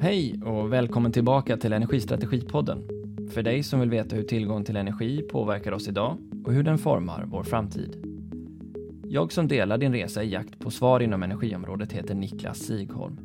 Hej 0.00 0.40
och 0.44 0.72
välkommen 0.72 1.12
tillbaka 1.12 1.56
till 1.56 1.72
Energistrategipodden. 1.72 2.88
För 3.30 3.42
dig 3.42 3.62
som 3.62 3.80
vill 3.80 3.90
veta 3.90 4.16
hur 4.16 4.22
tillgång 4.22 4.64
till 4.64 4.76
energi 4.76 5.22
påverkar 5.22 5.72
oss 5.72 5.88
idag 5.88 6.16
och 6.44 6.52
hur 6.52 6.62
den 6.62 6.78
formar 6.78 7.24
vår 7.26 7.42
framtid. 7.42 7.96
Jag 9.08 9.32
som 9.32 9.48
delar 9.48 9.78
din 9.78 9.92
resa 9.92 10.22
i 10.22 10.30
jakt 10.30 10.58
på 10.58 10.70
svar 10.70 11.00
inom 11.00 11.22
energiområdet 11.22 11.92
heter 11.92 12.14
Niklas 12.14 12.58
Sigholm. 12.58 13.18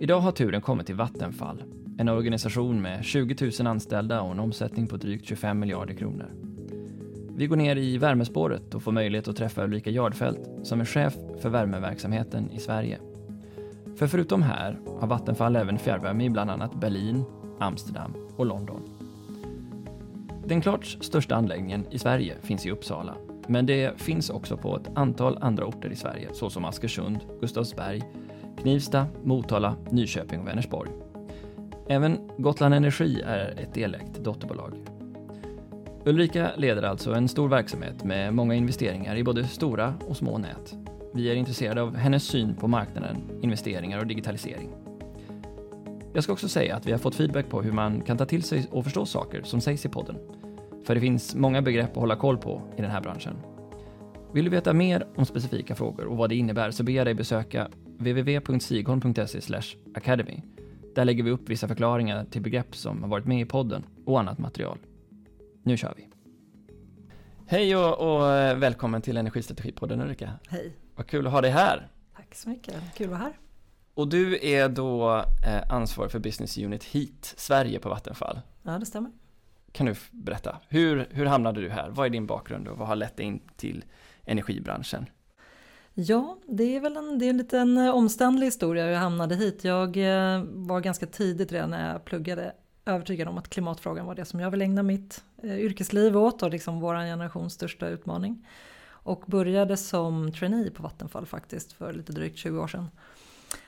Idag 0.00 0.20
har 0.20 0.32
turen 0.32 0.60
kommit 0.60 0.86
till 0.86 0.94
Vattenfall, 0.94 1.62
en 1.98 2.08
organisation 2.08 2.82
med 2.82 3.04
20 3.04 3.50
000 3.60 3.66
anställda 3.66 4.20
och 4.20 4.32
en 4.32 4.40
omsättning 4.40 4.86
på 4.86 4.96
drygt 4.96 5.26
25 5.26 5.58
miljarder 5.58 5.94
kronor. 5.94 6.30
Vi 7.36 7.46
går 7.46 7.56
ner 7.56 7.76
i 7.76 7.98
värmespåret 7.98 8.74
och 8.74 8.82
får 8.82 8.92
möjlighet 8.92 9.28
att 9.28 9.36
träffa 9.36 9.64
Ulrika 9.64 9.90
Jardfelt 9.90 10.50
som 10.62 10.80
är 10.80 10.84
chef 10.84 11.14
för 11.40 11.48
värmeverksamheten 11.48 12.50
i 12.52 12.58
Sverige. 12.58 12.98
För 13.96 14.06
förutom 14.06 14.42
här 14.42 14.78
har 15.00 15.06
Vattenfall 15.06 15.56
även 15.56 15.78
fjärrvärme 15.78 16.24
i 16.24 16.30
bland 16.30 16.50
annat 16.50 16.74
Berlin, 16.74 17.24
Amsterdam 17.58 18.14
och 18.36 18.46
London. 18.46 18.82
Den 20.46 20.60
klart 20.60 20.86
största 20.86 21.34
anläggningen 21.34 21.86
i 21.90 21.98
Sverige 21.98 22.36
finns 22.42 22.66
i 22.66 22.70
Uppsala, 22.70 23.14
men 23.46 23.66
det 23.66 24.00
finns 24.00 24.30
också 24.30 24.56
på 24.56 24.76
ett 24.76 24.90
antal 24.94 25.38
andra 25.40 25.64
orter 25.66 25.90
i 25.90 25.96
Sverige 25.96 26.28
såsom 26.32 26.64
Askersund, 26.64 27.18
Gustavsberg, 27.40 28.02
Knivsta, 28.62 29.06
Motala, 29.22 29.76
Nyköping 29.90 30.40
och 30.40 30.48
Vänersborg. 30.48 30.90
Även 31.88 32.30
Gotland 32.38 32.74
Energi 32.74 33.22
är 33.26 33.58
ett 33.58 33.74
delägt 33.74 34.24
dotterbolag. 34.24 34.72
Ulrika 36.04 36.50
leder 36.56 36.82
alltså 36.82 37.12
en 37.12 37.28
stor 37.28 37.48
verksamhet 37.48 38.04
med 38.04 38.34
många 38.34 38.54
investeringar 38.54 39.16
i 39.16 39.24
både 39.24 39.44
stora 39.44 39.94
och 40.08 40.16
små 40.16 40.38
nät. 40.38 40.81
Vi 41.14 41.30
är 41.30 41.34
intresserade 41.34 41.82
av 41.82 41.96
hennes 41.96 42.24
syn 42.24 42.54
på 42.54 42.68
marknaden, 42.68 43.16
investeringar 43.42 43.98
och 43.98 44.06
digitalisering. 44.06 44.70
Jag 46.14 46.24
ska 46.24 46.32
också 46.32 46.48
säga 46.48 46.76
att 46.76 46.86
vi 46.86 46.92
har 46.92 46.98
fått 46.98 47.14
feedback 47.14 47.48
på 47.48 47.62
hur 47.62 47.72
man 47.72 48.00
kan 48.00 48.18
ta 48.18 48.26
till 48.26 48.42
sig 48.42 48.66
och 48.70 48.84
förstå 48.84 49.06
saker 49.06 49.42
som 49.42 49.60
sägs 49.60 49.86
i 49.86 49.88
podden. 49.88 50.16
För 50.84 50.94
det 50.94 51.00
finns 51.00 51.34
många 51.34 51.62
begrepp 51.62 51.90
att 51.90 51.96
hålla 51.96 52.16
koll 52.16 52.38
på 52.38 52.62
i 52.76 52.82
den 52.82 52.90
här 52.90 53.00
branschen. 53.00 53.36
Vill 54.32 54.44
du 54.44 54.50
veta 54.50 54.72
mer 54.72 55.06
om 55.16 55.26
specifika 55.26 55.74
frågor 55.74 56.06
och 56.06 56.16
vad 56.16 56.28
det 56.28 56.36
innebär 56.36 56.70
så 56.70 56.84
ber 56.84 56.92
jag 56.92 57.06
dig 57.06 57.14
besöka 57.14 57.68
www.sigholm.se 57.98 59.40
academy. 59.94 60.42
Där 60.94 61.04
lägger 61.04 61.24
vi 61.24 61.30
upp 61.30 61.48
vissa 61.48 61.68
förklaringar 61.68 62.24
till 62.24 62.42
begrepp 62.42 62.76
som 62.76 63.02
har 63.02 63.08
varit 63.08 63.26
med 63.26 63.40
i 63.40 63.44
podden 63.44 63.84
och 64.06 64.20
annat 64.20 64.38
material. 64.38 64.78
Nu 65.62 65.76
kör 65.76 65.94
vi! 65.96 66.08
Hej 67.46 67.76
och, 67.76 68.16
och 68.16 68.30
eh, 68.30 68.56
välkommen 68.56 69.02
till 69.02 69.16
Energistrategipodden 69.16 70.00
Ulrika. 70.00 70.30
Hej. 70.48 70.72
Vad 71.02 71.08
kul 71.08 71.26
att 71.26 71.32
ha 71.32 71.40
dig 71.40 71.50
här. 71.50 71.88
Tack 72.16 72.34
så 72.34 72.48
mycket, 72.48 72.74
kul 72.94 73.06
att 73.06 73.10
vara 73.10 73.20
här. 73.20 73.38
Och 73.94 74.08
du 74.08 74.46
är 74.46 74.68
då 74.68 75.16
eh, 75.46 75.72
ansvarig 75.72 76.12
för 76.12 76.18
Business 76.18 76.58
Unit 76.58 76.84
Heat 76.84 77.34
Sverige 77.36 77.78
på 77.78 77.88
Vattenfall. 77.88 78.40
Ja, 78.62 78.78
det 78.78 78.86
stämmer. 78.86 79.10
Kan 79.72 79.86
du 79.86 79.94
berätta, 80.10 80.56
hur, 80.68 81.08
hur 81.10 81.26
hamnade 81.26 81.60
du 81.60 81.70
här? 81.70 81.90
Vad 81.90 82.06
är 82.06 82.10
din 82.10 82.26
bakgrund 82.26 82.68
och 82.68 82.78
vad 82.78 82.88
har 82.88 82.96
lett 82.96 83.16
dig 83.16 83.26
in 83.26 83.40
till 83.56 83.84
energibranschen? 84.24 85.06
Ja, 85.94 86.38
det 86.48 86.76
är 86.76 86.80
väl 86.80 86.96
en, 86.96 87.18
det 87.18 87.26
är 87.26 87.30
en 87.30 87.38
liten 87.38 87.78
eh, 87.78 87.94
omständlig 87.94 88.46
historia 88.46 88.84
hur 88.84 88.92
jag 88.92 89.00
hamnade 89.00 89.36
hit. 89.36 89.64
Jag 89.64 89.96
eh, 89.96 90.42
var 90.44 90.80
ganska 90.80 91.06
tidigt 91.06 91.52
redan 91.52 91.70
när 91.70 91.92
jag 91.92 92.04
pluggade 92.04 92.52
övertygad 92.84 93.28
om 93.28 93.38
att 93.38 93.48
klimatfrågan 93.48 94.06
var 94.06 94.14
det 94.14 94.24
som 94.24 94.40
jag 94.40 94.50
vill 94.50 94.62
ägna 94.62 94.82
mitt 94.82 95.24
yrkesliv 95.42 96.16
åt 96.16 96.42
och 96.42 96.50
liksom 96.50 96.80
vår 96.80 96.94
generations 96.94 97.52
största 97.52 97.88
utmaning. 97.88 98.46
Och 99.02 99.24
började 99.26 99.76
som 99.76 100.32
trainee 100.32 100.70
på 100.70 100.82
Vattenfall 100.82 101.26
faktiskt 101.26 101.72
för 101.72 101.92
lite 101.92 102.12
drygt 102.12 102.38
20 102.38 102.58
år 102.58 102.66
sedan. 102.66 102.88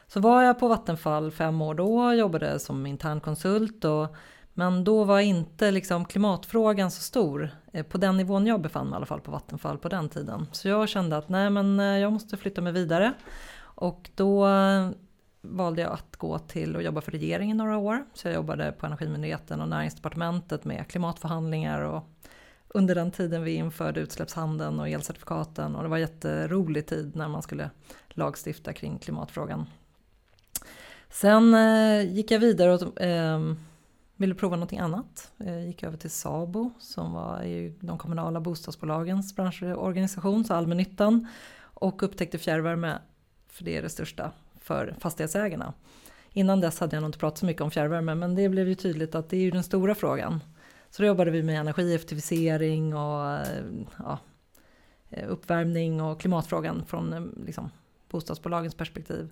Så 0.07 0.21
var 0.21 0.43
jag 0.43 0.59
på 0.59 0.69
Vattenfall 0.69 1.31
fem 1.31 1.63
år 1.63 1.75
då, 1.75 2.13
jobbade 2.13 2.59
som 2.59 2.87
internkonsult 2.87 3.85
och 3.85 4.17
men 4.57 4.85
då 4.85 5.05
var 5.05 5.21
inte 5.21 5.71
liksom 5.71 6.05
klimatfrågan 6.05 6.91
så 6.91 7.03
stor 7.03 7.51
eh, 7.73 7.83
på 7.87 7.99
den 7.99 8.17
nivån 8.17 8.47
jag 8.47 8.61
befann 8.61 8.87
mig 8.87 8.95
i 8.95 8.97
alla 8.97 9.07
fall 9.07 9.21
på 9.21 9.31
Vattenfall 9.31 9.79
på 9.79 9.89
den 9.89 10.09
tiden. 10.09 10.47
Så 10.53 10.69
jag 10.69 10.89
kände 10.89 11.17
att 11.17 11.29
nej 11.29 11.51
men 11.51 11.81
eh, 11.81 11.87
jag 11.87 12.13
måste 12.13 12.37
flytta 12.37 12.61
mig 12.61 12.73
vidare. 12.73 13.13
Och 13.61 14.11
då 14.15 14.47
eh, 14.47 14.91
valde 15.43 15.83
jag 15.83 15.93
att 15.93 16.17
gå 16.17 16.39
till 16.39 16.77
och 16.77 16.83
jobba 16.83 17.01
för 17.01 17.13
regeringen 17.13 17.57
några 17.57 17.77
år. 17.77 18.05
Så 18.15 18.29
jag 18.29 18.35
jobbade 18.35 18.73
på 18.73 18.87
Energimyndigheten 18.87 19.61
och 19.61 19.69
Näringsdepartementet 19.69 20.65
med 20.65 20.89
klimatförhandlingar 20.89 21.81
och 21.81 22.09
under 22.77 22.95
den 22.95 23.11
tiden 23.11 23.43
vi 23.43 23.55
införde 23.55 24.01
utsläppshandeln 24.01 24.81
och 24.81 24.89
elcertifikaten 24.89 25.77
och 25.77 25.83
det 25.83 25.89
var 25.89 25.99
jätterolig 25.99 26.87
tid 26.87 27.17
när 27.17 27.29
man 27.29 27.43
skulle 27.43 27.71
lagstifta 28.09 28.73
kring 28.73 28.99
klimatfrågan. 28.99 29.67
Sen 31.11 31.55
eh, 31.55 32.15
gick 32.15 32.31
jag 32.31 32.39
vidare 32.39 32.75
och 32.75 33.01
eh, 33.01 33.55
ville 34.17 34.35
prova 34.35 34.57
någonting 34.57 34.79
annat. 34.79 35.33
Jag 35.37 35.67
gick 35.67 35.83
över 35.83 35.97
till 35.97 36.11
SABO 36.11 36.71
som 36.79 37.13
var 37.13 37.43
de 37.87 37.99
kommunala 37.99 38.41
bostadsbolagens 38.41 39.37
branschorganisation, 39.37 40.45
så 40.45 40.55
allmännyttan. 40.55 41.29
Och 41.61 42.03
upptäckte 42.03 42.39
fjärrvärme, 42.39 42.99
för 43.49 43.65
det 43.65 43.77
är 43.77 43.83
det 43.83 43.89
största 43.89 44.33
för 44.61 44.97
fastighetsägarna. 45.01 45.75
Innan 46.33 46.61
dess 46.61 46.81
hade 46.81 46.97
jag 46.97 47.01
nog 47.01 47.09
inte 47.09 47.19
pratat 47.19 47.39
så 47.39 47.47
mycket 47.47 47.63
om 47.63 47.71
fjärrvärme 47.71 48.15
men 48.15 48.35
det 48.35 48.49
blev 48.49 48.69
ju 48.69 48.75
tydligt 48.75 49.15
att 49.15 49.29
det 49.29 49.37
är 49.37 49.41
ju 49.41 49.51
den 49.51 49.63
stora 49.63 49.95
frågan. 49.95 50.41
Så 50.95 51.03
då 51.03 51.07
jobbade 51.07 51.31
vi 51.31 51.43
med 51.43 51.61
energieffektivisering 51.61 52.95
och 52.95 53.31
eh, 53.31 53.65
ja, 53.99 54.19
eh, 55.11 55.29
uppvärmning 55.29 56.01
och 56.01 56.21
klimatfrågan 56.21 56.85
från 56.87 57.13
eh, 57.13 57.23
liksom, 57.47 57.71
bostadsbolagens 58.11 58.75
perspektiv. 58.75 59.31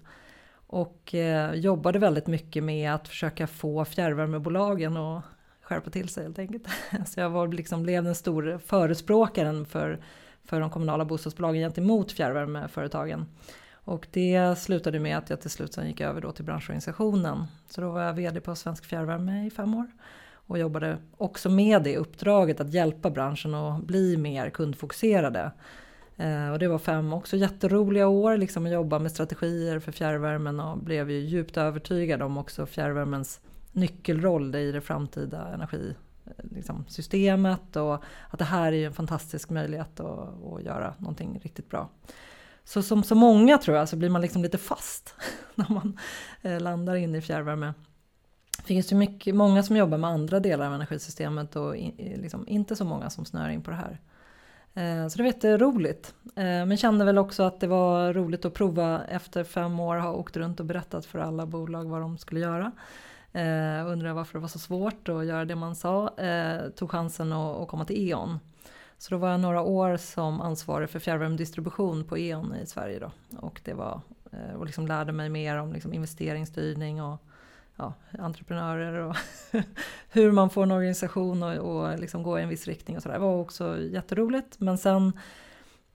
Och 0.55 1.15
eh, 1.15 1.55
jobbade 1.55 1.99
väldigt 1.99 2.27
mycket 2.27 2.65
med 2.65 2.95
att 2.95 3.09
försöka 3.09 3.47
få 3.47 3.85
fjärrvärmebolagen 3.85 4.97
att 4.97 5.25
skärpa 5.61 5.91
till 5.91 6.09
sig 6.09 6.23
helt 6.23 6.39
enkelt. 6.39 6.67
Så 7.07 7.21
jag 7.21 7.31
var, 7.31 7.49
liksom, 7.49 7.83
blev 7.83 8.05
den 8.05 8.15
stora 8.15 8.59
förespråkaren 8.59 9.67
för, 9.67 10.01
för 10.45 10.61
de 10.61 10.71
kommunala 10.71 11.05
bostadsbolagen 11.05 11.63
gentemot 11.63 12.13
fjärrvärmeföretagen. 12.13 13.27
Och 13.73 14.07
det 14.11 14.59
slutade 14.59 15.01
med 15.01 15.19
att 15.19 15.31
jag 15.31 15.41
till 15.41 15.51
slut 15.51 15.75
sen 15.75 15.87
gick 15.87 16.01
över 16.01 16.21
då 16.21 16.33
till 16.33 16.45
branschorganisationen. 16.45 17.45
Så 17.69 17.81
då 17.81 17.91
var 17.91 18.03
jag 18.03 18.15
VD 18.15 18.41
på 18.41 18.55
Svensk 18.55 18.85
Fjärrvärme 18.85 19.47
i 19.47 19.51
fem 19.51 19.75
år. 19.75 19.87
Och 20.47 20.59
jobbade 20.59 20.99
också 21.17 21.51
med 21.51 21.83
det 21.83 21.97
uppdraget 21.97 22.61
att 22.61 22.75
hjälpa 22.75 23.11
branschen 23.11 23.55
att 23.55 23.85
bli 23.85 24.17
mer 24.17 24.51
kundfokuserade. 24.51 25.53
Eh, 26.17 26.51
och 26.51 26.59
det 26.59 26.69
var 26.69 26.79
fem 26.79 27.13
också 27.13 27.37
jätteroliga 27.37 28.09
år 28.09 28.37
liksom 28.37 28.67
att 28.67 28.73
jobba 28.73 28.99
med 28.99 29.13
strategier 29.13 29.79
för 29.79 29.93
fjärrvärmen 29.93 30.61
och 30.61 30.79
blev 30.79 31.11
ju 31.11 31.19
djupt 31.19 31.57
övertygad 31.57 32.23
om 32.23 32.39
också 32.39 32.67
fjärrvärmens 32.67 33.41
nyckelroll 33.73 34.55
i 34.55 34.73
det 34.73 34.81
framtida 34.81 35.55
energisystemet 35.55 37.77
eh, 37.77 37.77
liksom, 37.77 37.83
och 37.83 38.05
att 38.31 38.39
det 38.39 38.45
här 38.45 38.73
är 38.73 38.87
en 38.87 38.93
fantastisk 38.93 39.51
möjlighet 39.51 40.01
att, 40.01 40.45
att 40.45 40.63
göra 40.63 40.95
någonting 40.99 41.41
riktigt 41.43 41.71
bra. 41.71 41.91
Så 42.65 42.83
som 42.83 43.03
så 43.03 43.15
många 43.15 43.59
tror 43.59 43.77
jag 43.77 43.89
så 43.89 43.97
blir 43.97 44.11
man 44.11 44.23
liksom 44.23 44.43
lite 44.43 44.59
fast 44.59 45.15
när 45.55 45.71
man 45.71 45.99
eh, 46.43 46.61
landar 46.61 46.95
in 46.95 47.15
i 47.15 47.21
fjärrvärme. 47.21 47.75
Det 48.63 48.67
finns 48.67 48.93
ju 48.93 48.97
mycket, 48.97 49.35
många 49.35 49.63
som 49.63 49.77
jobbar 49.77 49.99
med 49.99 50.11
andra 50.11 50.41
delar 50.41 50.67
av 50.67 50.75
energisystemet 50.75 51.57
och 51.57 51.77
liksom 51.97 52.49
inte 52.49 52.77
så 52.77 52.85
många 52.85 53.11
som 53.11 53.25
snör 53.25 53.49
in 53.49 53.63
på 53.63 53.71
det 53.71 53.77
här. 53.77 54.01
Eh, 54.75 55.09
så 55.09 55.17
det 55.17 55.23
var 55.23 55.27
jätteroligt. 55.27 56.15
Eh, 56.25 56.43
men 56.43 56.77
kände 56.77 57.05
väl 57.05 57.19
också 57.19 57.43
att 57.43 57.61
det 57.61 57.67
var 57.67 58.13
roligt 58.13 58.45
att 58.45 58.55
prova 58.55 59.05
efter 59.05 59.45
fem 59.45 59.81
år 59.81 59.97
ha 59.97 60.13
åkt 60.13 60.37
runt 60.37 60.61
och 60.61 60.67
berättat 60.67 61.07
för 61.07 61.19
alla 61.19 61.47
bolag 61.47 61.85
vad 61.85 62.01
de 62.01 62.19
skulle 62.19 62.41
göra. 62.41 62.73
Eh, 63.33 63.91
Undrade 63.91 64.15
varför 64.15 64.35
det 64.35 64.41
var 64.41 64.49
så 64.49 64.59
svårt 64.59 65.09
att 65.09 65.27
göra 65.27 65.45
det 65.45 65.57
man 65.57 65.77
sa. 65.77 66.11
Tog 66.77 66.91
chansen 66.91 67.33
att 67.33 67.69
komma 67.69 67.85
till 67.85 68.09
E.ON. 68.09 68.39
Så 68.99 69.15
då 69.15 69.17
var 69.17 69.31
jag 69.31 69.41
några 69.41 69.63
år 69.63 69.97
som 69.97 70.41
ansvarig 70.41 70.91
för 70.91 70.99
fjärrvärmedistribution 70.99 72.05
på 72.05 72.19
E.ON 72.19 72.55
i 72.63 72.67
Sverige 72.67 72.99
då. 72.99 73.11
Och 73.39 73.61
det 73.65 73.75
var, 73.75 74.01
och 74.59 74.67
liksom 74.67 74.87
lärde 74.87 75.13
mig 75.13 75.29
mer 75.29 75.57
om 75.57 75.73
liksom 75.73 75.93
investeringsstyrning 75.93 77.03
och 77.03 77.23
ja, 77.77 77.95
entreprenörer 78.19 78.95
och 78.95 79.17
hur 80.09 80.33
man 80.33 80.51
får 80.51 80.63
en 80.63 80.73
organisation 80.73 81.43
och, 81.43 81.57
och 81.57 81.99
liksom 81.99 82.23
gå 82.23 82.39
i 82.39 82.43
en 82.43 82.49
viss 82.49 82.67
riktning 82.67 82.97
och 82.97 83.03
sådär. 83.03 83.15
Det 83.15 83.21
var 83.21 83.37
också 83.37 83.81
jätteroligt. 83.81 84.61
Men 84.61 84.79
sen 84.79 85.13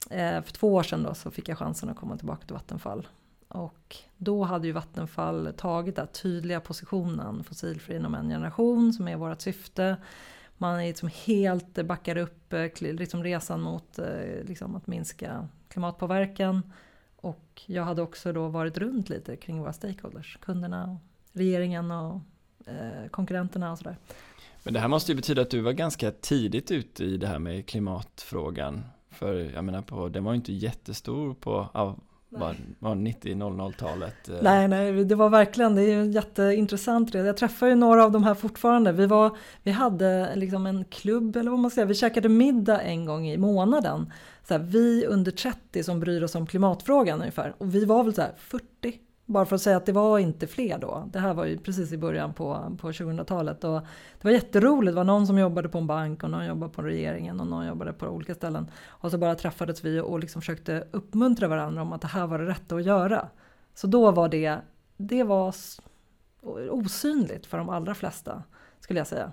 eh, 0.09 0.41
för 0.41 0.51
två 0.53 0.73
år 0.73 0.83
sedan 0.83 1.03
då 1.03 1.13
så 1.13 1.31
fick 1.31 1.49
jag 1.49 1.57
chansen 1.57 1.89
att 1.89 1.97
komma 1.97 2.17
tillbaka 2.17 2.45
till 2.45 2.53
Vattenfall. 2.53 3.07
Och 3.47 3.97
då 4.17 4.43
hade 4.43 4.67
ju 4.67 4.73
Vattenfall 4.73 5.53
tagit 5.57 5.95
den 5.95 6.07
tydliga 6.07 6.59
positionen 6.59 7.43
fossilfri 7.43 7.95
inom 7.95 8.15
en 8.15 8.29
generation 8.29 8.93
som 8.93 9.07
är 9.07 9.15
vårt 9.15 9.41
syfte. 9.41 9.97
Man 10.57 10.79
är 10.79 10.87
liksom 10.87 11.09
helt 11.25 11.77
eh, 11.77 11.85
backar 11.85 12.17
upp 12.17 12.53
eh, 12.53 12.71
liksom 12.79 13.23
resan 13.23 13.61
mot 13.61 13.99
eh, 13.99 14.43
liksom 14.43 14.75
att 14.75 14.87
minska 14.87 15.47
klimatpåverkan. 15.67 16.73
Och 17.15 17.61
jag 17.65 17.83
hade 17.83 18.01
också 18.01 18.33
då 18.33 18.47
varit 18.47 18.77
runt 18.77 19.09
lite 19.09 19.35
kring 19.35 19.59
våra 19.59 19.73
stakeholders, 19.73 20.37
kunderna 20.41 20.99
regeringen 21.33 21.91
och 21.91 22.21
eh, 22.65 23.09
konkurrenterna 23.11 23.71
och 23.71 23.77
sådär. 23.77 23.97
Men 24.63 24.73
det 24.73 24.79
här 24.79 24.87
måste 24.87 25.11
ju 25.11 25.15
betyda 25.15 25.41
att 25.41 25.49
du 25.49 25.61
var 25.61 25.71
ganska 25.71 26.11
tidigt 26.11 26.71
ute 26.71 27.03
i 27.03 27.17
det 27.17 27.27
här 27.27 27.39
med 27.39 27.65
klimatfrågan. 27.65 28.83
För 29.09 29.51
jag 29.55 29.63
menar 29.65 29.81
på, 29.81 30.09
den 30.09 30.23
var 30.23 30.31
ju 30.31 30.35
inte 30.35 30.53
jättestor 30.53 31.33
på 31.33 31.69
var, 32.29 32.55
var 32.79 32.95
90-00-talet? 32.95 34.29
Eh. 34.29 34.35
Nej, 34.41 34.67
nej, 34.67 35.05
det 35.05 35.15
var 35.15 35.29
verkligen, 35.29 35.75
det 35.75 35.81
är 35.81 36.03
ju 36.03 36.11
jätteintressant. 36.11 37.13
Jag 37.13 37.37
träffar 37.37 37.67
ju 37.67 37.75
några 37.75 38.03
av 38.03 38.11
de 38.11 38.23
här 38.23 38.33
fortfarande. 38.33 38.91
Vi, 38.91 39.05
var, 39.05 39.37
vi 39.63 39.71
hade 39.71 40.35
liksom 40.35 40.65
en 40.65 40.85
klubb, 40.85 41.35
eller 41.35 41.51
vad 41.51 41.59
man 41.59 41.71
ska 41.71 41.75
säga, 41.75 41.85
vi 41.85 41.95
käkade 41.95 42.29
middag 42.29 42.81
en 42.81 43.05
gång 43.05 43.27
i 43.27 43.37
månaden. 43.37 44.13
Så 44.47 44.53
här, 44.53 44.61
vi 44.61 45.05
under 45.05 45.31
30 45.31 45.83
som 45.83 45.99
bryr 45.99 46.23
oss 46.23 46.35
om 46.35 46.47
klimatfrågan 46.47 47.19
ungefär. 47.19 47.53
Och 47.57 47.75
vi 47.75 47.85
var 47.85 48.03
väl 48.03 48.13
så 48.13 48.21
här 48.21 48.33
40 48.37 48.61
bara 49.27 49.45
för 49.45 49.55
att 49.55 49.61
säga 49.61 49.77
att 49.77 49.85
det 49.85 49.91
var 49.91 50.19
inte 50.19 50.47
fler 50.47 50.77
då. 50.77 51.09
Det 51.13 51.19
här 51.19 51.33
var 51.33 51.45
ju 51.45 51.57
precis 51.57 51.91
i 51.91 51.97
början 51.97 52.33
på, 52.33 52.77
på 52.81 52.91
2000-talet. 52.91 53.63
Och 53.63 53.81
det 54.21 54.23
var 54.23 54.31
jätteroligt. 54.31 54.91
Det 54.91 54.95
var 54.95 55.03
någon 55.03 55.27
som 55.27 55.37
jobbade 55.37 55.69
på 55.69 55.77
en 55.77 55.87
bank 55.87 56.23
och 56.23 56.29
någon 56.29 56.45
jobbade 56.45 56.73
på 56.73 56.81
regeringen 56.81 57.39
och 57.39 57.47
någon 57.47 57.67
jobbade 57.67 57.93
på 57.93 58.07
olika 58.07 58.35
ställen. 58.35 58.71
Och 58.87 59.11
så 59.11 59.17
bara 59.17 59.35
träffades 59.35 59.85
vi 59.85 59.99
och 59.99 60.19
liksom 60.19 60.41
försökte 60.41 60.87
uppmuntra 60.91 61.47
varandra 61.47 61.81
om 61.81 61.93
att 61.93 62.01
det 62.01 62.07
här 62.07 62.27
var 62.27 62.39
det 62.39 62.45
rätta 62.45 62.75
att 62.75 62.85
göra. 62.85 63.27
Så 63.73 63.87
då 63.87 64.11
var 64.11 64.29
det, 64.29 64.57
det 64.97 65.23
var 65.23 65.55
osynligt 66.69 67.45
för 67.45 67.57
de 67.57 67.69
allra 67.69 67.95
flesta 67.95 68.43
skulle 68.79 68.99
jag 68.99 69.07
säga. 69.07 69.31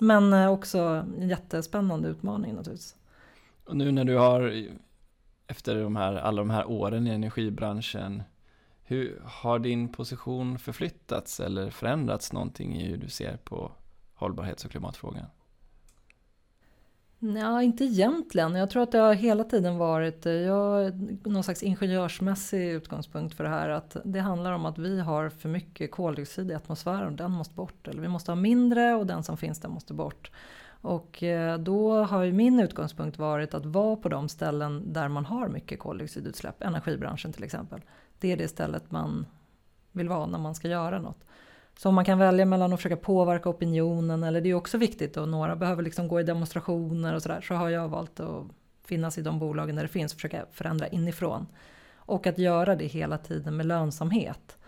Men 0.00 0.32
eh, 0.32 0.52
också 0.52 0.78
en 0.78 1.28
jättespännande 1.28 2.08
utmaning 2.08 2.54
naturligtvis. 2.54 2.96
Och 3.64 3.76
nu 3.76 3.92
när 3.92 4.04
du 4.04 4.16
har 4.16 4.66
efter 5.46 5.82
de 5.82 5.96
här, 5.96 6.14
alla 6.14 6.42
de 6.42 6.50
här 6.50 6.70
åren 6.70 7.06
i 7.06 7.10
energibranschen 7.10 8.22
hur 8.92 9.22
har 9.24 9.58
din 9.58 9.88
position 9.88 10.58
förflyttats 10.58 11.40
eller 11.40 11.70
förändrats 11.70 12.32
någonting 12.32 12.76
i 12.76 12.88
hur 12.88 12.96
du 12.96 13.08
ser 13.08 13.36
på 13.36 13.72
hållbarhets 14.14 14.64
och 14.64 14.70
klimatfrågan? 14.70 15.26
Nej, 17.18 17.64
inte 17.64 17.84
egentligen. 17.84 18.54
Jag 18.54 18.70
tror 18.70 18.82
att 18.82 18.92
det 18.92 18.98
har 18.98 19.14
hela 19.14 19.44
tiden 19.44 19.78
varit 19.78 20.26
eh, 20.26 20.32
jag, 20.32 20.92
någon 21.26 21.44
slags 21.44 21.62
ingenjörsmässig 21.62 22.70
utgångspunkt 22.70 23.34
för 23.34 23.44
det 23.44 23.50
här. 23.50 23.68
Att 23.68 23.96
det 24.04 24.20
handlar 24.20 24.52
om 24.52 24.66
att 24.66 24.78
vi 24.78 25.00
har 25.00 25.28
för 25.28 25.48
mycket 25.48 25.90
koldioxid 25.90 26.50
i 26.50 26.54
atmosfären 26.54 27.06
och 27.06 27.12
den 27.12 27.30
måste 27.30 27.54
bort. 27.54 27.88
Eller 27.88 28.02
vi 28.02 28.08
måste 28.08 28.30
ha 28.30 28.36
mindre 28.36 28.94
och 28.94 29.06
den 29.06 29.22
som 29.22 29.36
finns 29.36 29.60
den 29.60 29.70
måste 29.70 29.94
bort. 29.94 30.30
Och 30.80 31.22
eh, 31.22 31.58
då 31.58 32.04
har 32.04 32.22
ju 32.22 32.32
min 32.32 32.60
utgångspunkt 32.60 33.18
varit 33.18 33.54
att 33.54 33.66
vara 33.66 33.96
på 33.96 34.08
de 34.08 34.28
ställen 34.28 34.92
där 34.92 35.08
man 35.08 35.24
har 35.24 35.48
mycket 35.48 35.78
koldioxidutsläpp, 35.78 36.62
energibranschen 36.62 37.32
till 37.32 37.44
exempel 37.44 37.80
det 38.22 38.32
är 38.32 38.36
det 38.36 38.48
stället 38.48 38.90
man 38.90 39.26
vill 39.92 40.08
vara 40.08 40.26
när 40.26 40.38
man 40.38 40.54
ska 40.54 40.68
göra 40.68 40.98
något. 41.00 41.24
Så 41.78 41.88
om 41.88 41.94
man 41.94 42.04
kan 42.04 42.18
välja 42.18 42.44
mellan 42.44 42.72
att 42.72 42.78
försöka 42.78 42.96
påverka 42.96 43.48
opinionen 43.48 44.22
eller 44.22 44.40
det 44.40 44.50
är 44.50 44.54
också 44.54 44.78
viktigt 44.78 45.16
och 45.16 45.28
några 45.28 45.56
behöver 45.56 45.82
liksom 45.82 46.08
gå 46.08 46.20
i 46.20 46.22
demonstrationer 46.22 47.14
och 47.14 47.22
sådär 47.22 47.40
så 47.40 47.54
har 47.54 47.68
jag 47.68 47.88
valt 47.88 48.20
att 48.20 48.44
finnas 48.84 49.18
i 49.18 49.22
de 49.22 49.38
bolagen 49.38 49.76
där 49.76 49.82
det 49.82 49.88
finns 49.88 50.12
och 50.12 50.16
försöka 50.16 50.46
förändra 50.52 50.88
inifrån. 50.88 51.46
Och 51.96 52.26
att 52.26 52.38
göra 52.38 52.76
det 52.76 52.86
hela 52.86 53.18
tiden 53.18 53.56
med 53.56 53.66
lönsamhet. 53.66 54.58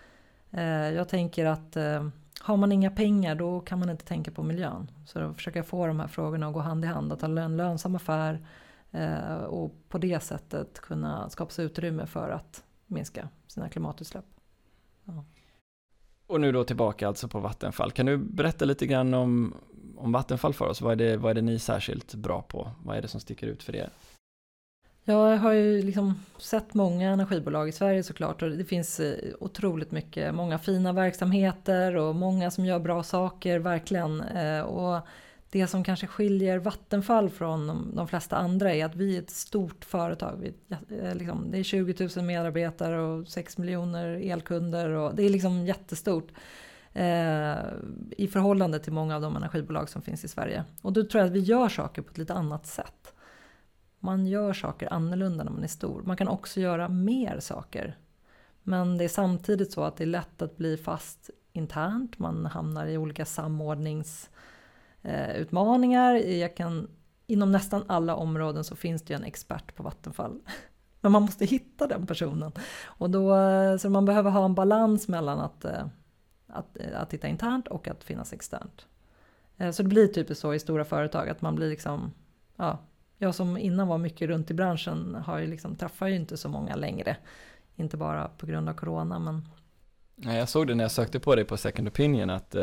Eh, 0.50 0.90
jag 0.90 1.08
tänker 1.08 1.46
att 1.46 1.76
eh, 1.76 2.08
har 2.40 2.56
man 2.56 2.72
inga 2.72 2.90
pengar 2.90 3.34
då 3.34 3.60
kan 3.60 3.78
man 3.78 3.90
inte 3.90 4.04
tänka 4.04 4.30
på 4.30 4.42
miljön. 4.42 4.90
Så 5.06 5.20
då 5.20 5.34
försöker 5.34 5.58
jag 5.58 5.66
få 5.66 5.86
de 5.86 6.00
här 6.00 6.06
frågorna 6.06 6.46
att 6.46 6.54
gå 6.54 6.60
hand 6.60 6.84
i 6.84 6.88
hand, 6.88 7.12
att 7.12 7.20
ha 7.20 7.28
en 7.28 7.56
lönsam 7.56 7.96
affär 7.96 8.46
eh, 8.90 9.34
och 9.34 9.74
på 9.88 9.98
det 9.98 10.22
sättet 10.22 10.80
kunna 10.80 11.30
skapa 11.30 11.50
sig 11.50 11.64
utrymme 11.64 12.06
för 12.06 12.30
att 12.30 12.64
minska 12.86 13.28
sina 13.46 13.69
klimatutsläpp. 13.69 14.25
Ja. 15.04 15.25
Och 16.26 16.40
nu 16.40 16.52
då 16.52 16.64
tillbaka 16.64 17.08
alltså 17.08 17.28
på 17.28 17.40
Vattenfall. 17.40 17.92
Kan 17.92 18.06
du 18.06 18.16
berätta 18.19 18.64
lite 18.64 18.86
grann 18.86 19.14
om, 19.14 19.54
om 19.96 20.12
Vattenfall 20.12 20.54
för 20.54 20.69
oss? 20.69 20.81
Vad 20.81 20.92
är, 20.92 20.96
det, 20.96 21.16
vad 21.16 21.31
är 21.31 21.34
det 21.34 21.42
ni 21.42 21.58
särskilt 21.58 22.14
bra 22.14 22.42
på? 22.42 22.70
Vad 22.84 22.96
är 22.96 23.02
det 23.02 23.08
som 23.08 23.20
sticker 23.20 23.46
ut 23.46 23.62
för 23.62 23.76
er? 23.76 23.90
Jag 25.06 25.36
har 25.36 25.52
ju 25.52 25.82
liksom 25.82 26.14
sett 26.38 26.75
många 26.75 27.10
energibolag 27.10 27.69
i 27.69 27.72
Sverige 27.72 28.02
såklart 28.02 28.42
och 28.42 28.50
det 28.50 28.64
finns 28.64 29.00
eh, 29.00 29.34
otroligt 29.40 29.90
mycket, 29.90 30.34
många 30.34 30.58
fina 30.58 30.92
verksamheter 30.92 31.96
och 31.96 32.14
många 32.14 32.50
som 32.50 32.64
gör 32.64 32.78
bra 32.78 33.02
saker 33.02 33.58
verkligen. 33.58 34.20
Eh, 34.20 34.60
och 34.60 35.06
det 35.54 35.66
som 35.66 35.84
kanske 35.84 36.06
skiljer 36.06 36.58
Vattenfall 36.58 37.30
från 37.30 37.66
de, 37.66 37.92
de 37.94 38.08
flesta 38.08 38.36
andra 38.36 38.74
är 38.74 38.84
att 38.84 38.96
vi 38.96 39.16
är 39.16 39.22
ett 39.22 39.30
stort 39.30 39.84
företag. 39.84 40.36
Vi, 40.40 40.76
eh, 40.98 41.14
liksom, 41.14 41.50
det 41.50 41.58
är 41.58 41.62
20 41.62 42.08
000 42.16 42.24
medarbetare 42.24 43.00
och 43.00 43.28
6 43.28 43.58
miljoner 43.58 44.06
elkunder. 44.06 44.88
Och 44.88 45.14
det 45.14 45.22
är 45.22 45.30
liksom 45.30 45.66
jättestort 45.66 46.28
eh, 46.92 47.56
i 48.10 48.28
förhållande 48.32 48.78
till 48.78 48.92
många 48.92 49.16
av 49.16 49.22
de 49.22 49.36
energibolag 49.36 49.88
som 49.88 50.02
finns 50.02 50.24
i 50.24 50.28
Sverige. 50.28 50.64
Och 50.82 50.92
då 50.92 51.04
tror 51.04 51.20
jag 51.20 51.26
att 51.26 51.36
vi 51.36 51.40
gör 51.40 51.68
saker 51.68 52.02
på 52.02 52.10
ett 52.10 52.18
lite 52.18 52.34
annat 52.34 52.66
sätt. 52.66 53.14
Man 53.98 54.26
gör 54.26 54.52
saker 54.52 54.92
annorlunda 54.92 55.44
när 55.44 55.52
man 55.52 55.64
är 55.64 55.68
stor. 55.68 56.02
Man 56.02 56.16
kan 56.16 56.28
också 56.28 56.60
göra 56.60 56.88
mer 56.88 57.40
saker. 57.40 57.98
Men 58.62 58.98
det 58.98 59.04
är 59.04 59.08
samtidigt 59.08 59.72
så 59.72 59.84
att 59.84 59.96
det 59.96 60.04
är 60.04 60.06
lätt 60.06 60.42
att 60.42 60.56
bli 60.56 60.76
fast 60.76 61.30
internt. 61.52 62.18
Man 62.18 62.46
hamnar 62.46 62.86
i 62.86 62.98
olika 62.98 63.24
samordnings 63.24 64.30
Eh, 65.04 65.36
utmaningar. 65.36 66.14
Jag 66.14 66.56
kan, 66.56 66.88
inom 67.26 67.52
nästan 67.52 67.84
alla 67.86 68.16
områden 68.16 68.64
så 68.64 68.76
finns 68.76 69.02
det 69.02 69.14
ju 69.14 69.16
en 69.16 69.24
expert 69.24 69.74
på 69.74 69.82
Vattenfall. 69.82 70.40
Men 71.00 71.12
man 71.12 71.22
måste 71.22 71.44
hitta 71.44 71.86
den 71.86 72.06
personen. 72.06 72.52
Och 72.84 73.10
då, 73.10 73.36
eh, 73.36 73.76
så 73.76 73.90
man 73.90 74.04
behöver 74.04 74.30
ha 74.30 74.44
en 74.44 74.54
balans 74.54 75.08
mellan 75.08 75.40
att, 75.40 75.64
eh, 75.64 75.86
att, 76.46 76.78
att 76.94 77.10
titta 77.10 77.28
internt 77.28 77.68
och 77.68 77.88
att 77.88 78.04
finnas 78.04 78.32
externt. 78.32 78.86
Så 79.72 79.82
det 79.82 79.88
blir 79.88 80.06
typiskt 80.06 80.42
så 80.42 80.54
i 80.54 80.58
stora 80.58 80.84
företag 80.84 81.28
att 81.28 81.42
man 81.42 81.54
blir 81.54 81.68
liksom, 81.68 82.12
ja, 82.56 82.78
jag 83.18 83.34
som 83.34 83.58
innan 83.58 83.88
var 83.88 83.98
mycket 83.98 84.28
runt 84.28 84.50
i 84.50 84.54
branschen 84.54 85.14
har 85.14 85.38
ju 85.38 85.46
liksom, 85.46 85.76
träffar 85.76 86.06
ju 86.06 86.16
inte 86.16 86.36
så 86.36 86.48
många 86.48 86.76
längre. 86.76 87.16
Inte 87.76 87.96
bara 87.96 88.28
på 88.28 88.46
grund 88.46 88.68
av 88.68 88.74
corona 88.74 89.18
men... 89.18 89.48
Jag 90.16 90.48
såg 90.48 90.66
det 90.66 90.74
när 90.74 90.84
jag 90.84 90.90
sökte 90.90 91.20
på 91.20 91.34
dig 91.34 91.44
på 91.44 91.56
Second 91.56 91.88
Opinion 91.88 92.30
att 92.30 92.54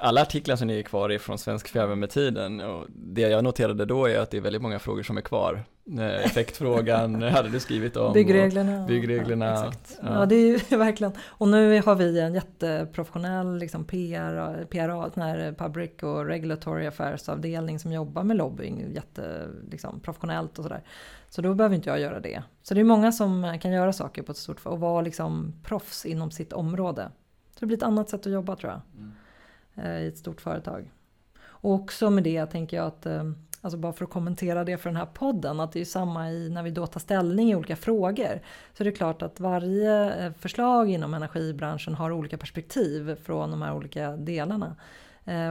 alla 0.00 0.22
artiklar 0.22 0.56
som 0.56 0.66
ni 0.66 0.78
är 0.78 0.82
kvar 0.82 1.10
är 1.10 1.18
från 1.18 1.38
Svensk 1.38 1.68
fjärrvärmetiden 1.68 2.60
och 2.60 2.86
det 2.88 3.20
jag 3.20 3.44
noterade 3.44 3.84
då 3.84 4.06
är 4.06 4.18
att 4.18 4.30
det 4.30 4.36
är 4.36 4.40
väldigt 4.40 4.62
många 4.62 4.78
frågor 4.78 5.02
som 5.02 5.16
är 5.16 5.20
kvar. 5.20 5.64
Eh, 5.98 6.24
effektfrågan 6.24 7.22
hade 7.22 7.48
du 7.48 7.60
skrivit 7.60 7.96
om. 7.96 8.12
Byggreglerna. 8.12 8.86
Byggreglerna. 8.86 9.44
Ja, 9.44 9.68
exakt. 9.68 9.98
Ja. 10.02 10.14
ja. 10.14 10.26
det 10.26 10.34
är 10.34 10.46
ju 10.46 10.58
verkligen. 10.76 11.12
Och 11.26 11.48
nu 11.48 11.82
har 11.82 11.94
vi 11.94 12.20
en 12.20 12.34
jätteprofessionell 12.34 13.58
liksom 13.58 13.84
PR, 13.84 14.64
PRA, 14.64 15.10
sån 15.10 15.22
här 15.22 15.54
Public 15.58 15.90
och 16.02 16.26
Regulatory 16.26 16.86
Affairs 16.86 17.28
avdelning 17.28 17.78
som 17.78 17.92
jobbar 17.92 18.22
med 18.22 18.36
lobbying 18.36 18.94
jätteprofessionellt 18.94 20.50
liksom, 20.50 20.64
och 20.64 20.68
sådär. 20.68 20.82
Så 21.28 21.42
då 21.42 21.54
behöver 21.54 21.76
inte 21.76 21.90
jag 21.90 22.00
göra 22.00 22.20
det. 22.20 22.42
Så 22.62 22.74
det 22.74 22.80
är 22.80 22.84
många 22.84 23.12
som 23.12 23.58
kan 23.62 23.72
göra 23.72 23.92
saker 23.92 24.22
på 24.22 24.32
ett 24.32 24.38
stort 24.38 24.66
och 24.66 24.80
vara 24.80 25.00
liksom 25.00 25.52
proffs 25.64 26.06
inom 26.06 26.30
sitt 26.30 26.52
område. 26.52 27.10
Så 27.54 27.60
det 27.60 27.66
blir 27.66 27.76
ett 27.76 27.82
annat 27.82 28.08
sätt 28.10 28.26
att 28.26 28.32
jobba 28.32 28.56
tror 28.56 28.72
jag. 28.72 28.80
Mm. 28.98 29.12
Eh, 29.74 29.98
I 30.02 30.06
ett 30.06 30.18
stort 30.18 30.40
företag. 30.40 30.90
Och 31.42 31.72
också 31.72 32.10
med 32.10 32.24
det 32.24 32.46
tänker 32.46 32.76
jag 32.76 32.86
att, 32.86 33.06
eh, 33.06 33.30
alltså 33.60 33.78
bara 33.78 33.92
för 33.92 34.04
att 34.04 34.10
kommentera 34.10 34.64
det 34.64 34.76
för 34.76 34.90
den 34.90 34.96
här 34.96 35.06
podden, 35.06 35.60
att 35.60 35.72
det 35.72 35.80
är 35.80 35.84
samma 35.84 36.30
i 36.30 36.50
när 36.50 36.62
vi 36.62 36.70
då 36.70 36.86
tar 36.86 37.00
ställning 37.00 37.50
i 37.50 37.54
olika 37.54 37.76
frågor. 37.76 38.40
Så 38.74 38.84
det 38.84 38.90
är 38.90 38.94
klart 38.94 39.22
att 39.22 39.40
varje 39.40 40.26
eh, 40.26 40.32
förslag 40.32 40.90
inom 40.90 41.14
energibranschen 41.14 41.94
har 41.94 42.12
olika 42.12 42.38
perspektiv 42.38 43.16
från 43.22 43.50
de 43.50 43.62
här 43.62 43.74
olika 43.74 44.16
delarna. 44.16 44.76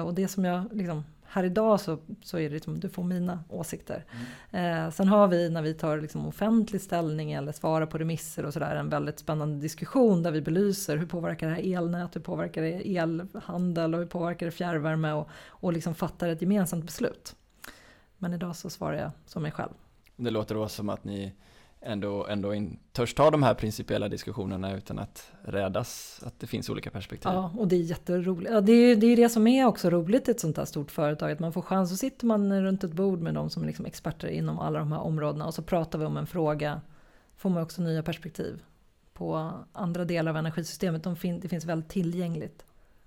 Och 0.05 0.13
det 0.13 0.27
som 0.27 0.45
jag 0.45 0.63
liksom 0.71 1.03
här 1.31 1.43
idag 1.43 1.81
så, 1.81 1.97
så 2.23 2.37
är 2.37 2.49
det 2.49 2.55
liksom, 2.55 2.79
du 2.79 2.89
får 2.89 3.03
mina 3.03 3.43
åsikter. 3.49 4.05
Mm. 4.51 4.85
Eh, 4.85 4.91
sen 4.91 5.07
har 5.07 5.27
vi 5.27 5.49
när 5.49 5.61
vi 5.61 5.73
tar 5.73 5.97
liksom 5.97 6.27
offentlig 6.27 6.81
ställning 6.81 7.31
eller 7.31 7.51
svarar 7.51 7.85
på 7.85 7.97
remisser 7.97 8.45
och 8.45 8.53
sådär 8.53 8.75
en 8.75 8.89
väldigt 8.89 9.19
spännande 9.19 9.59
diskussion 9.59 10.23
där 10.23 10.31
vi 10.31 10.41
belyser 10.41 10.97
hur 10.97 11.05
påverkar 11.05 11.47
det 11.47 11.53
här 11.53 11.77
elnät, 11.77 12.15
hur 12.15 12.21
påverkar 12.21 12.61
det 12.61 12.97
elhandel 12.97 13.93
och 13.93 13.99
hur 13.99 14.07
påverkar 14.07 14.45
det 14.45 14.51
fjärrvärme 14.51 15.11
och, 15.11 15.29
och 15.47 15.73
liksom 15.73 15.95
fattar 15.95 16.29
ett 16.29 16.41
gemensamt 16.41 16.85
beslut. 16.85 17.35
Men 18.17 18.33
idag 18.33 18.55
så 18.55 18.69
svarar 18.69 18.97
jag 18.97 19.11
som 19.25 19.41
mig 19.41 19.51
själv. 19.51 19.73
Det 20.15 20.29
låter 20.29 20.55
då 20.55 20.67
som 20.67 20.89
att 20.89 21.03
ni 21.03 21.33
ändå, 21.81 22.27
ändå 22.27 22.53
in, 22.53 22.79
törs 22.91 23.13
ta 23.13 23.31
de 23.31 23.43
här 23.43 23.53
principiella 23.53 24.09
diskussionerna 24.09 24.77
utan 24.77 24.99
att 24.99 25.31
rädas 25.41 26.21
att 26.25 26.39
det 26.39 26.47
finns 26.47 26.69
olika 26.69 26.91
perspektiv. 26.91 27.31
Ja, 27.31 27.51
och 27.57 27.67
det 27.67 27.75
är 27.75 27.81
jätteroligt. 27.81 28.51
Ja, 28.51 28.61
det 28.61 28.71
är 28.71 28.95
det, 28.95 29.07
är 29.07 29.15
det 29.15 29.29
som 29.29 29.47
är 29.47 29.65
också 29.65 29.89
roligt 29.89 30.27
i 30.27 30.31
ett 30.31 30.39
sånt 30.39 30.57
här 30.57 30.65
stort 30.65 30.91
företag, 30.91 31.31
att 31.31 31.39
man 31.39 31.53
får 31.53 31.61
chans. 31.61 31.89
Så 31.89 31.97
sitter 31.97 32.25
man 32.25 32.63
runt 32.63 32.83
ett 32.83 32.93
bord 32.93 33.19
med 33.19 33.33
de 33.33 33.49
som 33.49 33.63
är 33.63 33.67
liksom 33.67 33.85
experter 33.85 34.27
inom 34.27 34.59
alla 34.59 34.79
de 34.79 34.91
här 34.91 34.99
områdena 34.99 35.45
och 35.45 35.53
så 35.53 35.61
pratar 35.61 35.99
vi 35.99 36.05
om 36.05 36.17
en 36.17 36.27
fråga. 36.27 36.81
får 37.37 37.49
man 37.49 37.63
också 37.63 37.81
nya 37.81 38.03
perspektiv 38.03 38.63
på 39.13 39.51
andra 39.73 40.05
delar 40.05 40.31
av 40.31 40.37
energisystemet. 40.37 41.03
De 41.03 41.15
fin, 41.15 41.39
det 41.39 41.47
finns 41.47 41.65
väldigt 41.65 41.89
tillgängligt. 41.89 42.65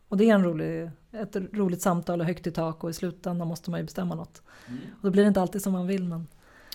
Och 0.09 0.17
det 0.17 0.31
är 0.31 0.35
en 0.35 0.45
rolig, 0.45 0.91
ett 1.13 1.37
roligt 1.37 1.83
samtal 1.83 2.21
och 2.21 2.27
högt 2.27 2.47
i 2.47 2.51
tak 2.51 2.85
och 2.85 2.91
i 2.91 2.93
slutändan 2.93 3.49
måste 3.49 3.71
man 3.71 3.81
ju 3.81 3.85
bestämma 3.85 4.15
något. 4.15 4.43
Mm. 4.69 4.81
Och 4.93 5.03
då 5.03 5.11
blir 5.11 5.23
det 5.23 5.29
inte 5.29 5.41
alltid 5.41 5.63
som 5.63 5.73
man 5.73 5.87
vill 5.87 6.05
men 6.05 6.27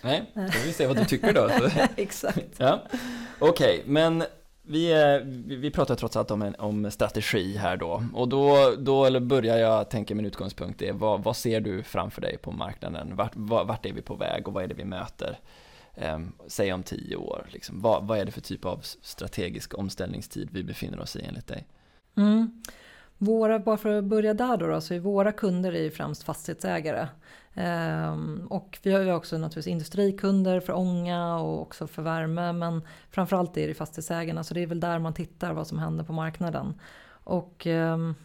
Nej, 0.04 0.32
då 0.34 0.52
får 0.52 0.66
vi 0.66 0.74
se 0.74 0.88
vad 0.88 0.98
du 0.98 1.06
tycker 1.06 1.34
då. 1.34 1.50
Exakt. 1.96 2.56
Ja. 2.58 2.84
Okej, 3.40 3.80
okay, 3.80 3.92
men 3.92 4.24
vi, 4.62 4.94
vi 5.62 5.72
pratar 5.72 5.96
trots 5.96 6.18
allt 6.18 6.32
om, 6.32 6.42
en, 6.42 6.56
om 6.56 6.92
strategi 6.92 7.58
här 7.58 7.78
då. 7.78 8.04
Och 8.14 8.30
då, 8.30 8.76
då 8.78 9.06
eller 9.06 9.20
börjar 9.20 9.58
jag 9.58 9.90
tänka 9.90 10.16
min 10.16 10.26
utgångspunkt 10.26 10.82
är 10.82 10.94
vad, 10.94 11.24
vad 11.24 11.36
ser 11.36 11.62
du 11.62 11.84
framför 11.84 12.22
dig 12.22 12.38
på 12.38 12.52
marknaden? 12.52 13.16
Vart, 13.16 13.32
vart 13.36 13.86
är 13.86 13.94
vi 13.94 14.02
på 14.02 14.16
väg 14.16 14.48
och 14.48 14.54
vad 14.54 14.64
är 14.64 14.68
det 14.68 14.76
vi 14.76 14.86
möter? 14.86 15.40
eh, 15.98 16.20
säg 16.48 16.74
om 16.74 16.84
tio 16.84 17.16
år? 17.16 17.48
Liksom, 17.50 17.82
vad, 17.82 18.08
vad 18.08 18.20
är 18.20 18.26
det 18.26 18.32
för 18.32 18.42
typ 18.42 18.66
av 18.66 18.80
strategisk 19.02 19.78
omställningstid 19.78 20.50
vi 20.52 20.64
befinner 20.64 21.00
oss 21.00 21.16
i 21.16 21.26
enligt 21.28 21.48
dig? 21.48 21.68
Mm. 22.18 22.64
Våra, 23.18 23.60
bara 23.60 23.78
för 23.78 23.98
att 23.98 24.04
börja 24.04 24.34
där 24.34 24.58
då, 24.58 24.68
då 24.68 24.82
så 24.82 24.94
är 24.94 25.00
våra 25.00 25.32
kunder 25.32 25.76
är 25.76 25.90
främst 25.90 26.24
fastighetsägare. 26.24 27.08
Ehm, 27.60 28.48
och 28.50 28.80
vi 28.84 28.92
har 28.92 29.02
ju 29.02 29.14
också 29.14 29.38
naturligtvis 29.38 29.68
industrikunder 29.72 30.60
för 30.60 30.74
ånga 30.74 31.36
och 31.40 31.62
också 31.62 31.88
för 31.88 32.02
värme. 32.02 32.54
Men 32.54 32.82
framförallt 33.10 33.58
är 33.58 33.68
det 33.68 33.74
fastighetsägarna 33.74 34.44
så 34.44 34.54
det 34.54 34.64
är 34.64 34.68
väl 34.68 34.80
där 34.80 35.00
man 35.00 35.14
tittar 35.14 35.54
vad 35.54 35.68
som 35.68 35.80
händer 35.80 36.04
på 36.04 36.14
marknaden. 36.14 36.74
Och 37.10 37.68
ehm, 37.68 38.16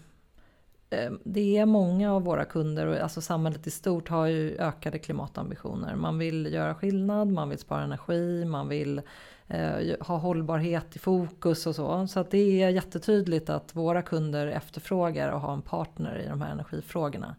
ehm, 0.91 1.21
det 1.25 1.59
är 1.59 1.67
många 1.67 2.13
av 2.13 2.23
våra 2.23 2.45
kunder 2.45 2.87
och 2.87 2.97
alltså 2.97 3.21
samhället 3.21 3.67
i 3.67 3.71
stort 3.71 4.09
har 4.09 4.27
ju 4.27 4.57
ökade 4.59 4.99
klimatambitioner. 4.99 5.97
Man 5.97 6.19
vill 6.19 6.53
göra 6.53 6.75
skillnad, 6.75 7.29
man 7.29 7.49
vill 7.49 7.59
spara 7.59 7.83
energi, 7.83 8.45
man 8.45 8.69
vill 8.69 9.03
eh, 9.49 9.97
ha 10.01 10.17
hållbarhet 10.17 10.97
i 10.97 10.99
fokus 10.99 11.67
och 11.67 11.75
så. 11.75 12.07
Så 12.07 12.21
att 12.21 12.31
det 12.31 12.63
är 12.63 12.69
jättetydligt 12.69 13.51
att 13.51 13.75
våra 13.75 14.03
kunder 14.03 14.47
efterfrågar 14.47 15.33
att 15.33 15.43
ha 15.43 15.53
en 15.53 15.63
partner 15.63 16.23
i 16.27 16.29
de 16.29 16.43
här 16.43 16.53
energifrågorna. 16.53 17.37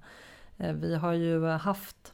Eh, 0.58 0.74
vi 0.74 0.96
har 0.96 1.14
ju 1.14 1.48
eh, 1.50 1.58
haft 1.58 2.14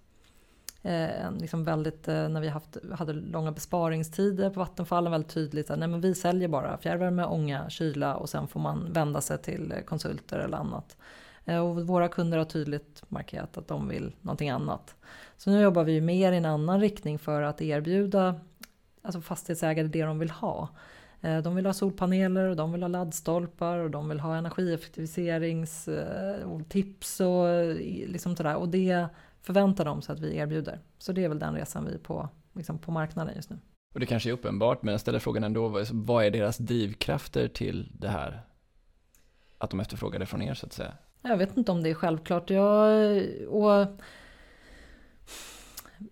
eh, 0.81 1.31
liksom 1.39 1.63
väldigt, 1.63 2.07
när 2.07 2.41
vi 2.41 2.47
haft, 2.47 2.77
hade 2.91 3.13
långa 3.13 3.51
besparingstider 3.51 4.49
på 4.49 4.59
Vattenfallen 4.59 5.11
väldigt 5.11 5.33
tydligt 5.33 5.71
att 5.71 5.79
nej 5.79 5.87
men 5.87 6.01
vi 6.01 6.15
säljer 6.15 6.47
bara 6.47 6.77
fjärrvärme, 6.77 7.25
ånga, 7.25 7.69
kyla 7.69 8.15
och 8.15 8.29
sen 8.29 8.47
får 8.47 8.59
man 8.59 8.93
vända 8.93 9.21
sig 9.21 9.37
till 9.37 9.73
konsulter 9.85 10.39
eller 10.39 10.57
annat. 10.57 10.97
Och 11.45 11.87
våra 11.87 12.07
kunder 12.07 12.37
har 12.37 12.45
tydligt 12.45 13.03
markerat 13.07 13.57
att 13.57 13.67
de 13.67 13.87
vill 13.87 14.15
någonting 14.21 14.49
annat. 14.49 14.95
Så 15.37 15.49
nu 15.49 15.61
jobbar 15.61 15.83
vi 15.83 16.01
mer 16.01 16.31
i 16.31 16.37
en 16.37 16.45
annan 16.45 16.79
riktning 16.79 17.19
för 17.19 17.41
att 17.41 17.61
erbjuda 17.61 18.35
alltså 19.01 19.21
fastighetsägare 19.21 19.87
det 19.87 20.03
de 20.03 20.19
vill 20.19 20.29
ha. 20.29 20.69
Eh, 21.21 21.37
de 21.37 21.55
vill 21.55 21.65
ha 21.65 21.73
solpaneler 21.73 22.49
och 22.49 22.55
de 22.55 22.71
vill 22.71 22.83
ha 22.83 22.87
laddstolpar 22.87 23.77
och 23.77 23.91
de 23.91 24.09
vill 24.09 24.19
ha 24.19 24.35
energieffektiviseringstips 24.35 27.19
och 27.19 27.75
liksom 28.07 28.35
sådär. 28.35 28.55
Och 28.55 28.69
det 28.69 29.07
förväntar 29.41 29.85
de 29.85 30.01
sig 30.01 30.13
att 30.13 30.19
vi 30.19 30.37
erbjuder. 30.37 30.79
Så 30.97 31.11
det 31.11 31.23
är 31.23 31.29
väl 31.29 31.39
den 31.39 31.55
resan 31.55 31.85
vi 31.85 31.93
är 31.93 31.97
på, 31.97 32.29
liksom 32.53 32.79
på 32.79 32.91
marknaden 32.91 33.35
just 33.35 33.49
nu. 33.49 33.59
Och 33.93 33.99
det 33.99 34.05
kanske 34.05 34.29
är 34.29 34.33
uppenbart, 34.33 34.83
men 34.83 34.91
jag 34.91 35.01
ställer 35.01 35.19
frågan 35.19 35.43
ändå, 35.43 35.83
vad 35.91 36.25
är 36.25 36.31
deras 36.31 36.57
drivkrafter 36.57 37.47
till 37.47 37.91
det 37.99 38.09
här? 38.09 38.41
Att 39.57 39.69
de 39.69 39.79
efterfrågar 39.79 40.19
det 40.19 40.25
från 40.25 40.41
er 40.41 40.53
så 40.53 40.65
att 40.65 40.73
säga? 40.73 40.93
Jag 41.21 41.37
vet 41.37 41.57
inte 41.57 41.71
om 41.71 41.83
det 41.83 41.89
är 41.89 41.93
självklart. 41.93 42.49
Jag, 42.49 43.23
och 43.47 43.87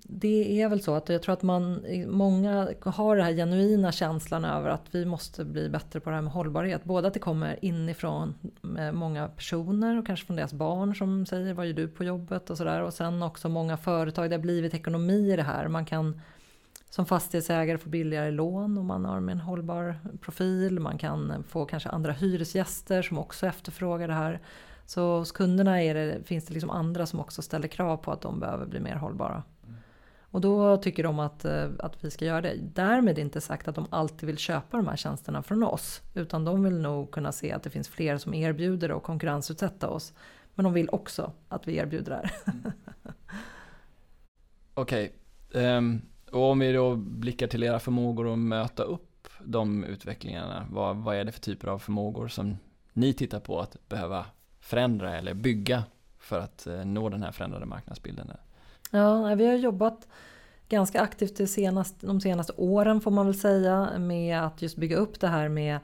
det 0.04 0.62
är 0.62 0.70
väl 0.70 0.82
så 0.82 0.96
att 0.96 1.10
jag 1.10 1.22
tror 1.22 1.34
att 1.34 1.44
man, 1.44 1.86
många 2.08 2.70
har 2.82 3.16
den 3.16 3.26
här 3.26 3.34
genuina 3.34 3.92
känslan 3.92 4.46
över 4.46 4.70
att 4.70 4.86
vi 4.92 5.06
måste 5.06 5.46
bli 5.46 5.70
bättre 5.70 6.00
på 6.00 6.10
det 6.10 6.16
här 6.16 6.24
med 6.24 6.34
hållbarhet. 6.34 6.84
Både 6.84 7.08
att 7.08 7.14
det 7.14 7.20
kommer 7.20 7.66
inifrån 7.66 8.34
många 8.94 9.28
personer 9.28 10.00
och 10.00 10.06
kanske 10.06 10.26
från 10.26 10.36
deras 10.36 10.54
barn 10.54 10.96
som 10.96 11.26
säger 11.26 11.54
vad 11.54 11.68
gör 11.68 11.74
du 11.74 11.88
på 11.88 12.04
jobbet 12.04 12.50
och 12.50 12.58
sådär. 12.58 12.82
Och 12.82 12.94
sen 12.94 13.24
också 13.24 13.50
många 13.50 13.78
företag, 13.78 14.30
det 14.30 14.36
har 14.36 14.42
blivit 14.42 14.74
ekonomi 14.74 15.34
i 15.34 15.36
det 15.36 15.44
här. 15.44 15.68
Man 15.68 15.86
kan 15.86 16.22
som 16.90 17.06
fastighetsägare 17.06 17.78
få 17.78 17.90
billigare 17.90 18.32
lån 18.32 18.78
om 18.78 18.86
man 18.86 19.06
har 19.06 19.20
med 19.20 19.34
en 19.34 19.42
hållbar 19.42 20.00
profil. 20.22 20.80
Man 20.80 20.98
kan 20.98 21.44
få 21.48 21.66
kanske 21.66 21.90
andra 21.90 22.12
hyresgäster 22.12 23.02
som 23.02 23.18
också 23.18 23.48
efterfrågar 23.48 24.08
det 24.08 24.14
här. 24.14 24.40
Så 24.86 25.18
hos 25.18 25.32
kunderna 25.32 25.84
är 25.84 25.94
det, 25.94 26.24
finns 26.24 26.46
det 26.46 26.54
liksom 26.54 26.70
andra 26.70 27.06
som 27.06 27.20
också 27.20 27.42
ställer 27.42 27.68
krav 27.68 27.98
på 27.98 28.12
att 28.12 28.22
de 28.22 28.40
behöver 28.40 28.66
bli 28.66 28.80
mer 28.80 28.96
hållbara. 28.96 29.44
Och 30.38 30.42
då 30.42 30.78
tycker 30.78 31.04
de 31.04 31.20
att, 31.20 31.46
eh, 31.46 31.70
att 31.80 32.04
vi 32.04 32.12
ska 32.12 32.26
göra 32.26 32.42
det. 32.42 32.56
Därmed 32.74 33.20
inte 33.20 33.42
sagt 33.42 33.68
att 33.68 33.76
de 33.76 33.88
alltid 33.90 34.28
vill 34.28 34.38
köpa 34.38 34.78
de 34.78 34.88
här 34.88 34.96
tjänsterna 34.96 35.44
från 35.44 35.64
oss. 35.64 36.02
Utan 36.14 36.46
de 36.46 36.64
vill 36.64 36.80
nog 36.80 37.12
kunna 37.12 37.32
se 37.32 37.52
att 37.52 37.64
det 37.64 37.70
finns 37.70 37.90
fler 37.90 38.18
som 38.18 38.34
erbjuder 38.34 38.88
det 38.88 38.94
och 38.94 39.04
konkurrensutsätta 39.04 39.90
oss. 39.90 40.14
Men 40.56 40.64
de 40.64 40.74
vill 40.74 40.90
också 40.92 41.32
att 41.50 41.68
vi 41.68 41.78
erbjuder 41.78 42.12
det 42.12 42.16
här. 42.16 42.32
Okej, 44.74 45.16
okay. 45.50 45.78
um, 45.78 46.02
och 46.32 46.52
om 46.52 46.60
vi 46.60 46.74
då 46.74 46.96
blickar 46.96 47.48
till 47.48 47.64
era 47.64 47.80
förmågor 47.80 48.34
att 48.34 48.40
möta 48.40 48.84
upp 48.84 49.28
de 49.44 49.84
utvecklingarna. 49.84 50.68
Vad, 50.72 50.98
vad 50.98 51.16
är 51.16 51.26
det 51.26 51.32
för 51.32 51.42
typer 51.42 51.68
av 51.68 51.80
förmågor 51.80 52.28
som 52.28 52.58
ni 52.94 53.14
tittar 53.14 53.40
på 53.40 53.60
att 53.60 53.90
behöva 53.90 54.26
förändra 54.60 55.18
eller 55.18 55.34
bygga 55.34 55.84
för 56.20 56.40
att 56.40 56.68
eh, 56.68 56.86
nå 56.86 57.10
den 57.10 57.24
här 57.24 57.32
förändrade 57.32 57.66
marknadsbilden? 57.66 58.32
Ja, 58.92 59.36
vi 59.36 59.48
har 59.48 59.56
jobbat 59.56 60.08
ganska 60.70 61.02
aktivt 61.02 61.38
de 61.38 61.48
senaste, 61.48 62.08
de 62.08 62.22
senaste 62.22 62.54
åren 62.58 63.02
får 63.02 63.12
man 63.12 63.26
väl 63.26 63.36
säga 63.36 64.00
med 64.00 64.44
att 64.44 64.62
just 64.62 64.78
bygga 64.78 64.98
upp 64.98 65.20
det 65.20 65.28
här 65.28 65.50
med, 65.50 65.76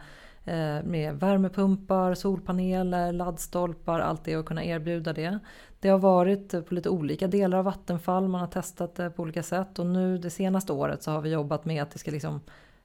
eh, 0.45 0.83
med 0.85 1.19
värmepumpar, 1.19 2.13
solpaneler, 2.13 3.11
laddstolpar, 3.11 3.99
allt 3.99 4.23
det 4.25 4.37
och 4.37 4.45
kunna 4.45 4.63
erbjuda 4.63 5.13
det. 5.13 5.39
Det 5.79 5.89
har 5.89 5.99
varit 5.99 6.67
på 6.67 6.73
lite 6.73 6.89
olika 6.89 7.27
delar 7.27 7.57
av 7.57 7.65
Vattenfall, 7.65 8.27
man 8.27 8.41
har 8.41 8.47
testat 8.47 8.95
det 8.95 9.09
på 9.09 9.21
olika 9.21 9.43
sätt 9.43 9.79
och 9.79 9.85
nu 9.85 10.17
det 10.17 10.29
senaste 10.29 10.73
året 10.73 11.03
så 11.03 11.11
har 11.11 11.21
vi 11.21 11.29
jobbat 11.29 11.65
med 11.65 11.83
att 11.83 11.91
det 11.91 11.99
ska 11.99 12.11
liksom 12.11 12.41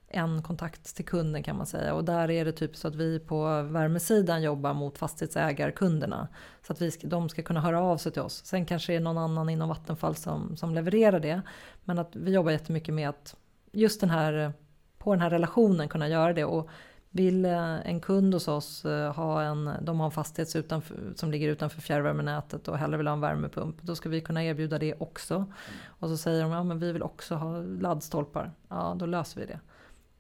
en 0.09 0.43
kontakt 0.43 0.97
till 0.97 1.05
kunden 1.05 1.43
kan 1.43 1.57
man 1.57 1.67
säga. 1.67 1.95
Och 1.95 2.05
där 2.05 2.31
är 2.31 2.45
det 2.45 2.53
typ 2.53 2.77
så 2.77 2.89
att 2.89 2.95
vi 2.95 3.19
på 3.19 3.63
värmesidan 3.63 4.43
jobbar 4.43 4.75
mot 4.75 4.99
fastighetsägarkunderna. 4.99 6.29
Så 6.67 6.73
att 6.73 6.81
vi 6.81 6.91
ska, 6.91 7.07
de 7.07 7.29
ska 7.29 7.43
kunna 7.43 7.61
höra 7.61 7.81
av 7.81 7.97
sig 7.97 8.13
till 8.13 8.23
oss. 8.23 8.45
Sen 8.45 8.67
kanske 8.67 8.93
det 8.93 8.97
är 8.97 9.01
någon 9.01 9.19
annan 9.19 9.49
inom 9.49 9.69
Vattenfall 9.69 10.17
som, 10.17 10.57
som 10.57 10.75
levererar 10.75 11.21
det. 11.21 11.43
Men 11.85 11.99
att 11.99 12.17
vi 12.17 12.33
jobbar 12.33 12.51
jättemycket 12.51 12.95
med 12.95 13.09
att 13.09 13.37
just 13.73 14.01
den 14.01 14.11
här, 14.11 14.53
på 14.99 15.13
den 15.13 15.21
här 15.21 15.31
relationen 15.31 15.89
kunna 15.89 16.09
göra 16.09 16.33
det. 16.33 16.45
Och 16.45 16.71
vill 17.11 17.45
eh, 17.45 17.89
en 17.89 18.01
kund 18.01 18.35
hos 18.35 18.49
oss 18.49 18.85
eh, 18.85 19.13
ha 19.15 19.43
en, 19.43 19.71
de 19.83 20.01
har 20.01 20.07
en 20.07 20.13
fastighet 20.13 20.57
utanför, 20.57 20.97
som 21.15 21.31
ligger 21.31 21.49
utanför 21.49 21.81
fjärrvärmenätet 21.81 22.69
och 22.69 22.79
hellre 22.79 22.97
vill 22.97 23.07
ha 23.07 23.15
en 23.15 23.21
värmepump. 23.21 23.83
Då 23.83 23.95
ska 23.97 24.09
vi 24.09 24.21
kunna 24.21 24.45
erbjuda 24.45 24.79
det 24.79 24.95
också. 24.99 25.47
Och 25.87 26.09
så 26.09 26.17
säger 26.17 26.43
de, 26.43 26.53
ja 26.53 26.63
men 26.65 26.79
vi 26.79 26.93
vill 26.93 27.03
också 27.03 27.35
ha 27.35 27.59
laddstolpar. 27.59 28.51
Ja, 28.69 28.97
då 28.99 29.07
löser 29.07 29.41
vi 29.41 29.47
det. 29.47 29.61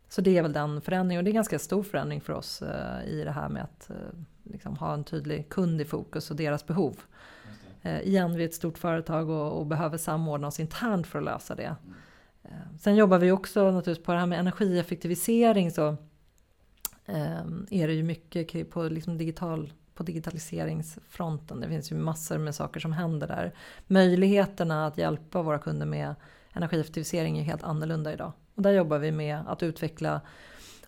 Så 0.08 0.20
det 0.20 0.38
är 0.38 0.42
väl 0.42 0.52
den 0.52 0.80
förändringen 0.80 1.20
och 1.20 1.24
det 1.24 1.28
är 1.28 1.32
en 1.32 1.34
ganska 1.34 1.58
stor 1.58 1.82
förändring 1.82 2.20
för 2.20 2.32
oss 2.32 2.62
eh, 2.62 3.08
i 3.08 3.24
det 3.24 3.30
här 3.30 3.48
med 3.48 3.62
att 3.62 3.90
eh, 3.90 3.96
liksom 4.42 4.76
ha 4.76 4.94
en 4.94 5.04
tydlig 5.04 5.48
kund 5.48 5.80
i 5.80 5.84
fokus 5.84 6.30
och 6.30 6.36
deras 6.36 6.66
behov. 6.66 7.00
Eh, 7.82 8.00
igen, 8.00 8.34
vi 8.34 8.42
är 8.42 8.48
ett 8.48 8.54
stort 8.54 8.78
företag 8.78 9.30
och, 9.30 9.58
och, 9.58 9.66
behöver 9.66 9.98
samordna 9.98 10.46
oss 10.46 10.60
internt 10.60 11.06
för 11.06 11.18
att 11.18 11.24
lösa 11.24 11.54
det. 11.54 11.76
Mm. 12.42 12.78
Sen 12.78 12.96
jobbar 12.96 13.18
vi 13.18 13.30
också 13.30 13.70
naturligtvis 13.70 14.06
på 14.06 14.12
det 14.12 14.18
här 14.18 14.26
med 14.26 14.38
energieffektivisering 14.38 15.70
så 15.70 15.96
är 17.70 17.88
det 17.88 17.94
ju 17.94 18.02
mycket 18.02 18.70
på, 18.70 18.82
liksom 18.82 19.18
digital, 19.18 19.72
på 19.94 20.02
digitaliseringsfronten. 20.02 21.60
Det 21.60 21.68
finns 21.68 21.92
ju 21.92 21.96
massor 21.96 22.38
med 22.38 22.54
saker 22.54 22.80
som 22.80 22.92
händer 22.92 23.26
där. 23.26 23.54
Möjligheterna 23.86 24.86
att 24.86 24.98
hjälpa 24.98 25.42
våra 25.42 25.58
kunder 25.58 25.86
med 25.86 26.14
energieffektivisering 26.52 27.38
är 27.38 27.42
helt 27.42 27.62
annorlunda 27.62 28.12
idag. 28.12 28.32
Och 28.58 28.62
där 28.62 28.72
jobbar 28.72 28.98
vi 28.98 29.12
med 29.12 29.38
att 29.46 29.62
utveckla 29.62 30.20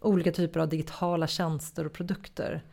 olika 0.01 0.33
typer 0.33 0.61
av 0.61 0.69
digitala 0.69 1.27
tjänster 1.27 1.87
och 1.87 1.93
produkter. 1.93 2.65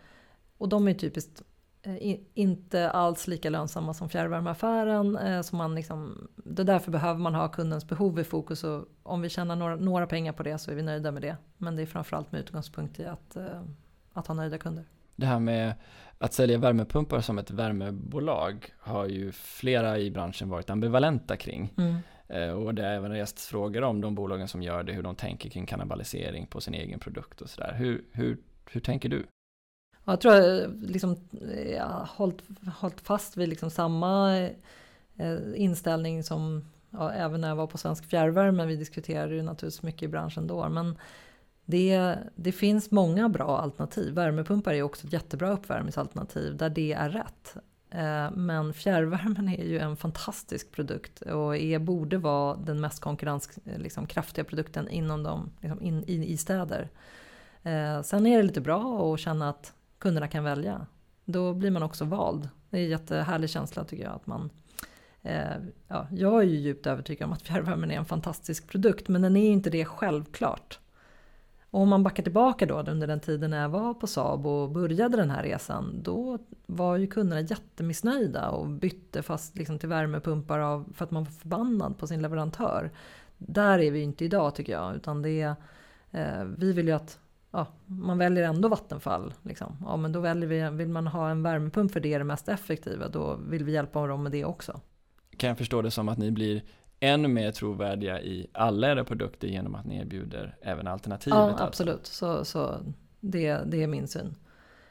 Och 0.57 0.69
de 0.69 0.87
är 0.87 0.93
typiskt 0.93 1.41
eh, 1.81 2.17
inte 2.33 2.89
alls 2.89 3.27
lika 3.27 3.49
lönsamma 3.49 3.93
som 3.93 4.09
fjärrvärmeaffären. 4.09 5.17
Eh, 5.17 5.41
så 5.41 5.55
man 5.55 5.75
liksom, 5.75 6.27
det 6.35 6.63
därför 6.63 6.91
behöver 6.91 7.19
man 7.19 7.35
ha 7.35 7.47
kundens 7.47 7.87
behov 7.87 8.19
i 8.19 8.23
fokus 8.23 8.63
och 8.63 8.85
om 9.03 9.21
vi 9.21 9.29
tjänar 9.29 9.55
några, 9.55 9.75
några 9.75 10.07
pengar 10.07 10.33
på 10.33 10.43
det 10.43 10.57
så 10.57 10.71
är 10.71 10.75
vi 10.75 10.81
nöjda 10.81 11.11
med 11.11 11.21
det. 11.21 11.37
Men 11.57 11.75
det 11.75 11.81
är 11.81 11.85
framförallt 11.85 12.31
med 12.31 12.41
utgångspunkt 12.41 12.99
i 12.99 13.05
att, 13.05 13.35
eh, 13.35 13.61
att 14.13 14.27
ha 14.27 14.35
nöjda 14.35 14.57
kunder. 14.57 14.85
Det 15.15 15.25
här 15.25 15.39
med 15.39 15.73
att 16.17 16.33
sälja 16.33 16.57
värmepumpar 16.57 17.21
som 17.21 17.37
ett 17.37 17.51
värmebolag 17.51 18.73
har 18.79 19.05
ju 19.05 19.31
flera 19.31 19.99
i 19.99 20.11
branschen 20.11 20.49
varit 20.49 20.69
ambivalenta 20.69 21.37
kring. 21.37 21.73
Mm. 21.77 21.95
Eh, 22.27 22.49
och 22.49 22.75
det 22.75 22.81
har 22.81 22.89
även 22.89 23.11
rest 23.11 23.39
frågor 23.39 23.83
om 23.83 24.01
de 24.01 24.15
bolagen 24.15 24.47
som 24.47 24.61
gör 24.61 24.83
det, 24.83 24.93
hur 24.93 25.03
de 25.03 25.15
tänker 25.15 25.49
kring 25.49 25.65
kannibalisering 25.65 26.47
på 26.47 26.61
sin 26.61 26.73
egen 26.73 26.99
produkt 26.99 27.41
och 27.41 27.49
sådär. 27.49 27.73
Hur, 27.73 28.05
hur, 28.11 28.37
hur 28.71 28.81
tänker 28.81 29.09
du? 29.09 29.25
Jag 30.05 30.21
tror 30.21 30.33
jag 30.33 30.61
eh, 30.61 30.69
liksom, 30.69 31.15
eh, 31.51 31.71
ja, 31.71 31.85
har 31.85 32.09
hållit, 32.15 32.43
hållit 32.77 33.01
fast 33.01 33.37
vid 33.37 33.49
liksom 33.49 33.69
samma 33.69 34.37
eh, 35.17 35.37
inställning 35.55 36.23
som 36.23 36.65
ja, 36.89 37.11
även 37.11 37.41
när 37.41 37.47
jag 37.47 37.55
var 37.55 37.67
på 37.67 37.77
Svensk 37.77 38.05
Fjärrvärme. 38.09 38.65
Vi 38.65 38.75
diskuterade 38.75 39.35
ju 39.35 39.41
naturligtvis 39.41 39.83
mycket 39.83 40.03
i 40.03 40.07
branschen 40.07 40.47
då. 40.47 40.69
Men 40.69 40.97
det, 41.65 42.17
det 42.35 42.51
finns 42.51 42.91
många 42.91 43.29
bra 43.29 43.57
alternativ. 43.59 44.13
Värmepumpar 44.13 44.73
är 44.73 44.81
också 44.81 45.07
ett 45.07 45.13
jättebra 45.13 45.51
uppvärmningsalternativ 45.51 46.57
där 46.57 46.69
det 46.69 46.93
är 46.93 47.09
rätt. 47.09 47.55
Eh, 47.89 48.31
men 48.31 48.73
fjärrvärmen 48.73 49.49
är 49.49 49.63
ju 49.63 49.79
en 49.79 49.97
fantastisk 49.97 50.71
produkt 50.71 51.21
och 51.21 51.57
är, 51.57 51.79
borde 51.79 52.17
vara 52.17 52.55
den 52.55 52.81
mest 52.81 52.99
konkurrenskraftiga 52.99 53.75
eh, 53.75 53.81
liksom, 53.81 54.07
produkten 54.45 54.89
inom 54.89 55.23
de, 55.23 55.51
liksom, 55.61 55.81
in, 55.81 56.03
i, 56.07 56.31
i 56.31 56.37
städer. 56.37 56.89
Eh, 57.63 58.01
sen 58.01 58.25
är 58.27 58.37
det 58.37 58.43
lite 58.43 58.61
bra 58.61 59.13
att 59.13 59.19
känna 59.19 59.49
att 59.49 59.73
kunderna 59.99 60.27
kan 60.27 60.43
välja. 60.43 60.85
Då 61.25 61.53
blir 61.53 61.71
man 61.71 61.83
också 61.83 62.05
vald. 62.05 62.49
Det 62.69 62.77
är 62.77 62.83
en 62.83 62.89
jättehärlig 62.89 63.49
känsla 63.49 63.83
tycker 63.83 64.03
jag 64.03 64.13
att 64.13 64.27
man 64.27 64.49
Eh, 65.27 65.57
ja, 65.87 66.07
jag 66.11 66.41
är 66.41 66.45
ju 66.45 66.55
djupt 66.55 66.87
övertygad 66.87 67.25
om 67.25 67.33
att 67.33 67.41
fjärrvärmen 67.41 67.91
är 67.91 67.97
en 67.97 68.05
fantastisk 68.05 68.67
produkt 68.67 69.07
men 69.07 69.21
den 69.21 69.37
är 69.37 69.49
inte 69.49 69.69
det 69.69 69.85
självklart. 69.85 70.79
Och 71.77 71.83
om 71.83 71.89
man 71.89 72.03
backar 72.03 72.23
tillbaka 72.23 72.65
då 72.65 72.79
under 72.79 73.07
den 73.07 73.19
tiden 73.19 73.49
när 73.49 73.61
jag 73.61 73.69
var 73.69 73.93
på 73.93 74.07
Saab 74.07 74.47
och 74.47 74.69
började 74.69 75.17
den 75.17 75.31
här 75.31 75.43
resan 75.43 76.03
då 76.03 76.37
var 76.65 76.97
ju 76.97 77.07
kunderna 77.07 77.41
jättemissnöjda 77.41 78.49
och 78.49 78.67
bytte 78.67 79.23
fast 79.23 79.57
liksom 79.57 79.79
till 79.79 79.89
värmepumpar 79.89 80.59
av, 80.59 80.93
för 80.93 81.05
att 81.05 81.11
man 81.11 81.23
var 81.23 81.31
förbannad 81.31 81.97
på 81.97 82.07
sin 82.07 82.21
leverantör. 82.21 82.91
Där 83.37 83.79
är 83.79 83.91
vi 83.91 84.01
inte 84.01 84.25
idag 84.25 84.55
tycker 84.55 84.73
jag 84.73 84.95
utan 84.95 85.21
det 85.21 85.41
är, 85.41 85.55
eh, 86.11 86.43
vi 86.57 86.73
vill 86.73 86.87
ju 86.87 86.93
att 86.93 87.19
ja, 87.51 87.67
man 87.85 88.17
väljer 88.17 88.43
ändå 88.43 88.67
Vattenfall. 88.67 89.33
Liksom. 89.43 89.77
Ja, 89.85 89.97
men 89.97 90.11
då 90.11 90.19
väljer 90.19 90.49
vi, 90.49 90.77
vill 90.77 90.89
man 90.89 91.07
ha 91.07 91.29
en 91.29 91.43
värmepump 91.43 91.91
för 91.91 91.99
det 91.99 92.13
är 92.13 92.19
det 92.19 92.25
mest 92.25 92.49
effektiva, 92.49 93.07
då 93.07 93.39
vill 93.49 93.63
vi 93.63 93.71
hjälpa 93.71 94.07
dem 94.07 94.23
med 94.23 94.31
det 94.31 94.45
också. 94.45 94.79
Kan 95.37 95.47
jag 95.47 95.57
förstå 95.57 95.81
det 95.81 95.91
som 95.91 96.09
att 96.09 96.17
ni 96.17 96.31
blir 96.31 96.61
ännu 96.99 97.27
mer 97.27 97.51
trovärdiga 97.51 98.21
i 98.21 98.47
alla 98.51 98.91
era 98.91 99.03
produkter 99.03 99.47
genom 99.47 99.75
att 99.75 99.85
ni 99.85 99.97
erbjuder 99.97 100.57
även 100.61 100.87
alternativet? 100.87 101.37
Ja, 101.37 101.49
alltså? 101.49 101.63
absolut. 101.63 102.05
Så, 102.05 102.45
så 102.45 102.77
det, 103.19 103.57
det 103.65 103.83
är 103.83 103.87
min 103.87 104.07
syn. 104.07 104.35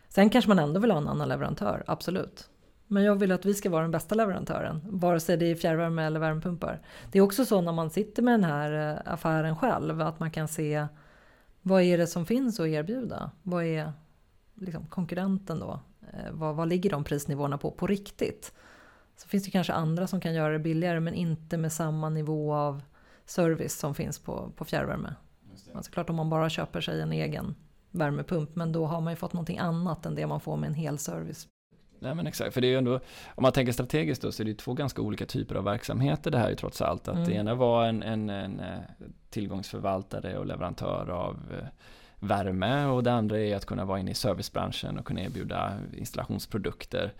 Sen 0.08 0.30
kanske 0.30 0.48
man 0.48 0.58
ändå 0.58 0.80
vill 0.80 0.90
ha 0.90 0.98
en 0.98 1.08
annan 1.08 1.28
leverantör, 1.28 1.84
absolut. 1.86 2.50
Men 2.86 3.02
jag 3.02 3.14
vill 3.16 3.32
att 3.32 3.44
vi 3.44 3.54
ska 3.54 3.70
vara 3.70 3.82
den 3.82 3.90
bästa 3.90 4.14
leverantören, 4.14 4.80
vare 4.84 5.20
sig 5.20 5.36
det 5.36 5.46
är 5.46 5.54
fjärrvärme 5.54 6.06
eller 6.06 6.20
värmepumpar. 6.20 6.80
Det 7.12 7.18
är 7.18 7.22
också 7.22 7.44
så 7.44 7.60
när 7.60 7.72
man 7.72 7.90
sitter 7.90 8.22
med 8.22 8.34
den 8.34 8.44
här 8.44 8.92
eh, 8.92 9.12
affären 9.12 9.56
själv, 9.56 10.00
att 10.00 10.20
man 10.20 10.30
kan 10.30 10.48
se 10.48 10.86
vad 11.62 11.82
är 11.82 11.98
det 11.98 12.06
som 12.06 12.26
finns 12.26 12.60
att 12.60 12.66
erbjuda? 12.66 13.30
Vad 13.42 13.64
är 13.64 13.92
liksom 14.54 14.86
konkurrenten 14.86 15.58
då? 15.58 15.80
Eh, 16.12 16.32
vad, 16.32 16.56
vad 16.56 16.68
ligger 16.68 16.90
de 16.90 17.04
prisnivåerna 17.04 17.58
på 17.58 17.70
på 17.70 17.86
riktigt? 17.86 18.52
Så 19.16 19.28
finns 19.28 19.44
det 19.44 19.50
kanske 19.50 19.72
andra 19.72 20.06
som 20.06 20.20
kan 20.20 20.34
göra 20.34 20.52
det 20.52 20.58
billigare 20.58 21.00
men 21.00 21.14
inte 21.14 21.56
med 21.56 21.72
samma 21.72 22.08
nivå 22.08 22.54
av 22.54 22.82
service 23.24 23.78
som 23.78 23.94
finns 23.94 24.18
på, 24.18 24.52
på 24.56 24.64
fjärrvärme. 24.64 25.14
Alltså 25.74 25.92
klart 25.92 26.10
om 26.10 26.16
man 26.16 26.30
bara 26.30 26.50
köper 26.50 26.80
sig 26.80 27.00
en 27.00 27.12
egen 27.12 27.54
värmepump 27.90 28.56
men 28.56 28.72
då 28.72 28.86
har 28.86 29.00
man 29.00 29.12
ju 29.12 29.16
fått 29.16 29.32
någonting 29.32 29.58
annat 29.58 30.06
än 30.06 30.14
det 30.14 30.26
man 30.26 30.40
får 30.40 30.56
med 30.56 30.66
en 30.66 30.74
hel 30.74 30.98
service. 30.98 31.48
Nej 31.98 32.14
men 32.14 32.26
exakt, 32.26 32.54
för 32.54 32.60
det 32.60 32.66
är 32.66 32.70
ju 32.70 32.78
ändå, 32.78 32.94
om 33.34 33.42
man 33.42 33.52
tänker 33.52 33.72
strategiskt 33.72 34.22
då 34.22 34.32
så 34.32 34.42
är 34.42 34.44
det 34.44 34.50
ju 34.50 34.56
två 34.56 34.74
ganska 34.74 35.02
olika 35.02 35.26
typer 35.26 35.54
av 35.54 35.64
verksamheter 35.64 36.30
det 36.30 36.38
här 36.38 36.46
är 36.46 36.50
ju 36.50 36.56
trots 36.56 36.82
allt. 36.82 37.08
Att 37.08 37.14
mm. 37.14 37.28
det 37.28 37.34
ena 37.34 37.54
var 37.54 37.86
en, 37.86 38.02
en, 38.02 38.30
en, 38.30 38.60
eh, 38.60 38.78
tillgångsförvaltare 39.30 40.38
och 40.38 40.46
leverantör 40.46 41.10
av 41.10 41.36
eh, 41.52 41.66
värme 42.20 42.84
och 42.84 43.02
det 43.02 43.12
andra 43.12 43.40
är 43.40 43.56
att 43.56 43.66
kunna 43.66 43.84
vara 43.84 43.98
inne 43.98 44.10
i 44.10 44.14
servicebranschen 44.14 44.98
och 44.98 45.06
kunna 45.06 45.20
erbjuda 45.20 45.72
installationsprodukter. 45.96 47.12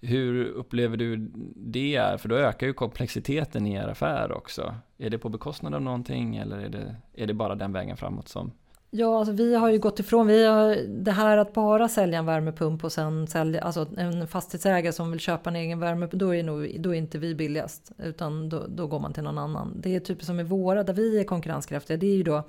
Hur 0.00 0.44
upplever 0.44 0.96
du 0.96 1.30
det 1.56 1.96
är? 1.96 2.16
För 2.16 2.28
då 2.28 2.36
ökar 2.36 2.66
ju 2.66 2.72
komplexiteten 2.72 3.66
i 3.66 3.74
er 3.74 3.88
affär 3.88 4.32
också. 4.32 4.74
Är 4.98 5.10
det 5.10 5.18
på 5.18 5.28
bekostnad 5.28 5.74
av 5.74 5.82
någonting 5.82 6.36
eller 6.36 6.58
är 6.58 6.68
det, 6.68 6.96
är 7.14 7.26
det 7.26 7.34
bara 7.34 7.54
den 7.54 7.72
vägen 7.72 7.96
framåt 7.96 8.28
som 8.28 8.52
Ja, 8.92 9.18
alltså 9.18 9.32
vi 9.32 9.54
har 9.54 9.70
ju 9.70 9.78
gått 9.78 10.00
ifrån 10.00 10.26
vi 10.26 10.46
har, 10.46 10.76
det 10.88 11.12
här 11.12 11.38
att 11.38 11.52
bara 11.52 11.88
sälja 11.88 12.18
en 12.18 12.26
värmepump 12.26 12.84
och 12.84 12.92
sen 12.92 13.26
sälja, 13.26 13.60
alltså 13.60 13.86
en 13.96 14.28
fastighetsägare 14.28 14.92
som 14.92 15.10
vill 15.10 15.20
köpa 15.20 15.50
en 15.50 15.56
egen 15.56 15.80
värmepump, 15.80 16.20
då 16.20 16.34
är, 16.34 16.42
nog, 16.42 16.80
då 16.80 16.94
är 16.94 16.98
inte 16.98 17.18
vi 17.18 17.34
billigast. 17.34 17.92
Utan 17.98 18.48
då, 18.48 18.66
då 18.68 18.86
går 18.86 19.00
man 19.00 19.12
till 19.12 19.22
någon 19.22 19.38
annan. 19.38 19.80
Det 19.80 19.96
är 19.96 20.00
typiskt 20.00 20.26
som 20.26 20.40
i 20.40 20.42
våra, 20.42 20.82
där 20.82 20.92
vi 20.92 21.20
är 21.20 21.24
konkurrenskraftiga, 21.24 21.96
det 21.96 22.06
är 22.06 22.16
ju 22.16 22.22
då 22.22 22.42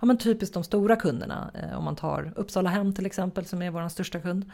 ja, 0.00 0.06
men 0.06 0.18
typiskt 0.18 0.54
de 0.54 0.64
stora 0.64 0.96
kunderna. 0.96 1.50
Eh, 1.54 1.78
om 1.78 1.84
man 1.84 1.96
tar 1.96 2.32
Uppsala 2.36 2.70
Hem 2.70 2.94
till 2.94 3.06
exempel 3.06 3.44
som 3.44 3.62
är 3.62 3.70
vår 3.70 3.88
största 3.88 4.20
kund. 4.20 4.50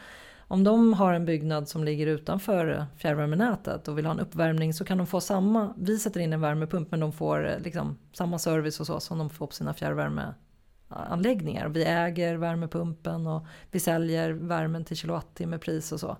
Om 0.47 0.63
de 0.63 0.93
har 0.93 1.13
en 1.13 1.25
byggnad 1.25 1.69
som 1.69 1.83
ligger 1.83 2.07
utanför 2.07 2.85
fjärrvärmenätet 2.97 3.87
och 3.87 3.97
vill 3.97 4.05
ha 4.05 4.13
en 4.13 4.19
uppvärmning 4.19 4.73
så 4.73 4.85
kan 4.85 4.97
de 4.97 5.07
få 5.07 5.21
samma, 5.21 5.73
vi 5.77 5.99
sätter 5.99 6.19
in 6.19 6.33
en 6.33 6.41
värmepump 6.41 6.91
men 6.91 6.99
de 6.99 7.11
får 7.11 7.47
eh, 7.47 7.59
liksom 7.59 7.97
samma 8.13 8.39
service 8.39 8.79
och 8.79 8.87
så 8.87 8.99
som 8.99 9.17
de 9.17 9.29
får 9.29 9.47
på 9.47 9.53
sina 9.53 9.73
fjärrvärmeanläggningar. 9.73 11.67
Vi 11.67 11.83
äger 11.83 12.35
värmepumpen 12.35 13.27
och 13.27 13.45
vi 13.71 13.79
säljer 13.79 14.31
värmen 14.31 14.85
till 14.85 14.97
kilowattimme 14.97 15.57
pris 15.57 15.91
och 15.91 15.99
så. 15.99 16.17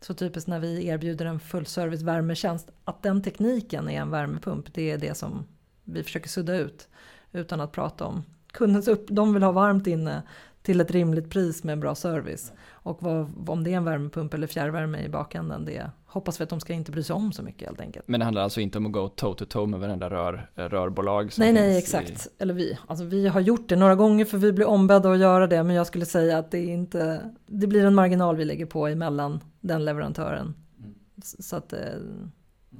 Så 0.00 0.14
typiskt 0.14 0.48
när 0.48 0.60
vi 0.60 0.86
erbjuder 0.86 1.26
en 1.26 1.40
fullservice 1.40 2.02
värmetjänst, 2.02 2.70
att 2.84 3.02
den 3.02 3.22
tekniken 3.22 3.88
är 3.88 4.00
en 4.00 4.10
värmepump, 4.10 4.74
det 4.74 4.90
är 4.90 4.98
det 4.98 5.14
som 5.14 5.46
vi 5.84 6.02
försöker 6.02 6.28
sudda 6.28 6.56
ut. 6.56 6.88
Utan 7.32 7.60
att 7.60 7.72
prata 7.72 8.04
om 8.04 8.24
kundens 8.52 8.88
upp, 8.88 9.06
de 9.08 9.34
vill 9.34 9.42
ha 9.42 9.52
varmt 9.52 9.86
inne 9.86 10.22
till 10.62 10.80
ett 10.80 10.90
rimligt 10.90 11.30
pris 11.30 11.64
med 11.64 11.72
en 11.72 11.80
bra 11.80 11.94
service. 11.94 12.52
Och 12.70 13.02
vad, 13.02 13.48
om 13.48 13.64
det 13.64 13.72
är 13.72 13.76
en 13.76 13.84
värmepump 13.84 14.34
eller 14.34 14.46
fjärrvärme 14.46 15.04
i 15.04 15.08
bakänden, 15.08 15.64
det 15.64 15.90
hoppas 16.06 16.40
vi 16.40 16.42
att 16.42 16.50
de 16.50 16.60
ska 16.60 16.72
inte 16.72 16.92
bry 16.92 17.02
sig 17.02 17.14
om 17.14 17.32
så 17.32 17.42
mycket 17.42 17.68
helt 17.68 17.80
enkelt. 17.80 18.08
Men 18.08 18.20
det 18.20 18.24
handlar 18.24 18.42
alltså 18.42 18.60
inte 18.60 18.78
om 18.78 18.86
att 18.86 18.92
gå 18.92 19.08
toe 19.08 19.34
to 19.34 19.44
toe 19.44 19.66
med 19.66 19.80
varenda 19.80 20.10
rör, 20.10 20.50
rörbolag? 20.54 21.32
nej, 21.38 21.52
nej, 21.52 21.78
exakt. 21.78 22.26
I... 22.26 22.42
Eller 22.42 22.54
vi. 22.54 22.78
Alltså 22.86 23.04
vi 23.04 23.28
har 23.28 23.40
gjort 23.40 23.68
det 23.68 23.76
några 23.76 23.94
gånger 23.94 24.24
för 24.24 24.38
vi 24.38 24.52
blir 24.52 24.66
ombedda 24.66 25.12
att 25.12 25.18
göra 25.18 25.46
det, 25.46 25.62
men 25.62 25.76
jag 25.76 25.86
skulle 25.86 26.06
säga 26.06 26.38
att 26.38 26.50
det 26.50 26.58
är 26.58 26.68
inte, 26.68 27.30
det 27.46 27.66
blir 27.66 27.84
en 27.84 27.94
marginal 27.94 28.36
vi 28.36 28.44
lägger 28.44 28.66
på 28.66 28.86
emellan 28.86 29.40
den 29.60 29.84
leverantören. 29.84 30.54
Mm. 30.78 30.94
Så 31.22 31.56
att 31.56 31.72
eh, 31.72 31.78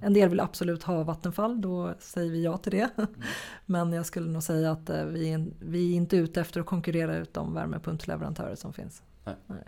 en 0.00 0.14
del 0.14 0.28
vill 0.28 0.40
absolut 0.40 0.82
ha 0.82 1.02
Vattenfall, 1.02 1.60
då 1.60 1.94
säger 1.98 2.30
vi 2.30 2.44
ja 2.44 2.56
till 2.56 2.72
det. 2.72 2.90
Mm. 2.96 3.10
Men 3.66 3.92
jag 3.92 4.06
skulle 4.06 4.30
nog 4.30 4.42
säga 4.42 4.72
att 4.72 4.90
eh, 4.90 5.04
vi 5.04 5.32
är, 5.32 5.46
vi 5.60 5.92
är 5.92 5.96
inte 5.96 6.16
ute 6.16 6.40
efter 6.40 6.60
att 6.60 6.66
konkurrera 6.66 7.16
ut 7.16 7.34
de 7.34 7.54
värmepumpsleverantörer 7.54 8.54
som 8.54 8.72
finns. 8.72 9.02
Nej. 9.24 9.34
Nej. 9.46 9.58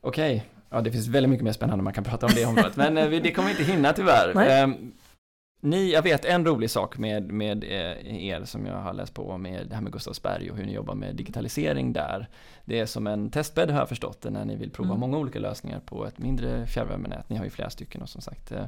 Okej, 0.00 0.50
ja 0.70 0.80
det 0.80 0.92
finns 0.92 1.06
väldigt 1.06 1.30
mycket 1.30 1.44
mer 1.44 1.52
spännande 1.52 1.84
man 1.84 1.92
kan 1.92 2.04
prata 2.04 2.26
om 2.26 2.32
det 2.34 2.44
området, 2.44 2.76
men 2.76 2.98
eh, 2.98 3.10
det 3.10 3.32
kommer 3.32 3.48
vi 3.48 3.60
inte 3.60 3.72
hinna 3.72 3.92
tyvärr. 3.92 4.32
Nej. 4.34 4.78
Ni, 5.64 5.92
jag 5.92 6.02
vet 6.02 6.24
en 6.24 6.46
rolig 6.46 6.70
sak 6.70 6.98
med, 6.98 7.32
med 7.32 7.64
eh, 7.64 8.24
er 8.26 8.44
som 8.44 8.66
jag 8.66 8.76
har 8.76 8.92
läst 8.92 9.14
på 9.14 9.38
med 9.38 9.66
det 9.68 9.74
här 9.74 9.82
med 9.82 9.92
Gustavsberg 9.92 10.50
och 10.50 10.56
hur 10.56 10.64
ni 10.64 10.72
jobbar 10.72 10.94
med 10.94 11.16
digitalisering 11.16 11.92
där. 11.92 12.28
Det 12.64 12.80
är 12.80 12.86
som 12.86 13.06
en 13.06 13.30
testbädd 13.30 13.70
har 13.70 13.78
jag 13.78 13.88
förstått 13.88 14.22
det 14.22 14.30
när 14.30 14.44
ni 14.44 14.56
vill 14.56 14.70
prova 14.70 14.88
mm. 14.88 15.00
många 15.00 15.18
olika 15.18 15.38
lösningar 15.38 15.80
på 15.80 16.06
ett 16.06 16.18
mindre 16.18 16.66
fjärrvärmenät. 16.66 17.28
Ni 17.28 17.36
har 17.36 17.44
ju 17.44 17.50
flera 17.50 17.70
stycken 17.70 18.02
och 18.02 18.08
som 18.08 18.20
sagt 18.20 18.52
eh, 18.52 18.64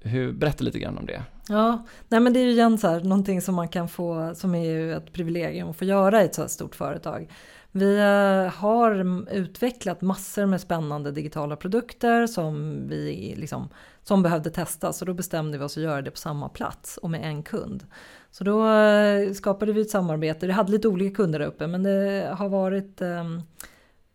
hur, 0.00 0.32
berätta 0.32 0.64
lite 0.64 0.78
grann 0.78 0.98
om 0.98 1.06
det. 1.06 1.22
Ja, 1.48 1.86
nej 2.08 2.20
men 2.20 2.32
det 2.32 2.40
är 2.40 2.44
ju 2.44 2.50
igen 2.50 2.78
så 2.78 2.88
här, 2.88 3.00
någonting 3.00 3.40
som 3.40 3.54
man 3.54 3.68
kan 3.68 3.88
få, 3.88 4.34
som 4.34 4.54
är 4.54 4.64
ju 4.64 4.94
ett 4.94 5.12
privilegium 5.12 5.70
att 5.70 5.76
få 5.76 5.84
göra 5.84 6.22
i 6.22 6.24
ett 6.24 6.34
så 6.34 6.40
här 6.40 6.48
stort 6.48 6.74
företag. 6.74 7.28
Vi 7.74 7.98
eh, 7.98 8.52
har 8.52 8.94
utvecklat 9.34 10.00
massor 10.00 10.46
med 10.46 10.60
spännande 10.60 11.10
digitala 11.10 11.56
produkter 11.56 12.26
som, 12.26 12.82
vi 12.88 13.34
liksom, 13.36 13.68
som 14.02 14.22
behövde 14.22 14.50
testas 14.50 15.02
och 15.02 15.06
då 15.06 15.14
bestämde 15.14 15.58
vi 15.58 15.64
oss 15.64 15.76
att 15.76 15.82
göra 15.82 16.02
det 16.02 16.10
på 16.10 16.16
samma 16.16 16.48
plats 16.48 16.96
och 16.96 17.10
med 17.10 17.24
en 17.24 17.42
kund. 17.42 17.86
Så 18.30 18.44
då 18.44 18.68
eh, 18.68 19.32
skapade 19.32 19.72
vi 19.72 19.80
ett 19.80 19.90
samarbete, 19.90 20.46
vi 20.46 20.52
hade 20.52 20.72
lite 20.72 20.88
olika 20.88 21.16
kunder 21.16 21.38
där 21.38 21.46
uppe 21.46 21.66
men 21.66 21.82
det 21.82 22.34
har 22.38 22.48
varit 22.48 23.02
ehm, 23.02 23.42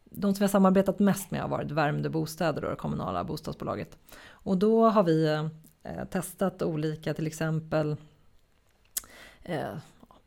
de 0.04 0.36
som 0.36 0.40
vi 0.40 0.44
har 0.44 0.52
samarbetat 0.52 1.00
mest 1.00 1.32
med 1.32 1.42
har 1.42 1.50
varit 1.50 1.72
Värmdö 1.72 2.10
Bostäder, 2.10 2.64
och 2.64 2.70
det 2.70 2.76
kommunala 2.76 3.24
bostadsbolaget. 3.24 3.98
Och 4.30 4.58
då 4.58 4.86
har 4.90 5.04
vi 5.04 5.28
eh, 5.84 6.06
testat 6.12 6.62
olika, 6.62 7.14
till 7.14 7.28
exempel 7.28 7.96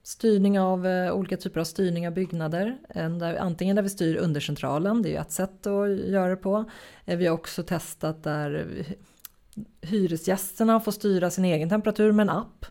Styrning 0.02 0.60
av 0.60 0.86
eh, 0.86 1.12
olika 1.12 1.36
typer 1.36 1.60
av 1.60 1.64
styrning 1.64 2.08
av 2.08 2.14
byggnader. 2.14 2.78
Eh, 2.88 3.10
där, 3.10 3.36
antingen 3.36 3.76
där 3.76 3.82
vi 3.82 3.88
styr 3.88 4.16
undercentralen, 4.16 5.02
det 5.02 5.08
är 5.08 5.10
ju 5.10 5.16
ett 5.16 5.32
sätt 5.32 5.66
att 5.66 5.90
göra 5.90 6.28
det 6.28 6.36
på. 6.36 6.64
Eh, 7.04 7.18
vi 7.18 7.26
har 7.26 7.34
också 7.34 7.62
testat 7.62 8.22
där 8.22 8.66
hyresgästerna 9.80 10.80
får 10.80 10.92
styra 10.92 11.30
sin 11.30 11.44
egen 11.44 11.68
temperatur 11.68 12.12
med 12.12 12.22
en 12.22 12.30
app. 12.30 12.66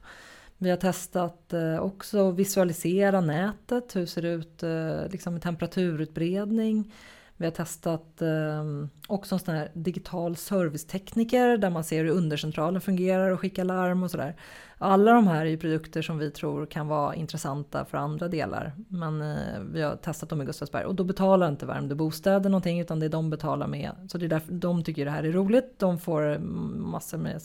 Vi 0.57 0.69
har 0.69 0.77
testat 0.77 1.53
eh, 1.53 1.79
också 1.79 2.31
visualisera 2.31 3.21
nätet, 3.21 3.95
hur 3.95 4.05
ser 4.05 4.21
det 4.21 4.29
ut 4.29 4.63
eh, 4.63 5.11
liksom 5.11 5.33
med 5.33 5.41
temperaturutbredning. 5.41 6.93
Vi 7.39 7.45
har 7.45 7.51
testat 7.51 8.21
ehm, 8.21 8.89
också 9.07 9.35
en 9.35 9.39
sån 9.39 9.55
här 9.55 9.71
digital 9.73 10.35
servicetekniker 10.35 11.57
där 11.57 11.69
man 11.69 11.83
ser 11.83 12.03
hur 12.03 12.11
undercentralen 12.11 12.81
fungerar 12.81 13.29
och 13.29 13.39
skickar 13.39 13.63
larm 13.63 14.03
och 14.03 14.11
sådär. 14.11 14.35
Alla 14.77 15.13
de 15.13 15.27
här 15.27 15.45
är 15.45 15.49
ju 15.49 15.57
produkter 15.57 16.01
som 16.01 16.17
vi 16.17 16.31
tror 16.31 16.65
kan 16.65 16.87
vara 16.87 17.15
intressanta 17.15 17.85
för 17.85 17.97
andra 17.97 18.27
delar. 18.27 18.73
Men 18.87 19.21
eh, 19.21 19.59
vi 19.71 19.81
har 19.81 19.95
testat 19.95 20.29
dem 20.29 20.41
i 20.41 20.45
Gustavsberg 20.45 20.85
och 20.85 20.95
då 20.95 21.03
betalar 21.03 21.49
inte 21.49 21.65
Värmdö 21.65 21.95
Bostäder 21.95 22.49
någonting 22.49 22.79
utan 22.79 22.99
det 22.99 23.05
är 23.05 23.09
de 23.09 23.29
betalar 23.29 23.67
med. 23.67 23.91
Så 24.07 24.17
det 24.17 24.25
är 24.25 24.29
därför 24.29 24.53
de 24.53 24.83
tycker 24.83 25.05
det 25.05 25.11
här 25.11 25.23
är 25.23 25.31
roligt. 25.31 25.79
De 25.79 25.99
får 25.99 26.31
eh, 26.31 26.39
massor 26.39 27.17
med 27.17 27.41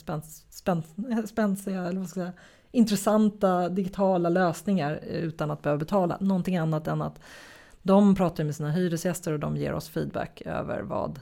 spänstiga, 1.25 1.85
eller 1.89 2.01
vad 2.01 2.09
ska 2.09 2.21
jag 2.21 2.27
säga, 2.29 2.33
intressanta 2.73 3.69
digitala 3.69 4.29
lösningar 4.29 5.01
eh, 5.03 5.19
utan 5.19 5.51
att 5.51 5.63
behöva 5.63 5.79
betala 5.79 6.17
någonting 6.21 6.57
annat 6.57 6.89
än 6.89 7.03
att 7.03 7.21
de 7.85 8.15
pratar 8.15 8.45
med 8.45 8.57
sina 8.57 8.71
hyresgäster 8.71 9.33
och 9.33 9.39
de 9.39 9.57
ger 9.57 9.73
oss 9.73 9.89
feedback 9.89 10.43
över 10.47 10.83
vad 10.83 11.21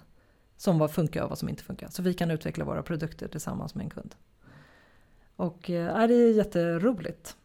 som 0.56 0.78
vad 0.78 0.90
funkar 0.90 1.22
och 1.22 1.28
vad 1.28 1.38
som 1.38 1.48
inte 1.48 1.62
funkar. 1.62 1.88
Så 1.88 2.02
vi 2.02 2.14
kan 2.14 2.30
utveckla 2.30 2.64
våra 2.64 2.82
produkter 2.82 3.28
tillsammans 3.28 3.74
med 3.74 3.84
en 3.84 3.90
kund. 3.90 4.14
Och 5.36 5.70
äh, 5.70 6.08
det 6.08 6.14
är 6.14 6.32
jätteroligt. 6.32 7.36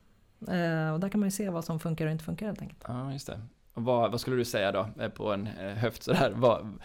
Eh, 0.47 0.93
och 0.93 0.99
där 0.99 1.09
kan 1.09 1.19
man 1.19 1.27
ju 1.27 1.31
se 1.31 1.49
vad 1.49 1.65
som 1.65 1.79
funkar 1.79 2.05
och 2.05 2.11
inte 2.11 2.23
funkar 2.23 2.45
helt 2.45 2.61
enkelt. 2.61 2.83
Ja, 2.87 3.11
just 3.11 3.27
det. 3.27 3.41
Vad, 3.73 4.11
vad 4.11 4.21
skulle 4.21 4.35
du 4.35 4.45
säga 4.45 4.71
då, 4.71 4.89
eh, 4.99 5.09
på 5.09 5.33
en 5.33 5.47
eh, 5.47 5.73
höft 5.73 6.03
sådär, 6.03 6.33
vad, 6.35 6.79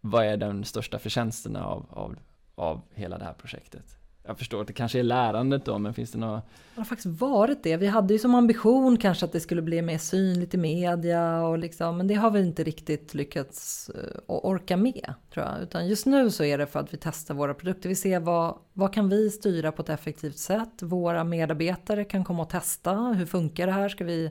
vad 0.00 0.24
är 0.24 0.36
den 0.36 0.64
största 0.64 0.98
förtjänsten 0.98 1.56
av, 1.56 1.86
av, 1.90 2.16
av 2.54 2.80
hela 2.94 3.18
det 3.18 3.24
här 3.24 3.32
projektet? 3.32 3.98
Jag 4.26 4.38
förstår 4.38 4.60
att 4.60 4.66
det 4.66 4.72
kanske 4.72 4.98
är 4.98 5.02
lärandet 5.02 5.64
då, 5.64 5.78
men 5.78 5.94
finns 5.94 6.12
det 6.12 6.18
några... 6.18 6.42
Det 6.74 6.80
har 6.80 6.84
faktiskt 6.84 7.20
varit 7.20 7.62
det. 7.62 7.76
Vi 7.76 7.86
hade 7.86 8.12
ju 8.12 8.18
som 8.18 8.34
ambition 8.34 8.96
kanske 8.96 9.24
att 9.24 9.32
det 9.32 9.40
skulle 9.40 9.62
bli 9.62 9.82
mer 9.82 9.98
synligt 9.98 10.54
i 10.54 10.56
media 10.56 11.42
och 11.42 11.58
liksom, 11.58 11.96
men 11.96 12.06
det 12.06 12.14
har 12.14 12.30
vi 12.30 12.40
inte 12.40 12.64
riktigt 12.64 13.14
lyckats 13.14 13.90
eh, 13.90 14.20
orka 14.26 14.76
med 14.76 15.14
tror 15.34 15.46
jag. 15.46 15.62
Utan 15.62 15.88
just 15.88 16.06
nu 16.06 16.30
så 16.30 16.44
är 16.44 16.58
det 16.58 16.66
för 16.66 16.80
att 16.80 16.94
vi 16.94 16.98
testar 17.00 17.34
våra 17.34 17.54
produkter. 17.54 17.88
Vi 17.88 17.94
ser 17.94 18.20
vad, 18.20 18.58
vad 18.72 18.94
kan 18.94 19.08
vi 19.08 19.30
styra 19.30 19.72
på 19.72 19.82
ett 19.82 19.88
effektivt 19.88 20.38
sätt? 20.38 20.82
Våra 20.82 21.24
medarbetare 21.24 22.04
kan 22.04 22.24
komma 22.24 22.42
och 22.42 22.50
testa. 22.50 22.94
Hur 22.94 23.26
funkar 23.26 23.66
det 23.66 23.72
här? 23.72 23.88
Ska 23.88 24.04
vi 24.04 24.30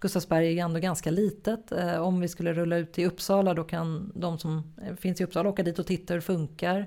Gustavsberg 0.00 0.58
är 0.58 0.64
ändå 0.64 0.80
ganska 0.80 1.10
litet. 1.10 1.72
Eh, 1.72 2.00
om 2.00 2.20
vi 2.20 2.28
skulle 2.28 2.52
rulla 2.52 2.76
ut 2.76 2.92
till 2.92 3.06
Uppsala 3.06 3.54
då 3.54 3.64
kan 3.64 4.12
de 4.14 4.38
som 4.38 4.74
eh, 4.82 4.94
finns 4.94 5.20
i 5.20 5.24
Uppsala 5.24 5.48
åka 5.48 5.62
dit 5.62 5.78
och 5.78 5.86
titta 5.86 6.14
hur 6.14 6.18
det 6.18 6.26
funkar. 6.26 6.86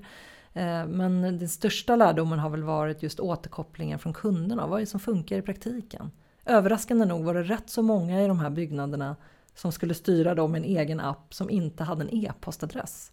Eh, 0.53 0.85
men 0.85 1.21
den 1.21 1.49
största 1.49 1.95
lärdomen 1.95 2.39
har 2.39 2.49
väl 2.49 2.63
varit 2.63 3.03
just 3.03 3.19
återkopplingen 3.19 3.99
från 3.99 4.13
kunderna. 4.13 4.67
Vad 4.67 4.77
är 4.77 4.81
det 4.81 4.89
som 4.89 4.99
funkar 4.99 5.37
i 5.37 5.41
praktiken? 5.41 6.11
Överraskande 6.45 7.05
nog 7.05 7.23
var 7.23 7.33
det 7.33 7.43
rätt 7.43 7.69
så 7.69 7.81
många 7.81 8.23
i 8.23 8.27
de 8.27 8.39
här 8.39 8.49
byggnaderna 8.49 9.15
som 9.55 9.71
skulle 9.71 9.93
styra 9.93 10.35
dem 10.35 10.55
en 10.55 10.63
egen 10.63 10.99
app 10.99 11.33
som 11.33 11.49
inte 11.49 11.83
hade 11.83 12.01
en 12.01 12.13
e-postadress. 12.13 13.11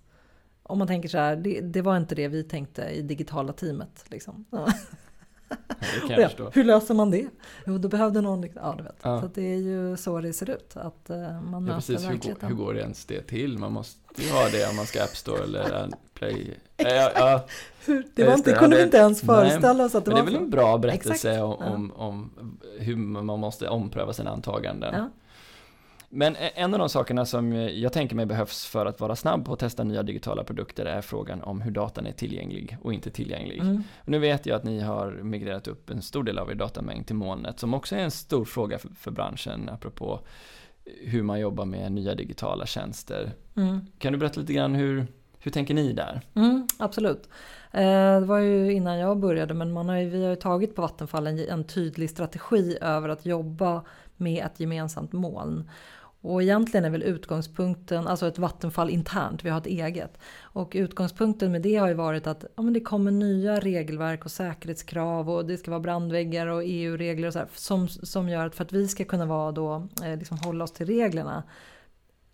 Om 0.63 0.79
man 0.79 0.89
tänker 0.89 1.09
så 1.09 1.19
här, 1.19 1.37
det, 1.37 1.61
det, 1.61 1.83
var 1.83 1.97
inte 1.97 2.15
det 2.15 2.29
vi 2.29 2.43
tänkte 2.43 2.83
i 2.83 3.03
digitala 3.03 3.53
teamet. 3.53 4.05
Liksom. 4.09 4.45
Ja, 4.51 4.69
hur 6.53 6.65
löser 6.65 6.95
man 6.95 7.11
det? 7.11 7.29
Jo, 7.67 7.79
då 7.79 7.89
behövde 7.89 8.21
någon... 8.21 8.41
Liksom, 8.41 8.63
ja, 8.65 8.75
du 8.79 8.83
vet. 8.83 8.97
Ja. 9.03 9.21
Så 9.21 9.27
det 9.35 9.43
är 9.43 9.57
ju 9.57 9.97
så 9.97 10.21
det 10.21 10.33
ser 10.33 10.51
ut. 10.51 10.77
Att 10.77 11.11
uh, 11.11 11.43
man 11.43 11.67
ja, 11.67 11.75
precis. 11.75 12.09
Hur 12.09 12.17
går, 12.17 12.49
hur 12.49 12.55
går 12.55 12.75
det 12.75 12.81
ens 12.81 13.05
det 13.05 13.23
till? 13.23 13.59
Man 13.59 13.73
måste 13.73 14.23
ju 14.23 14.33
ha 14.33 14.49
det 14.49 14.71
om 14.71 14.77
man 14.77 14.87
ska 14.87 15.03
App 15.03 15.17
Store 15.17 15.43
eller 15.43 15.91
Play. 16.15 16.59
Ja, 16.85 17.11
ja. 17.15 17.47
det 18.15 18.25
var 18.25 18.35
inte, 18.35 18.51
det 18.51 18.57
kunde 18.57 18.77
vi 18.77 18.83
inte 18.83 18.97
ens 18.97 19.21
föreställa 19.21 19.85
oss 19.85 19.95
att 19.95 20.05
det 20.05 20.11
men 20.11 20.19
var 20.19 20.27
Det 20.27 20.31
är 20.31 20.33
väl 20.33 20.43
en 20.43 20.51
bra 20.51 20.79
berättelse 20.79 21.41
om, 21.41 21.63
om, 21.63 21.93
om, 21.93 22.59
hur 22.79 22.97
man 22.97 23.41
måste 23.41 23.69
ompröva 23.69 24.13
sina 24.13 24.31
antaganden. 24.31 25.11
Men 26.13 26.37
e- 26.37 26.51
en 26.55 26.75
av 26.75 26.79
de 26.81 26.89
sakerna 26.89 27.27
som 27.27 27.53
jag 27.53 27.93
tänker 27.93 28.17
mig 28.17 28.27
behövs 28.27 28.67
för 28.67 28.87
att 28.87 29.01
vara 29.01 29.17
snabb 29.17 29.45
på 29.47 29.53
att 29.53 29.59
testa 29.59 29.85
nya 29.85 30.03
digitala 30.03 30.45
produkter 30.45 30.87
är 30.87 31.01
frågan 31.01 31.43
om 31.43 31.61
hur 31.61 31.71
datan 31.71 32.07
är 32.07 32.13
tillgänglig 32.13 32.77
och 32.83 32.95
inte 32.95 33.11
tillgänglig. 33.11 33.61
Mm. 33.61 33.83
Nu 34.05 34.19
vet 34.19 34.47
jag 34.47 34.57
att 34.57 34.65
ni 34.65 34.81
har 34.81 35.11
migrerat 35.23 35.69
upp 35.69 35.91
en 35.91 36.03
stor 36.03 36.25
del 36.25 36.39
av 36.39 36.51
er 36.51 36.55
datamängd 36.55 37.07
till 37.07 37.17
molnet 37.17 37.61
som 37.61 37.75
också 37.75 37.97
är 37.97 38.01
en 38.01 38.11
stor 38.11 38.45
fråga 38.45 38.79
för, 38.79 38.89
för 38.89 39.11
branschen 39.11 39.69
apropå 39.69 40.21
hur 40.85 41.23
man 41.23 41.41
jobbar 41.41 41.65
med 41.65 41.93
nya 41.93 42.15
digitala 42.15 42.67
tjänster. 42.67 43.33
Mm. 43.57 43.81
Kan 43.99 44.13
du 44.13 44.19
berätta 44.19 44.41
lite 44.41 44.53
grann 44.53 44.75
hur, 44.75 45.07
hur 45.41 45.51
tänker 45.51 45.75
ni 45.75 45.93
där? 45.93 46.21
Mm, 46.35 46.67
absolut. 46.79 47.29
Eh, 47.73 48.21
det 48.21 48.27
var 48.27 48.39
ju 48.39 48.73
innan 48.73 48.99
jag 48.99 49.19
började 49.19 49.55
men 49.55 49.73
man 49.73 49.89
har 49.89 49.97
ju, 49.97 50.09
vi 50.09 50.23
har 50.23 50.31
ju 50.31 50.37
tagit 50.37 50.75
på 50.75 50.83
Vattenfall 50.83 51.27
en, 51.27 51.39
en 51.39 51.65
tydlig 51.65 52.11
strategi 52.11 52.79
över 52.81 53.09
att 53.09 53.27
jobba 53.27 53.83
med 54.17 54.47
ett 54.47 54.61
gemensamt 54.61 55.13
moln. 55.13 55.71
Och 56.23 56.43
egentligen 56.43 56.85
är 56.85 56.91
väl 56.91 57.03
utgångspunkten, 57.03 58.07
alltså 58.07 58.27
ett 58.27 58.39
vattenfall 58.39 58.91
internt, 58.91 59.45
vi 59.45 59.51
har 59.51 59.59
ett 59.59 59.67
eget. 59.67 60.19
Och 60.41 60.73
utgångspunkten 60.75 61.53
med 61.53 61.63
det 61.63 61.77
har 61.77 61.89
ju 61.89 61.95
varit 61.95 62.27
att 62.27 62.45
ja, 62.57 62.63
men 62.63 62.73
det 62.73 62.81
kommer 62.81 63.11
nya 63.11 63.61
regelverk 63.61 64.25
och 64.25 64.31
säkerhetskrav 64.31 65.31
och 65.31 65.47
det 65.47 65.57
ska 65.57 65.71
vara 65.71 65.81
brandväggar 65.81 66.47
och 66.47 66.63
EU-regler 66.65 67.27
och 67.27 67.33
så 67.33 67.39
här, 67.39 67.49
som, 67.55 67.89
som 67.89 68.29
gör 68.29 68.47
att 68.47 68.55
för 68.55 68.65
att 68.65 68.73
vi 68.73 68.89
ska 68.89 69.05
kunna 69.05 69.27
vara 69.27 69.53
då, 69.53 69.89
eh, 70.05 70.17
liksom 70.19 70.39
hålla 70.39 70.65
oss 70.65 70.73
till 70.73 70.87
reglerna 70.87 71.43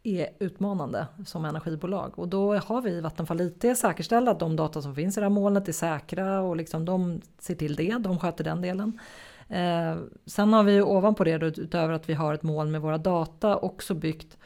är 0.07 0.29
utmanande 0.39 1.07
som 1.27 1.45
energibolag. 1.45 2.19
Och 2.19 2.29
då 2.29 2.55
har 2.55 2.83
vi 2.83 3.01
Vattenfall 3.01 3.41
IT 3.41 3.79
säkerställt 3.79 4.29
att 4.29 4.41
de 4.41 4.57
data 4.57 4.83
som 4.83 4.95
finns 4.95 5.17
i 5.17 5.21
det 5.21 5.25
här 5.25 5.31
molnet 5.31 5.69
är 5.69 5.73
säkra 5.73 6.41
och 6.41 6.57
liksom 6.57 6.85
de 6.85 7.21
ser 7.39 7.55
till 7.55 7.77
det, 7.77 7.99
de 7.99 8.19
sköter 8.19 8.45
den 8.45 8.61
delen. 8.61 8.99
Eh, 9.49 9.97
sen 10.27 10.53
har 10.53 10.63
vi 10.63 10.83
ovanpå 10.83 11.25
det, 11.25 11.39
då, 11.39 11.47
utöver 11.47 11.95
att 11.95 12.09
vi 12.09 12.15
har 12.15 12.35
ett 12.35 12.43
mål 12.43 12.69
med 12.69 12.81
våra 12.81 12.99
data, 12.99 13.57
också 13.57 13.95
byggt 13.95 14.39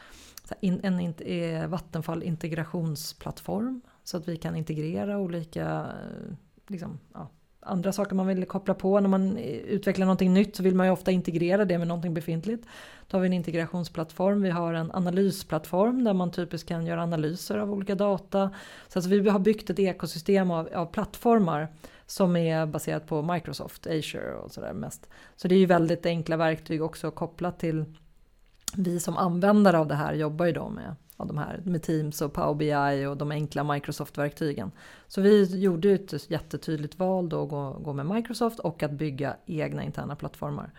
en, 0.61 0.81
en 0.83 1.01
en, 1.01 1.15
eh, 1.19 1.67
Vattenfall 1.67 2.23
integrationsplattform. 2.23 3.81
Så 4.05 4.17
att 4.17 4.29
vi 4.29 4.37
kan 4.37 4.57
integrera 4.57 5.19
olika 5.19 5.67
eh, 5.71 6.35
liksom, 6.67 6.99
ja, 7.15 7.29
andra 7.61 7.93
saker 7.93 8.15
man 8.15 8.27
vill 8.27 8.45
koppla 8.45 8.75
på. 8.75 9.01
När 9.01 9.09
man 9.09 9.37
utvecklar 9.39 10.07
någonting 10.07 10.35
nytt 10.35 10.57
så 10.57 10.63
vill 10.63 10.75
man 10.75 10.87
ju 10.87 10.93
ofta 10.93 11.11
integrera 11.11 11.65
det 11.65 11.79
med 11.79 11.89
någonting 11.89 12.15
befintligt. 12.15 12.67
Då 13.09 13.17
har 13.17 13.23
vi 13.23 13.27
en 13.27 13.33
integrationsplattform, 13.33 14.43
vi 14.43 14.51
har 14.51 14.75
en 14.75 14.93
analysplattform 14.93 16.05
där 16.05 16.15
man 16.15 16.31
typiskt 16.31 16.69
kan 16.69 16.87
göra 16.87 17.03
analyser 17.03 17.59
av 17.59 17.73
olika 17.73 17.95
data. 17.95 18.51
Så 18.89 18.99
alltså 18.99 19.11
vi 19.11 19.29
har 19.29 19.39
byggt 19.39 19.71
ett 19.71 19.79
ekosystem 19.79 20.51
av, 20.51 20.69
av 20.75 20.87
plattformar 20.87 21.69
som 22.07 22.37
är 22.37 22.67
baserat 22.67 23.07
på 23.07 23.23
Microsoft, 23.23 23.87
Azure 23.87 24.35
och 24.35 24.53
sådär 24.53 24.73
mest. 24.73 25.09
Så 25.37 25.49
det 25.49 25.55
är 25.55 25.59
ju 25.59 25.67
väldigt 25.67 26.07
enkla 26.07 26.37
verktyg 26.37 26.83
också 26.83 27.11
kopplat 27.11 27.59
till 27.59 27.85
vi 28.77 29.01
som 29.01 29.17
användare 29.17 29.79
av 29.79 29.87
det 29.87 29.95
här 29.95 30.15
jobbar 30.15 30.47
ju 30.47 30.53
då 30.53 30.69
med, 30.69 30.95
av 31.21 31.27
de 31.27 31.39
här, 31.39 31.61
med 31.65 31.83
Teams 31.83 32.23
och 32.23 32.33
Power 32.33 32.55
BI 32.55 33.07
och 33.07 33.17
de 33.17 33.31
enkla 33.31 33.65
Microsoft-verktygen. 33.65 34.71
Så 35.09 35.21
vi 35.21 35.61
gjorde 35.61 35.91
ett 35.91 36.31
jättetydligt 36.31 36.99
val 36.99 37.29
då 37.29 37.43
att 37.43 37.49
gå, 37.49 37.73
gå 37.73 37.93
med 37.93 38.07
Microsoft 38.07 38.59
och 38.59 38.83
att 38.83 38.93
bygga 38.93 39.37
egna 39.47 39.85
interna 39.85 40.17
plattformar. 40.17 40.73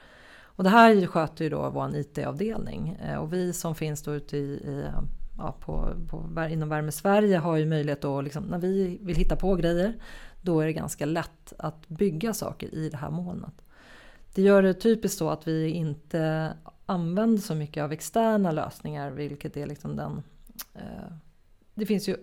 Och 0.43 0.63
det 0.63 0.69
här 0.69 1.05
sköter 1.05 1.43
ju 1.43 1.49
då 1.49 1.69
vår 1.69 1.95
IT-avdelning 1.95 2.89
eh, 2.89 3.17
och 3.17 3.33
vi 3.33 3.53
som 3.53 3.75
finns 3.75 4.03
då 4.03 4.13
ute 4.13 4.37
i, 4.37 4.51
i 4.51 4.85
ja, 5.37 5.55
på, 5.59 5.93
på, 6.09 6.47
inom 6.49 6.69
Värme 6.69 6.91
Sverige 6.91 7.37
har 7.37 7.57
ju 7.57 7.65
möjlighet 7.65 8.05
att 8.05 8.23
liksom, 8.23 8.43
när 8.43 8.59
vi 8.59 8.99
vill 9.01 9.15
hitta 9.15 9.35
på 9.35 9.55
grejer 9.55 9.93
då 10.41 10.59
är 10.59 10.65
det 10.65 10.73
ganska 10.73 11.05
lätt 11.05 11.53
att 11.57 11.87
bygga 11.87 12.33
saker 12.33 12.75
i 12.75 12.89
det 12.89 12.97
här 12.97 13.09
molnet. 13.09 13.53
Det 14.33 14.41
gör 14.41 14.61
det 14.61 14.73
typiskt 14.73 15.17
så 15.17 15.29
att 15.29 15.47
vi 15.47 15.69
inte 15.69 16.53
använder 16.85 17.41
så 17.41 17.55
mycket 17.55 17.83
av 17.83 17.91
externa 17.91 18.51
lösningar, 18.51 19.11
vilket 19.11 19.57
är 19.57 19.65
liksom 19.65 19.95
den... 19.95 20.23
Eh, 20.73 21.13
det 21.75 21.85
finns 21.85 22.09
ju... 22.09 22.17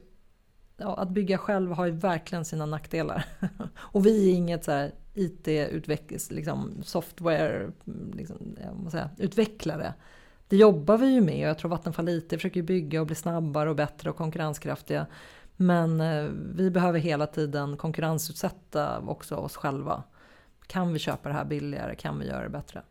Ja, 0.76 0.96
att 0.96 1.10
bygga 1.10 1.38
själv 1.38 1.72
har 1.72 1.86
ju 1.86 1.92
verkligen 1.92 2.44
sina 2.44 2.66
nackdelar. 2.66 3.24
och 3.76 4.06
vi 4.06 4.30
är 4.30 4.34
inget 4.34 4.64
så 4.64 4.72
här 4.72 4.92
IT-utvecklare, 5.14 6.34
liksom 6.34 6.82
software, 6.82 7.70
liksom, 8.12 8.36
säga, 8.90 9.10
utvecklare. 9.16 9.94
Det 10.48 10.56
jobbar 10.56 10.98
vi 10.98 11.06
ju 11.06 11.20
med 11.20 11.34
och 11.44 11.50
jag 11.50 11.58
tror 11.58 11.70
Vattenfall 11.70 12.08
IT 12.08 12.30
försöker 12.30 12.62
bygga 12.62 13.00
och 13.00 13.06
bli 13.06 13.16
snabbare 13.16 13.70
och 13.70 13.76
bättre 13.76 14.10
och 14.10 14.16
konkurrenskraftiga. 14.16 15.06
Men 15.56 16.00
eh, 16.00 16.30
vi 16.54 16.70
behöver 16.70 16.98
hela 16.98 17.26
tiden 17.26 17.76
konkurrensutsätta 17.76 19.00
också 19.00 19.36
oss 19.36 19.56
själva. 19.56 20.02
Kan 20.66 20.92
vi 20.92 20.98
köpa 20.98 21.28
det 21.28 21.34
här 21.34 21.44
billigare? 21.44 21.94
Kan 21.94 22.18
vi 22.18 22.26
göra 22.26 22.42
det 22.42 22.48
bättre? 22.48 22.82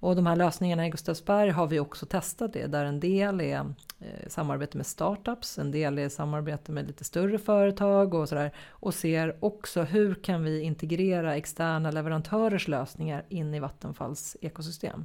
Och 0.00 0.16
de 0.16 0.26
här 0.26 0.36
lösningarna 0.36 0.86
i 0.86 0.90
Gustavsberg 0.90 1.50
har 1.50 1.66
vi 1.66 1.80
också 1.80 2.06
testat 2.06 2.52
det, 2.52 2.66
där 2.66 2.84
en 2.84 3.00
del 3.00 3.40
är 3.40 3.74
eh, 3.98 4.28
samarbete 4.28 4.76
med 4.76 4.86
startups, 4.86 5.58
en 5.58 5.70
del 5.70 5.98
är 5.98 6.08
samarbete 6.08 6.72
med 6.72 6.86
lite 6.86 7.04
större 7.04 7.38
företag 7.38 8.14
och 8.14 8.28
sådär. 8.28 8.52
Och 8.68 8.94
ser 8.94 9.44
också 9.44 9.82
hur 9.82 10.14
kan 10.14 10.44
vi 10.44 10.60
integrera 10.60 11.36
externa 11.36 11.90
leverantörers 11.90 12.68
lösningar 12.68 13.24
in 13.28 13.54
i 13.54 13.60
Vattenfalls 13.60 14.36
ekosystem. 14.40 15.04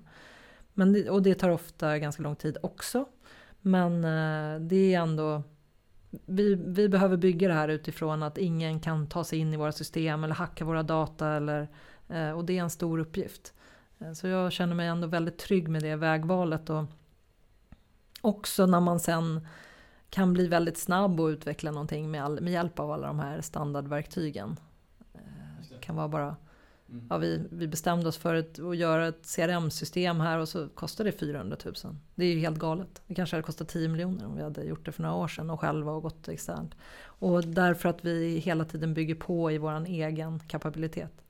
Men, 0.73 1.10
och 1.10 1.21
det 1.21 1.36
tar 1.36 1.49
ofta 1.49 1.99
ganska 1.99 2.23
lång 2.23 2.36
tid 2.36 2.58
också. 2.63 3.05
Men 3.62 4.03
eh, 4.03 4.60
det 4.60 4.93
är 4.93 4.99
ändå 4.99 5.43
vi, 6.25 6.55
vi 6.55 6.89
behöver 6.89 7.17
bygga 7.17 7.47
det 7.47 7.53
här 7.53 7.67
utifrån 7.67 8.23
att 8.23 8.38
ingen 8.38 8.79
kan 8.79 9.08
ta 9.08 9.23
sig 9.23 9.39
in 9.39 9.53
i 9.53 9.58
våra 9.58 9.71
system 9.71 10.23
eller 10.23 10.36
hacka 10.36 10.65
våra 10.65 10.84
data. 10.84 11.29
Eller, 11.29 11.67
eh, 12.10 12.31
och 12.31 12.45
det 12.45 12.58
är 12.58 12.62
en 12.62 12.69
stor 12.69 12.99
uppgift. 12.99 13.53
Eh, 13.99 14.13
så 14.13 14.27
jag 14.27 14.51
känner 14.51 14.75
mig 14.75 14.88
ändå 14.88 15.08
väldigt 15.08 15.38
trygg 15.38 15.67
med 15.67 15.84
det 15.84 15.95
vägvalet. 15.95 16.69
Och 16.69 16.84
också 18.21 18.65
när 18.65 18.79
man 18.79 18.99
sen 18.99 19.47
kan 20.10 20.34
bli 20.34 20.47
väldigt 20.47 20.77
snabb 20.77 21.19
och 21.19 21.27
utveckla 21.27 21.71
någonting 21.71 22.12
med, 22.12 22.23
all, 22.23 22.41
med 22.41 22.53
hjälp 22.53 22.79
av 22.79 22.91
alla 22.91 23.08
de 23.08 23.19
här 23.19 23.41
standardverktygen. 23.41 24.60
Det 25.69 25.81
kan 25.81 25.95
vara 25.95 26.08
bara 26.08 26.36
Mm. 26.89 27.08
Ja, 27.10 27.17
vi, 27.17 27.43
vi 27.51 27.67
bestämde 27.67 28.10
oss 28.10 28.17
för 28.17 28.36
ett, 28.36 28.60
att 28.60 28.77
göra 28.77 29.08
ett 29.08 29.36
CRM-system 29.36 30.19
här 30.19 30.39
och 30.39 30.49
så 30.49 30.67
kostade 30.67 31.12
det 31.12 31.17
400 31.17 31.58
000. 31.65 31.73
Det 32.15 32.25
är 32.25 32.34
ju 32.34 32.39
helt 32.39 32.60
galet. 32.60 33.01
Det 33.08 33.15
kanske 33.15 33.36
hade 33.36 33.45
kostat 33.45 33.67
10 33.67 33.88
miljoner 33.88 34.25
om 34.25 34.36
vi 34.36 34.43
hade 34.43 34.63
gjort 34.63 34.86
det 34.86 34.91
för 34.91 35.03
några 35.03 35.15
år 35.15 35.27
sedan 35.27 35.49
och 35.49 35.60
själva 35.60 35.91
och 35.91 36.01
gått 36.01 36.27
externt. 36.27 36.75
Och 36.97 37.43
därför 37.43 37.89
att 37.89 38.05
vi 38.05 38.38
hela 38.38 38.65
tiden 38.65 38.93
bygger 38.93 39.15
på 39.15 39.51
i 39.51 39.58
vår 39.58 39.86
egen 39.86 40.39
kapabilitet. 40.39 41.24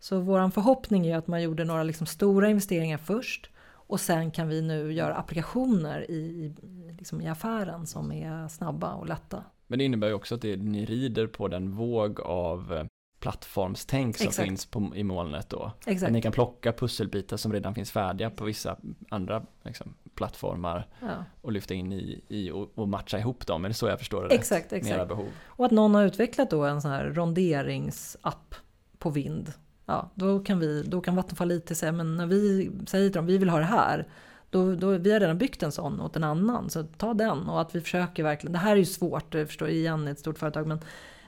Så 0.00 0.20
vår 0.20 0.50
förhoppning 0.50 1.06
är 1.06 1.16
att 1.16 1.26
man 1.26 1.42
gjorde 1.42 1.64
några 1.64 1.82
liksom 1.82 2.06
stora 2.06 2.48
investeringar 2.50 2.98
först 2.98 3.50
och 3.88 4.00
sen 4.00 4.30
kan 4.30 4.48
vi 4.48 4.62
nu 4.62 4.92
göra 4.92 5.14
applikationer 5.14 6.10
i, 6.10 6.52
liksom 6.98 7.20
i 7.20 7.28
affären 7.28 7.86
som 7.86 8.12
är 8.12 8.48
snabba 8.48 8.94
och 8.94 9.06
lätta. 9.06 9.44
Men 9.66 9.78
det 9.78 9.84
innebär 9.84 10.08
ju 10.08 10.14
också 10.14 10.34
att 10.34 10.42
det, 10.42 10.56
ni 10.56 10.84
rider 10.84 11.26
på 11.26 11.48
den 11.48 11.70
våg 11.70 12.20
av 12.20 12.88
plattformstänk 13.20 14.16
som 14.16 14.26
Exakt. 14.26 14.48
finns 14.48 14.66
på, 14.66 14.92
i 14.94 15.04
molnet 15.04 15.48
då. 15.48 15.72
Exakt. 15.86 16.06
Att 16.08 16.12
ni 16.12 16.22
kan 16.22 16.32
plocka 16.32 16.72
pusselbitar 16.72 17.36
som 17.36 17.52
redan 17.52 17.74
finns 17.74 17.90
färdiga 17.90 18.30
på 18.30 18.44
vissa 18.44 18.76
andra 19.08 19.42
liksom, 19.62 19.94
plattformar 20.14 20.86
Ja. 21.00 21.24
och 21.40 21.52
lyfta 21.52 21.74
in 21.74 21.92
i, 21.92 22.20
i 22.28 22.50
och, 22.50 22.70
och 22.74 22.88
matcha 22.88 23.18
ihop 23.18 23.46
dem. 23.46 23.64
Är 23.64 23.68
det 23.68 23.74
så 23.74 23.86
jag 23.86 23.98
förstår 23.98 24.28
det? 24.28 24.34
Exakt, 24.34 24.72
era 24.72 24.78
exakt. 24.78 25.08
behov. 25.08 25.28
Och 25.46 25.64
att 25.64 25.70
någon 25.70 25.94
har 25.94 26.04
utvecklat 26.04 26.50
då 26.50 26.64
en 26.64 26.82
sån 26.82 26.90
här 26.90 27.04
ronderingsapp 27.04 28.54
på 28.98 29.10
vind. 29.10 29.52
Ja, 29.88 30.10
då 30.14 30.40
kan, 30.40 30.58
vi, 30.58 30.82
då 30.82 31.00
kan 31.00 31.16
Vattenfall 31.16 31.52
IT 31.52 31.76
säga, 31.76 31.92
men 31.92 32.16
när 32.16 32.26
vi 32.26 32.70
säger 32.86 33.08
till 33.08 33.16
dem, 33.16 33.26
vi 33.26 33.38
vill 33.38 33.48
ha 33.48 33.58
det 33.58 33.64
här. 33.64 34.08
Då, 34.50 34.74
då, 34.74 34.90
vi 34.90 35.12
har 35.12 35.20
redan 35.20 35.38
byggt 35.38 35.62
en 35.62 35.72
sån 35.72 36.00
åt 36.00 36.16
en 36.16 36.24
annan, 36.24 36.70
så 36.70 36.82
ta 36.84 37.14
den. 37.14 37.48
Och 37.48 37.60
att 37.60 37.74
vi 37.74 37.80
försöker 37.80 38.22
verkligen, 38.22 38.52
det 38.52 38.58
här 38.58 38.72
är 38.72 38.76
ju 38.76 38.84
svårt, 38.84 39.34
jag 39.34 39.46
förstår 39.46 39.68
igen 39.68 40.08
i 40.08 40.10
ett 40.10 40.18
stort 40.18 40.38
företag, 40.38 40.66
men 40.66 40.80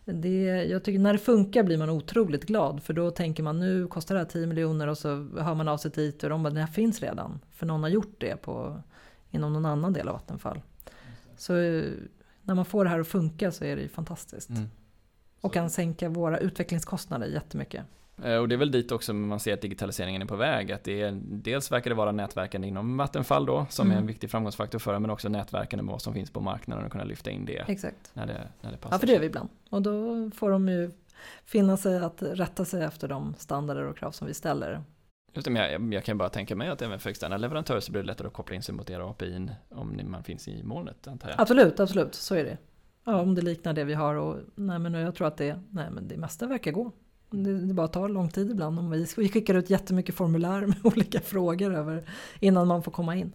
det, 0.05 0.65
jag 0.65 0.85
tycker 0.85 0.99
när 0.99 1.13
det 1.13 1.19
funkar 1.19 1.63
blir 1.63 1.79
man 1.79 1.91
otroligt 1.91 2.45
glad. 2.45 2.83
För 2.83 2.93
då 2.93 3.11
tänker 3.11 3.43
man, 3.43 3.61
nu 3.61 3.87
kostar 3.87 4.15
det 4.15 4.21
här 4.21 4.29
10 4.29 4.47
miljoner 4.47 4.87
och 4.87 4.99
så 4.99 5.09
hör 5.39 5.55
man 5.55 5.69
av 5.69 5.77
sig 5.77 5.91
till 5.91 6.03
IT 6.03 6.23
och 6.23 6.31
de 6.31 6.43
bara, 6.43 6.51
det 6.51 6.61
här 6.61 6.67
finns 6.67 7.01
redan. 7.01 7.41
För 7.51 7.67
någon 7.67 7.83
har 7.83 7.91
gjort 7.91 8.15
det 8.19 8.37
på, 8.43 8.83
inom 9.31 9.53
någon 9.53 9.67
annan 9.67 9.93
del 9.93 10.09
av 10.09 10.15
Vattenfall. 10.15 10.63
Så 11.37 11.57
eh, 11.57 11.85
när 12.43 12.55
man 12.55 12.65
får 12.65 12.85
det 12.85 12.91
här 12.91 13.01
att 13.01 13.09
funka 13.09 13.53
så 13.53 13.65
är 13.65 13.77
det 13.77 13.83
ju 13.83 13.89
fantastiskt. 13.89 14.51
Mm. 14.51 14.69
Och 15.41 15.55
kan 15.55 15.71
sänka 15.71 16.09
våra 16.09 16.39
utvecklingskostnader 16.39 17.27
jättemycket. 17.27 17.85
Eh, 18.25 18.37
Och 18.37 18.49
det 18.49 18.55
är 18.55 18.57
väl 18.57 18.71
dit 18.71 18.93
också 18.93 19.13
man 19.13 19.41
ser 19.41 19.55
att 19.55 19.61
digitaliseringen 19.61 20.23
är 20.23 20.27
på 20.27 20.37
väg. 20.37 20.73
Att 20.73 20.85
det 20.85 21.03
är, 21.03 21.19
dels 21.23 21.73
verkar 21.73 21.91
det 21.91 21.95
vara 21.97 22.13
nätverken 22.13 22.65
inom 22.65 22.97
Vattenfall 22.97 23.47
då, 23.47 23.67
som 23.71 23.87
är 23.87 23.91
en 23.93 23.97
Mm. 23.97 24.07
viktig 24.07 24.31
framgångsfaktor 24.31 24.79
för 24.79 24.93
det, 24.93 24.99
men 24.99 25.11
också 25.11 25.29
nätverken 25.29 25.85
med 25.85 25.93
vad 25.93 26.03
som 26.03 26.15
finns 26.15 26.31
på 26.31 26.41
marknaden 26.41 26.85
och 26.85 26.93
kunna 26.93 27.05
lyfta 27.05 27.31
in 27.31 27.45
det 27.45 27.65
Exakt. 27.69 28.11
när 28.15 28.27
det, 28.27 28.49
när 28.61 28.71
det 28.73 28.77
passar. 28.77 28.95
Ja, 28.95 28.99
för 28.99 29.07
det 29.07 29.13
gör 29.13 29.21
vi 29.21 29.27
ibland. 29.27 29.49
Och 29.71 29.83
då 29.83 30.31
får 30.35 30.51
de 30.51 30.69
ju 30.69 30.91
finna 31.45 31.77
sig 31.77 31.99
att 31.99 32.23
rätta 32.23 32.65
sig 32.65 32.83
efter 32.85 33.09
de 33.09 33.35
standarder 33.39 33.85
och 33.85 33.97
krav 33.99 34.11
som 34.11 34.27
vi 34.27 34.35
ställer. 34.35 34.83
Just 35.35 35.45
det, 35.45 35.51
men 35.51 35.63
jag, 35.73 35.95
jag 35.95 36.05
kan 36.05 36.19
bara 36.19 36.29
tänka 36.29 36.57
mig 36.57 36.69
att 36.69 36.83
även 36.83 36.99
för 36.99 37.11
externa 37.11 37.37
leverantörer 37.37 37.81
så 37.81 37.93
blir 37.93 38.03
det 38.03 38.07
lättare 38.07 38.27
att 38.27 38.33
koppla 38.33 38.57
in 38.57 38.63
sig 38.63 38.75
mot 38.75 38.91
era 38.91 39.11
API 39.11 39.49
om 39.69 40.01
man 40.05 40.25
finns 40.25 40.49
i 40.49 40.63
molnet, 40.63 41.09
antar 41.09 41.29
jag. 41.29 41.41
Absolut, 41.41 41.81
absolut, 41.81 42.15
så 42.15 42.35
är 42.35 42.45
det. 42.45 42.59
Ja, 43.05 43.21
om 43.21 43.35
det 43.35 43.43
liknar 43.43 43.73
det 43.73 43.85
vi 43.85 43.95
har 43.95 44.15
och 44.15 44.37
nej, 44.55 44.79
men 44.79 44.95
jag 44.95 45.15
tror 45.15 45.27
att 45.27 45.37
det, 45.37 45.61
nej, 45.71 45.91
men 45.91 46.09
det 46.09 46.17
mesta 46.17 46.47
verkar 46.47 46.73
gå. 46.73 46.93
Det, 47.31 47.67
det 47.67 47.75
bara 47.75 47.89
tar 47.89 48.09
lång 48.09 48.29
tid 48.29 48.51
ibland. 48.51 48.79
Om 48.79 48.91
vi, 48.91 49.07
vi 49.17 49.29
skickar 49.29 49.55
ut 49.55 49.71
jättemycket 49.71 50.15
formulär 50.15 50.61
med 50.67 50.77
olika 50.83 51.21
frågor 51.21 51.75
över 51.75 52.05
innan 52.41 52.69
man 52.69 52.83
får 52.83 52.93
komma 52.93 53.17
in. 53.17 53.33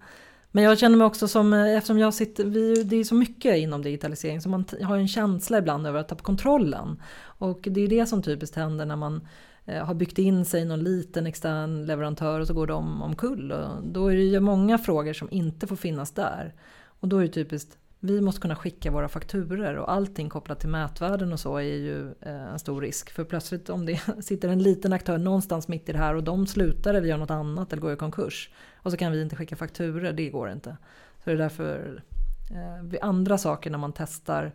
Men 0.51 0.63
jag 0.63 0.79
känner 0.79 0.97
mig 0.97 1.07
också 1.07 1.27
som, 1.27 1.53
eh, 1.53 1.75
eftersom 1.77 1.99
jag 1.99 2.13
sitter, 2.13 2.45
vi, 2.45 2.83
det 2.83 2.95
är 2.95 3.03
så 3.03 3.15
mycket 3.15 3.57
inom 3.57 3.81
digitalisering 3.81 4.41
så 4.41 4.49
man 4.49 4.63
t- 4.63 4.83
har 4.83 4.97
en 4.97 5.07
känsla 5.07 5.57
ibland 5.57 5.87
över 5.87 5.99
att 5.99 6.07
tappa 6.07 6.23
kontrollen. 6.23 7.01
Och 7.23 7.59
det 7.71 7.81
är 7.81 7.87
det 7.87 8.05
som 8.05 8.21
typiskt 8.23 8.55
händer 8.55 8.85
när 8.85 8.95
man 8.95 9.27
eh, 9.65 9.85
har 9.85 9.93
byggt 9.93 10.17
in 10.17 10.45
sig 10.45 10.61
i 10.61 10.65
någon 10.65 10.83
liten 10.83 11.27
extern 11.27 11.85
leverantör 11.85 12.39
och 12.39 12.47
så 12.47 12.53
går 12.53 12.67
de 12.67 13.01
omkull. 13.01 13.51
Och 13.51 13.83
då 13.83 14.07
är 14.07 14.15
det 14.15 14.23
ju 14.23 14.39
många 14.39 14.77
frågor 14.77 15.13
som 15.13 15.27
inte 15.31 15.67
får 15.67 15.75
finnas 15.75 16.11
där. 16.11 16.53
Och 16.99 17.07
då 17.07 17.17
är 17.17 17.21
det 17.21 17.29
typiskt, 17.29 17.77
vi 18.05 18.21
måste 18.21 18.41
kunna 18.41 18.55
skicka 18.55 18.91
våra 18.91 19.07
fakturer 19.07 19.75
och 19.77 19.91
allting 19.91 20.29
kopplat 20.29 20.59
till 20.59 20.69
mätvärden 20.69 21.33
och 21.33 21.39
så 21.39 21.57
är 21.57 21.61
ju 21.61 22.11
eh, 22.21 22.53
en 22.53 22.59
stor 22.59 22.81
risk. 22.81 23.11
För 23.11 23.23
plötsligt 23.23 23.69
om 23.69 23.85
det 23.85 24.01
sitter 24.23 24.49
en 24.49 24.63
liten 24.63 24.93
aktör 24.93 25.17
någonstans 25.17 25.67
mitt 25.67 25.89
i 25.89 25.91
det 25.91 25.97
här 25.97 26.15
och 26.15 26.23
de 26.23 26.47
slutar 26.47 26.93
eller 26.93 27.07
gör 27.07 27.17
något 27.17 27.31
annat 27.31 27.73
eller 27.73 27.81
går 27.81 27.93
i 27.93 27.95
konkurs. 27.95 28.49
Och 28.75 28.91
så 28.91 28.97
kan 28.97 29.11
vi 29.11 29.21
inte 29.21 29.35
skicka 29.35 29.55
fakturer, 29.55 30.13
det 30.13 30.29
går 30.29 30.51
inte. 30.51 30.77
Så 31.23 31.29
det 31.29 31.31
är 31.31 31.37
därför 31.37 32.03
eh, 32.51 32.83
vid 32.83 32.99
andra 33.01 33.37
saker 33.37 33.69
när 33.69 33.77
man 33.77 33.93
testar 33.93 34.51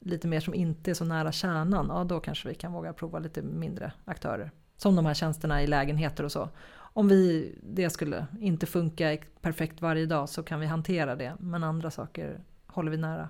lite 0.00 0.28
mer 0.28 0.40
som 0.40 0.54
inte 0.54 0.90
är 0.90 0.94
så 0.94 1.04
nära 1.04 1.32
kärnan, 1.32 1.86
ja 1.88 2.04
då 2.04 2.20
kanske 2.20 2.48
vi 2.48 2.54
kan 2.54 2.72
våga 2.72 2.92
prova 2.92 3.18
lite 3.18 3.42
mindre 3.42 3.92
aktörer. 4.04 4.50
Som 4.76 4.96
de 4.96 5.06
här 5.06 5.14
tjänsterna 5.14 5.62
i 5.62 5.66
lägenheter 5.66 6.24
och 6.24 6.32
så. 6.32 6.48
Om 6.76 7.08
vi, 7.08 7.54
det 7.62 7.90
skulle 7.90 8.26
inte 8.40 8.66
funka 8.66 9.16
perfekt 9.40 9.82
varje 9.82 10.06
dag 10.06 10.28
så 10.28 10.42
kan 10.42 10.60
vi 10.60 10.66
hantera 10.66 11.16
det. 11.16 11.36
Men 11.38 11.64
andra 11.64 11.90
saker 11.90 12.40
håller 12.76 12.90
vi 12.90 12.96
nära. 12.96 13.28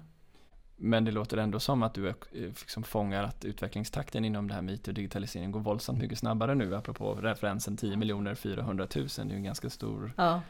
Men 0.76 1.04
det 1.04 1.10
låter 1.10 1.36
ändå 1.36 1.60
som 1.60 1.82
att 1.82 1.94
du 1.94 2.08
eh, 2.08 2.14
liksom 2.32 2.82
fångar 2.82 3.22
att 3.24 3.44
utvecklingstakten 3.44 4.24
inom 4.24 4.48
det 4.48 4.54
här 4.54 4.62
med 4.62 4.74
IT 4.74 4.88
och 4.88 4.94
digitalisering 4.94 5.52
går 5.52 5.60
våldsamt 5.60 5.98
mycket 5.98 6.18
snabbare 6.18 6.54
nu, 6.54 6.74
apropå 6.76 7.14
referensen 7.14 7.76
10 7.76 7.96
miljoner 7.96 8.34
400 8.34 8.86
000. 8.96 9.06
Det 9.16 9.22
är 9.22 9.24
ju 9.24 9.34
en 9.34 9.44
ganska 9.44 9.70
stor 9.70 10.12
Ja, 10.16 10.40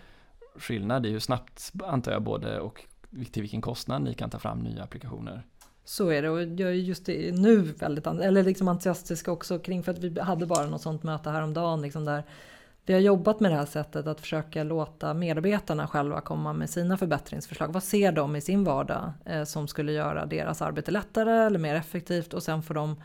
skillnad 0.57 1.07
i 1.07 1.11
hur 1.11 1.19
snabbt, 1.19 1.73
antar 1.85 2.13
jag, 2.13 2.23
både 2.23 2.61
och 2.61 2.85
till 3.33 3.43
vilken 3.43 3.61
kostnad 3.61 4.03
ni 4.03 4.15
kan 4.15 4.31
ta 4.31 4.39
fram 4.39 4.59
nya 4.59 4.83
applikationer. 4.83 5.43
så 5.85 6.09
är 6.09 6.23
det. 6.23 6.31
Och 6.31 6.41
jag 6.41 6.61
är 6.61 6.73
just 6.73 7.07
nu 7.07 7.61
väldigt 7.61 8.07
eller 8.07 8.43
liksom 8.43 8.69
entusiastisk 8.69 9.29
också 9.29 9.59
kring 9.59 9.83
för 9.83 9.93
att 9.93 9.99
vi 9.99 10.21
hade 10.21 10.47
bara 10.47 10.67
något 10.67 10.83
sånt 10.83 11.03
möte 11.03 11.31
häromdagen. 11.31 11.83
Liksom 11.83 12.05
där 12.05 12.23
vi 12.87 12.93
har 12.93 13.01
jobbat 13.01 13.41
med 13.41 13.51
det 13.51 13.57
här 13.57 13.67
sättet 13.67 14.07
att 14.07 14.21
försöka 14.21 14.63
låta 14.63 15.15
medarbetarna 15.15 15.87
själva 15.87 16.21
komma 16.21 16.53
med 16.53 16.71
sina 16.71 16.97
förbättringsförslag. 16.97 17.73
Vad 17.73 17.83
ser 17.83 18.13
de 18.13 18.37
i 18.37 18.41
sin 18.41 18.65
vardag 18.65 19.13
eh, 19.25 19.45
som 19.45 19.69
skulle 19.69 19.93
göra 19.93 20.27
deras 20.27 20.63
arbete 20.63 20.91
lättare 20.91 21.47
eller 21.47 21.59
mer 21.59 21.75
effektivt? 21.75 22.35
Och 22.35 22.43
sen 22.43 22.63
får 22.63 22.75
de 22.75 23.03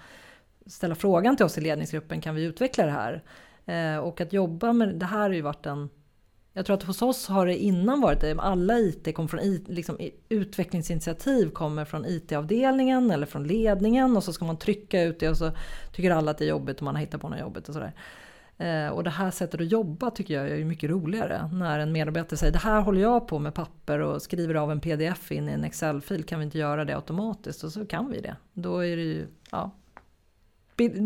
ställa 0.66 0.96
frågan 0.96 1.38
till 1.38 1.46
oss 1.46 1.58
i 1.58 1.62
ledningsgruppen, 1.62 2.22
kan 2.22 2.36
vi 2.36 2.44
utveckla 2.44 2.86
det 2.86 2.92
här? 2.92 3.24
Eh, 3.66 4.00
och 4.00 4.22
att 4.22 4.34
jobba 4.34 4.74
med 4.74 4.96
det 4.96 5.06
här 5.06 5.20
har 5.20 5.30
ju 5.30 5.42
varit 5.42 5.66
en 5.66 5.90
jag 6.54 6.66
tror 6.66 6.78
att 6.78 6.84
hos 6.84 7.02
oss 7.02 7.28
har 7.28 7.46
det 7.46 7.58
innan 7.58 8.02
varit 8.02 8.22
det, 8.22 8.40
alla 8.40 8.80
IT 8.80 9.16
kom 9.16 9.28
från 9.28 9.40
liksom, 9.68 9.98
utvecklingsinitiativ 10.30 11.50
kommer 11.50 11.86
från 11.86 12.06
IT-avdelningen 12.06 13.12
eller 13.12 13.26
från 13.26 13.48
ledningen 13.48 14.18
och 14.18 14.24
så 14.24 14.34
ska 14.34 14.46
man 14.46 14.58
trycka 14.58 15.04
ut 15.04 15.20
det 15.20 15.30
och 15.30 15.38
så 15.38 15.52
tycker 15.92 16.12
alla 16.12 16.32
att 16.32 16.38
det 16.38 16.46
är 16.46 16.50
jobbigt 16.50 16.78
och 16.78 16.84
man 16.84 16.96
har 16.96 17.00
hittat 17.00 17.22
på 17.22 17.30
något 17.30 17.40
jobbigt 17.40 17.68
och 17.68 17.74
sådär. 17.74 17.94
Eh, 18.62 18.90
och 18.90 19.04
det 19.04 19.10
här 19.10 19.32
sättet 19.32 19.62
att 19.62 19.72
jobba 19.72 20.12
tycker 20.12 20.34
jag 20.34 20.50
är 20.50 20.66
mycket 20.66 20.90
roligare. 20.90 21.50
När 21.54 21.80
en 21.80 21.92
medarbetare 21.92 22.38
säger 22.38 22.54
det 22.54 22.60
här 22.60 22.82
håller 22.82 23.02
jag 23.02 23.28
på 23.28 23.40
med 23.40 23.54
papper 23.54 24.00
och 24.00 24.22
skriver 24.22 24.56
av 24.56 24.72
en 24.72 24.80
pdf 24.80 25.32
in 25.32 25.50
i 25.50 25.52
en 25.52 25.64
Excel-fil, 25.64 26.24
kan 26.24 26.40
vi 26.40 26.46
inte 26.46 26.58
göra 26.58 26.86
det 26.86 26.96
automatiskt? 26.96 27.64
Och 27.64 27.72
så 27.72 27.86
kan 27.86 28.12
vi 28.12 28.22
det. 28.22 28.36
Då 28.54 28.80
är 28.86 28.96
det 28.96 29.04
ju 29.04 29.28
ja, 29.52 29.72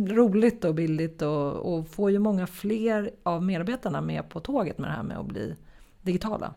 roligt 0.09 0.65
och 0.65 0.75
billigt 0.75 1.21
och, 1.21 1.73
och 1.73 1.87
får 1.87 2.11
ju 2.11 2.19
många 2.19 2.47
fler 2.47 3.11
av 3.23 3.43
medarbetarna 3.43 4.01
med 4.01 4.29
på 4.29 4.39
tåget 4.39 4.77
med 4.77 4.89
det 4.89 4.93
här 4.93 5.03
med 5.03 5.17
att 5.17 5.25
bli 5.25 5.55
digitala. 6.01 6.53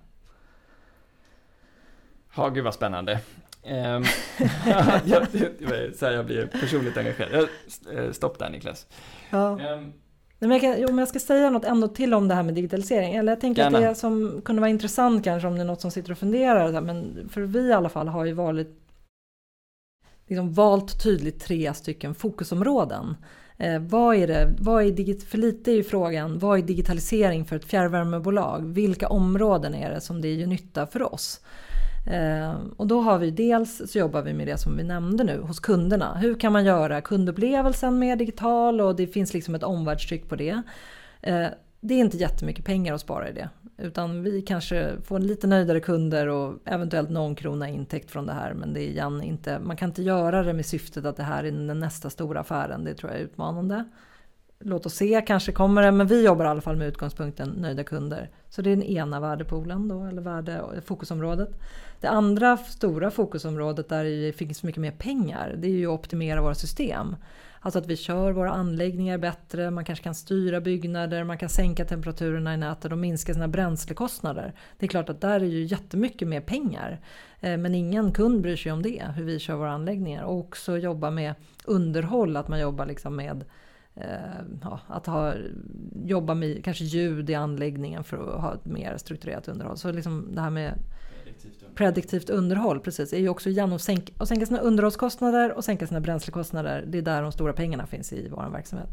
Ja, 2.37 2.49
gud 2.49 2.65
vad 2.65 2.75
spännande. 2.75 3.21
Ehm, 3.63 4.03
jag, 5.05 5.27
jag, 5.59 5.71
här, 6.01 6.13
jag 6.13 6.27
blir 6.27 6.47
personligt 6.47 6.97
engagerad. 6.97 7.49
Jag, 7.87 8.05
eh, 8.05 8.13
stopp 8.13 8.39
där 8.39 8.51
Niklas. 8.51 8.87
Ja. 9.31 9.61
Ehm, 9.61 9.93
Nej, 10.39 10.49
men 10.49 10.51
jag, 10.51 10.61
kan, 10.61 10.87
men 10.87 10.99
jag 10.99 11.09
ska 11.09 11.19
säga 11.19 11.51
något 11.51 11.65
ändå 11.65 11.89
till 11.89 12.15
om 12.15 12.29
det 12.29 12.35
här 12.35 12.43
med 12.43 12.55
digitalisering. 12.55 13.15
Eller 13.15 13.33
jag 13.33 13.41
tänker 13.41 13.63
Gärna. 13.63 13.79
att 13.79 13.85
det 13.85 13.95
som 13.95 14.43
kunde 14.45 14.61
vara 14.61 14.71
intressant 14.71 15.25
kanske 15.25 15.49
om 15.49 15.55
det 15.55 15.61
är 15.61 15.65
något 15.65 15.81
som 15.81 15.91
sitter 15.91 16.13
och 16.13 16.19
funderar. 16.19 16.73
här, 16.73 16.81
Men 16.81 17.29
för 17.33 17.41
vi 17.41 17.61
i 17.61 17.73
alla 17.73 17.89
fall 17.89 18.09
har 18.09 18.25
ju 18.25 18.33
varit, 18.33 18.81
liksom 20.27 20.53
valt 20.53 21.03
tydligt 21.03 21.41
tre 21.41 21.75
stycken 21.75 22.15
fokusområden. 22.15 23.17
Eh, 23.57 23.79
vad 23.81 24.17
är 24.17 24.27
det, 24.27 24.55
vad 24.59 24.85
är 24.85 24.91
digit, 24.91 25.25
för 25.25 25.39
lite 25.39 25.71
är 25.71 25.75
ju 25.75 25.85
frågan, 25.85 26.39
vad 26.39 26.59
är 26.59 26.63
digitalisering 26.63 27.45
för 27.45 27.57
ett 27.57 27.65
fjärrvärmebolag? 27.65 28.61
Vilka 28.65 29.09
områden 29.09 29.75
är 29.75 29.91
det 29.91 30.01
som 30.01 30.21
det 30.21 30.35
gör 30.35 30.47
nytta 30.47 30.87
för 30.87 31.15
oss? 31.15 31.41
Ehm, 32.11 32.69
och 32.77 32.87
då 32.87 33.01
har 33.01 33.19
vi 33.19 33.31
dels 33.31 33.83
så 33.93 33.99
jobbar 33.99 34.23
vi 34.23 34.33
med 34.33 34.47
det 34.47 34.59
som 34.59 34.77
vi 34.77 34.85
nämnde 34.85 35.25
nu 35.25 35.41
hos 35.41 35.61
kunderna. 35.61 36.15
Hur 36.15 36.35
kan 36.41 36.53
man 36.53 36.65
göra 36.65 37.01
kundupplevelsen 37.01 37.99
mer 37.99 38.17
digital 38.17 38.81
och 38.81 38.97
det 38.97 39.07
finns 39.07 39.35
liksom 39.35 39.55
ett 39.55 39.63
omvärldstryck 39.63 40.29
på 40.29 40.37
det. 40.37 40.63
Ehm, 41.23 41.51
det 41.81 41.95
är 41.95 41.99
inte 41.99 42.17
jättemycket 42.17 42.65
pengar 42.65 42.95
att 42.95 43.01
spara 43.01 43.29
i 43.29 43.33
det. 43.33 43.49
Utan 43.79 44.23
vi 44.23 44.43
kanske 44.43 44.93
får 45.05 45.19
lite 45.19 45.47
nöjdare 45.47 45.81
kunder 45.81 46.27
och 46.27 46.55
eventuellt 46.65 47.11
någon 47.11 47.35
krona 47.35 47.69
intäkt 47.69 48.11
från 48.11 48.27
det 48.27 48.33
här. 48.33 48.55
Men 48.55 48.75
det 48.75 48.83
är 48.83 48.89
igen 48.89 49.23
inte, 49.23 49.59
man 49.59 49.77
kan 49.77 49.89
inte 49.89 50.03
göra 50.03 50.43
det 50.43 50.53
med 50.53 50.67
syftet 50.67 51.05
att 51.05 51.17
det 51.17 51.23
här 51.23 51.45
är 51.45 51.53
den 51.53 51.81
nästa 51.81 52.11
stora 52.11 52.41
affären. 52.41 52.85
Det 52.85 52.95
tror 52.95 53.13
jag 53.13 53.21
är 53.21 53.25
utmanande. 53.25 53.85
Låt 54.61 54.87
oss 54.87 54.95
se, 54.95 55.23
kanske 55.27 55.53
kommer 55.53 55.83
det. 55.83 55.93
Men 55.93 56.07
vi 56.07 56.25
jobbar 56.25 56.45
i 56.45 56.49
alla 56.49 56.61
fall 56.61 56.77
med 56.77 56.89
utgångspunkten 56.89 57.49
nöjda 57.49 57.85
kunder. 57.85 58.31
Så 58.49 58.63
det 58.63 58.71
är 58.71 58.77
den 58.77 58.85
ena 58.85 59.21
värdepoolen 59.21 59.89
då, 59.89 60.05
eller 60.05 60.23
värde, 60.23 60.65
fokusområdet. 60.85 61.61
Det 62.01 62.09
andra 62.09 62.57
stora 62.57 63.11
fokusområdet 63.11 63.89
där 63.89 64.05
det 64.05 64.33
finns 64.33 64.63
mycket 64.63 64.81
mer 64.81 64.91
pengar, 64.91 65.55
det 65.59 65.69
är 65.69 65.73
ju 65.73 65.87
att 65.87 66.01
optimera 66.01 66.43
våra 66.43 66.55
system. 66.55 67.17
Alltså 67.61 67.79
att 67.79 67.87
vi 67.87 67.97
kör 67.97 68.33
våra 68.33 68.51
anläggningar 68.51 69.19
bättre, 69.19 69.71
man 69.71 69.85
kanske 69.85 70.03
kan 70.03 70.15
styra 70.15 70.61
byggnader, 70.61 71.25
man 71.25 71.39
kan 71.39 71.49
sänka 71.49 71.85
temperaturerna 71.85 72.55
i 72.55 72.57
nätet 72.57 72.93
och 72.93 72.99
minska 72.99 73.35
sina 73.35 73.49
bränslekostnader. 73.49 74.53
Det 74.79 74.87
är 74.87 74.89
klart 74.89 75.09
att 75.09 75.21
där 75.21 75.41
är 75.41 75.45
ju 75.45 75.65
jättemycket 75.65 76.29
mer 76.29 76.41
pengar. 76.41 77.01
Eh, 77.41 77.57
men 77.57 77.75
ingen 77.75 78.13
kund 78.13 78.41
bryr 78.43 78.57
sig 78.57 78.73
om 78.73 78.83
det, 78.83 79.05
hur 79.17 79.25
vi 79.25 79.39
kör 79.39 79.55
våra 79.55 79.73
anläggningar. 79.73 80.25
Och 80.25 80.39
också 80.39 80.79
jobba 80.79 81.11
med 81.11 81.35
underhåll, 81.65 82.37
att 82.37 82.49
man 82.49 82.61
jobbar 82.61 82.87
liksom 82.87 83.17
med 83.17 83.45
ja, 84.63 84.81
att 84.87 85.07
ha, 85.07 85.35
jobba 86.05 86.35
med 86.35 86.65
kanske 86.65 86.85
ljud 86.85 87.31
i 87.31 87.35
anläggningen 87.35 88.05
för 88.05 88.17
att 88.17 88.41
ha 88.41 88.55
ett 88.55 88.65
mer 88.65 88.97
strukturerat 88.97 89.49
underhåll. 89.49 89.77
Så 89.77 89.93
liksom 89.93 90.35
det 90.35 90.41
här 90.41 90.51
med 90.51 90.79
prediktivt 91.75 92.31
underhåll, 92.31 92.81
precis, 92.81 93.13
är 93.13 93.19
ju 93.19 93.29
också 93.29 93.49
igen 93.49 93.73
att 93.73 93.83
sänka, 93.83 94.13
att 94.19 94.29
sänka 94.29 94.47
sina 94.47 94.61
underhållskostnader 94.61 95.53
och 95.53 95.65
sänka 95.65 95.87
sina 95.87 96.01
bränslekostnader. 96.01 96.85
Det 96.87 96.99
är 96.99 97.03
där 97.03 97.23
de 97.23 97.33
stora 97.33 97.53
pengarna 97.53 97.87
finns 97.87 98.13
i 98.13 98.29
vår 98.29 98.51
verksamhet. 98.53 98.91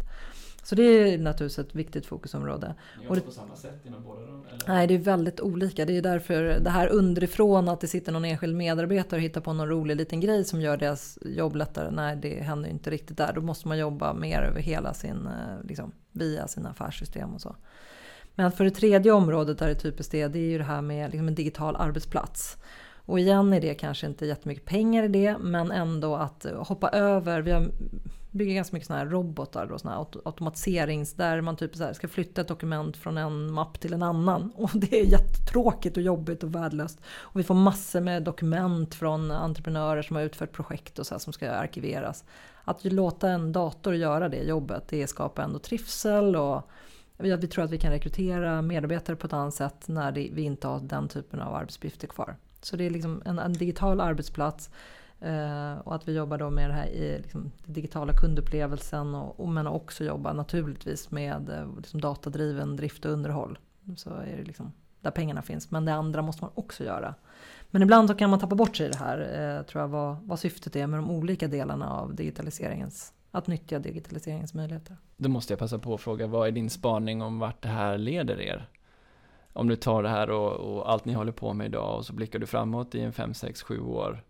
Så 0.65 0.75
det 0.75 0.83
är 0.83 1.17
naturligtvis 1.17 1.59
ett 1.59 1.75
viktigt 1.75 2.05
fokusområde. 2.05 2.75
Ni 2.97 3.03
jobbar 3.03 3.19
på 3.19 3.31
samma 3.31 3.55
sätt 3.55 3.85
inom 3.85 4.03
båda 4.03 4.25
dem? 4.25 4.45
Eller? 4.49 4.67
Nej, 4.67 4.87
det 4.87 4.93
är 4.93 4.97
väldigt 4.97 5.41
olika. 5.41 5.85
Det 5.85 5.97
är 5.97 6.01
därför 6.01 6.59
det 6.59 6.69
här 6.69 6.87
underifrån 6.87 7.69
att 7.69 7.81
det 7.81 7.87
sitter 7.87 8.11
någon 8.11 8.25
enskild 8.25 8.55
medarbetare 8.55 9.17
och 9.17 9.23
hittar 9.23 9.41
på 9.41 9.53
någon 9.53 9.69
rolig 9.69 9.95
liten 9.95 10.19
grej 10.19 10.43
som 10.43 10.61
gör 10.61 10.77
deras 10.77 11.19
jobb 11.21 11.55
lättare. 11.55 11.91
Nej, 11.91 12.15
det 12.15 12.43
händer 12.43 12.69
inte 12.69 12.89
riktigt 12.89 13.17
där. 13.17 13.33
Då 13.33 13.41
måste 13.41 13.67
man 13.67 13.77
jobba 13.77 14.13
mer 14.13 14.41
över 14.41 14.61
hela 14.61 14.93
sin, 14.93 15.27
eh, 15.27 15.67
liksom, 15.67 15.91
via 16.11 16.47
sina 16.47 16.69
affärssystem 16.69 17.33
och 17.33 17.41
så. 17.41 17.55
Men 18.35 18.51
för 18.51 18.63
det 18.63 18.71
tredje 18.71 19.11
området 19.11 19.59
där 19.59 19.65
det 19.65 19.73
är 19.73 19.79
typiskt 19.79 20.11
det, 20.11 20.27
det 20.27 20.39
är 20.39 20.49
ju 20.49 20.57
det 20.57 20.63
här 20.63 20.81
med 20.81 21.11
liksom 21.11 21.27
en 21.27 21.35
digital 21.35 21.75
arbetsplats. 21.75 22.57
Och 23.05 23.19
igen 23.19 23.53
är 23.53 23.61
det 23.61 23.73
kanske 23.73 24.07
inte 24.07 24.25
jättemycket 24.25 24.65
pengar 24.65 25.03
i 25.03 25.07
det, 25.07 25.37
men 25.37 25.71
ändå 25.71 26.15
att 26.15 26.45
hoppa 26.67 26.89
över. 26.89 27.41
Vi 27.41 27.51
har 27.51 27.71
bygger 28.35 28.53
ganska 28.53 28.75
mycket 28.75 28.87
såna 28.87 28.99
här 28.99 29.05
robotar 29.05 29.65
då, 29.65 29.79
såna 29.79 29.95
här 29.95 30.05
automatiserings 30.25 31.13
där 31.13 31.41
man 31.41 31.55
typ 31.55 31.75
så 31.75 31.93
ska 31.93 32.07
flytta 32.07 32.41
ett 32.41 32.47
dokument 32.47 32.97
från 32.97 33.17
en 33.17 33.51
mapp 33.51 33.79
till 33.79 33.93
en 33.93 34.03
annan. 34.03 34.51
Och 34.55 34.69
det 34.73 34.99
är 34.99 35.05
jättetråkigt 35.05 35.97
och 35.97 36.03
jobbigt 36.03 36.43
och 36.43 36.55
värdelöst. 36.55 36.99
Och 37.07 37.39
vi 37.39 37.43
får 37.43 37.55
massor 37.55 38.01
med 38.01 38.23
dokument 38.23 38.95
från 38.95 39.31
entreprenörer 39.31 40.01
som 40.01 40.15
har 40.15 40.23
utfört 40.23 40.51
projekt 40.51 40.99
och 40.99 41.07
så 41.07 41.13
här, 41.13 41.19
som 41.19 41.33
ska 41.33 41.51
arkiveras. 41.51 42.23
Att 42.63 42.85
låta 42.85 43.29
en 43.29 43.51
dator 43.51 43.95
göra 43.95 44.29
det 44.29 44.43
jobbet, 44.43 44.83
det 44.89 45.07
skapar 45.07 45.43
ändå 45.43 45.59
trivsel 45.59 46.35
och 46.35 46.69
vi 47.17 47.47
tror 47.47 47.65
att 47.65 47.71
vi 47.71 47.77
kan 47.77 47.91
rekrytera 47.91 48.61
medarbetare 48.61 49.15
på 49.15 49.27
ett 49.27 49.33
annat 49.33 49.53
sätt 49.53 49.87
när 49.87 50.11
vi 50.11 50.41
inte 50.41 50.67
har 50.67 50.79
den 50.79 51.07
typen 51.07 51.41
av 51.41 51.55
arbetsuppgifter 51.55 52.07
kvar. 52.07 52.35
Så 52.65 52.75
det 52.75 52.83
är 52.83 52.89
liksom 52.89 53.21
en, 53.25 53.39
en 53.39 53.53
digital 53.53 54.01
arbetsplats 54.01 54.69
eh, 55.19 55.77
och 55.77 55.95
att 55.95 56.07
vi 56.07 56.13
jobbar 56.13 56.37
då 56.37 56.49
med 56.49 56.69
det 56.69 56.73
här 56.73 56.87
i 56.87 57.21
liksom, 57.21 57.51
digitala 57.65 58.13
kundupplevelsen 58.13 59.15
och, 59.15 59.39
och, 59.39 59.47
men 59.47 59.67
också 59.67 60.03
jobbar 60.03 60.33
naturligtvis 60.33 61.11
med 61.11 61.49
eh, 61.49 61.77
liksom, 61.77 62.01
datadriven 62.01 62.75
drift 62.75 63.05
och 63.05 63.11
underhåll. 63.11 63.59
Så 63.95 64.09
är 64.09 64.37
det 64.37 64.43
liksom 64.43 64.71
där 65.01 65.11
pengarna 65.11 65.41
finns. 65.41 65.71
Men 65.71 65.85
det 65.85 65.93
andra 65.93 66.21
måste 66.21 66.43
man 66.43 66.51
också 66.55 66.83
göra. 66.83 67.15
Men 67.71 67.81
ibland 67.81 68.09
så 68.09 68.15
kan 68.15 68.29
man 68.29 68.39
tappa 68.39 68.55
bort 68.55 68.75
sig 68.75 68.85
i 68.85 68.89
det 68.89 68.97
här, 68.97 69.19
eh, 69.19 69.65
tror 69.65 69.81
jag, 69.81 69.87
vad, 69.87 70.17
vad 70.23 70.39
syftet 70.39 70.75
är 70.75 70.87
med 70.87 70.99
de 70.99 71.11
olika 71.11 71.47
delarna 71.47 71.89
av 71.89 72.15
digitaliseringens 72.15 73.13
att 73.31 73.47
nyttja 73.47 73.79
digitaliseringens 73.79 74.53
möjligheter. 74.53 74.97
Då 75.17 75.29
måste 75.29 75.53
jag 75.53 75.59
passa 75.59 75.79
på 75.79 75.93
att 75.93 76.01
fråga, 76.01 76.27
vad 76.27 76.47
är 76.47 76.51
din 76.51 76.69
spaning 76.69 77.21
om 77.21 77.39
vart 77.39 77.61
det 77.61 77.67
här 77.67 77.97
leder 77.97 78.41
er? 78.41 78.69
Om 79.55 79.67
du 79.67 79.75
tar 79.75 80.03
det 80.03 80.09
här 80.09 80.29
och, 80.29 80.51
och 80.51 80.91
allt 80.91 81.05
ni 81.05 81.13
håller 81.13 81.31
på 81.31 81.53
med 81.53 81.65
idag 81.65 81.97
och 81.97 82.05
så 82.05 82.13
blickar 82.13 82.39
du 82.39 82.45
framåt 82.45 82.95
i 82.95 83.01
en 83.01 83.13
5, 83.13 83.33
6, 83.33 83.61
7 83.63 83.79
år. 83.79 84.23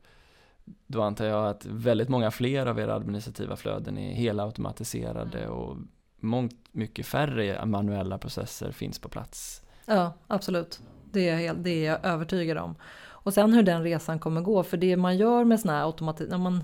Då 0.87 1.01
antar 1.01 1.25
jag 1.25 1.47
att 1.47 1.65
väldigt 1.65 2.09
många 2.09 2.31
fler 2.31 2.65
av 2.65 2.79
era 2.79 2.95
administrativa 2.95 3.55
flöden 3.55 3.97
är 3.97 4.13
helautomatiserade 4.13 5.39
mm. 5.39 5.51
och 5.51 5.77
mångt 6.19 6.55
mycket 6.71 7.05
färre 7.05 7.65
manuella 7.65 8.17
processer 8.17 8.71
finns 8.71 8.99
på 8.99 9.09
plats. 9.09 9.61
Ja, 9.85 10.13
absolut. 10.27 10.79
Det 11.11 11.29
är, 11.29 11.35
helt, 11.35 11.63
det 11.63 11.69
är 11.69 11.91
jag 11.91 12.05
övertygad 12.05 12.57
om. 12.57 12.75
Och 13.07 13.33
sen 13.33 13.53
hur 13.53 13.63
den 13.63 13.83
resan 13.83 14.19
kommer 14.19 14.41
gå, 14.41 14.63
för 14.63 14.77
det 14.77 14.97
man 14.97 15.17
gör 15.17 15.43
med 15.43 15.59
sådana 15.59 15.77
här 15.77 15.85
automatik, 15.85 16.29
när 16.29 16.37
man 16.37 16.63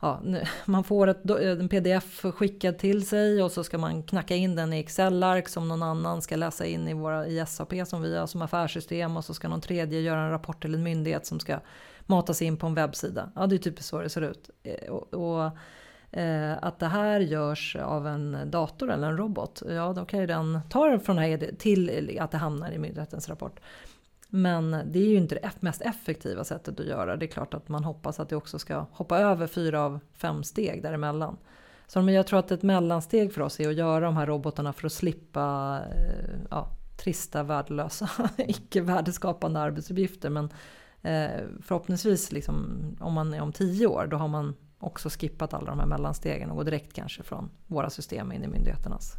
ja, 0.00 0.20
man 0.64 0.84
får 0.84 1.06
ett, 1.06 1.30
en 1.30 1.68
pdf 1.68 2.24
skickad 2.34 2.78
till 2.78 3.06
sig 3.06 3.42
och 3.42 3.52
så 3.52 3.64
ska 3.64 3.78
man 3.78 4.02
knacka 4.02 4.34
in 4.34 4.56
den 4.56 4.72
i 4.72 4.78
Excel-ark 4.78 5.48
som 5.48 5.68
någon 5.68 5.82
annan 5.82 6.22
ska 6.22 6.36
läsa 6.36 6.66
in 6.66 6.88
i, 6.88 6.94
våra, 6.94 7.26
i 7.26 7.46
SAP 7.46 7.72
som 7.86 8.02
vi 8.02 8.16
har 8.16 8.26
som 8.26 8.42
affärssystem 8.42 9.16
och 9.16 9.24
så 9.24 9.34
ska 9.34 9.48
någon 9.48 9.60
tredje 9.60 10.00
göra 10.00 10.20
en 10.20 10.30
rapport 10.30 10.62
till 10.62 10.74
en 10.74 10.82
myndighet 10.82 11.26
som 11.26 11.40
ska 11.40 11.58
matas 12.06 12.42
in 12.42 12.56
på 12.56 12.66
en 12.66 12.74
webbsida. 12.74 13.32
Ja, 13.34 13.46
det 13.46 13.56
är 13.56 13.58
typiskt 13.58 13.90
så 13.90 14.00
det 14.00 14.08
ser 14.08 14.22
ut. 14.22 14.50
Eh, 14.62 14.90
och, 14.90 15.14
och 15.14 15.50
eh, 16.18 16.58
att 16.62 16.78
det 16.78 16.86
här 16.86 17.20
görs 17.20 17.76
av 17.76 18.06
en 18.06 18.50
dator 18.50 18.90
eller 18.90 19.08
en 19.08 19.16
robot, 19.16 19.62
ja 19.68 19.92
då 19.92 20.04
kan 20.04 20.20
ju 20.20 20.26
den 20.26 20.60
ta 20.70 20.86
det 20.86 21.00
från 21.00 21.16
det 21.16 21.22
här 21.22 21.50
till 21.58 22.18
att 22.20 22.30
det 22.30 22.38
hamnar 22.38 22.72
i 22.72 22.78
myndighetens 22.78 23.28
rapport. 23.28 23.60
Men 24.30 24.70
det 24.70 24.98
är 24.98 25.06
ju 25.06 25.16
inte 25.16 25.34
det 25.34 25.62
mest 25.62 25.80
effektiva 25.80 26.44
sättet 26.44 26.80
att 26.80 26.86
göra. 26.86 27.16
Det 27.16 27.26
är 27.26 27.30
klart 27.30 27.54
att 27.54 27.68
man 27.68 27.84
hoppas 27.84 28.20
att 28.20 28.28
det 28.28 28.36
också 28.36 28.58
ska 28.58 28.86
hoppa 28.92 29.18
över 29.18 29.46
fyra 29.46 29.80
av 29.80 30.00
fem 30.12 30.44
steg 30.44 30.82
däremellan. 30.82 31.36
Så 31.86 32.10
jag 32.10 32.26
tror 32.26 32.38
att 32.38 32.50
ett 32.50 32.62
mellansteg 32.62 33.32
för 33.32 33.40
oss 33.40 33.60
är 33.60 33.68
att 33.68 33.74
göra 33.74 34.04
de 34.04 34.16
här 34.16 34.26
robotarna 34.26 34.72
för 34.72 34.86
att 34.86 34.92
slippa 34.92 35.78
eh, 35.96 36.38
ja, 36.50 36.68
trista, 36.96 37.42
värdelösa, 37.42 38.10
icke 38.38 38.80
värdeskapande 38.80 39.60
arbetsuppgifter. 39.60 40.30
Men 40.30 40.44
eh, 41.02 41.46
förhoppningsvis, 41.62 42.32
liksom, 42.32 42.82
om 43.00 43.12
man 43.12 43.34
är 43.34 43.40
om 43.40 43.52
tio 43.52 43.86
år, 43.86 44.06
då 44.10 44.16
har 44.16 44.28
man 44.28 44.54
också 44.78 45.08
skippat 45.08 45.54
alla 45.54 45.70
de 45.70 45.78
här 45.78 45.86
mellanstegen 45.86 46.50
och 46.50 46.56
går 46.56 46.64
direkt 46.64 46.92
kanske 46.92 47.22
från 47.22 47.50
våra 47.66 47.90
system 47.90 48.32
in 48.32 48.44
i 48.44 48.48
myndigheternas. 48.48 49.12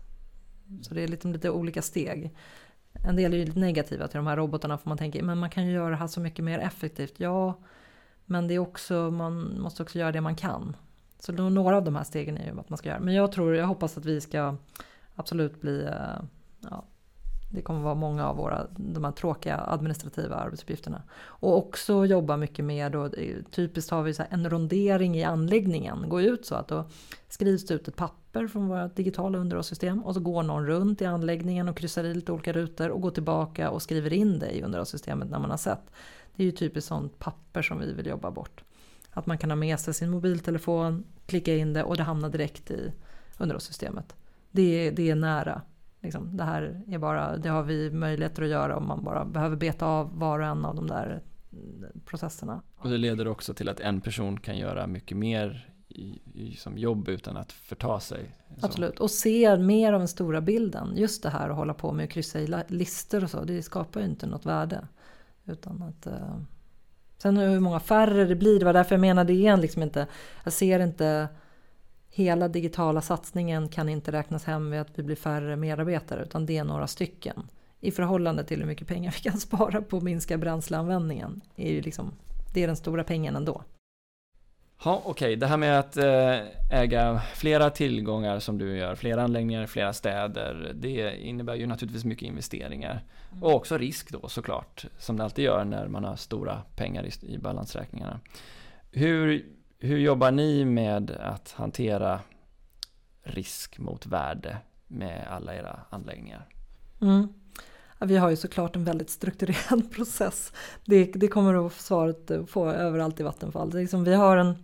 Så 0.82 0.94
det 0.94 1.02
är 1.02 1.08
lite, 1.08 1.28
lite 1.28 1.50
olika 1.50 1.82
steg. 1.82 2.36
En 3.04 3.16
del 3.16 3.34
är 3.34 3.38
ju 3.38 3.54
negativa 3.54 4.08
till 4.08 4.18
de 4.18 4.28
här 4.28 4.38
robotarna 4.38 4.78
för 4.78 4.90
man 4.90 4.98
tänker 4.98 5.24
men 5.24 5.38
man 5.38 5.50
kan 5.50 5.68
ju 5.68 5.74
göra 5.74 5.90
det 5.90 5.96
här 5.96 6.08
så 6.08 6.20
mycket 6.20 6.46
mer 6.46 6.60
effektivt. 6.60 7.14
Ja, 7.18 7.60
men 8.26 8.48
det 8.48 8.54
är 8.54 8.60
också, 8.60 9.12
man 9.12 9.62
måste 9.62 9.84
också 9.84 10.00
göra 10.00 10.12
det 10.12 10.22
man 10.22 10.36
kan. 10.36 10.76
Så 11.20 11.32
några 11.32 11.78
av 11.78 11.84
de 11.84 11.96
här 11.96 12.04
stegen 12.04 12.38
är 12.38 12.46
ju 12.46 12.60
att 12.60 12.70
man 12.70 12.78
ska 12.78 12.90
göra. 12.90 13.00
Men 13.00 13.14
jag 13.14 13.32
tror, 13.32 13.56
jag 13.56 13.68
hoppas 13.68 13.98
att 13.98 14.06
vi 14.06 14.22
ska 14.22 14.56
absolut 15.16 15.62
bli, 15.62 15.84
eh, 15.84 16.24
ja, 16.70 16.86
det 17.52 17.62
kommer 17.62 17.82
vara 17.82 17.96
många 17.96 18.28
av 18.28 18.36
våra, 18.36 18.68
de 18.78 19.04
här 19.04 19.12
tråkiga 19.12 19.58
administrativa 19.68 20.36
arbetsuppgifterna. 20.36 21.04
Och 21.24 21.58
också 21.58 22.06
jobba 22.06 22.38
mycket 22.38 22.66
med, 22.66 22.96
och 22.96 23.18
eh, 23.18 23.38
typiskt 23.52 23.92
har 23.92 24.04
vi 24.04 24.14
så 24.14 24.24
en 24.30 24.50
rondering 24.50 25.18
i 25.18 25.24
anläggningen. 25.24 26.10
Gå 26.10 26.22
ut 26.22 26.46
så 26.46 26.56
att 26.56 26.68
då 26.68 26.86
skrivs 27.30 27.66
det 27.66 27.74
ut 27.74 27.88
ett 27.88 27.96
papper 27.96 28.48
från 28.48 28.68
våra 28.68 28.88
digitala 28.88 29.38
underhållssystem 29.38 30.04
och 30.04 30.14
så 30.14 30.20
går 30.20 30.44
någon 30.44 30.66
runt 30.66 31.02
i 31.02 31.06
anläggningen 31.06 31.70
och 31.70 31.78
kryssar 31.78 32.04
i 32.04 32.14
lite 32.14 32.32
olika 32.32 32.54
rutor 32.54 32.90
och 32.90 33.02
går 33.02 33.12
tillbaka 33.12 33.70
och 33.70 33.82
skriver 33.82 34.14
in 34.14 34.40
det 34.40 34.52
i 34.52 34.64
underhållssystemet 34.64 35.30
när 35.30 35.40
man 35.40 35.50
har 35.50 35.58
sett. 35.58 35.92
Det 36.36 36.44
är 36.44 36.46
ju 36.46 36.52
typiskt 36.52 36.88
sånt 36.88 37.20
papper 37.20 37.62
som 37.62 37.80
vi 37.80 37.94
vill 37.94 38.08
jobba 38.08 38.32
bort. 38.32 38.64
Att 39.10 39.26
man 39.26 39.38
kan 39.38 39.52
ha 39.52 39.56
med 39.56 39.80
sig 39.80 39.94
sin 39.94 40.10
mobiltelefon, 40.10 41.04
klicka 41.26 41.56
in 41.56 41.74
det 41.74 41.84
och 41.84 41.98
det 41.98 42.04
hamnar 42.04 42.30
direkt 42.30 42.72
i 42.72 42.92
underhållssystemet. 43.38 44.16
Det, 44.52 44.92
det 44.92 45.10
är 45.10 45.16
nära 45.16 45.62
Liksom, 46.02 46.38
det 46.38 46.44
här 46.44 46.82
är 46.88 46.98
bara, 46.98 47.38
det 47.38 47.50
har 47.50 47.64
vi 47.64 47.92
möjligheter 47.92 48.44
att 48.44 48.50
göra 48.50 48.78
om 48.78 48.88
man 48.88 49.04
bara 49.04 49.26
behöver 49.26 49.56
beta 49.56 49.86
av 49.86 50.20
var 50.20 50.40
och 50.40 50.46
en 50.46 50.66
av 50.66 50.76
de 50.76 50.88
där 50.88 51.22
processerna. 52.06 52.62
Och 52.78 52.90
det 52.90 52.98
leder 52.98 53.28
också 53.28 53.54
till 53.54 53.70
att 53.70 53.80
en 53.80 54.02
person 54.02 54.40
kan 54.40 54.58
göra 54.58 54.88
mycket 54.88 55.18
mer 55.18 55.72
i, 55.88 56.22
i, 56.34 56.56
som 56.56 56.78
jobb 56.78 57.10
utan 57.10 57.38
att 57.38 57.52
förta 57.52 58.00
sig. 58.00 58.36
Absolut, 58.62 59.00
och 59.00 59.12
ser 59.12 59.58
mer 59.58 59.94
av 59.94 60.00
den 60.00 60.08
stora 60.08 60.42
bilden. 60.42 60.94
Just 60.96 61.24
det 61.24 61.30
här 61.30 61.50
att 61.50 61.56
hålla 61.56 61.74
på 61.74 61.92
med 61.92 62.04
att 62.04 62.10
kryssa 62.10 62.40
i 62.40 62.64
listor 62.68 63.24
och 63.24 63.30
så, 63.30 63.44
det 63.44 63.64
skapar 63.64 64.00
ju 64.00 64.06
inte 64.06 64.28
något 64.28 64.46
värde. 64.46 64.88
Utan 65.46 65.82
att, 65.82 66.08
eh, 66.08 66.38
sen 67.18 67.38
hur 67.38 67.60
många 67.60 67.80
färre 67.80 68.26
det 68.26 68.36
blir, 68.36 68.60
det 68.60 68.66
var 68.66 68.74
därför 68.74 68.96
jag 68.96 69.02
menade 69.02 69.34
igen 69.34 69.62
liksom 69.62 69.84
inte, 69.84 70.08
jag 70.44 70.54
ser 70.54 70.80
inte 70.80 71.28
hela 72.12 72.48
digitala 72.48 73.02
satsningen 73.02 73.70
kan 73.70 73.90
inte 73.90 74.12
räknas 74.12 74.44
hem 74.44 74.70
med 74.70 74.82
att 74.82 75.00
vi 75.00 75.04
blir 75.04 75.16
färre 75.16 75.56
medarbetare 75.56 76.24
utan 76.24 76.46
det 76.46 76.58
är 76.58 76.64
några 76.64 76.88
stycken. 76.88 77.48
I 77.80 77.92
förhållande 77.92 78.44
till 78.44 78.60
hur 78.60 78.68
mycket 78.68 78.88
pengar 78.88 79.12
vi 79.24 79.30
kan 79.30 79.40
spara 79.40 79.82
på 79.82 79.98
att 79.98 80.04
minska 80.04 80.38
bränsleanvändningen. 80.38 81.42
Är 81.56 81.72
ju 81.72 81.82
liksom, 81.82 82.14
det 82.54 82.64
är 82.64 82.68
den 82.68 82.76
stora 82.76 83.04
pengen 83.04 83.36
ändå. 83.36 83.64
Ja, 84.84 85.02
okej. 85.06 85.12
Okay. 85.12 85.36
Det 85.36 85.48
här 85.48 85.58
med 85.58 85.80
att 85.80 85.98
eh, 85.98 86.80
äga 86.82 87.22
flera 87.36 87.70
tillgångar 87.70 88.40
som 88.40 88.58
du 88.58 88.78
gör, 88.78 88.96
flera 88.96 89.24
anläggningar, 89.24 89.66
flera 89.66 89.94
städer, 89.94 90.72
det 90.76 91.18
innebär 91.18 91.56
ju 91.56 91.68
naturligtvis 91.68 92.06
mycket 92.06 92.28
investeringar. 92.28 93.04
Mm. 93.32 93.44
Och 93.44 93.56
också 93.56 93.78
risk 93.78 94.12
då 94.12 94.28
såklart, 94.28 94.86
som 94.98 95.18
det 95.18 95.24
alltid 95.24 95.46
gör 95.46 95.66
när 95.66 95.88
man 95.88 96.04
har 96.04 96.16
stora 96.16 96.62
pengar 96.76 97.06
i 97.22 97.38
balansräkningarna. 97.38 98.20
Hur 98.92 99.46
hur 99.82 99.98
jobbar 99.98 100.32
ni 100.32 100.66
med 100.66 101.12
att 101.12 101.52
hantera 101.52 102.20
risk 103.24 103.80
mot 103.80 104.06
värde 104.06 104.58
med 104.88 105.28
alla 105.30 105.56
era 105.56 105.80
anläggningar? 105.90 106.46
Mm. 107.02 107.28
Ja, 108.00 108.06
vi 108.06 108.18
har 108.18 108.30
ju 108.30 108.36
såklart 108.36 108.76
en 108.76 108.84
väldigt 108.84 109.10
strukturerad 109.10 109.92
process. 109.96 110.54
Det, 110.86 111.06
det 111.06 111.28
kommer 111.28 111.66
att 111.66 111.74
svaret 111.74 112.32
få 112.48 112.70
överallt 112.70 113.20
i 113.20 113.24
Vattenfall. 113.24 113.70
Det 113.70 113.78
liksom, 113.78 114.04
vi 114.04 114.14
har 114.14 114.38
en 114.38 114.56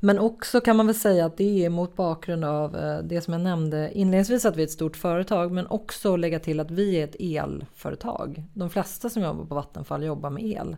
men 0.00 0.18
också 0.18 0.60
kan 0.60 0.76
man 0.76 0.86
väl 0.86 0.94
säga 0.94 1.26
att 1.26 1.36
det 1.36 1.64
är 1.64 1.70
mot 1.70 1.96
bakgrund 1.96 2.44
av 2.44 2.76
eh, 2.76 2.98
det 2.98 3.20
som 3.20 3.32
jag 3.32 3.42
nämnde 3.42 3.90
inledningsvis 3.92 4.44
att 4.44 4.56
vi 4.56 4.62
är 4.62 4.66
ett 4.66 4.72
stort 4.72 4.96
företag 4.96 5.52
men 5.52 5.66
också 5.66 6.16
lägga 6.16 6.38
till 6.38 6.60
att 6.60 6.70
vi 6.70 6.94
är 6.96 7.04
ett 7.04 7.16
elföretag. 7.18 8.44
De 8.54 8.70
flesta 8.70 9.10
som 9.10 9.22
jobbar 9.22 9.44
på 9.44 9.54
Vattenfall 9.54 10.04
jobbar 10.04 10.30
med 10.30 10.44
el. 10.44 10.76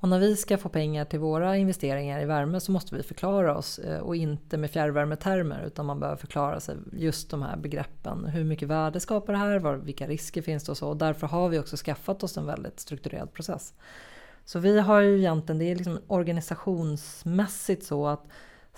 Och 0.00 0.08
när 0.08 0.18
vi 0.18 0.36
ska 0.36 0.58
få 0.58 0.68
pengar 0.68 1.04
till 1.04 1.18
våra 1.18 1.56
investeringar 1.56 2.20
i 2.20 2.24
värme 2.24 2.60
så 2.60 2.72
måste 2.72 2.96
vi 2.96 3.02
förklara 3.02 3.56
oss 3.56 3.78
eh, 3.78 4.00
och 4.00 4.16
inte 4.16 4.56
med 4.56 4.70
fjärrvärmetermer 4.70 5.64
utan 5.66 5.86
man 5.86 6.00
behöver 6.00 6.18
förklara 6.18 6.60
sig 6.60 6.76
just 6.92 7.30
de 7.30 7.42
här 7.42 7.56
begreppen. 7.56 8.24
Hur 8.24 8.44
mycket 8.44 8.68
värde 8.68 9.00
skapar 9.00 9.32
det 9.32 9.38
här? 9.38 9.58
Var, 9.58 9.74
vilka 9.74 10.06
risker 10.06 10.42
finns 10.42 10.64
det 10.64 10.72
och 10.72 10.78
så? 10.78 10.88
Och 10.88 10.96
därför 10.96 11.26
har 11.26 11.48
vi 11.48 11.58
också 11.58 11.76
skaffat 11.76 12.22
oss 12.22 12.36
en 12.36 12.46
väldigt 12.46 12.80
strukturerad 12.80 13.32
process. 13.32 13.74
Så 14.44 14.58
vi 14.58 14.80
har 14.80 15.00
ju 15.00 15.18
egentligen, 15.18 15.58
det 15.58 15.64
är 15.64 15.76
liksom 15.76 15.98
organisationsmässigt 16.06 17.84
så 17.84 18.06
att 18.06 18.26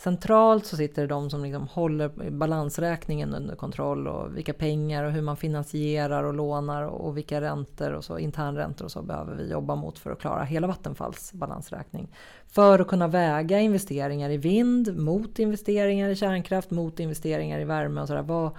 Centralt 0.03 0.67
så 0.67 0.77
sitter 0.77 1.03
det 1.03 1.09
de 1.09 1.31
som 1.31 1.43
liksom 1.43 1.69
håller 1.69 2.31
balansräkningen 2.31 3.35
under 3.35 3.57
kontroll 3.57 4.09
och 4.09 4.37
vilka 4.37 4.53
pengar 4.53 5.05
och 5.05 5.13
hur 5.13 5.23
man 5.23 5.37
finansierar 5.37 6.25
och 6.25 6.35
lånar 6.35 6.83
och 6.83 7.17
vilka 7.17 7.41
räntor 7.41 7.93
och 7.93 8.05
så 8.05 8.19
internräntor 8.19 8.85
och 8.85 8.91
så 8.91 9.03
behöver 9.03 9.35
vi 9.35 9.51
jobba 9.51 9.75
mot 9.75 9.99
för 9.99 10.11
att 10.11 10.19
klara 10.19 10.45
hela 10.45 10.67
Vattenfalls 10.67 11.33
balansräkning. 11.33 12.09
För 12.47 12.79
att 12.79 12.89
kunna 12.89 13.09
väga 13.09 13.61
investeringar 13.61 14.31
i 14.31 14.37
vind 14.37 14.97
mot 14.97 15.39
investeringar 15.39 16.09
i 16.09 16.17
kärnkraft 16.17 16.71
mot 16.71 17.01
investeringar 17.01 17.61
i 17.61 17.65
värme 17.65 18.01
och 18.01 18.09
sådär. 18.09 18.51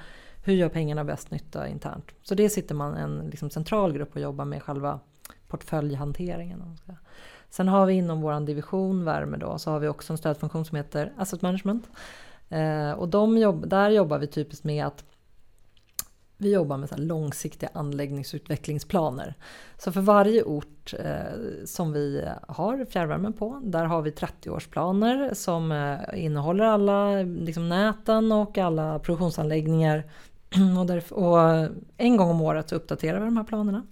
hur 0.44 0.54
gör 0.54 0.70
pengarna 0.70 1.04
bäst 1.04 1.32
nytta 1.32 1.68
internt? 1.68 2.12
Så 2.24 2.36
det 2.36 2.50
sitter 2.50 2.76
man 2.76 2.94
en 2.94 3.30
liksom 3.30 3.50
central 3.50 3.94
grupp 3.94 4.16
och 4.16 4.22
jobbar 4.22 4.46
med 4.46 4.64
själva 4.64 5.00
portföljhanteringen. 5.48 6.78
Sen 7.52 7.68
har 7.68 7.86
vi 7.86 7.94
inom 7.94 8.22
vår 8.22 8.46
division 8.46 9.06
värme 9.06 9.38
då, 9.38 9.58
så 9.58 9.72
har 9.72 9.80
vi 9.80 9.88
också 9.88 10.14
en 10.14 10.18
stödfunktion 10.18 10.66
som 10.66 10.76
heter 10.76 11.14
Asset 11.18 11.42
Management. 11.42 11.90
Eh, 12.50 12.92
och 12.92 13.08
de 13.10 13.38
jobb, 13.38 13.70
där 13.70 13.90
jobbar 13.90 14.20
vi 14.20 14.28
typiskt 14.28 14.64
med 14.64 14.86
att 14.86 15.04
vi 16.38 16.54
jobbar 16.54 16.78
med 16.78 16.90
så 16.90 16.98
långsiktiga 16.98 17.70
anläggningsutvecklingsplaner. 17.74 19.36
Så 19.78 19.92
för 19.92 20.02
varje 20.02 20.44
ort 20.44 20.94
eh, 21.00 21.66
som 21.66 21.94
vi 21.94 22.26
har 22.48 22.86
fjärrvärme 22.86 23.32
på, 23.32 23.62
där 23.64 23.86
har 23.86 24.02
vi 24.02 24.12
30-årsplaner 24.12 25.34
som 25.34 25.72
eh, 25.72 26.26
innehåller 26.26 26.64
alla 26.64 27.22
liksom, 27.22 27.70
näten 27.70 28.32
och 28.32 28.58
alla 28.58 29.00
produktionsanläggningar. 29.00 30.04
och, 30.80 30.86
där, 30.86 31.14
och 31.14 31.70
en 31.98 32.18
gång 32.18 32.30
om 32.30 32.42
året 32.42 32.70
så 32.70 32.76
uppdaterar 32.76 33.20
vi 33.20 33.26
de 33.26 33.38
här 33.38 33.44
planerna. 33.44 33.84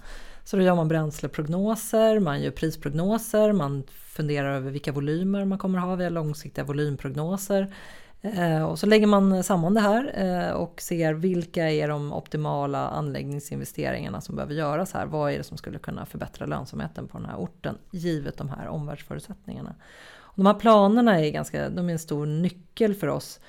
Så 0.49 0.57
då 0.57 0.63
gör 0.63 0.75
man 0.75 0.87
bränsleprognoser, 0.87 2.19
man 2.19 2.41
gör 2.41 2.51
prisprognoser, 2.51 3.53
man 3.53 3.83
funderar 3.89 4.55
över 4.55 4.71
vilka 4.71 4.91
volymer 4.91 5.45
man 5.45 5.57
kommer 5.57 5.79
ha 5.79 5.95
via 5.95 6.09
långsiktiga 6.09 6.65
volymprognoser. 6.65 7.73
Eh, 8.21 8.63
och 8.63 8.79
så 8.79 8.85
lägger 8.85 9.07
man 9.07 9.43
samman 9.43 9.73
det 9.73 9.81
här 9.81 10.11
eh, 10.15 10.51
och 10.51 10.81
ser 10.81 11.13
vilka 11.13 11.69
är 11.69 11.87
de 11.87 12.13
optimala 12.13 12.87
anläggningsinvesteringarna 12.87 14.21
som 14.21 14.35
behöver 14.35 14.53
göras 14.53 14.93
här. 14.93 15.05
Vad 15.05 15.31
är 15.31 15.37
det 15.37 15.43
som 15.43 15.57
skulle 15.57 15.79
kunna 15.79 16.05
förbättra 16.05 16.45
lönsamheten 16.45 17.07
på 17.07 17.17
den 17.17 17.27
här 17.27 17.37
orten 17.37 17.77
givet 17.91 18.37
de 18.37 18.49
här 18.49 18.67
omvärldsförutsättningarna. 18.67 19.75
Och 20.11 20.35
de 20.35 20.45
här 20.45 20.53
planerna 20.53 21.19
är, 21.19 21.31
ganska, 21.31 21.69
de 21.69 21.89
är 21.89 21.93
en 21.93 21.99
stor 21.99 22.25
nyckel 22.25 22.95
för 22.95 23.07
oss 23.07 23.39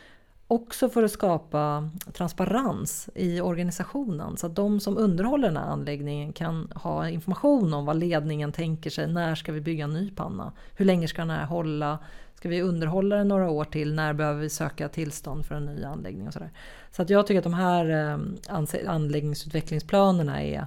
Också 0.50 0.88
för 0.88 1.02
att 1.02 1.10
skapa 1.10 1.90
transparens 2.12 3.08
i 3.14 3.40
organisationen 3.40 4.36
så 4.36 4.46
att 4.46 4.56
de 4.56 4.80
som 4.80 4.98
underhåller 4.98 5.48
den 5.48 5.56
här 5.56 5.64
anläggningen 5.64 6.32
kan 6.32 6.72
ha 6.74 7.08
information 7.08 7.74
om 7.74 7.84
vad 7.84 7.96
ledningen 7.96 8.52
tänker 8.52 8.90
sig. 8.90 9.12
När 9.12 9.34
ska 9.34 9.52
vi 9.52 9.60
bygga 9.60 9.84
en 9.84 9.92
ny 9.92 10.10
panna? 10.10 10.52
Hur 10.76 10.84
länge 10.84 11.08
ska 11.08 11.22
den 11.22 11.30
här 11.30 11.46
hålla? 11.46 11.98
Ska 12.34 12.48
vi 12.48 12.62
underhålla 12.62 13.16
den 13.16 13.28
några 13.28 13.50
år 13.50 13.64
till? 13.64 13.94
När 13.94 14.12
behöver 14.12 14.40
vi 14.40 14.50
söka 14.50 14.88
tillstånd 14.88 15.46
för 15.46 15.54
en 15.54 15.66
ny 15.66 15.84
anläggning? 15.84 16.26
och 16.26 16.32
Så, 16.32 16.38
där. 16.38 16.50
så 16.90 17.02
att 17.02 17.10
jag 17.10 17.26
tycker 17.26 17.38
att 17.38 17.44
de 17.44 17.54
här 17.54 17.90
eh, 17.90 18.88
anläggningsutvecklingsplanerna 18.88 20.42
är 20.42 20.66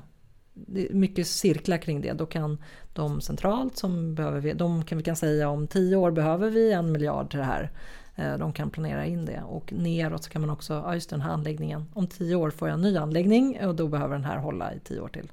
mycket 0.92 1.28
cirklar 1.28 1.78
kring 1.78 2.02
det. 2.02 2.14
Då 2.14 2.26
kan 2.26 2.58
de 2.94 3.22
centralt 3.22 3.78
som 3.78 4.16
behöver, 4.16 4.54
de 4.54 4.84
kan 4.84 4.98
vi 4.98 5.04
kan 5.04 5.16
säga 5.16 5.50
om 5.50 5.68
tio 5.68 5.96
år 5.96 6.12
behöver 6.12 6.50
vi 6.50 6.72
en 6.72 6.92
miljard 6.92 7.30
till 7.30 7.40
det 7.40 7.46
här. 7.46 7.72
Eh, 8.16 8.38
de 8.38 8.54
kan 8.54 8.70
planera 8.70 9.06
in 9.06 9.26
det 9.26 9.42
och 9.42 9.74
neråt 9.74 10.24
så 10.24 10.30
kan 10.30 10.42
man 10.42 10.50
också, 10.50 10.74
ja 10.74 10.94
just 10.94 11.10
den 11.10 11.22
här 11.22 11.32
anläggningen, 11.32 11.86
om 11.94 12.08
tio 12.08 12.36
år 12.36 12.50
får 12.50 12.68
jag 12.68 12.76
en 12.76 12.82
ny 12.82 12.98
anläggning 12.98 13.66
och 13.66 13.76
då 13.76 13.88
behöver 13.88 14.16
den 14.16 14.26
här 14.26 14.38
hålla 14.38 14.74
i 14.74 14.80
tio 14.80 15.00
år 15.00 15.08
till. 15.08 15.32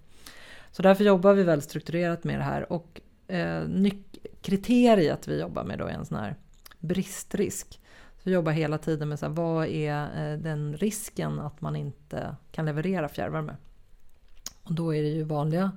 Så 0.73 0.83
därför 0.83 1.05
jobbar 1.05 1.33
vi 1.33 1.43
väldigt 1.43 1.69
strukturerat 1.69 2.25
med 2.25 2.39
det 2.39 2.45
här 2.45 2.73
och 2.73 3.01
eh, 3.27 3.63
kriteriet 4.43 5.29
vi 5.29 5.41
jobbar 5.41 5.65
med 5.65 5.79
då 5.79 5.87
är 5.87 5.93
en 5.93 6.07
sån 6.07 6.19
här 6.19 6.37
bristrisk. 6.79 7.81
Så 8.17 8.21
vi 8.25 8.33
jobbar 8.33 8.53
hela 8.53 8.79
tiden 8.79 9.09
med 9.09 9.19
så 9.19 9.27
här, 9.27 9.33
vad 9.33 9.67
är 9.67 10.33
eh, 10.33 10.39
den 10.39 10.77
risken 10.77 11.41
att 11.41 11.61
man 11.61 11.77
inte 11.77 12.37
kan 12.53 12.67
leverera 12.67 13.09
fjärrvärme? 13.09 13.57
Och 14.63 14.75
då 14.75 14.95
är 14.95 15.03
det 15.03 15.09
ju 15.09 15.23
vanliga 15.23 15.73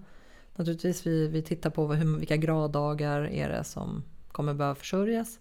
naturligtvis, 0.55 1.07
vi, 1.07 1.27
vi 1.27 1.41
tittar 1.41 1.69
på 1.69 1.93
hur, 1.93 2.17
vilka 2.17 2.37
graddagar 2.37 3.21
är 3.21 3.49
det 3.49 3.63
som 3.63 4.03
kommer 4.31 4.53
behöva 4.53 4.75
försörjas. 4.75 5.39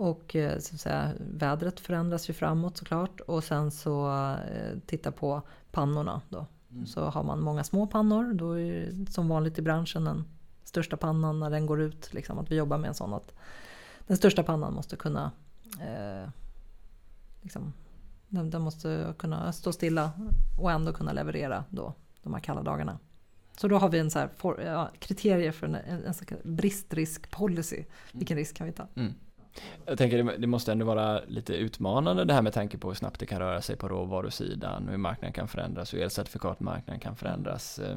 Och 0.00 0.36
eh, 0.36 0.58
så 0.58 0.74
att 0.74 0.80
säga, 0.80 1.12
vädret 1.18 1.80
förändras 1.80 2.30
ju 2.30 2.32
framåt 2.32 2.76
såklart. 2.76 3.20
Och 3.20 3.44
sen 3.44 3.70
så 3.70 4.10
eh, 4.32 4.78
titta 4.86 5.12
på 5.12 5.42
pannorna 5.72 6.20
då. 6.28 6.46
Mm. 6.70 6.86
Så 6.86 7.04
har 7.04 7.22
man 7.22 7.40
många 7.40 7.64
små 7.64 7.86
pannor, 7.86 8.32
då 8.32 8.58
är 8.58 8.90
det 8.92 9.12
som 9.12 9.28
vanligt 9.28 9.58
i 9.58 9.62
branschen 9.62 10.04
den 10.04 10.24
största 10.64 10.96
pannan 10.96 11.40
när 11.40 11.50
den 11.50 11.66
går 11.66 11.80
ut. 11.80 12.14
Liksom, 12.14 12.38
att 12.38 12.50
vi 12.50 12.56
jobbar 12.56 12.78
med 12.78 12.88
en 12.88 12.94
sån 12.94 13.14
att 13.14 13.32
den 14.06 14.16
största 14.16 14.42
pannan 14.42 14.74
måste 14.74 14.96
kunna 14.96 15.30
eh, 15.80 16.28
liksom, 17.42 17.72
den, 18.28 18.50
den, 18.50 18.62
måste 18.62 19.14
kunna 19.18 19.52
stå 19.52 19.72
stilla 19.72 20.12
och 20.60 20.70
ändå 20.70 20.92
kunna 20.92 21.12
leverera 21.12 21.64
då, 21.70 21.94
de 22.22 22.34
här 22.34 22.40
kalla 22.40 22.62
dagarna. 22.62 22.98
Så 23.56 23.68
då 23.68 23.78
har 23.78 23.88
vi 23.88 23.98
en 23.98 24.10
så 24.10 24.28
för, 24.36 24.60
ja, 24.60 24.90
kriterier 24.98 25.52
för 25.52 25.66
en, 25.66 25.74
en, 25.74 26.04
en 26.04 26.56
bristrisk 26.56 27.30
policy. 27.30 27.84
Vilken 28.12 28.36
risk 28.36 28.56
kan 28.56 28.66
vi 28.66 28.72
ta? 28.72 28.86
Mm. 28.94 29.14
Jag 29.86 29.98
tänker 29.98 30.38
det 30.38 30.46
måste 30.46 30.72
ändå 30.72 30.86
vara 30.86 31.20
lite 31.28 31.54
utmanande 31.54 32.24
det 32.24 32.34
här 32.34 32.42
med 32.42 32.52
tanke 32.52 32.78
på 32.78 32.88
hur 32.88 32.94
snabbt 32.94 33.20
det 33.20 33.26
kan 33.26 33.38
röra 33.38 33.62
sig 33.62 33.76
på 33.76 33.88
råvarusidan, 33.88 34.88
hur 34.88 34.96
marknaden 34.96 35.32
kan 35.32 35.48
förändras, 35.48 35.94
hur 35.94 36.00
elcertifikatmarknaden 36.00 37.00
kan 37.00 37.16
förändras. 37.16 37.78
Eh, 37.78 37.96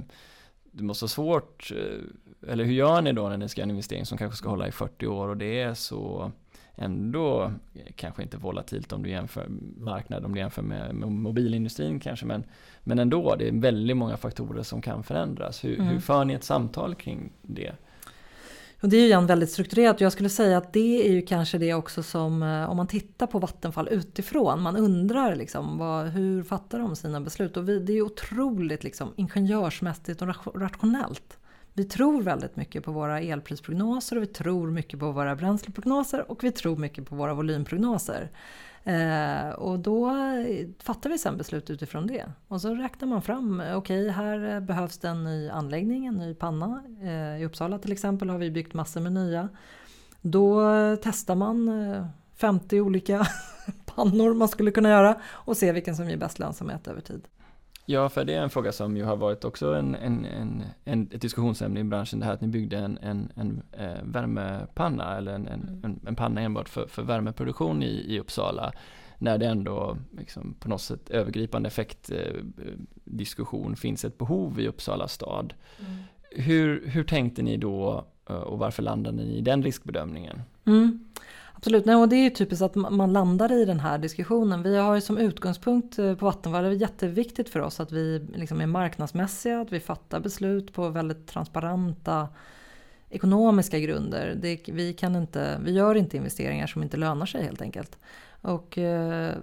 det 0.71 0.83
måste 0.83 1.03
vara 1.03 1.09
svårt, 1.09 1.71
eh, 1.71 2.51
eller 2.51 2.63
hur 2.63 2.73
gör 2.73 3.01
ni 3.01 3.13
då 3.13 3.29
när 3.29 3.37
ni 3.37 3.49
ska 3.49 3.61
göra 3.61 3.65
en 3.65 3.69
investering 3.69 4.05
som 4.05 4.17
kanske 4.17 4.37
ska 4.37 4.49
hålla 4.49 4.67
i 4.67 4.71
40 4.71 5.07
år 5.07 5.27
och 5.27 5.37
det 5.37 5.61
är 5.61 5.73
så 5.73 6.31
ändå 6.75 7.51
kanske 7.95 8.23
inte 8.23 8.37
volatilt 8.37 8.93
om 8.93 9.03
du 9.03 9.09
jämför 9.09 9.45
marknad, 9.77 10.25
om 10.25 10.33
du 10.33 10.39
jämför 10.39 10.61
med 10.61 10.95
mobilindustrin 10.95 11.99
kanske, 11.99 12.25
men, 12.25 12.43
men 12.83 12.99
ändå, 12.99 13.35
det 13.35 13.47
är 13.47 13.51
väldigt 13.51 13.97
många 13.97 14.17
faktorer 14.17 14.63
som 14.63 14.81
kan 14.81 15.03
förändras. 15.03 15.63
Hur, 15.63 15.75
mm. 15.75 15.87
hur 15.87 15.99
för 15.99 16.25
ni 16.25 16.33
ett 16.33 16.43
samtal 16.43 16.95
kring 16.95 17.31
det? 17.41 17.75
Och 18.83 18.89
det 18.89 18.97
är 18.97 19.01
ju 19.01 19.05
igen 19.05 19.27
väldigt 19.27 19.51
strukturerat 19.51 19.95
och 19.95 20.01
jag 20.01 20.11
skulle 20.11 20.29
säga 20.29 20.57
att 20.57 20.73
det 20.73 21.07
är 21.07 21.11
ju 21.11 21.21
kanske 21.21 21.57
det 21.57 21.73
också 21.73 22.03
som 22.03 22.43
eh, 22.43 22.69
om 22.69 22.77
man 22.77 22.87
tittar 22.87 23.27
på 23.27 23.39
Vattenfall 23.39 23.87
utifrån, 23.91 24.61
man 24.61 24.77
undrar 24.77 25.35
liksom 25.35 25.77
vad, 25.77 26.07
hur 26.07 26.43
fattar 26.43 26.79
de 26.79 26.95
sina 26.95 27.21
beslut? 27.21 27.57
Och 27.57 27.69
vi, 27.69 27.79
det 27.79 27.93
är 27.93 27.95
ju 27.95 28.01
otroligt 28.01 28.83
liksom 28.83 29.13
ingenjörsmässigt 29.15 30.21
och 30.21 30.27
rationellt. 30.55 31.37
Vi 31.73 31.83
tror 31.83 32.21
väldigt 32.21 32.55
mycket 32.55 32.83
på 32.83 32.91
våra 32.91 33.19
elprisprognoser 33.19 34.15
och 34.15 34.23
vi 34.23 34.27
tror 34.27 34.71
mycket 34.71 34.99
på 34.99 35.11
våra 35.11 35.35
bränsleprognoser 35.35 36.31
och 36.31 36.43
vi 36.43 36.51
tror 36.51 36.77
mycket 36.77 37.09
på 37.09 37.15
våra 37.15 37.33
volymprognoser. 37.33 38.31
Eh, 38.83 39.49
och 39.49 39.79
då 39.79 40.11
fattar 40.79 41.09
vi 41.09 41.17
sen 41.17 41.37
beslut 41.37 41.69
utifrån 41.69 42.07
det. 42.07 42.25
Och 42.47 42.61
så 42.61 42.75
räknar 42.75 43.07
man 43.07 43.21
fram, 43.21 43.59
okej 43.59 43.75
okay, 43.75 44.09
här 44.09 44.59
behövs 44.59 44.97
det 44.97 45.07
en 45.07 45.23
ny 45.23 45.49
anläggning, 45.49 46.05
en 46.05 46.15
ny 46.15 46.33
panna. 46.33 46.83
Eh, 47.01 47.41
I 47.41 47.45
Uppsala 47.45 47.79
till 47.79 47.91
exempel 47.91 48.29
har 48.29 48.37
vi 48.37 48.51
byggt 48.51 48.73
massor 48.73 49.01
med 49.01 49.13
nya. 49.13 49.49
Då 50.21 50.61
testar 51.01 51.35
man 51.35 51.67
eh, 51.91 52.05
50 52.35 52.81
olika 52.81 53.27
pannor 53.85 54.33
man 54.33 54.47
skulle 54.47 54.71
kunna 54.71 54.89
göra 54.89 55.21
och 55.25 55.57
se 55.57 55.71
vilken 55.71 55.95
som 55.95 56.09
ger 56.09 56.17
bäst 56.17 56.39
lönsamhet 56.39 56.87
över 56.87 57.01
tid. 57.01 57.27
Ja, 57.85 58.09
för 58.09 58.25
det 58.25 58.33
är 58.33 58.41
en 58.41 58.49
fråga 58.49 58.71
som 58.71 58.97
ju 58.97 59.03
har 59.03 59.15
varit 59.15 59.45
också 59.45 59.73
en, 59.73 59.95
en, 59.95 60.25
en, 60.25 60.63
en 60.85 61.09
ett 61.11 61.21
diskussionsämne 61.21 61.79
i 61.79 61.83
branschen, 61.83 62.19
det 62.19 62.25
här 62.25 62.33
att 62.33 62.41
ni 62.41 62.47
byggde 62.47 62.77
en, 62.77 62.97
en, 62.97 63.31
en 63.35 63.63
eh, 63.71 64.03
värmepanna 64.03 65.17
eller 65.17 65.33
en, 65.33 65.47
en, 65.47 65.81
mm. 65.83 65.99
en, 66.07 66.15
panna 66.15 66.41
enbart 66.41 66.69
för, 66.69 66.87
för 66.87 67.03
värmeproduktion 67.03 67.83
i, 67.83 68.05
i 68.07 68.19
Uppsala. 68.19 68.71
När 69.17 69.37
det 69.37 69.45
ändå 69.45 69.97
liksom, 70.17 70.55
på 70.59 70.69
något 70.69 70.81
sätt 70.81 71.09
övergripande 71.09 71.67
effektdiskussion 71.67 73.71
eh, 73.71 73.75
finns 73.75 74.05
ett 74.05 74.17
behov 74.17 74.59
i 74.59 74.67
Uppsala 74.67 75.07
stad. 75.07 75.53
Mm. 75.79 75.91
Hur, 76.31 76.87
hur 76.87 77.03
tänkte 77.03 77.41
ni 77.41 77.57
då 77.57 78.05
eh, 78.29 78.35
och 78.35 78.59
varför 78.59 78.83
landade 78.83 79.17
ni 79.17 79.37
i 79.37 79.41
den 79.41 79.63
riskbedömningen? 79.63 80.41
Mm. 80.65 81.05
Absolut, 81.63 81.85
Nej, 81.85 81.95
och 81.95 82.09
det 82.09 82.15
är 82.15 82.23
ju 82.23 82.29
typiskt 82.29 82.61
att 82.61 82.75
man 82.75 83.13
landar 83.13 83.51
i 83.51 83.65
den 83.65 83.79
här 83.79 83.97
diskussionen. 83.97 84.63
Vi 84.63 84.77
har 84.77 84.95
ju 84.95 85.01
som 85.01 85.17
utgångspunkt 85.17 85.99
eh, 85.99 86.15
på 86.15 86.25
Vattenfall, 86.25 86.63
det 86.63 86.69
är 86.69 86.73
jätteviktigt 86.73 87.49
för 87.49 87.59
oss 87.59 87.79
att 87.79 87.91
vi 87.91 88.19
liksom 88.35 88.61
är 88.61 88.65
marknadsmässiga, 88.65 89.61
att 89.61 89.71
vi 89.71 89.79
fattar 89.79 90.19
beslut 90.19 90.73
på 90.73 90.89
väldigt 90.89 91.27
transparenta 91.27 92.27
ekonomiska 93.09 93.79
grunder. 93.79 94.37
Det, 94.41 94.59
vi, 94.67 94.93
kan 94.93 95.15
inte, 95.15 95.59
vi 95.63 95.71
gör 95.71 95.95
inte 95.95 96.17
investeringar 96.17 96.67
som 96.67 96.83
inte 96.83 96.97
lönar 96.97 97.25
sig 97.25 97.43
helt 97.43 97.61
enkelt. 97.61 97.97
Och 98.41 98.77
eh, 98.77 99.35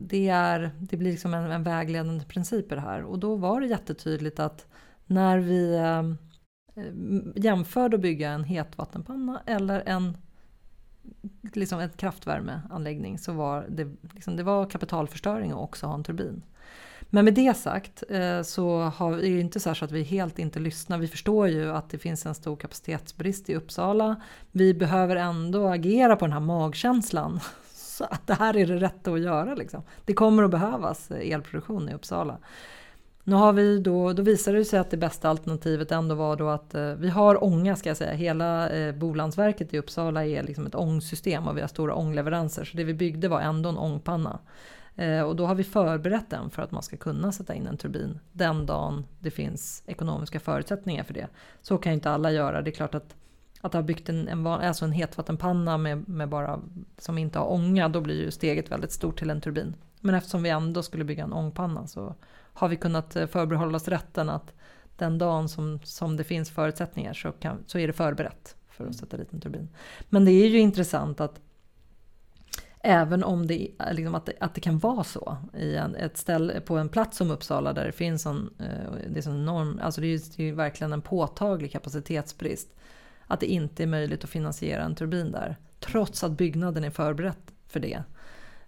det, 0.00 0.28
är, 0.28 0.70
det 0.78 0.96
blir 0.96 1.10
liksom 1.10 1.34
en, 1.34 1.50
en 1.50 1.62
vägledande 1.62 2.24
princip 2.24 2.72
i 2.72 2.74
det 2.74 2.80
här. 2.80 3.02
Och 3.02 3.18
då 3.18 3.36
var 3.36 3.60
det 3.60 3.66
jättetydligt 3.66 4.40
att 4.40 4.66
när 5.06 5.38
vi 5.38 5.74
eh, 5.74 6.02
jämförde 7.36 7.96
att 7.96 8.02
bygga 8.02 8.30
en 8.30 8.44
hetvattenpanna 8.44 9.42
eller 9.46 9.82
en 9.86 10.16
liksom 11.52 11.80
en 11.80 11.90
kraftvärmeanläggning 11.90 13.18
så 13.18 13.32
var 13.32 13.66
det, 13.68 13.88
liksom, 14.14 14.36
det 14.36 14.42
var 14.42 14.70
kapitalförstöring 14.70 15.50
att 15.50 15.58
också 15.58 15.86
ha 15.86 15.94
en 15.94 16.04
turbin. 16.04 16.42
Men 17.14 17.24
med 17.24 17.34
det 17.34 17.56
sagt 17.56 18.02
eh, 18.08 18.42
så 18.42 18.80
har, 18.80 19.12
är 19.12 19.34
det 19.34 19.40
inte 19.40 19.60
så, 19.60 19.74
så 19.74 19.84
att 19.84 19.90
vi 19.90 20.02
helt 20.02 20.38
inte 20.38 20.60
lyssnar. 20.60 20.98
Vi 20.98 21.08
förstår 21.08 21.48
ju 21.48 21.70
att 21.70 21.90
det 21.90 21.98
finns 21.98 22.26
en 22.26 22.34
stor 22.34 22.56
kapacitetsbrist 22.56 23.50
i 23.50 23.54
Uppsala. 23.54 24.16
Vi 24.50 24.74
behöver 24.74 25.16
ändå 25.16 25.68
agera 25.68 26.16
på 26.16 26.24
den 26.24 26.32
här 26.32 26.40
magkänslan. 26.40 27.40
Så 27.74 28.04
att 28.04 28.26
det 28.26 28.34
här 28.34 28.56
är 28.56 28.66
det 28.66 28.76
rätta 28.76 29.12
att 29.12 29.20
göra. 29.20 29.54
Liksom. 29.54 29.82
Det 30.04 30.14
kommer 30.14 30.42
att 30.42 30.50
behövas 30.50 31.10
eh, 31.10 31.32
elproduktion 31.32 31.88
i 31.88 31.94
Uppsala. 31.94 32.38
Nu 33.24 33.36
har 33.36 33.52
vi 33.52 33.78
då, 33.78 34.12
då 34.12 34.22
visade 34.22 34.58
det 34.58 34.64
sig 34.64 34.78
att 34.78 34.90
det 34.90 34.96
bästa 34.96 35.28
alternativet 35.28 35.92
ändå 35.92 36.14
var 36.14 36.36
då 36.36 36.48
att 36.48 36.74
eh, 36.74 36.94
vi 36.94 37.08
har 37.08 37.44
ånga 37.44 37.76
ska 37.76 37.90
jag 37.90 37.96
säga. 37.96 38.12
Hela 38.12 38.68
eh, 38.68 38.94
Bolandsverket 38.94 39.74
i 39.74 39.78
Uppsala 39.78 40.26
är 40.26 40.42
liksom 40.42 40.66
ett 40.66 40.74
ångsystem 40.74 41.48
och 41.48 41.56
vi 41.56 41.60
har 41.60 41.68
stora 41.68 41.94
ångleveranser. 41.94 42.64
Så 42.64 42.76
det 42.76 42.84
vi 42.84 42.94
byggde 42.94 43.28
var 43.28 43.40
ändå 43.40 43.68
en 43.68 43.78
ångpanna. 43.78 44.38
Eh, 44.96 45.22
och 45.22 45.36
då 45.36 45.46
har 45.46 45.54
vi 45.54 45.64
förberett 45.64 46.30
den 46.30 46.50
för 46.50 46.62
att 46.62 46.70
man 46.70 46.82
ska 46.82 46.96
kunna 46.96 47.32
sätta 47.32 47.54
in 47.54 47.66
en 47.66 47.76
turbin 47.76 48.18
den 48.32 48.66
dagen 48.66 49.04
det 49.20 49.30
finns 49.30 49.82
ekonomiska 49.86 50.40
förutsättningar 50.40 51.04
för 51.04 51.14
det. 51.14 51.26
Så 51.62 51.78
kan 51.78 51.92
ju 51.92 51.94
inte 51.94 52.10
alla 52.10 52.30
göra. 52.30 52.62
Det 52.62 52.70
är 52.70 52.74
klart 52.74 52.94
att 52.94 53.14
att 53.64 53.72
ha 53.72 53.82
byggt 53.82 54.08
en, 54.08 54.28
en, 54.28 54.46
alltså 54.46 54.84
en 54.84 54.92
hetvattenpanna 54.92 55.78
med, 55.78 56.08
med 56.08 56.28
bara, 56.28 56.60
som 56.98 57.18
inte 57.18 57.38
har 57.38 57.52
ånga, 57.52 57.88
då 57.88 58.00
blir 58.00 58.24
ju 58.24 58.30
steget 58.30 58.70
väldigt 58.70 58.92
stort 58.92 59.18
till 59.18 59.30
en 59.30 59.40
turbin. 59.40 59.74
Men 60.00 60.14
eftersom 60.14 60.42
vi 60.42 60.50
ändå 60.50 60.82
skulle 60.82 61.04
bygga 61.04 61.24
en 61.24 61.32
ångpanna 61.32 61.86
så 61.86 62.14
har 62.52 62.68
vi 62.68 62.76
kunnat 62.76 63.16
eh, 63.16 63.26
förbehålla 63.26 63.76
oss 63.76 63.88
rätten 63.88 64.28
att 64.28 64.52
den 64.96 65.18
dagen 65.18 65.48
som, 65.48 65.80
som 65.84 66.16
det 66.16 66.24
finns 66.24 66.50
förutsättningar 66.50 67.14
så, 67.14 67.32
kan, 67.32 67.64
så 67.66 67.78
är 67.78 67.86
det 67.86 67.92
förberett 67.92 68.56
för 68.68 68.86
att 68.86 68.96
sätta 68.96 69.16
dit 69.16 69.32
en 69.32 69.40
turbin. 69.40 69.68
Men 70.08 70.24
det 70.24 70.32
är 70.32 70.48
ju 70.48 70.58
intressant 70.58 71.20
att 71.20 71.40
Även 72.84 73.24
om 73.24 73.46
det, 73.46 73.68
liksom 73.90 74.14
att, 74.14 74.26
det, 74.26 74.32
att 74.40 74.54
det 74.54 74.60
kan 74.60 74.78
vara 74.78 75.04
så 75.04 75.36
i 75.56 75.76
en, 75.76 75.94
ett 75.94 76.16
ställe, 76.16 76.60
på 76.60 76.78
en 76.78 76.88
plats 76.88 77.16
som 77.16 77.30
Uppsala 77.30 77.72
där 77.72 77.86
det 77.86 77.92
finns 77.92 78.26
en, 78.26 78.50
eh, 78.58 78.92
det 79.10 79.26
är 79.26 79.28
en 79.28 79.36
enorm, 79.36 79.80
alltså 79.82 80.00
det 80.00 80.06
är, 80.06 80.20
det 80.36 80.48
är 80.48 80.52
verkligen 80.52 80.92
en 80.92 81.02
påtaglig 81.02 81.72
kapacitetsbrist. 81.72 82.68
Att 83.26 83.40
det 83.40 83.46
inte 83.46 83.82
är 83.82 83.86
möjligt 83.86 84.24
att 84.24 84.30
finansiera 84.30 84.82
en 84.82 84.94
turbin 84.94 85.32
där. 85.32 85.56
Trots 85.80 86.24
att 86.24 86.32
byggnaden 86.32 86.84
är 86.84 86.90
förberett 86.90 87.52
för 87.66 87.80
det. 87.80 88.02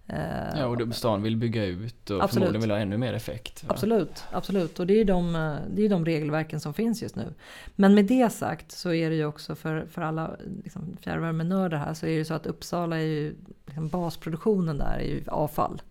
Eh, 0.07 0.59
ja, 0.59 0.67
och 0.67 0.95
stan 0.95 1.23
vill 1.23 1.37
bygga 1.37 1.65
ut 1.65 2.11
och 2.11 2.25
absolut. 2.25 2.33
förmodligen 2.33 2.61
vill 2.61 2.71
ha 2.71 2.79
ännu 2.79 2.99
mer 2.99 3.13
effekt. 3.13 3.65
Absolut, 3.67 4.25
absolut. 4.31 4.81
Och 4.81 4.87
det 4.87 4.95
är 4.95 4.99
ju 4.99 5.05
de, 5.05 5.33
det 5.71 5.83
är 5.83 5.89
de 5.89 6.05
regelverken 6.05 6.61
som 6.61 6.75
finns 6.75 7.03
just 7.03 7.17
nu. 7.17 7.35
Men 7.77 7.95
med 7.95 8.05
det 8.05 8.33
sagt 8.33 8.73
så 8.73 8.93
är 8.93 9.11
det 9.11 9.17
ju 9.17 9.27
också 9.27 9.55
för, 9.55 9.87
för 9.91 10.03
alla 10.03 10.37
liksom, 10.65 10.97
fjärrvärmenördar 11.01 11.79
här 11.79 11.95
så 11.95 12.07
är 12.07 12.19
det 12.19 12.25
så 12.25 12.35
att 12.35 12.47
Uppsala 12.47 12.97
är 12.97 13.07
ju, 13.07 13.35
liksom, 13.67 13.89
basproduktionen 13.89 14.79
där 14.79 14.99
är 14.99 15.07
ju 15.07 15.25
avfall. 15.27 15.83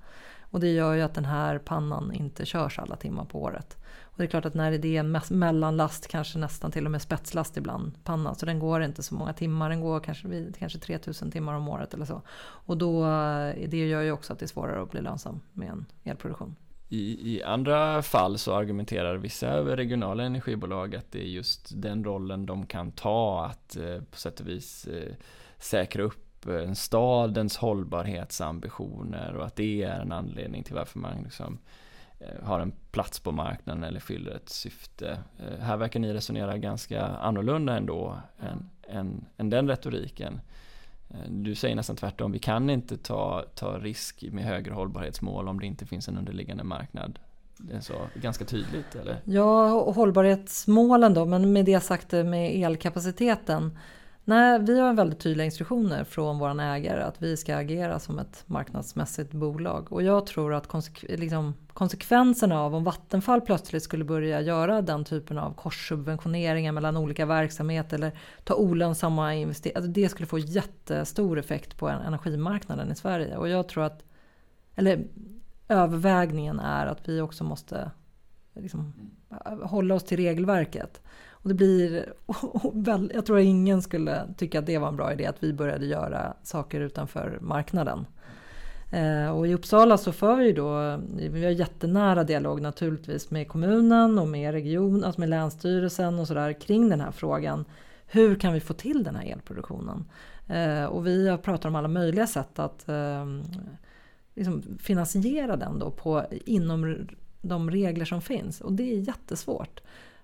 Och 0.41 0.59
det 0.59 0.71
gör 0.71 0.93
ju 0.93 1.01
att 1.01 1.13
den 1.13 1.25
här 1.25 1.57
pannan 1.57 2.13
inte 2.13 2.45
körs 2.45 2.79
alla 2.79 2.95
timmar 2.95 3.25
på 3.25 3.41
året. 3.41 3.77
Och 4.13 4.19
det 4.19 4.23
är 4.23 4.27
klart 4.27 4.45
att 4.45 4.53
när 4.53 4.77
det 4.77 4.97
är 4.97 4.99
en 4.99 5.19
mellanlast, 5.29 6.07
kanske 6.07 6.39
nästan 6.39 6.71
till 6.71 6.85
och 6.85 6.91
med 6.91 7.01
spetslast 7.01 7.57
ibland, 7.57 8.03
pannan, 8.03 8.35
så 8.35 8.45
den 8.45 8.59
går 8.59 8.83
inte 8.83 9.03
så 9.03 9.15
många 9.15 9.33
timmar, 9.33 9.69
den 9.69 9.81
går 9.81 9.99
kanske, 9.99 10.45
kanske 10.59 10.79
3000 10.79 11.31
timmar 11.31 11.53
om 11.53 11.67
året 11.67 11.93
eller 11.93 12.05
så. 12.05 12.21
Och 12.41 12.77
då, 12.77 13.05
eh, 13.05 13.69
det 13.69 13.87
gör 13.87 14.01
ju 14.01 14.11
också 14.11 14.33
att 14.33 14.39
det 14.39 14.45
är 14.45 14.47
svårare 14.47 14.81
att 14.81 14.91
bli 14.91 15.01
lönsam 15.01 15.41
med 15.53 15.69
en 15.69 15.85
elproduktion. 16.03 16.55
I, 16.89 17.35
I, 17.35 17.43
andra 17.43 18.01
fall 18.01 18.37
så 18.37 18.55
argumenterar 18.55 19.15
vissa 19.17 19.57
regionala 19.57 20.23
energibolag 20.23 20.95
att 20.95 21.11
det 21.11 21.19
är 21.19 21.29
just 21.29 21.81
den 21.81 22.03
rollen 22.03 22.45
de 22.45 22.65
kan 22.65 22.91
ta 22.91 23.45
att 23.45 23.75
eh, 23.75 24.01
på 24.11 24.17
sätt 24.17 24.39
och 24.39 24.47
vis 24.47 24.87
eh, 24.87 25.13
säkra 25.57 26.03
upp 26.03 26.47
eh, 26.47 26.71
stadens 26.73 27.57
hållbarhetsambitioner 27.57 29.35
och 29.35 29.45
att 29.45 29.55
det 29.55 29.83
är 29.83 29.99
en 29.99 30.11
anledning 30.11 30.63
till 30.63 30.75
varför 30.75 30.99
man 30.99 31.23
liksom 31.23 31.57
Eh, 31.57 31.59
Eh, 32.23 32.45
har 32.45 32.59
en 32.59 32.73
plats 32.91 33.19
på 33.19 33.31
marknaden 33.31 33.83
eller 33.83 33.99
fyller 33.99 34.31
ett 34.31 34.49
syfte. 34.49 35.17
Eh, 35.39 35.59
här 35.59 35.77
verkar 35.77 35.99
ni 35.99 36.13
resonera 36.13 36.57
ganska 36.57 37.05
annorlunda 37.05 37.77
ändå 37.77 38.17
än, 38.39 38.69
än, 38.97 39.25
än 39.37 39.49
den 39.49 39.67
retoriken. 39.67 40.41
Eh, 41.09 41.29
du 41.29 41.55
säger 41.55 41.75
nästan 41.75 41.95
tvärtom, 41.95 42.31
vi 42.31 42.39
kan 42.39 42.69
inte 42.69 42.97
ta, 42.97 43.45
ta 43.55 43.77
risk 43.77 44.23
med 44.31 44.43
högre 44.43 44.73
hållbarhetsmål 44.73 45.47
om 45.47 45.59
det 45.59 45.65
inte 45.65 45.85
finns 45.85 46.07
en 46.07 46.17
underliggande 46.17 46.63
marknad. 46.63 47.19
Det 47.57 47.75
är 47.75 47.81
så 47.81 48.07
ganska 48.15 48.45
tydligt 48.45 48.95
eller? 48.95 49.17
Ja, 49.23 49.91
hållbarhetsmålen 49.91 51.13
då, 51.13 51.25
men 51.25 51.53
med 51.53 51.65
det 51.65 51.79
sagt 51.79 52.11
med 52.11 52.63
elkapaciteten 52.63 53.77
Nej, 54.25 54.59
vi 54.59 54.79
har 54.79 54.93
väldigt 54.93 55.19
tydliga 55.19 55.45
instruktioner 55.45 56.03
från 56.03 56.39
vår 56.39 56.61
ägare 56.61 57.01
att 57.01 57.21
vi 57.21 57.37
ska 57.37 57.55
agera 57.55 57.99
som 57.99 58.19
ett 58.19 58.43
marknadsmässigt 58.45 59.31
bolag. 59.31 59.91
Och 59.93 60.03
jag 60.03 60.25
tror 60.25 60.53
att 60.53 60.67
konsek 60.67 61.05
liksom, 61.09 61.53
konsekvenserna 61.73 62.61
av 62.61 62.75
om 62.75 62.83
Vattenfall 62.83 63.41
plötsligt 63.41 63.83
skulle 63.83 64.03
börja 64.03 64.41
göra 64.41 64.81
den 64.81 65.03
typen 65.03 65.37
av 65.37 65.53
korssubventioneringar 65.53 66.71
mellan 66.71 66.97
olika 66.97 67.25
verksamheter 67.25 67.97
eller 67.97 68.11
ta 68.43 68.55
olönsamma 68.55 69.33
investeringar. 69.33 69.77
Alltså 69.77 69.91
det 69.91 70.09
skulle 70.09 70.27
få 70.27 70.39
jättestor 70.39 71.39
effekt 71.39 71.77
på 71.77 71.89
energimarknaden 71.89 72.91
i 72.91 72.95
Sverige. 72.95 73.37
Och 73.37 73.49
jag 73.49 73.67
tror 73.67 73.83
att, 73.83 74.03
eller 74.75 75.07
övervägningen 75.67 76.59
är 76.59 76.85
att 76.85 77.09
vi 77.09 77.21
också 77.21 77.43
måste 77.43 77.91
liksom, 78.53 78.93
hålla 79.63 79.95
oss 79.95 80.03
till 80.03 80.17
regelverket. 80.17 81.01
Och 81.43 81.49
det 81.49 81.55
blir, 81.55 82.13
jag 83.13 83.25
tror 83.25 83.39
ingen 83.39 83.81
skulle 83.81 84.33
tycka 84.37 84.59
att 84.59 84.65
det 84.65 84.77
var 84.77 84.87
en 84.87 84.95
bra 84.95 85.13
idé 85.13 85.25
att 85.25 85.43
vi 85.43 85.53
började 85.53 85.85
göra 85.85 86.33
saker 86.43 86.81
utanför 86.81 87.37
marknaden. 87.41 88.05
Eh, 88.91 89.29
och 89.29 89.47
i 89.47 89.53
Uppsala 89.53 89.97
så 89.97 90.11
för 90.11 90.35
vi 90.35 90.51
då, 90.51 90.99
vi 91.31 91.43
har 91.43 91.51
jättenära 91.51 92.23
dialog 92.23 92.61
naturligtvis 92.61 93.31
med 93.31 93.47
kommunen 93.47 94.19
och 94.19 94.27
med 94.27 94.51
regionen 94.51 95.03
alltså 95.03 95.19
med 95.19 95.29
Länsstyrelsen 95.29 96.19
och 96.19 96.27
sådär 96.27 96.53
kring 96.53 96.89
den 96.89 97.01
här 97.01 97.11
frågan. 97.11 97.65
Hur 98.05 98.35
kan 98.35 98.53
vi 98.53 98.59
få 98.59 98.73
till 98.73 99.03
den 99.03 99.15
här 99.15 99.31
elproduktionen? 99.31 100.05
Eh, 100.47 100.85
och 100.85 101.07
vi 101.07 101.29
har 101.29 101.37
pratat 101.37 101.65
om 101.65 101.75
alla 101.75 101.87
möjliga 101.87 102.27
sätt 102.27 102.59
att 102.59 102.89
ehm, 102.89 103.43
liksom 104.35 104.63
finansiera 104.79 105.55
den 105.55 105.79
då 105.79 105.91
på, 105.91 106.25
inom 106.45 107.07
de 107.41 107.71
regler 107.71 108.05
som 108.05 108.21
finns. 108.21 108.61
Och 108.61 108.73
det 108.73 108.93
är 108.93 108.97
jättesvårt. 108.97 109.81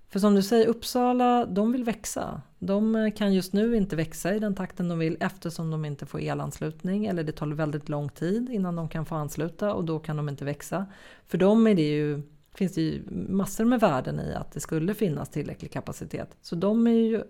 För 0.10 0.20
som 0.20 0.36
du 0.36 0.42
säger, 0.42 0.68
Uppsala, 0.68 1.46
de 1.46 1.72
vill 1.72 1.84
växa. 1.84 2.42
De 2.60 2.96
eh, 2.96 3.14
kan 3.14 3.34
just 3.34 3.54
nu 3.54 3.76
inte 3.76 3.96
växa 3.96 4.36
i 4.36 4.40
den 4.40 4.56
takten 4.56 4.90
de 4.90 5.00
vill 5.00 5.18
eftersom 5.20 5.72
de 5.72 5.86
inte 5.86 6.06
får 6.06 6.20
elanslutning 6.20 7.06
eller 7.06 7.24
det 7.24 7.32
tar 7.32 7.48
väldigt 7.48 7.90
lång 7.90 8.10
tid 8.10 8.50
innan 8.50 8.76
de 8.76 8.90
kan 8.90 9.06
få 9.06 9.16
ansluta 9.16 9.74
och 9.74 9.86
då 9.86 10.00
kan 10.00 10.18
de 10.18 10.30
inte 10.30 10.46
växa. 10.46 10.86
För 11.28 11.38
dem 11.38 11.68
är 11.68 11.76
det 11.76 11.90
ju, 11.90 12.22
finns 12.54 12.74
det 12.74 12.82
ju 12.82 13.04
massor 13.30 13.66
med 13.66 13.80
värden 13.80 14.20
i 14.20 14.34
att 14.34 14.52
det 14.52 14.60
skulle 14.60 14.94
finnas 14.94 15.30
tillräcklig 15.30 15.72
kapacitet. 15.72 16.38
Så 16.42 16.56
de 16.56 16.88
är 16.88 16.92
ju, 16.92 17.24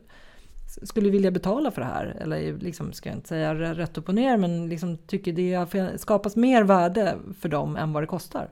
skulle 0.83 1.09
vilja 1.09 1.31
betala 1.31 1.71
för 1.71 1.81
det 1.81 1.87
här. 1.87 2.17
Eller 2.21 2.57
liksom, 2.57 2.93
ska 2.93 3.09
jag 3.09 3.17
inte 3.17 3.27
säga 3.27 3.55
rätt 3.55 3.97
upp 3.97 4.09
och 4.09 4.15
ner, 4.15 4.37
men 4.37 4.69
liksom 4.69 4.97
tycker 4.97 5.33
det 5.33 5.99
skapas 5.99 6.35
mer 6.35 6.63
värde 6.63 7.17
för 7.39 7.49
dem 7.49 7.75
än 7.75 7.93
vad 7.93 8.03
det 8.03 8.07
kostar. 8.07 8.49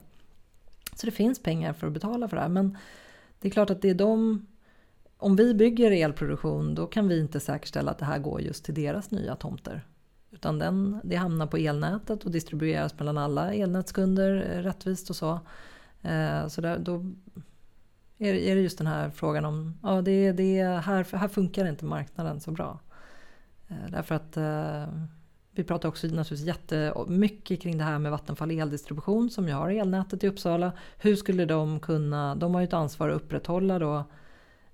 Så 0.94 1.06
det 1.06 1.12
finns 1.12 1.42
pengar 1.42 1.72
för 1.72 1.86
att 1.86 1.92
betala 1.92 2.28
för 2.28 2.36
det 2.36 2.42
här. 2.42 2.48
Men 2.48 2.76
det 3.40 3.48
är 3.48 3.52
klart 3.52 3.70
att 3.70 3.82
det 3.82 3.90
är 3.90 3.94
de... 3.94 4.46
Om 5.16 5.36
vi 5.36 5.54
bygger 5.54 5.90
elproduktion 5.90 6.74
då 6.74 6.86
kan 6.86 7.08
vi 7.08 7.20
inte 7.20 7.40
säkerställa 7.40 7.90
att 7.90 7.98
det 7.98 8.04
här 8.04 8.18
går 8.18 8.40
just 8.40 8.64
till 8.64 8.74
deras 8.74 9.10
nya 9.10 9.36
tomter. 9.36 9.86
Utan 10.30 10.58
den, 10.58 11.00
det 11.04 11.16
hamnar 11.16 11.46
på 11.46 11.56
elnätet 11.56 12.24
och 12.24 12.30
distribueras 12.30 12.98
mellan 12.98 13.18
alla 13.18 13.54
elnätskunder 13.54 14.50
eh, 14.52 14.62
rättvist 14.62 15.10
och 15.10 15.16
så. 15.16 15.40
Eh, 16.02 16.48
så 16.48 16.60
där, 16.60 16.78
då 16.78 16.94
är 18.18 18.32
det, 18.32 18.50
är 18.50 18.54
det 18.54 18.60
just 18.60 18.78
den 18.78 18.86
här 18.86 19.10
frågan 19.10 19.44
om, 19.44 19.78
ja 19.82 20.02
det, 20.02 20.32
det, 20.32 20.62
här, 20.62 21.16
här 21.16 21.28
funkar 21.28 21.68
inte 21.68 21.84
marknaden 21.84 22.40
så 22.40 22.50
bra. 22.50 22.80
Eh, 23.68 23.90
därför 23.90 24.14
att 24.14 24.36
eh, 24.36 25.04
vi 25.58 25.64
pratar 25.64 25.88
också 25.88 26.06
naturligtvis 26.06 26.46
jättemycket 26.46 27.62
kring 27.62 27.78
det 27.78 27.84
här 27.84 27.98
med 27.98 28.12
Vattenfall 28.12 28.50
eldistribution 28.50 29.30
som 29.30 29.48
ju 29.48 29.54
har 29.54 29.70
elnätet 29.70 30.24
i 30.24 30.28
Uppsala. 30.28 30.72
Hur 30.98 31.16
skulle 31.16 31.44
de 31.44 31.80
kunna, 31.80 32.34
de 32.34 32.54
har 32.54 32.60
ju 32.60 32.64
ett 32.64 32.72
ansvar 32.72 33.08
att 33.08 33.16
upprätthålla 33.16 33.78
då 33.78 33.96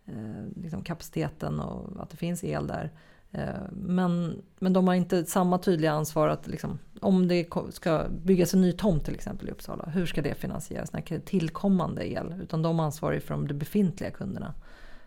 eh, 0.05 0.63
liksom 0.63 0.83
kapaciteten 0.83 1.61
och 1.61 2.03
att 2.03 2.11
det 2.11 2.17
finns 2.17 2.45
el 2.45 2.67
där. 2.67 2.91
Eh, 3.31 3.63
men, 3.71 4.43
men 4.59 4.73
de 4.73 4.89
har 4.89 4.95
inte 4.95 5.25
samma 5.25 5.59
tydliga 5.59 5.93
ansvar 5.93 6.29
att 6.29 6.47
liksom, 6.47 6.79
om 7.01 7.29
det 7.29 7.49
ska 7.71 8.05
byggas 8.25 8.55
en 8.55 8.61
ny 8.61 8.73
tomt 8.73 9.05
till 9.05 9.15
exempel 9.15 9.49
i 9.49 9.51
Uppsala, 9.51 9.85
hur 9.85 10.07
ska 10.07 10.23
det 10.23 10.35
finansieras? 10.35 10.93
När 10.93 11.19
tillkommande 11.19 12.13
el, 12.13 12.35
utan 12.43 12.63
de 12.63 12.81
ansvarar 12.81 13.15
ju 13.15 13.21
för 13.21 13.35
de 13.35 13.59
befintliga 13.59 14.11
kunderna. 14.11 14.55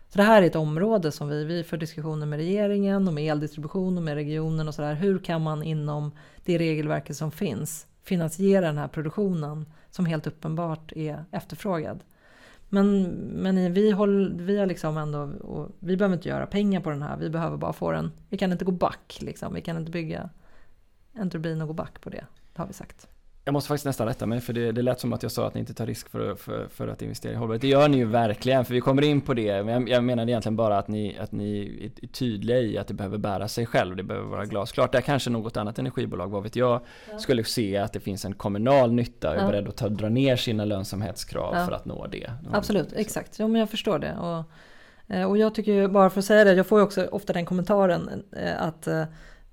Så 0.08 0.18
det 0.18 0.24
här 0.24 0.42
är 0.42 0.46
ett 0.46 0.56
område 0.56 1.12
som 1.12 1.28
vi, 1.28 1.44
vi 1.44 1.64
för 1.64 1.76
diskussioner 1.76 2.26
med 2.26 2.38
regeringen 2.38 3.08
och 3.08 3.14
med 3.14 3.32
eldistribution 3.32 3.96
och 3.96 4.02
med 4.02 4.14
regionen 4.14 4.68
och 4.68 4.74
sådär. 4.74 4.94
Hur 4.94 5.18
kan 5.18 5.42
man 5.42 5.62
inom 5.62 6.12
det 6.44 6.58
regelverket 6.58 7.16
som 7.16 7.30
finns 7.30 7.86
finansiera 8.02 8.66
den 8.66 8.78
här 8.78 8.88
produktionen 8.88 9.66
som 9.90 10.06
helt 10.06 10.26
uppenbart 10.26 10.92
är 10.92 11.24
efterfrågad. 11.30 12.04
Men, 12.68 13.02
men 13.18 13.72
vi, 13.72 13.90
håll, 13.90 14.40
vi 14.40 14.58
har 14.58 14.66
liksom 14.66 14.96
ändå, 14.96 15.18
och 15.40 15.68
vi 15.78 15.96
behöver 15.96 16.16
inte 16.16 16.28
göra 16.28 16.46
pengar 16.46 16.80
på 16.80 16.90
den 16.90 17.02
här, 17.02 17.16
vi 17.16 17.30
behöver 17.30 17.56
bara 17.56 17.72
få 17.72 17.92
den, 17.92 18.12
vi 18.28 18.38
kan 18.38 18.52
inte 18.52 18.64
gå 18.64 18.72
back 18.72 19.18
liksom, 19.20 19.54
vi 19.54 19.60
kan 19.60 19.76
inte 19.76 19.90
bygga 19.90 20.30
en 21.12 21.30
turbin 21.30 21.62
och 21.62 21.68
gå 21.68 21.74
back 21.74 22.00
på 22.00 22.10
det, 22.10 22.24
det 22.52 22.60
har 22.60 22.66
vi 22.66 22.72
sagt 22.72 23.08
jag 23.48 23.52
måste 23.52 23.68
faktiskt 23.68 23.84
nästan 23.84 24.06
rätta 24.06 24.26
mig 24.26 24.40
för 24.40 24.52
det, 24.52 24.72
det 24.72 24.82
lät 24.82 25.00
som 25.00 25.12
att 25.12 25.22
jag 25.22 25.32
sa 25.32 25.46
att 25.46 25.54
ni 25.54 25.60
inte 25.60 25.74
tar 25.74 25.86
risk 25.86 26.08
för, 26.08 26.34
för, 26.34 26.68
för 26.68 26.88
att 26.88 27.02
investera 27.02 27.32
i 27.32 27.36
hållbarhet. 27.36 27.62
Det 27.62 27.68
gör 27.68 27.88
ni 27.88 27.96
ju 27.96 28.04
verkligen 28.04 28.64
för 28.64 28.74
vi 28.74 28.80
kommer 28.80 29.02
in 29.02 29.20
på 29.20 29.34
det. 29.34 29.62
Men 29.62 29.74
jag, 29.74 29.88
jag 29.88 30.04
menar 30.04 30.28
egentligen 30.28 30.56
bara 30.56 30.78
att 30.78 30.88
ni, 30.88 31.18
att 31.18 31.32
ni 31.32 31.90
är 32.02 32.06
tydliga 32.06 32.58
i 32.58 32.78
att 32.78 32.88
det 32.88 32.94
behöver 32.94 33.18
bära 33.18 33.48
sig 33.48 33.66
själv. 33.66 33.96
Det 33.96 34.02
behöver 34.02 34.28
vara 34.28 34.44
glasklart. 34.44 34.92
Där 34.92 35.00
kanske 35.00 35.30
något 35.30 35.56
annat 35.56 35.78
energibolag, 35.78 36.30
vad 36.30 36.42
vet 36.42 36.56
jag, 36.56 36.80
ja. 37.10 37.18
skulle 37.18 37.44
se 37.44 37.76
att 37.76 37.92
det 37.92 38.00
finns 38.00 38.24
en 38.24 38.34
kommunal 38.34 38.92
nytta 38.92 39.30
och 39.30 39.36
är 39.36 39.40
ja. 39.40 39.46
beredd 39.46 39.68
att 39.68 39.76
ta, 39.76 39.88
dra 39.88 40.08
ner 40.08 40.36
sina 40.36 40.64
lönsamhetskrav 40.64 41.54
ja. 41.54 41.66
för 41.66 41.72
att 41.72 41.84
nå 41.84 42.06
det. 42.06 42.30
Absolut, 42.52 42.92
exakt. 42.92 43.38
Jo 43.38 43.48
men 43.48 43.60
jag 43.60 43.70
förstår 43.70 43.98
det. 43.98 44.16
Och, 44.16 44.44
eh, 45.14 45.24
och 45.24 45.38
jag 45.38 45.54
tycker 45.54 45.72
ju, 45.72 45.88
bara 45.88 46.10
för 46.10 46.18
att 46.18 46.24
säga 46.24 46.44
det, 46.44 46.52
jag 46.52 46.66
får 46.66 46.78
ju 46.78 46.84
också 46.84 47.06
ofta 47.06 47.32
den 47.32 47.44
kommentaren 47.44 48.24
eh, 48.32 48.62
att 48.62 48.86
eh, 48.86 49.04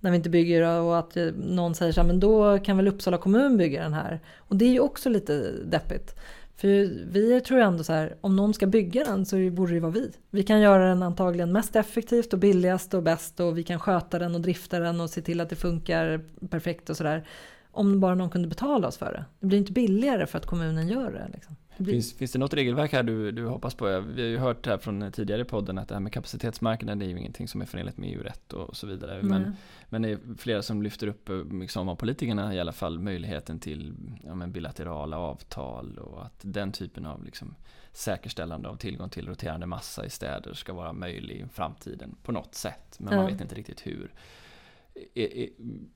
när 0.06 0.12
vi 0.12 0.18
inte 0.18 0.30
bygger 0.30 0.82
och 0.82 1.00
att 1.00 1.18
någon 1.36 1.76
säger 1.76 1.92
så 1.92 2.02
här, 2.02 2.08
men 2.08 2.20
då 2.20 2.60
kan 2.60 2.78
väl 2.78 2.88
Uppsala 2.88 3.18
kommun 3.18 3.58
bygga 3.58 3.84
den 3.84 3.94
här. 3.94 4.20
Och 4.38 4.56
det 4.56 4.66
är 4.66 4.70
ju 4.70 4.80
också 4.80 5.10
lite 5.10 5.52
deppigt. 5.52 6.16
För 6.58 6.68
vi 7.12 7.42
tror 7.42 7.60
ju 7.60 7.66
ändå 7.66 7.84
så 7.84 7.94
här, 7.94 8.16
om 8.22 8.36
någon 8.36 8.54
ska 8.54 8.68
bygga 8.68 9.04
den 9.04 9.26
så 9.26 9.50
borde 9.52 9.74
det 9.74 9.80
vara 9.80 9.92
vi. 9.92 10.12
Vi 10.30 10.44
kan 10.44 10.60
göra 10.60 10.90
den 10.90 11.04
antagligen 11.04 11.52
mest 11.52 11.76
effektivt 11.76 12.34
och 12.34 12.40
billigast 12.40 12.94
och 12.94 13.04
bäst 13.04 13.40
och 13.40 13.58
vi 13.58 13.64
kan 13.64 13.80
sköta 13.80 14.20
den 14.20 14.36
och 14.36 14.42
drifta 14.42 14.80
den 14.80 15.02
och 15.02 15.10
se 15.10 15.22
till 15.22 15.42
att 15.42 15.50
det 15.50 15.56
funkar 15.56 16.22
perfekt 16.50 16.90
och 16.90 16.98
sådär. 16.98 17.28
Om 17.72 18.00
bara 18.00 18.16
någon 18.16 18.30
kunde 18.30 18.48
betala 18.48 18.88
oss 18.88 18.98
för 18.98 19.14
det. 19.14 19.26
Det 19.40 19.48
blir 19.48 19.58
inte 19.58 19.72
billigare 19.72 20.26
för 20.26 20.38
att 20.38 20.46
kommunen 20.46 20.88
gör 20.88 21.12
det. 21.12 21.28
Liksom. 21.34 21.56
Finns, 21.78 22.14
finns 22.14 22.32
det 22.32 22.40
något 22.40 22.54
regelverk 22.54 22.94
här 22.94 23.04
du, 23.04 23.32
du 23.32 23.46
hoppas 23.46 23.74
på? 23.74 23.86
Vi 24.00 24.22
har 24.22 24.30
ju 24.30 24.38
hört 24.38 24.66
här 24.66 24.78
från 24.78 25.12
tidigare 25.12 25.42
i 25.42 25.46
podden 25.46 25.78
att 25.78 25.88
det 25.88 25.96
här 25.96 26.00
med 26.00 26.12
kapacitetsmarknaden 26.12 27.02
är 27.02 27.06
ju 27.06 27.20
ingenting 27.20 27.48
som 27.48 27.62
är 27.62 27.66
förenligt 27.66 27.98
med 27.98 28.10
EU-rätt 28.10 28.54
och 28.54 28.76
så 28.76 28.88
vidare. 28.88 29.24
Men, 29.24 29.56
men 29.90 30.02
det 30.02 30.10
är 30.10 30.20
flera 30.38 30.62
som 30.62 30.82
lyfter 30.82 31.08
upp, 31.08 31.30
liksom 31.52 31.90
av 31.90 31.96
politikerna 31.96 32.56
i 32.56 32.60
alla 32.60 32.72
fall, 32.72 33.00
möjligheten 33.00 33.60
till 33.60 33.94
ja, 34.24 34.36
men 34.36 34.52
bilaterala 34.52 35.18
avtal 35.18 35.98
och 35.98 36.26
att 36.26 36.40
den 36.42 36.72
typen 36.72 37.06
av 37.06 37.24
liksom, 37.24 37.56
säkerställande 37.92 38.70
av 38.70 38.76
tillgång 38.76 39.10
till 39.10 39.28
roterande 39.28 39.66
massa 39.66 40.06
i 40.06 40.10
städer 40.10 40.54
ska 40.54 40.74
vara 40.74 40.94
möjlig 40.94 41.36
i 41.36 41.46
framtiden 41.54 42.16
på 42.24 42.32
något 42.32 42.56
sätt. 42.56 42.96
Men 43.00 43.16
man 43.16 43.26
vet 43.26 43.42
inte 43.42 43.56
riktigt 43.56 43.88
hur. 43.88 44.14
Är, 45.14 45.38
är, 45.38 45.50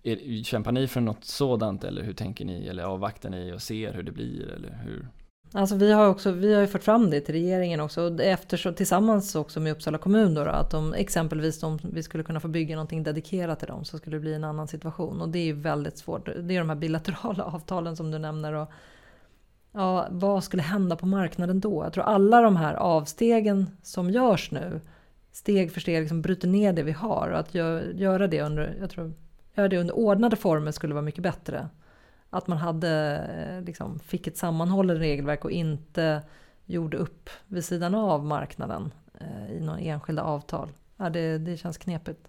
är, 0.03 0.43
kämpar 0.43 0.71
ni 0.71 0.87
för 0.87 1.01
något 1.01 1.25
sådant 1.25 1.83
eller 1.83 2.03
hur 2.03 2.13
tänker 2.13 2.45
ni? 2.45 2.67
Eller 2.67 2.83
avvaktar 2.83 3.29
ni 3.29 3.53
och 3.53 3.61
ser 3.61 3.93
hur 3.93 4.03
det 4.03 4.11
blir? 4.11 4.47
Eller 4.47 4.79
hur? 4.83 5.07
Alltså 5.51 5.75
vi 5.75 5.91
har, 5.91 6.07
också, 6.07 6.31
vi 6.31 6.53
har 6.53 6.61
ju 6.61 6.67
fört 6.67 6.83
fram 6.83 7.09
det 7.09 7.21
till 7.21 7.35
regeringen 7.35 7.79
också, 7.79 8.21
eftersom, 8.21 8.73
tillsammans 8.73 9.35
också 9.35 9.59
med 9.59 9.71
Uppsala 9.71 9.97
kommun 9.97 10.33
då, 10.33 10.43
då 10.43 10.49
att 10.51 10.71
de 10.71 10.93
exempelvis 10.93 11.63
om 11.63 11.79
vi 11.83 12.03
skulle 12.03 12.23
kunna 12.23 12.39
få 12.39 12.47
bygga 12.47 12.75
någonting 12.75 13.03
dedikerat 13.03 13.59
till 13.59 13.67
dem 13.67 13.85
så 13.85 13.97
skulle 13.97 14.15
det 14.15 14.21
bli 14.21 14.33
en 14.33 14.43
annan 14.43 14.67
situation. 14.67 15.21
Och 15.21 15.29
det 15.29 15.39
är 15.39 15.45
ju 15.45 15.53
väldigt 15.53 15.97
svårt. 15.97 16.25
Det 16.25 16.55
är 16.55 16.59
de 16.59 16.69
här 16.69 16.75
bilaterala 16.75 17.43
avtalen 17.53 17.95
som 17.95 18.11
du 18.11 18.19
nämner. 18.19 18.53
Och, 18.53 18.71
ja, 19.71 20.07
vad 20.11 20.43
skulle 20.43 20.63
hända 20.63 20.95
på 20.95 21.05
marknaden 21.05 21.59
då? 21.59 21.83
Jag 21.83 21.93
tror 21.93 22.03
alla 22.03 22.41
de 22.41 22.55
här 22.55 22.73
avstegen 22.73 23.69
som 23.83 24.09
görs 24.09 24.51
nu 24.51 24.81
steg 25.31 25.71
för 25.71 25.81
steg 25.81 26.01
liksom 26.01 26.21
bryter 26.21 26.47
ner 26.47 26.73
det 26.73 26.83
vi 26.83 26.91
har. 26.91 27.29
Och 27.29 27.39
att 27.39 27.53
gö 27.53 27.91
göra 27.91 28.27
det 28.27 28.41
under, 28.41 28.77
jag 28.79 28.89
tror, 28.89 29.13
göra 29.55 29.67
det 29.67 29.77
under 29.77 29.95
ordnade 29.95 30.35
former 30.35 30.71
skulle 30.71 30.93
vara 30.93 31.05
mycket 31.05 31.23
bättre. 31.23 31.69
Att 32.29 32.47
man 32.47 32.57
hade, 32.57 33.17
eh, 33.17 33.65
liksom, 33.65 33.99
fick 33.99 34.27
ett 34.27 34.37
sammanhållet 34.37 34.97
regelverk 34.97 35.45
och 35.45 35.51
inte 35.51 36.21
gjorde 36.65 36.97
upp 36.97 37.29
vid 37.47 37.65
sidan 37.65 37.95
av 37.95 38.25
marknaden 38.25 38.93
eh, 39.19 39.51
i 39.51 39.59
några 39.59 39.79
enskilda 39.79 40.23
avtal. 40.23 40.69
Ja, 40.97 41.09
det, 41.09 41.37
det 41.37 41.57
känns 41.57 41.77
knepigt. 41.77 42.27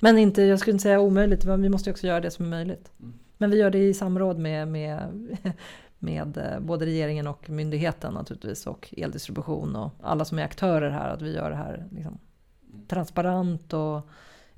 Men 0.00 0.18
inte, 0.18 0.42
jag 0.42 0.58
skulle 0.58 0.72
inte 0.72 0.82
säga 0.82 1.00
omöjligt, 1.00 1.44
men 1.44 1.62
vi 1.62 1.68
måste 1.68 1.90
också 1.90 2.06
göra 2.06 2.20
det 2.20 2.30
som 2.30 2.44
är 2.44 2.50
möjligt. 2.50 2.92
Mm. 3.00 3.12
Men 3.38 3.50
vi 3.50 3.56
gör 3.56 3.70
det 3.70 3.78
i 3.78 3.94
samråd 3.94 4.38
med, 4.38 4.68
med, 4.68 5.28
med 5.98 6.36
eh, 6.36 6.60
både 6.60 6.86
regeringen 6.86 7.26
och 7.26 7.50
myndigheten 7.50 8.14
naturligtvis 8.14 8.66
och 8.66 8.94
eldistribution 8.96 9.76
och 9.76 9.90
alla 10.02 10.24
som 10.24 10.38
är 10.38 10.44
aktörer 10.44 10.90
här. 10.90 11.08
Att 11.08 11.22
vi 11.22 11.34
gör 11.34 11.50
det 11.50 11.56
här 11.56 11.88
liksom, 11.90 12.18
mm. 12.72 12.86
transparent 12.86 13.72
och 13.72 14.08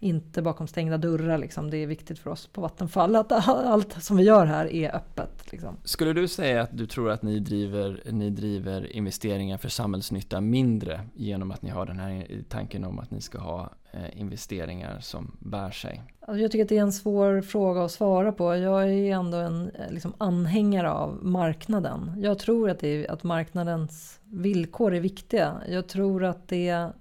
inte 0.04 0.42
bakom 0.42 0.66
stängda 0.66 0.98
dörrar. 0.98 1.38
Liksom. 1.38 1.70
Det 1.70 1.76
är 1.76 1.86
viktigt 1.86 2.18
för 2.18 2.30
oss 2.30 2.46
på 2.46 2.60
Vattenfall 2.60 3.16
att 3.16 3.32
allt 3.48 4.02
som 4.02 4.16
vi 4.16 4.22
gör 4.22 4.46
här 4.46 4.72
är 4.72 4.96
öppet. 4.96 5.52
Liksom. 5.52 5.76
Skulle 5.84 6.12
du 6.12 6.28
säga 6.28 6.62
att 6.62 6.76
du 6.78 6.86
tror 6.86 7.10
att 7.10 7.22
ni 7.22 7.38
driver, 7.38 8.02
ni 8.10 8.30
driver 8.30 8.92
investeringar 8.96 9.58
för 9.58 9.68
samhällsnytta 9.68 10.40
mindre 10.40 11.00
genom 11.14 11.50
att 11.50 11.62
ni 11.62 11.70
har 11.70 11.86
den 11.86 11.98
här 11.98 12.26
tanken 12.48 12.84
om 12.84 12.98
att 12.98 13.10
ni 13.10 13.20
ska 13.20 13.38
ha 13.38 13.70
eh, 13.92 14.20
investeringar 14.20 15.00
som 15.00 15.36
bär 15.40 15.70
sig? 15.70 16.02
Alltså 16.20 16.42
jag 16.42 16.50
tycker 16.50 16.62
att 16.62 16.68
det 16.68 16.78
är 16.78 16.82
en 16.82 16.92
svår 16.92 17.40
fråga 17.40 17.84
att 17.84 17.92
svara 17.92 18.32
på. 18.32 18.56
Jag 18.56 18.88
är 18.88 19.14
ändå 19.14 19.36
en 19.36 19.70
liksom, 19.90 20.14
anhängare 20.18 20.90
av 20.90 21.18
marknaden. 21.22 22.12
Jag 22.16 22.38
tror 22.38 22.70
att, 22.70 22.84
är, 22.84 23.10
att 23.10 23.22
marknadens 23.22 24.20
villkor 24.24 24.94
är 24.94 25.00
viktiga. 25.00 25.54
Jag 25.68 25.86
tror 25.86 26.24
att 26.24 26.48
det 26.48 26.92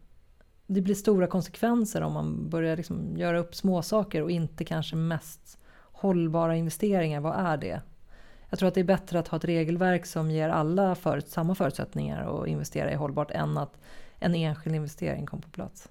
det 0.67 0.81
blir 0.81 0.95
stora 0.95 1.27
konsekvenser 1.27 2.01
om 2.01 2.13
man 2.13 2.49
börjar 2.49 2.77
liksom 2.77 3.17
göra 3.17 3.39
upp 3.39 3.55
småsaker 3.55 4.21
och 4.21 4.31
inte 4.31 4.65
kanske 4.65 4.95
mest 4.95 5.59
hållbara 5.75 6.55
investeringar. 6.55 7.19
Vad 7.19 7.35
är 7.35 7.57
det? 7.57 7.81
Jag 8.49 8.59
tror 8.59 8.67
att 8.67 8.73
det 8.73 8.79
är 8.79 8.85
bättre 8.85 9.19
att 9.19 9.27
ha 9.27 9.37
ett 9.37 9.45
regelverk 9.45 10.05
som 10.05 10.31
ger 10.31 10.49
alla 10.49 10.95
för, 10.95 11.19
samma 11.19 11.55
förutsättningar 11.55 12.41
att 12.41 12.47
investera 12.47 12.91
i 12.91 12.95
hållbart 12.95 13.31
än 13.31 13.57
att 13.57 13.79
en 14.19 14.35
enskild 14.35 14.75
investering 14.75 15.25
kom 15.25 15.41
på 15.41 15.49
plats. 15.49 15.89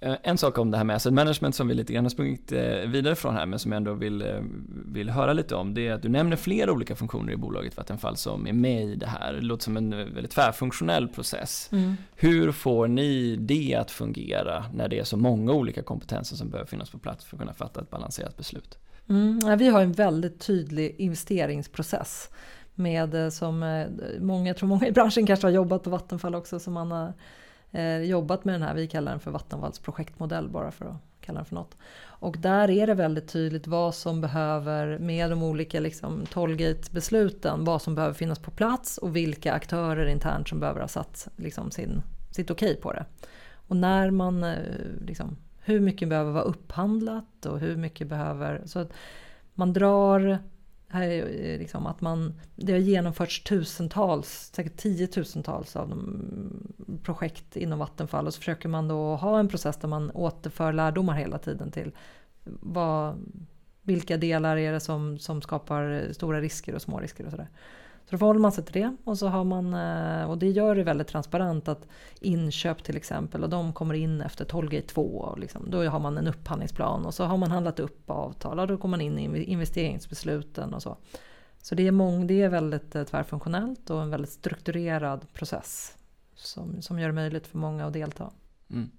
Eh, 0.00 0.16
en 0.22 0.38
sak 0.38 0.58
om 0.58 0.70
det 0.70 0.76
här 0.76 0.84
med 0.84 0.96
asset 0.96 1.12
management 1.12 1.54
som 1.54 1.68
vi 1.68 1.74
lite 1.74 1.92
grann 1.92 2.04
har 2.04 2.10
sprungit 2.10 2.52
eh, 2.52 2.62
vidare 2.86 3.14
från 3.14 3.34
här 3.34 3.46
men 3.46 3.58
som 3.58 3.72
jag 3.72 3.76
ändå 3.76 3.94
vill, 3.94 4.22
eh, 4.22 4.40
vill 4.86 5.10
höra 5.10 5.32
lite 5.32 5.54
om 5.54 5.74
det 5.74 5.88
är 5.88 5.92
att 5.92 6.02
du 6.02 6.08
nämner 6.08 6.36
flera 6.36 6.72
olika 6.72 6.96
funktioner 6.96 7.32
i 7.32 7.36
bolaget 7.36 7.76
Vattenfall 7.76 8.16
som 8.16 8.46
är 8.46 8.52
med 8.52 8.82
i 8.82 8.94
det 8.94 9.06
här. 9.06 9.32
Det 9.32 9.40
låter 9.40 9.64
som 9.64 9.76
en 9.76 9.90
väldigt 9.90 10.30
tvärfunktionell 10.30 11.08
process. 11.08 11.68
Mm. 11.72 11.96
Hur 12.14 12.52
får 12.52 12.88
ni 12.88 13.36
det 13.36 13.74
att 13.74 13.90
fungera 13.90 14.64
när 14.74 14.88
det 14.88 14.98
är 14.98 15.04
så 15.04 15.16
många 15.16 15.52
olika 15.52 15.82
kompetenser 15.82 16.36
som 16.36 16.50
behöver 16.50 16.68
finnas 16.68 16.90
på 16.90 16.98
plats 16.98 17.24
för 17.24 17.36
att 17.36 17.40
kunna 17.40 17.54
fatta 17.54 17.80
ett 17.80 17.90
balanserat 17.90 18.36
beslut? 18.36 18.78
Mm, 19.08 19.40
ja, 19.42 19.56
vi 19.56 19.68
har 19.68 19.80
en 19.80 19.92
väldigt 19.92 20.40
tydlig 20.40 20.94
investeringsprocess 20.98 22.30
med 22.74 23.32
som 23.32 23.86
många, 24.20 24.46
jag 24.46 24.56
tror 24.56 24.68
många 24.68 24.86
i 24.86 24.92
branschen 24.92 25.26
kanske 25.26 25.46
har 25.46 25.52
jobbat 25.52 25.82
på 25.82 25.90
Vattenfall 25.90 26.34
också 26.34 26.58
som 26.58 26.72
man 26.72 26.90
har 26.90 27.12
Eh, 27.74 28.02
jobbat 28.02 28.44
med 28.44 28.54
den 28.54 28.62
här, 28.62 28.74
vi 28.74 28.86
kallar 28.86 29.12
den 29.12 29.20
för 29.20 29.30
Vattenfalls 29.30 29.78
projektmodell 29.78 30.48
bara 30.48 30.70
för 30.70 30.86
att 30.86 30.96
kalla 31.20 31.38
den 31.38 31.44
för 31.44 31.54
något. 31.54 31.76
Och 32.02 32.36
där 32.38 32.70
är 32.70 32.86
det 32.86 32.94
väldigt 32.94 33.28
tydligt 33.28 33.66
vad 33.66 33.94
som 33.94 34.20
behöver, 34.20 34.98
med 34.98 35.30
de 35.30 35.42
olika 35.42 35.80
liksom, 35.80 36.26
Tollgate-besluten, 36.26 37.64
vad 37.64 37.82
som 37.82 37.94
behöver 37.94 38.14
finnas 38.14 38.38
på 38.38 38.50
plats 38.50 38.98
och 38.98 39.16
vilka 39.16 39.52
aktörer 39.52 40.06
internt 40.06 40.48
som 40.48 40.60
behöver 40.60 40.80
ha 40.80 40.88
satt 40.88 41.28
liksom, 41.36 41.70
sin, 41.70 42.02
sitt 42.30 42.50
okej 42.50 42.70
okay 42.70 42.82
på 42.82 42.92
det. 42.92 43.04
Och 43.68 43.76
när 43.76 44.10
man, 44.10 44.44
eh, 44.44 44.58
liksom, 45.06 45.36
hur 45.60 45.80
mycket 45.80 46.08
behöver 46.08 46.32
vara 46.32 46.44
upphandlat 46.44 47.46
och 47.46 47.58
hur 47.58 47.76
mycket 47.76 48.08
behöver, 48.08 48.62
så 48.64 48.78
att 48.78 48.92
man 49.54 49.72
drar 49.72 50.38
här 50.94 51.08
är 51.08 51.52
eh, 51.52 51.58
liksom 51.58 51.86
att 51.86 52.00
man, 52.00 52.34
det 52.56 52.72
har 52.72 52.78
genomförts 52.78 53.42
tusentals, 53.44 54.50
säkert 54.54 54.76
tiotusentals 54.76 55.76
av 55.76 55.88
de 55.88 55.98
mm, 55.98 56.98
projekt 57.02 57.56
inom 57.56 57.78
Vattenfall 57.78 58.26
och 58.26 58.34
så 58.34 58.38
försöker 58.38 58.68
man 58.68 58.88
då 58.88 59.16
ha 59.16 59.38
en 59.38 59.48
process 59.48 59.76
där 59.76 59.88
man 59.88 60.10
återför 60.10 60.72
lärdomar 60.72 61.14
hela 61.14 61.38
tiden 61.38 61.70
till 61.70 61.92
vad, 62.60 63.16
vilka 63.82 64.16
delar 64.16 64.56
är 64.56 64.72
det 64.72 64.80
som, 64.80 65.18
som 65.18 65.42
skapar 65.42 66.12
stora 66.12 66.40
risker 66.40 66.74
och 66.74 66.82
små 66.82 67.00
risker 67.00 67.24
och 67.24 67.30
sådär. 67.30 67.48
Så 68.04 68.10
då 68.10 68.18
förhåller 68.18 68.40
man 68.40 68.52
sig 68.52 68.64
till 68.64 68.82
det 68.82 68.96
och 69.04 69.18
så 69.18 69.28
har 69.28 69.44
man, 69.44 69.74
eh, 69.74 70.30
och 70.30 70.38
det 70.38 70.50
gör 70.50 70.74
det 70.74 70.82
väldigt 70.82 71.08
transparent 71.08 71.68
att 71.68 71.86
inköp 72.20 72.84
till 72.84 72.96
exempel 72.96 73.42
och 73.42 73.50
de 73.50 73.72
kommer 73.72 73.94
in 73.94 74.20
efter 74.20 74.44
Tollgate 74.44 74.86
2 74.86 75.02
och 75.02 75.38
liksom, 75.38 75.70
då 75.70 75.84
har 75.84 76.00
man 76.00 76.18
en 76.18 76.28
upphandlingsplan 76.28 77.06
och 77.06 77.14
så 77.14 77.24
har 77.24 77.36
man 77.36 77.50
handlat 77.50 77.80
upp 77.80 78.10
avtal 78.10 78.60
och 78.60 78.66
då 78.66 78.76
kommer 78.76 78.96
man 78.96 79.00
in 79.00 79.36
i 79.36 79.42
investeringsbesluten 79.42 80.74
och 80.74 80.82
så. 80.82 80.96
Så 81.62 81.74
det 81.74 81.86
är, 81.86 81.92
mång, 81.92 82.26
det 82.26 82.42
är 82.42 82.48
väldigt 82.48 82.94
eh, 82.94 83.04
tvärfunktionellt 83.04 83.90
och 83.90 84.02
en 84.02 84.10
väldigt 84.10 84.30
strukturerad 84.30 85.32
process 85.32 85.96
som, 86.34 86.82
som 86.82 86.98
gör 86.98 87.06
det 87.06 87.14
möjligt 87.14 87.46
för 87.46 87.58
många 87.58 87.86
att 87.86 87.92
delta. 87.92 88.30
Mm. 88.70 88.90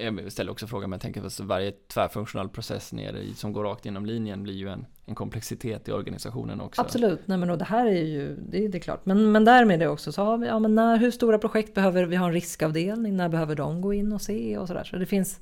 Jag 0.00 0.32
ställer 0.32 0.52
också 0.52 0.66
frågan, 0.66 0.90
men 0.90 0.96
jag 0.96 1.00
tänker 1.00 1.26
att 1.26 1.40
varje 1.40 1.72
tvärfunktionell 1.72 2.48
process 2.48 2.92
nere 2.92 3.34
som 3.34 3.52
går 3.52 3.64
rakt 3.64 3.86
inom 3.86 4.06
linjen 4.06 4.42
blir 4.42 4.54
ju 4.54 4.68
en, 4.68 4.86
en 5.04 5.14
komplexitet 5.14 5.88
i 5.88 5.92
organisationen 5.92 6.60
också. 6.60 6.80
Absolut, 6.80 7.20
Nej, 7.24 7.38
men 7.38 7.50
och 7.50 7.58
det 7.58 7.64
här 7.64 7.86
är 7.86 8.04
ju, 8.04 8.36
det, 8.36 8.68
det 8.68 8.78
är 8.78 8.82
klart. 8.82 9.06
Men, 9.06 9.32
men 9.32 9.44
därmed 9.44 9.80
det 9.80 9.88
också 9.88 10.12
så 10.12 10.36
vi, 10.36 10.46
ja 10.46 10.58
men 10.58 10.74
när, 10.74 10.96
hur 10.96 11.10
stora 11.10 11.38
projekt 11.38 11.74
behöver 11.74 12.04
vi 12.04 12.16
ha 12.16 12.26
en 12.26 12.32
riskavdelning? 12.32 13.16
När 13.16 13.28
behöver 13.28 13.54
de 13.54 13.80
gå 13.80 13.94
in 13.94 14.12
och 14.12 14.22
se 14.22 14.58
och 14.58 14.68
sådär. 14.68 14.84
Så 14.84 14.96
det 14.96 15.06
finns 15.06 15.40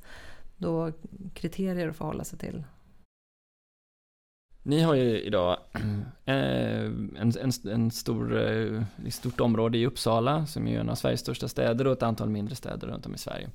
då 0.57 0.91
kriterier 1.33 1.89
att 1.89 1.95
förhålla 1.95 2.23
sig 2.23 2.39
till. 2.39 2.63
Ni 4.63 4.81
har 4.81 4.95
ju 4.95 5.21
idag 5.21 5.57
eh, 6.25 6.83
en, 6.83 7.15
en, 7.15 7.51
en 7.71 7.91
stor, 7.91 8.37
ett 8.37 8.83
eh, 9.05 9.09
stort 9.09 9.41
område 9.41 9.77
i 9.77 9.85
Uppsala 9.85 10.45
som 10.45 10.67
är 10.67 10.79
en 10.79 10.89
av 10.89 10.95
Sveriges 10.95 11.19
största 11.19 11.47
städer 11.47 11.87
och 11.87 11.93
ett 11.93 12.03
antal 12.03 12.29
mindre 12.29 12.55
städer 12.55 12.87
runt 12.87 13.05
om 13.05 13.15
i 13.15 13.17
Sverige. 13.17 13.49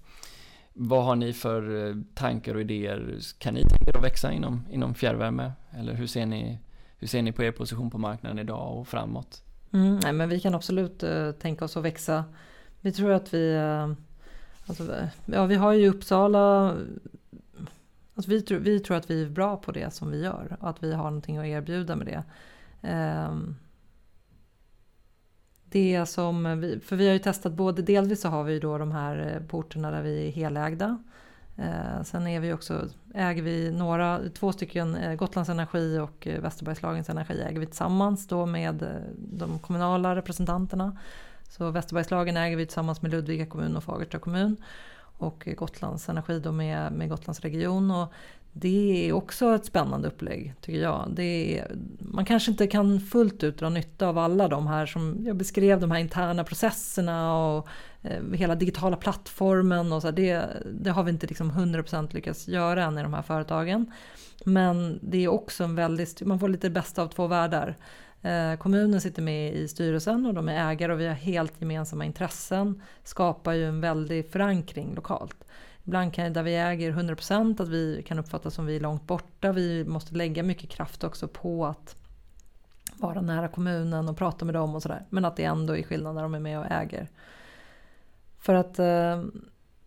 Vad 0.78 1.04
har 1.04 1.16
ni 1.16 1.32
för 1.32 1.88
eh, 1.88 1.96
tankar 2.14 2.54
och 2.54 2.60
idéer? 2.60 3.18
Kan 3.38 3.54
ni 3.54 3.60
tänka 3.60 3.90
er 3.90 3.96
att 3.96 4.04
växa 4.04 4.32
inom, 4.32 4.66
inom 4.70 4.94
fjärrvärme? 4.94 5.52
Eller 5.70 5.94
hur 5.94 6.06
ser 6.06 6.26
ni, 6.26 6.58
hur 6.98 7.06
ser 7.06 7.22
ni 7.22 7.32
på 7.32 7.42
er 7.42 7.52
position 7.52 7.90
på 7.90 7.98
marknaden 7.98 8.38
idag 8.38 8.78
och 8.78 8.88
framåt? 8.88 9.42
Mm, 9.72 9.98
nej, 10.02 10.12
men 10.12 10.28
vi 10.28 10.40
kan 10.40 10.54
absolut 10.54 11.04
uh, 11.04 11.32
tänka 11.32 11.64
oss 11.64 11.76
att 11.76 11.84
växa. 11.84 12.24
Vi 12.80 12.92
tror 12.92 13.12
att 13.12 13.34
vi, 13.34 13.54
uh, 13.56 13.92
alltså, 14.66 15.08
ja 15.26 15.46
vi 15.46 15.54
har 15.54 15.72
ju 15.72 15.88
Uppsala, 15.88 16.74
alltså, 18.14 18.30
vi, 18.30 18.42
tror, 18.42 18.58
vi 18.58 18.80
tror 18.80 18.96
att 18.96 19.10
vi 19.10 19.22
är 19.22 19.28
bra 19.28 19.56
på 19.56 19.72
det 19.72 19.94
som 19.94 20.10
vi 20.10 20.22
gör 20.22 20.56
och 20.60 20.70
att 20.70 20.82
vi 20.82 20.92
har 20.92 21.04
någonting 21.04 21.38
att 21.38 21.46
erbjuda 21.46 21.96
med 21.96 22.06
det. 22.06 22.22
Um, 23.28 23.56
det 25.76 26.06
som 26.06 26.60
vi, 26.60 26.80
för 26.80 26.96
vi 26.96 27.06
har 27.06 27.12
ju 27.12 27.18
testat 27.18 27.52
både, 27.52 27.82
delvis 27.82 28.20
så 28.20 28.28
har 28.28 28.44
vi 28.44 28.58
då 28.58 28.78
de 28.78 28.92
här 28.92 29.34
eh, 29.34 29.46
porterna 29.46 29.90
där 29.90 30.02
vi 30.02 30.28
är 30.28 30.30
helägda. 30.30 30.98
Eh, 31.56 32.02
sen 32.02 32.26
är 32.26 32.40
vi 32.40 32.52
också, 32.52 32.88
äger 33.14 33.42
vi 33.42 33.72
några, 33.72 34.20
två 34.34 34.52
stycken 34.52 34.96
eh, 34.96 35.14
Gotlands 35.14 35.50
Energi 35.50 35.98
och 35.98 36.26
eh, 36.26 36.40
Västerbergslagens 36.40 37.08
Energi 37.08 37.40
äger 37.40 37.60
vi 37.60 37.66
tillsammans 37.66 38.26
då 38.28 38.46
med 38.46 38.82
eh, 38.82 38.88
de 39.16 39.58
kommunala 39.58 40.16
representanterna. 40.16 40.98
Så 41.48 41.70
Västerbergslagen 41.70 42.36
äger 42.36 42.56
vi 42.56 42.66
tillsammans 42.66 43.02
med 43.02 43.10
Ludvika 43.10 43.46
kommun 43.46 43.76
och 43.76 43.84
Fagersta 43.84 44.18
kommun. 44.18 44.56
Och 45.18 45.48
Gotlands 45.56 46.08
Energi 46.08 46.40
då 46.40 46.52
med, 46.52 46.92
med 46.92 47.08
Gotlands 47.08 47.40
region. 47.40 47.90
Och 47.90 48.12
det 48.58 49.08
är 49.08 49.12
också 49.12 49.54
ett 49.54 49.64
spännande 49.64 50.08
upplägg 50.08 50.54
tycker 50.60 50.80
jag. 50.80 51.12
Det 51.16 51.58
är, 51.58 51.76
man 51.98 52.24
kanske 52.24 52.50
inte 52.50 52.66
kan 52.66 53.00
fullt 53.00 53.42
ut 53.44 53.58
dra 53.58 53.68
nytta 53.68 54.08
av 54.08 54.18
alla 54.18 54.48
de 54.48 54.66
här 54.66 54.86
som 54.86 55.16
jag 55.26 55.36
beskrev, 55.36 55.80
de 55.80 55.90
här 55.90 55.98
interna 55.98 56.44
processerna 56.44 57.46
och 57.46 57.68
eh, 58.02 58.32
hela 58.32 58.54
digitala 58.54 58.96
plattformen 58.96 59.92
och 59.92 60.02
så. 60.02 60.10
Det, 60.10 60.46
det 60.72 60.90
har 60.90 61.02
vi 61.02 61.10
inte 61.10 61.26
liksom 61.26 61.52
100% 61.52 62.14
lyckats 62.14 62.48
göra 62.48 62.84
än 62.84 62.98
i 62.98 63.02
de 63.02 63.14
här 63.14 63.22
företagen. 63.22 63.92
Men 64.44 64.98
det 65.02 65.24
är 65.24 65.28
också 65.28 65.64
en 65.64 65.74
väldigt, 65.74 66.22
man 66.22 66.40
får 66.40 66.48
lite 66.48 66.70
bästa 66.70 67.02
av 67.02 67.08
två 67.08 67.26
världar. 67.26 67.76
Eh, 68.22 68.56
kommunen 68.58 69.00
sitter 69.00 69.22
med 69.22 69.54
i 69.54 69.68
styrelsen 69.68 70.26
och 70.26 70.34
de 70.34 70.48
är 70.48 70.70
ägare 70.70 70.92
och 70.92 71.00
vi 71.00 71.06
har 71.06 71.14
helt 71.14 71.60
gemensamma 71.60 72.04
intressen. 72.04 72.82
Skapar 73.04 73.52
ju 73.52 73.68
en 73.68 73.80
väldig 73.80 74.30
förankring 74.30 74.94
lokalt. 74.94 75.44
Ibland 75.86 76.14
kan 76.14 76.32
där 76.32 76.42
vi 76.42 76.56
äger 76.56 76.92
100% 76.92 77.62
att 77.62 77.68
vi 77.68 78.02
kan 78.06 78.18
uppfattas 78.18 78.54
som 78.54 78.66
vi 78.66 78.76
är 78.76 78.80
långt 78.80 79.06
borta. 79.06 79.52
Vi 79.52 79.84
måste 79.84 80.14
lägga 80.14 80.42
mycket 80.42 80.70
kraft 80.70 81.04
också 81.04 81.28
på 81.28 81.66
att 81.66 81.96
vara 82.96 83.20
nära 83.20 83.48
kommunen 83.48 84.08
och 84.08 84.16
prata 84.16 84.44
med 84.44 84.54
dem 84.54 84.74
och 84.74 84.82
sådär. 84.82 85.04
Men 85.10 85.24
att 85.24 85.36
det 85.36 85.44
ändå 85.44 85.76
är 85.76 85.82
skillnad 85.82 86.14
när 86.14 86.22
de 86.22 86.34
är 86.34 86.40
med 86.40 86.58
och 86.58 86.66
äger. 86.70 87.08
För 88.38 88.54
att 88.54 88.78
eh, 88.78 89.24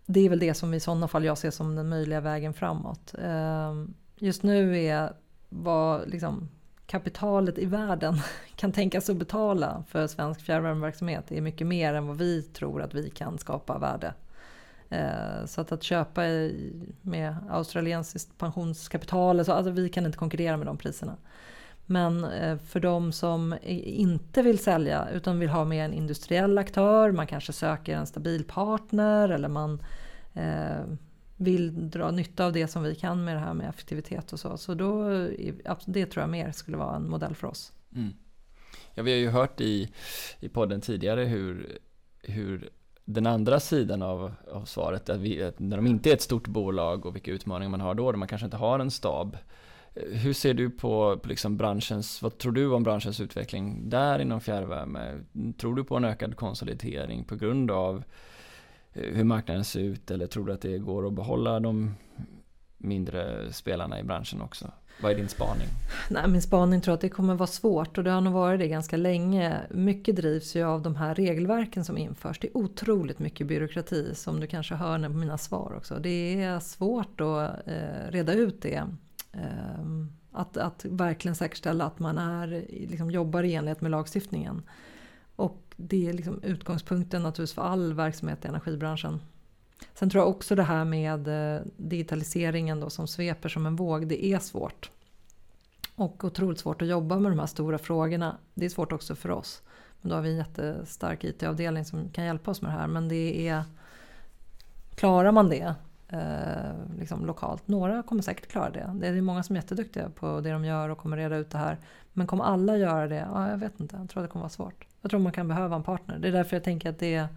det 0.05 0.19
är 0.19 0.29
väl 0.29 0.39
det 0.39 0.53
som 0.53 0.73
i 0.73 0.79
sådana 0.79 1.07
fall 1.07 1.25
jag 1.25 1.37
ser 1.37 1.51
som 1.51 1.75
den 1.75 1.89
möjliga 1.89 2.21
vägen 2.21 2.53
framåt. 2.53 3.13
Eh, 3.23 3.73
just 4.15 4.43
nu 4.43 4.83
är 4.83 5.13
vad 5.49 6.09
liksom, 6.09 6.49
kapitalet 6.85 7.57
i 7.57 7.65
världen 7.65 8.21
kan 8.55 8.71
tänkas 8.71 9.09
att 9.09 9.17
betala 9.17 9.83
för 9.87 10.07
svensk 10.07 10.41
fjärrvärmeverksamhet 10.41 11.31
är 11.31 11.41
mycket 11.41 11.67
mer 11.67 11.93
än 11.93 12.07
vad 12.07 12.17
vi 12.17 12.41
tror 12.41 12.81
att 12.81 12.93
vi 12.93 13.09
kan 13.09 13.37
skapa 13.37 13.77
värde. 13.77 14.13
Eh, 14.89 15.45
så 15.45 15.61
att, 15.61 15.71
att 15.71 15.83
köpa 15.83 16.21
med 17.01 17.35
australiensiskt 17.49 18.37
pensionskapital, 18.37 19.45
så, 19.45 19.51
alltså 19.51 19.71
vi 19.71 19.89
kan 19.89 20.05
inte 20.05 20.17
konkurrera 20.17 20.57
med 20.57 20.67
de 20.67 20.77
priserna. 20.77 21.17
Men 21.85 22.23
eh, 22.23 22.57
för 22.57 22.79
de 22.79 23.11
som 23.11 23.55
inte 23.63 24.41
vill 24.41 24.59
sälja 24.59 25.07
utan 25.13 25.39
vill 25.39 25.49
ha 25.49 25.65
med 25.65 25.85
en 25.85 25.93
industriell 25.93 26.57
aktör, 26.57 27.11
man 27.11 27.27
kanske 27.27 27.53
söker 27.53 27.95
en 27.95 28.07
stabil 28.07 28.43
partner 28.43 29.29
eller 29.29 29.47
man 29.47 29.83
eh, 30.33 30.83
vill 31.37 31.89
dra 31.89 32.11
nytta 32.11 32.45
av 32.45 32.53
det 32.53 32.67
som 32.67 32.83
vi 32.83 32.95
kan 32.95 33.23
med 33.23 33.35
det 33.35 33.39
här 33.39 33.53
med 33.53 33.69
effektivitet 33.69 34.33
och 34.33 34.39
så. 34.39 34.57
Så 34.57 34.73
då, 34.73 35.09
det 35.85 36.05
tror 36.05 36.21
jag 36.21 36.29
mer 36.29 36.51
skulle 36.51 36.77
vara 36.77 36.95
en 36.95 37.09
modell 37.09 37.35
för 37.35 37.47
oss. 37.47 37.71
Mm. 37.95 38.13
Ja, 38.93 39.03
vi 39.03 39.11
har 39.11 39.17
ju 39.17 39.29
hört 39.29 39.61
i, 39.61 39.93
i 40.39 40.49
podden 40.49 40.81
tidigare 40.81 41.21
hur, 41.21 41.77
hur 42.21 42.69
den 43.13 43.27
andra 43.27 43.59
sidan 43.59 44.01
av, 44.01 44.31
av 44.51 44.65
svaret, 44.65 45.09
att 45.09 45.19
vi, 45.19 45.51
när 45.57 45.77
de 45.77 45.87
inte 45.87 46.09
är 46.09 46.13
ett 46.13 46.21
stort 46.21 46.47
bolag 46.47 47.05
och 47.05 47.15
vilka 47.15 47.31
utmaningar 47.31 47.69
man 47.69 47.81
har 47.81 47.93
då, 47.93 48.11
där 48.11 48.17
man 48.17 48.27
kanske 48.27 48.45
inte 48.45 48.57
har 48.57 48.79
en 48.79 48.91
stab. 48.91 49.37
Eh, 49.93 50.19
hur 50.19 50.33
ser 50.33 50.53
du 50.53 50.69
på, 50.69 51.17
på 51.17 51.29
liksom 51.29 51.57
branschens, 51.57 52.21
vad 52.21 52.37
tror 52.37 52.51
du 52.51 52.71
om 52.71 52.83
branschens 52.83 53.19
utveckling 53.19 53.89
där 53.89 54.19
inom 54.19 54.41
fjärrvärme? 54.41 55.23
Tror 55.57 55.75
du 55.75 55.83
på 55.83 55.97
en 55.97 56.05
ökad 56.05 56.35
konsolidering 56.35 57.23
på 57.23 57.35
grund 57.35 57.71
av 57.71 58.03
eh, 58.93 59.13
hur 59.13 59.23
marknaden 59.23 59.63
ser 59.63 59.79
ut 59.79 60.11
eller 60.11 60.27
tror 60.27 60.45
du 60.45 60.53
att 60.53 60.61
det 60.61 60.77
går 60.77 61.07
att 61.07 61.13
behålla 61.13 61.59
de 61.59 61.95
mindre 62.77 63.53
spelarna 63.53 63.99
i 63.99 64.03
branschen 64.03 64.41
också? 64.41 64.71
Vad 65.01 65.11
är 65.11 65.15
din 65.15 65.29
spaning? 65.29 65.67
Nej, 66.09 66.27
min 66.27 66.41
spaning 66.41 66.81
tror 66.81 66.93
att 66.93 67.01
det 67.01 67.09
kommer 67.09 67.35
vara 67.35 67.47
svårt 67.47 67.97
och 67.97 68.03
det 68.03 68.11
har 68.11 68.21
nog 68.21 68.33
varit 68.33 68.59
det 68.59 68.67
ganska 68.67 68.97
länge. 68.97 69.61
Mycket 69.69 70.15
drivs 70.15 70.55
ju 70.55 70.63
av 70.63 70.81
de 70.81 70.95
här 70.95 71.15
regelverken 71.15 71.85
som 71.85 71.97
införs. 71.97 72.39
Det 72.39 72.47
är 72.47 72.57
otroligt 72.57 73.19
mycket 73.19 73.47
byråkrati 73.47 74.15
som 74.15 74.39
du 74.39 74.47
kanske 74.47 74.75
hör 74.75 75.09
på 75.09 75.09
mina 75.09 75.37
svar 75.37 75.73
också. 75.77 75.99
Det 75.99 76.41
är 76.41 76.59
svårt 76.59 77.21
att 77.21 77.67
eh, 77.67 78.11
reda 78.11 78.33
ut 78.33 78.61
det. 78.61 78.83
Eh, 79.31 79.79
att, 80.31 80.57
att 80.57 80.85
verkligen 80.85 81.35
säkerställa 81.35 81.85
att 81.85 81.99
man 81.99 82.17
är, 82.17 82.47
liksom, 82.69 83.11
jobbar 83.11 83.43
i 83.43 83.53
enlighet 83.55 83.81
med 83.81 83.91
lagstiftningen. 83.91 84.61
Och 85.35 85.61
det 85.75 86.09
är 86.09 86.13
liksom 86.13 86.43
utgångspunkten 86.43 87.23
naturligtvis 87.23 87.55
för 87.55 87.61
all 87.61 87.93
verksamhet 87.93 88.45
i 88.45 88.47
energibranschen. 88.47 89.19
Sen 89.93 90.09
tror 90.09 90.23
jag 90.23 90.29
också 90.29 90.55
det 90.55 90.63
här 90.63 90.85
med 90.85 91.27
eh, 91.27 91.61
digitaliseringen 91.77 92.79
då 92.79 92.89
som 92.89 93.07
sveper 93.07 93.49
som 93.49 93.65
en 93.65 93.75
våg, 93.75 94.07
det 94.07 94.25
är 94.25 94.39
svårt. 94.39 94.91
Och 95.95 96.23
otroligt 96.23 96.59
svårt 96.59 96.81
att 96.81 96.87
jobba 96.87 97.19
med 97.19 97.31
de 97.31 97.39
här 97.39 97.45
stora 97.45 97.77
frågorna. 97.77 98.37
Det 98.53 98.65
är 98.65 98.69
svårt 98.69 98.91
också 98.91 99.15
för 99.15 99.31
oss. 99.31 99.61
Men 100.01 100.09
då 100.09 100.15
har 100.15 100.21
vi 100.21 100.31
en 100.31 100.37
jättestark 100.37 101.23
IT-avdelning 101.23 101.85
som 101.85 102.09
kan 102.09 102.25
hjälpa 102.25 102.51
oss 102.51 102.61
med 102.61 102.71
det 102.71 102.77
här. 102.77 102.87
Men 102.87 103.07
det 103.07 103.47
är... 103.47 103.63
Klarar 104.95 105.31
man 105.31 105.49
det 105.49 105.75
eh, 106.07 106.97
liksom 106.99 107.25
lokalt? 107.25 107.67
Några 107.67 108.03
kommer 108.03 108.21
säkert 108.21 108.47
klara 108.47 108.69
det. 108.69 108.91
Det 108.99 109.07
är 109.07 109.21
många 109.21 109.43
som 109.43 109.55
är 109.55 109.61
jätteduktiga 109.61 110.09
på 110.09 110.41
det 110.41 110.51
de 110.51 110.65
gör 110.65 110.89
och 110.89 110.97
kommer 110.97 111.17
reda 111.17 111.37
ut 111.37 111.49
det 111.49 111.57
här. 111.57 111.77
Men 112.13 112.27
kommer 112.27 112.43
alla 112.43 112.77
göra 112.77 113.07
det? 113.07 113.27
Ja, 113.33 113.49
jag 113.49 113.57
vet 113.57 113.79
inte. 113.79 113.97
Jag 113.97 114.09
tror 114.09 114.23
att 114.23 114.29
det 114.29 114.31
kommer 114.31 114.43
vara 114.43 114.49
svårt. 114.49 114.87
Jag 115.01 115.11
tror 115.11 115.19
man 115.19 115.31
kan 115.31 115.47
behöva 115.47 115.75
en 115.75 115.83
partner. 115.83 116.19
Det 116.19 116.27
är 116.27 116.31
därför 116.31 116.55
jag 116.55 116.63
tänker 116.63 116.89
att 116.89 116.99
det 116.99 117.15
är 117.15 117.27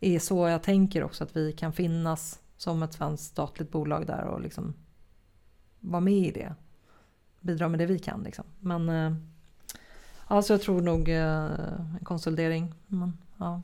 är 0.00 0.18
så 0.18 0.48
jag 0.48 0.62
tänker 0.62 1.04
också 1.04 1.24
att 1.24 1.36
vi 1.36 1.52
kan 1.52 1.72
finnas 1.72 2.40
som 2.56 2.82
ett 2.82 2.92
svenskt 2.92 3.24
statligt 3.24 3.70
bolag 3.70 4.06
där 4.06 4.24
och 4.24 4.40
liksom 4.40 4.74
vara 5.80 6.00
med 6.00 6.26
i 6.26 6.30
det. 6.30 6.54
Bidra 7.40 7.68
med 7.68 7.78
det 7.78 7.86
vi 7.86 7.98
kan 7.98 8.22
liksom. 8.22 8.44
Men 8.60 8.88
eh, 8.88 9.12
alltså 10.26 10.52
jag 10.52 10.62
tror 10.62 10.80
nog 10.80 11.08
eh, 11.08 11.44
en 11.98 12.04
konsolidering. 12.04 12.74
Men, 12.86 13.18
ja. 13.38 13.62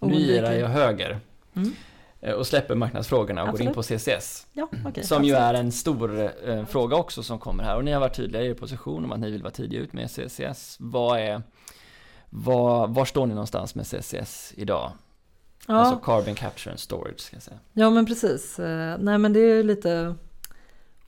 Nu 0.00 0.14
girar 0.14 0.52
jag 0.52 0.68
höger. 0.68 1.20
Mm. 1.54 1.72
Eh, 2.20 2.34
och 2.34 2.46
släpper 2.46 2.74
marknadsfrågorna 2.74 3.42
och 3.42 3.48
Absolut. 3.48 3.74
går 3.74 3.84
in 3.88 3.98
på 3.98 3.98
CCS. 3.98 4.46
Ja, 4.52 4.68
okay, 4.86 5.04
som 5.04 5.24
ju 5.24 5.34
är 5.34 5.54
en 5.54 5.72
stor 5.72 6.30
eh, 6.48 6.64
fråga 6.64 6.96
också 6.96 7.22
som 7.22 7.38
kommer 7.38 7.64
här. 7.64 7.76
Och 7.76 7.84
ni 7.84 7.92
har 7.92 8.00
varit 8.00 8.16
tydliga 8.16 8.42
i 8.42 8.48
er 8.48 8.54
position 8.54 9.04
om 9.04 9.12
att 9.12 9.20
ni 9.20 9.30
vill 9.30 9.42
vara 9.42 9.52
tidiga 9.52 9.80
ut 9.80 9.92
med 9.92 10.10
CCS. 10.10 10.76
Vad 10.80 11.20
är, 11.20 11.42
vad, 12.30 12.94
var 12.94 13.04
står 13.04 13.26
ni 13.26 13.34
någonstans 13.34 13.74
med 13.74 13.86
CCS 13.86 14.52
idag? 14.56 14.92
Ja. 15.66 15.74
Alltså 15.74 16.00
carbon 16.04 16.34
capture 16.34 16.70
and 16.70 16.80
storage 16.80 17.20
ska 17.20 17.36
jag 17.36 17.42
säga. 17.42 17.58
Ja 17.72 17.90
men 17.90 18.06
precis. 18.06 18.58
Eh, 18.58 18.98
nej 18.98 19.18
men 19.18 19.32
det 19.32 19.40
är 19.40 19.62
lite 19.62 20.14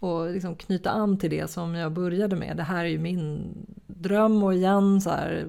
att 0.00 0.32
liksom 0.32 0.56
knyta 0.56 0.90
an 0.90 1.18
till 1.18 1.30
det 1.30 1.50
som 1.50 1.74
jag 1.74 1.92
började 1.92 2.36
med. 2.36 2.56
Det 2.56 2.62
här 2.62 2.84
är 2.84 2.88
ju 2.88 2.98
min 2.98 3.54
dröm 3.86 4.42
och 4.42 4.54
igen 4.54 5.00
så 5.00 5.10
här 5.10 5.46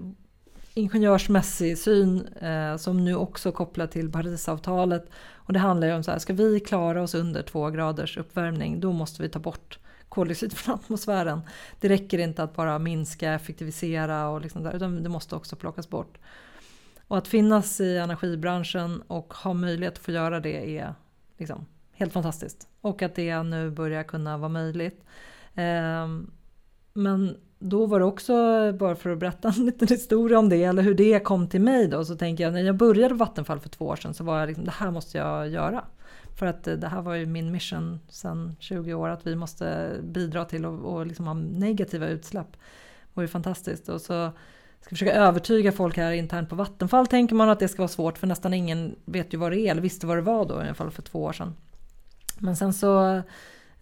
ingenjörsmässig 0.73 1.77
syn 1.77 2.27
eh, 2.27 2.77
som 2.77 3.05
nu 3.05 3.15
också 3.15 3.51
kopplar 3.51 3.87
till 3.87 4.11
Parisavtalet. 4.11 5.09
Och 5.33 5.53
det 5.53 5.59
handlar 5.59 5.87
ju 5.87 5.93
om 5.93 6.03
så 6.03 6.11
här, 6.11 6.19
ska 6.19 6.33
vi 6.33 6.59
klara 6.59 7.01
oss 7.01 7.15
under 7.15 7.41
två 7.41 7.69
graders 7.69 8.17
uppvärmning 8.17 8.79
då 8.79 8.91
måste 8.91 9.21
vi 9.21 9.29
ta 9.29 9.39
bort 9.39 9.79
koldioxid 10.09 10.57
från 10.57 10.75
atmosfären. 10.75 11.41
Det 11.79 11.89
räcker 11.89 12.17
inte 12.17 12.43
att 12.43 12.55
bara 12.55 12.79
minska, 12.79 13.33
effektivisera 13.33 14.29
och 14.29 14.41
liksom 14.41 14.63
där, 14.63 14.75
utan 14.75 15.03
det 15.03 15.09
måste 15.09 15.35
också 15.35 15.55
plockas 15.55 15.89
bort. 15.89 16.17
Och 17.07 17.17
att 17.17 17.27
finnas 17.27 17.79
i 17.79 17.97
energibranschen 17.97 19.01
och 19.01 19.33
ha 19.33 19.53
möjlighet 19.53 19.93
att 19.93 20.03
få 20.03 20.11
göra 20.11 20.39
det 20.39 20.77
är 20.77 20.93
liksom 21.37 21.65
helt 21.91 22.13
fantastiskt. 22.13 22.67
Och 22.81 23.01
att 23.01 23.15
det 23.15 23.43
nu 23.43 23.69
börjar 23.69 24.03
kunna 24.03 24.37
vara 24.37 24.49
möjligt. 24.49 25.03
Ehm, 25.55 26.31
men 26.93 27.37
då 27.59 27.85
var 27.85 27.99
det 27.99 28.05
också, 28.05 28.33
bara 28.73 28.95
för 28.95 29.09
att 29.09 29.19
berätta 29.19 29.47
en 29.57 29.65
liten 29.65 29.87
historia 29.87 30.39
om 30.39 30.49
det, 30.49 30.63
eller 30.63 30.83
hur 30.83 30.93
det 30.93 31.19
kom 31.19 31.47
till 31.47 31.61
mig 31.61 31.87
då, 31.87 32.05
så 32.05 32.15
tänker 32.15 32.43
jag 32.43 32.53
när 32.53 32.61
jag 32.61 32.77
började 32.77 33.15
Vattenfall 33.15 33.59
för 33.59 33.69
två 33.69 33.85
år 33.85 33.95
sedan 33.95 34.13
så 34.13 34.23
var 34.23 34.39
jag 34.39 34.47
liksom, 34.47 34.65
det 34.65 34.71
här 34.71 34.91
måste 34.91 35.17
jag 35.17 35.49
göra. 35.49 35.83
För 36.35 36.45
att 36.45 36.67
eh, 36.67 36.75
det 36.75 36.87
här 36.87 37.01
var 37.01 37.15
ju 37.15 37.25
min 37.25 37.51
mission 37.51 37.99
sedan 38.09 38.55
20 38.59 38.93
år, 38.93 39.09
att 39.09 39.27
vi 39.27 39.35
måste 39.35 39.91
bidra 40.03 40.45
till 40.45 40.65
att 40.65 41.07
liksom 41.07 41.27
ha 41.27 41.33
negativa 41.33 42.07
utsläpp. 42.07 42.51
Det 42.51 43.13
var 43.13 43.23
ju 43.23 43.27
fantastiskt. 43.27 43.89
Och 43.89 44.01
så 44.01 44.31
ska 44.87 44.95
försöka 44.95 45.13
övertyga 45.13 45.71
folk 45.71 45.97
här 45.97 46.11
internt 46.11 46.49
på 46.49 46.55
Vattenfall 46.55 47.07
tänker 47.07 47.35
man 47.35 47.49
att 47.49 47.59
det 47.59 47.67
ska 47.67 47.81
vara 47.81 47.87
svårt 47.87 48.17
för 48.17 48.27
nästan 48.27 48.53
ingen 48.53 48.95
vet 49.05 49.33
ju 49.33 49.37
vad 49.37 49.51
det 49.51 49.59
är 49.59 49.71
eller 49.71 49.81
visste 49.81 50.07
vad 50.07 50.17
det 50.17 50.21
var 50.21 50.45
då 50.45 50.53
i 50.53 50.57
alla 50.57 50.73
fall 50.73 50.91
för 50.91 51.01
två 51.01 51.23
år 51.23 51.33
sedan. 51.33 51.55
Men 52.39 52.55
sen 52.55 52.73
så 52.73 53.21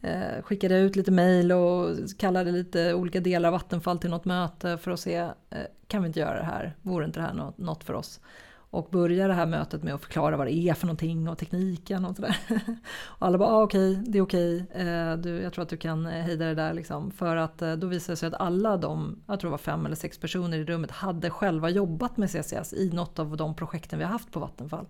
eh, 0.02 0.42
skickade 0.44 0.78
ut 0.78 0.96
lite 0.96 1.12
mejl 1.12 1.52
och 1.52 1.90
kallade 2.18 2.52
lite 2.52 2.94
olika 2.94 3.20
delar 3.20 3.50
av 3.50 3.54
Vattenfall 3.54 4.00
till 4.00 4.10
något 4.10 4.26
möte 4.26 4.78
för 4.78 4.92
att 4.92 5.00
se, 5.00 5.16
eh, 5.16 5.32
kan 5.88 6.02
vi 6.02 6.08
inte 6.08 6.20
göra 6.20 6.38
det 6.38 6.46
här? 6.46 6.76
Vore 6.82 7.06
inte 7.06 7.20
det 7.20 7.26
här 7.26 7.34
något, 7.34 7.58
något 7.58 7.84
för 7.84 7.94
oss? 7.94 8.20
Och 8.70 8.88
börjar 8.92 9.28
det 9.28 9.34
här 9.34 9.46
mötet 9.46 9.84
med 9.84 9.94
att 9.94 10.02
förklara 10.02 10.38
vad 10.38 10.48
det 10.48 10.54
är 10.54 10.74
för 10.74 10.86
någonting 10.88 11.30
och 11.30 11.38
tekniken 11.38 12.06
och 12.06 12.16
sådär. 12.16 12.38
Och 13.04 13.28
alla 13.28 13.38
bara, 13.38 13.50
ah, 13.50 13.64
okej, 13.64 13.92
okay, 13.92 14.04
det 14.12 14.18
är 14.18 14.22
okej, 14.22 14.66
okay. 14.70 15.16
du, 15.16 15.42
jag 15.42 15.54
tror 15.54 15.64
att 15.64 15.70
du 15.70 15.78
kan 15.78 16.06
eh, 16.06 16.12
hejda 16.12 16.46
det 16.46 16.56
där 16.56 16.74
liksom. 16.74 17.12
För 17.12 17.36
att 17.36 17.62
eh, 17.62 17.74
då 17.74 17.88
visade 17.88 18.12
det 18.14 18.18
sig 18.18 18.28
att 18.28 18.42
alla 18.42 18.78
de, 18.78 19.20
jag 19.28 19.40
tror 19.40 19.50
det 19.50 19.52
var 19.52 19.58
fem 19.58 19.86
eller 19.86 19.96
sex 19.96 20.18
personer 20.18 20.58
i 20.58 20.66
rummet, 20.66 20.92
hade 20.92 21.30
själva 21.30 21.70
jobbat 21.70 22.18
med 22.18 22.32
CCS 22.32 22.74
i 22.74 22.90
något 22.94 23.20
av 23.20 23.38
de 23.38 23.56
projekten 23.56 24.00
vi 24.00 24.06
har 24.06 24.12
haft 24.12 24.32
på 24.32 24.40
Vattenfall. 24.40 24.86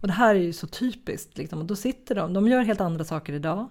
Och 0.00 0.06
det 0.06 0.12
här 0.12 0.34
är 0.34 0.40
ju 0.40 0.52
så 0.52 0.66
typiskt, 0.66 1.38
liksom. 1.38 1.58
och 1.58 1.66
då 1.66 1.76
sitter 1.76 2.14
de, 2.14 2.32
de 2.32 2.48
gör 2.48 2.62
helt 2.62 2.80
andra 2.80 3.04
saker 3.04 3.32
idag. 3.32 3.68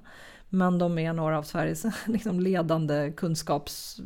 Men 0.50 0.78
de 0.78 0.98
är 0.98 1.14
några 1.14 1.38
av 1.38 1.44
Sveriges 1.44 1.86
liksom, 2.06 2.40
ledande 2.40 3.12
kunskaps 3.12 4.02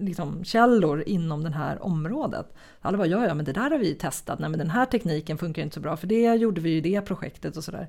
liksom, 0.00 0.44
källor 0.44 1.02
inom 1.06 1.44
det 1.44 1.50
här 1.50 1.84
området. 1.84 2.54
Alla 2.80 2.98
bara, 2.98 3.06
ja 3.06 3.26
ja 3.26 3.34
men 3.34 3.44
det 3.44 3.52
där 3.52 3.70
har 3.70 3.78
vi 3.78 3.88
ju 3.88 3.94
testat, 3.94 4.38
nej 4.38 4.50
men 4.50 4.58
den 4.58 4.70
här 4.70 4.86
tekniken 4.86 5.38
funkar 5.38 5.62
inte 5.62 5.74
så 5.74 5.80
bra 5.80 5.96
för 5.96 6.06
det 6.06 6.34
gjorde 6.34 6.60
vi 6.60 6.70
ju 6.70 6.76
i 6.76 6.80
det 6.80 7.00
projektet 7.00 7.56
och 7.56 7.64
sådär. 7.64 7.88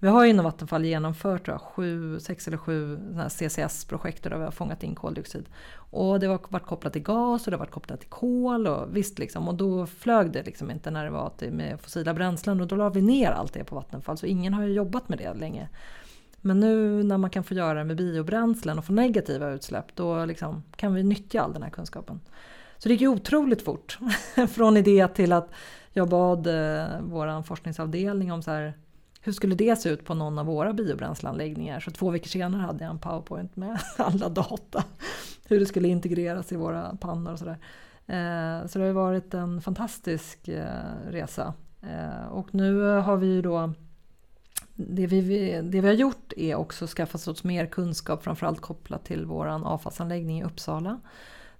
Vi 0.00 0.08
har 0.08 0.24
inom 0.24 0.44
Vattenfall 0.44 0.84
genomfört 0.84 1.44
tror 1.44 1.54
jag, 1.54 1.60
sju, 1.60 2.20
sex 2.20 2.48
eller 2.48 2.56
sju 2.56 2.98
CCS-projekt 3.28 4.22
där 4.22 4.36
vi 4.36 4.44
har 4.44 4.50
fångat 4.50 4.82
in 4.82 4.94
koldioxid. 4.94 5.48
Och 5.90 6.20
det 6.20 6.26
har 6.26 6.40
varit 6.48 6.66
kopplat 6.66 6.92
till 6.92 7.02
gas 7.02 7.46
och 7.46 7.50
det 7.50 7.56
har 7.56 7.58
varit 7.58 7.70
kopplat 7.70 8.00
till 8.00 8.08
kol 8.08 8.66
och 8.66 8.96
visst 8.96 9.18
liksom. 9.18 9.48
Och 9.48 9.54
då 9.54 9.86
flög 9.86 10.32
det 10.32 10.42
liksom 10.42 10.70
inte 10.70 10.90
när 10.90 11.04
det 11.04 11.10
var 11.10 11.50
med 11.50 11.80
fossila 11.80 12.14
bränslen 12.14 12.60
och 12.60 12.66
då 12.66 12.76
la 12.76 12.88
vi 12.88 13.02
ner 13.02 13.30
allt 13.30 13.52
det 13.52 13.64
på 13.64 13.74
Vattenfall. 13.74 14.18
Så 14.18 14.26
ingen 14.26 14.54
har 14.54 14.62
ju 14.62 14.72
jobbat 14.72 15.08
med 15.08 15.18
det 15.18 15.34
länge. 15.34 15.68
Men 16.40 16.60
nu 16.60 17.02
när 17.02 17.18
man 17.18 17.30
kan 17.30 17.44
få 17.44 17.54
göra 17.54 17.78
det 17.78 17.84
med 17.84 17.96
biobränslen 17.96 18.78
och 18.78 18.84
få 18.84 18.92
negativa 18.92 19.50
utsläpp 19.50 19.86
då 19.94 20.24
liksom 20.24 20.62
kan 20.76 20.94
vi 20.94 21.02
nyttja 21.02 21.42
all 21.42 21.52
den 21.52 21.62
här 21.62 21.70
kunskapen. 21.70 22.20
Så 22.78 22.88
det 22.88 22.94
gick 22.94 23.00
ju 23.00 23.08
otroligt 23.08 23.62
fort 23.62 23.98
från 24.48 24.76
idé 24.76 25.08
till 25.08 25.32
att 25.32 25.50
jag 25.92 26.08
bad 26.08 26.46
eh, 26.46 26.86
vår 27.00 27.42
forskningsavdelning 27.42 28.32
om 28.32 28.42
så 28.42 28.50
här, 28.50 28.74
hur 29.20 29.32
skulle 29.32 29.54
det 29.54 29.76
se 29.76 29.88
ut 29.88 30.04
på 30.04 30.14
någon 30.14 30.38
av 30.38 30.46
våra 30.46 30.72
biobränsleanläggningar? 30.72 31.80
Så 31.80 31.90
två 31.90 32.10
veckor 32.10 32.28
senare 32.28 32.62
hade 32.62 32.84
jag 32.84 32.90
en 32.90 32.98
powerpoint 32.98 33.56
med 33.56 33.80
alla 33.96 34.28
data. 34.28 34.84
Hur 35.48 35.60
det 35.60 35.66
skulle 35.66 35.88
integreras 35.88 36.52
i 36.52 36.56
våra 36.56 36.96
pannor 36.96 37.32
och 37.32 37.38
sådär. 37.38 37.58
Eh, 38.06 38.66
så 38.66 38.78
det 38.78 38.84
har 38.84 38.92
varit 38.92 39.34
en 39.34 39.60
fantastisk 39.60 40.48
eh, 40.48 41.10
resa. 41.10 41.54
Eh, 41.82 42.26
och 42.28 42.54
nu 42.54 42.82
har 42.82 43.16
vi 43.16 43.26
ju 43.26 43.42
då 43.42 43.72
det 44.80 45.06
vi, 45.06 45.60
det 45.62 45.80
vi 45.80 45.88
har 45.88 45.94
gjort 45.94 46.32
är 46.36 46.54
också 46.54 46.84
att 46.84 46.90
skaffa 46.90 47.30
oss 47.30 47.44
mer 47.44 47.66
kunskap 47.66 48.24
framförallt 48.24 48.60
kopplat 48.60 49.04
till 49.04 49.26
vår 49.26 49.46
avfallsanläggning 49.46 50.40
i 50.40 50.44
Uppsala. 50.44 51.00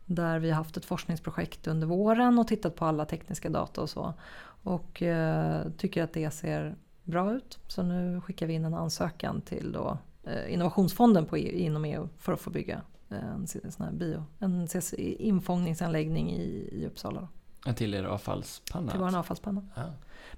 Där 0.07 0.39
vi 0.39 0.51
har 0.51 0.57
haft 0.57 0.77
ett 0.77 0.85
forskningsprojekt 0.85 1.67
under 1.67 1.87
våren 1.87 2.39
och 2.39 2.49
tittat 2.49 2.77
på 2.77 2.85
alla 2.85 3.05
tekniska 3.05 3.49
data 3.49 3.81
och 3.81 3.91
så. 3.91 4.15
Och 4.63 5.03
eh, 5.03 5.67
tycker 5.79 6.03
att 6.03 6.13
det 6.13 6.31
ser 6.31 6.77
bra 7.05 7.33
ut. 7.33 7.59
Så 7.67 7.83
nu 7.83 8.21
skickar 8.21 8.47
vi 8.47 8.53
in 8.53 8.65
en 8.65 8.75
ansökan 8.75 9.41
till 9.41 9.73
då, 9.73 9.99
eh, 10.25 10.53
Innovationsfonden 10.53 11.27
på 11.27 11.37
EU, 11.37 11.59
inom 11.59 11.85
EU 11.85 12.09
för 12.19 12.33
att 12.33 12.41
få 12.41 12.51
bygga 12.51 12.83
en, 13.09 13.47
sån 13.47 13.87
här 13.87 13.93
bio, 13.93 14.25
en 14.39 14.69
infångningsanläggning 14.99 16.31
i, 16.31 16.69
i 16.73 16.87
Uppsala. 16.87 17.29
Då. 17.65 17.73
Till 17.73 17.95
er 17.95 18.05
avfallspanna? 18.05 18.91
Till 18.91 19.01
vår 19.01 19.17
avfallspanna. 19.17 19.63
Ah. 19.75 19.83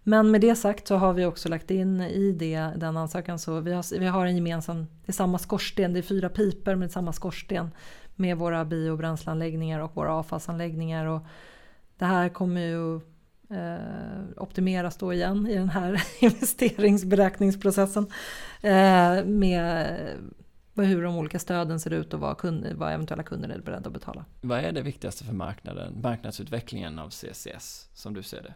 Men 0.02 0.30
med 0.30 0.40
det 0.40 0.56
sagt 0.56 0.88
så 0.88 0.96
har 0.96 1.12
vi 1.12 1.24
också 1.24 1.48
lagt 1.48 1.70
in 1.70 2.00
i 2.00 2.32
det, 2.32 2.70
den 2.76 2.96
ansökan 2.96 3.38
så 3.38 3.60
vi 3.60 3.72
har, 3.72 3.98
vi 3.98 4.06
har 4.06 4.26
en 4.26 4.36
gemensam, 4.36 4.76
det 4.76 5.10
är 5.10 5.12
samma 5.12 5.38
skorsten, 5.38 5.92
det 5.92 6.00
är 6.00 6.02
fyra 6.02 6.28
piper 6.28 6.74
med 6.74 6.92
samma 6.92 7.12
skorsten 7.12 7.70
med 8.16 8.36
våra 8.36 8.64
biobränsleanläggningar 8.64 9.80
och 9.80 9.96
våra 9.96 10.12
avfallsanläggningar. 10.12 11.06
Och 11.06 11.20
det 11.98 12.04
här 12.04 12.28
kommer 12.28 12.60
ju 12.60 12.94
eh, 13.50 13.80
optimeras 14.36 14.96
då 14.96 15.12
igen 15.12 15.46
i 15.46 15.54
den 15.54 15.68
här 15.68 16.02
investeringsberäkningsprocessen 16.20 18.06
eh, 18.62 19.24
med 19.24 19.86
hur 20.74 21.02
de 21.02 21.16
olika 21.16 21.38
stöden 21.38 21.80
ser 21.80 21.90
ut 21.90 22.14
och 22.14 22.20
vad, 22.20 22.38
kund, 22.38 22.66
vad 22.74 22.92
eventuella 22.92 23.22
kunder 23.22 23.48
är 23.48 23.58
beredda 23.58 23.86
att 23.86 23.92
betala. 23.92 24.24
Vad 24.40 24.58
är 24.58 24.72
det 24.72 24.82
viktigaste 24.82 25.24
för 25.24 25.32
marknaden, 25.32 26.00
marknadsutvecklingen 26.02 26.98
av 26.98 27.10
CCS 27.10 27.88
som 27.94 28.14
du 28.14 28.22
ser 28.22 28.42
det? 28.42 28.54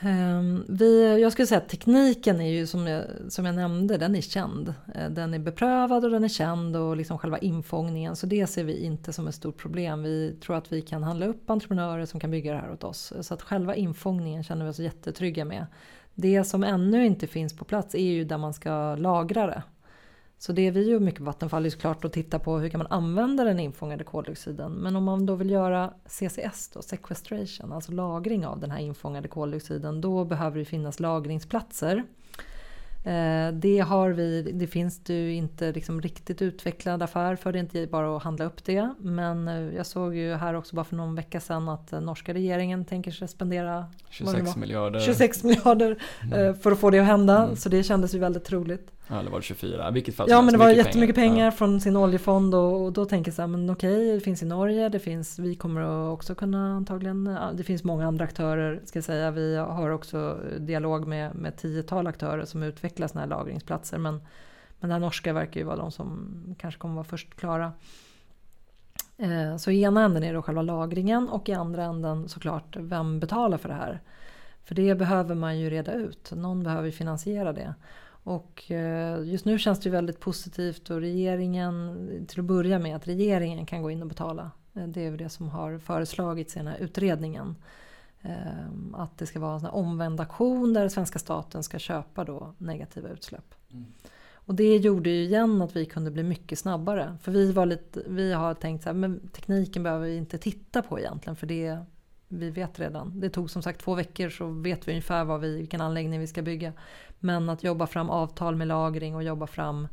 Ehm, 0.00 0.64
vi, 0.68 1.20
jag 1.20 1.32
skulle 1.32 1.46
säga 1.46 1.58
att 1.58 1.68
tekniken 1.68 2.40
är 2.40 2.50
ju 2.50 2.66
som 2.66 2.86
jag, 2.86 3.04
som 3.28 3.46
jag 3.46 3.54
nämnde, 3.54 3.96
den 3.96 4.14
är 4.14 4.20
känd. 4.20 4.74
Eh, 4.94 5.10
den 5.10 5.34
är 5.34 5.38
beprövad 5.38 6.04
och 6.04 6.10
den 6.10 6.24
är 6.24 6.28
känd 6.28 6.76
och 6.76 6.96
liksom 6.96 7.18
själva 7.18 7.38
infångningen. 7.38 8.16
Så 8.16 8.26
det 8.26 8.46
ser 8.46 8.64
vi 8.64 8.84
inte 8.84 9.12
som 9.12 9.28
ett 9.28 9.34
stort 9.34 9.56
problem. 9.56 10.02
Vi 10.02 10.36
tror 10.42 10.56
att 10.56 10.72
vi 10.72 10.82
kan 10.82 11.02
handla 11.02 11.26
upp 11.26 11.50
entreprenörer 11.50 12.06
som 12.06 12.20
kan 12.20 12.30
bygga 12.30 12.52
det 12.52 12.58
här 12.58 12.72
åt 12.72 12.84
oss. 12.84 13.12
Eh, 13.12 13.20
så 13.20 13.34
att 13.34 13.42
själva 13.42 13.74
infångningen 13.74 14.44
känner 14.44 14.64
vi 14.64 14.70
oss 14.70 14.78
jättetrygga 14.78 15.44
med. 15.44 15.66
Det 16.14 16.44
som 16.44 16.64
ännu 16.64 17.06
inte 17.06 17.26
finns 17.26 17.56
på 17.56 17.64
plats 17.64 17.94
är 17.94 18.12
ju 18.12 18.24
där 18.24 18.38
man 18.38 18.54
ska 18.54 18.94
lagra 18.94 19.46
det. 19.46 19.62
Så 20.42 20.52
det 20.52 20.70
vi 20.70 20.90
gör 20.90 21.00
mycket 21.00 21.18
på 21.18 21.24
Vattenfall 21.24 21.66
är 21.66 21.70
såklart 21.70 22.04
att 22.04 22.12
titta 22.12 22.38
på 22.38 22.58
hur 22.58 22.68
kan 22.68 22.78
man 22.78 22.86
använda 22.86 23.44
den 23.44 23.60
infångade 23.60 24.04
koldioxiden. 24.04 24.72
Men 24.72 24.96
om 24.96 25.04
man 25.04 25.26
då 25.26 25.34
vill 25.34 25.50
göra 25.50 25.92
CCS, 26.06 26.68
då, 26.68 26.82
sequestration, 26.82 27.72
alltså 27.72 27.92
lagring 27.92 28.46
av 28.46 28.60
den 28.60 28.70
här 28.70 28.78
infångade 28.78 29.28
koldioxiden, 29.28 30.00
då 30.00 30.24
behöver 30.24 30.58
det 30.58 30.64
finnas 30.64 31.00
lagringsplatser. 31.00 32.04
Eh, 33.04 33.52
det, 33.52 33.78
har 33.78 34.10
vi, 34.10 34.42
det 34.42 34.66
finns 34.66 35.04
det 35.04 35.32
inte 35.32 35.72
liksom 35.72 36.00
riktigt 36.00 36.42
utvecklad 36.42 37.02
affär 37.02 37.36
för, 37.36 37.52
det 37.52 37.58
är 37.58 37.60
inte 37.60 37.86
bara 37.86 38.16
att 38.16 38.22
handla 38.22 38.44
upp 38.44 38.64
det. 38.64 38.94
Men 38.98 39.48
eh, 39.48 39.76
jag 39.76 39.86
såg 39.86 40.16
ju 40.16 40.34
här 40.34 40.54
också 40.54 40.76
bara 40.76 40.84
för 40.84 40.96
någon 40.96 41.14
vecka 41.14 41.40
sedan 41.40 41.68
att 41.68 41.92
norska 41.92 42.34
regeringen 42.34 42.84
tänker 42.84 43.10
sig 43.10 43.28
spendera 43.28 43.86
26 44.10 44.56
miljarder, 44.56 45.00
26 45.00 45.44
miljarder 45.44 46.02
mm. 46.32 46.54
för 46.54 46.72
att 46.72 46.78
få 46.78 46.90
det 46.90 46.98
att 46.98 47.06
hända. 47.06 47.44
Mm. 47.44 47.56
Så 47.56 47.68
det 47.68 47.82
kändes 47.82 48.14
ju 48.14 48.18
väldigt 48.18 48.44
troligt. 48.44 48.90
Ja, 49.12 49.20
eller 49.20 49.30
var 49.30 49.38
det 49.38 49.44
24? 49.44 49.90
Vilket 49.90 50.16
fall 50.16 50.26
Ja, 50.30 50.42
men 50.42 50.52
det 50.52 50.58
var 50.58 50.70
jättemycket 50.70 51.16
pengar, 51.16 51.28
pengar 51.28 51.44
ja. 51.44 51.50
från 51.50 51.80
sin 51.80 51.96
oljefond 51.96 52.54
och, 52.54 52.84
och 52.84 52.92
då 52.92 53.04
tänker 53.04 53.28
jag 53.28 53.36
så 53.36 53.42
här, 53.42 53.46
men 53.46 53.70
okej, 53.70 54.14
det 54.14 54.20
finns 54.20 54.42
i 54.42 54.46
Norge, 54.46 54.88
det 54.88 54.98
finns, 54.98 55.38
vi 55.38 55.54
kommer 55.54 56.08
också 56.08 56.34
kunna 56.34 56.72
antagligen, 56.72 57.36
det 57.54 57.64
finns 57.64 57.84
många 57.84 58.06
andra 58.06 58.24
aktörer, 58.24 58.80
ska 58.84 58.96
jag 58.96 59.04
säga. 59.04 59.30
Vi 59.30 59.56
har 59.56 59.90
också 59.90 60.38
dialog 60.58 61.06
med, 61.06 61.34
med 61.34 61.56
tiotal 61.56 62.06
aktörer 62.06 62.44
som 62.44 62.62
utvecklar 62.62 63.08
sådana 63.08 63.20
här 63.20 63.38
lagringsplatser, 63.38 63.98
men, 63.98 64.14
men 64.80 64.88
det 64.88 64.94
här 64.94 65.00
norska 65.00 65.32
verkar 65.32 65.60
ju 65.60 65.66
vara 65.66 65.76
de 65.76 65.92
som 65.92 66.34
kanske 66.58 66.80
kommer 66.80 66.94
vara 66.94 67.04
först 67.04 67.34
klara. 67.34 67.72
Eh, 69.18 69.56
så 69.56 69.70
i 69.70 69.82
ena 69.82 70.04
änden 70.04 70.24
är 70.24 70.34
det 70.34 70.42
själva 70.42 70.62
lagringen 70.62 71.28
och 71.28 71.48
i 71.48 71.52
andra 71.52 71.84
änden 71.84 72.28
såklart, 72.28 72.76
vem 72.80 73.20
betalar 73.20 73.58
för 73.58 73.68
det 73.68 73.74
här? 73.74 74.00
För 74.64 74.74
det 74.74 74.94
behöver 74.94 75.34
man 75.34 75.58
ju 75.58 75.70
reda 75.70 75.92
ut, 75.92 76.32
någon 76.36 76.62
behöver 76.62 76.90
finansiera 76.90 77.52
det. 77.52 77.74
Och 78.24 78.70
eh, 78.70 79.24
just 79.24 79.44
nu 79.44 79.58
känns 79.58 79.80
det 79.80 79.90
väldigt 79.90 80.20
positivt 80.20 80.90
och 80.90 81.00
regeringen, 81.00 82.26
till 82.28 82.40
att 82.40 82.46
börja 82.46 82.78
med, 82.78 82.96
att 82.96 83.08
regeringen 83.08 83.66
kan 83.66 83.82
gå 83.82 83.90
in 83.90 84.02
och 84.02 84.08
betala. 84.08 84.50
Eh, 84.74 84.86
det 84.86 85.06
är 85.06 85.10
väl 85.10 85.18
det 85.18 85.28
som 85.28 85.48
har 85.48 85.78
föreslagits 85.78 86.56
i 86.56 86.58
den 86.58 86.68
här 86.68 86.78
utredningen. 86.78 87.56
Eh, 88.22 88.66
att 88.92 89.18
det 89.18 89.26
ska 89.26 89.40
vara 89.40 89.56
en 89.56 89.66
omvänd 89.66 90.20
aktion 90.20 90.72
där 90.72 90.88
svenska 90.88 91.18
staten 91.18 91.62
ska 91.62 91.78
köpa 91.78 92.24
då 92.24 92.54
negativa 92.58 93.08
utsläpp. 93.08 93.54
Mm. 93.72 93.86
Och 94.44 94.54
det 94.54 94.76
gjorde 94.76 95.10
ju 95.10 95.22
igen 95.24 95.62
att 95.62 95.76
vi 95.76 95.84
kunde 95.84 96.10
bli 96.10 96.22
mycket 96.22 96.58
snabbare. 96.58 97.16
För 97.22 97.32
vi, 97.32 97.52
var 97.52 97.66
lite, 97.66 98.02
vi 98.06 98.32
har 98.32 98.54
tänkt 98.54 98.82
så 98.82 98.88
här, 98.88 98.94
men 98.94 99.28
tekniken 99.28 99.82
behöver 99.82 100.06
vi 100.06 100.16
inte 100.16 100.38
titta 100.38 100.82
på 100.82 100.98
egentligen 100.98 101.36
för 101.36 101.46
det 101.46 101.78
vi 102.32 102.50
vet 102.50 102.80
redan. 102.80 103.20
Det 103.20 103.30
tog 103.30 103.50
som 103.50 103.62
sagt 103.62 103.80
två 103.80 103.94
veckor 103.94 104.28
så 104.28 104.46
vet 104.46 104.88
vi 104.88 104.92
ungefär 104.92 105.24
vad 105.24 105.40
vi, 105.40 105.56
vilken 105.56 105.80
anläggning 105.80 106.20
vi 106.20 106.26
ska 106.26 106.42
bygga. 106.42 106.72
Men 107.20 107.48
att 107.48 107.64
jobba 107.64 107.86
fram 107.86 108.10
avtal 108.10 108.56
med 108.56 108.68
lagring 108.68 109.14
och 109.14 109.22
jobba 109.22 109.46
fram 109.46 109.88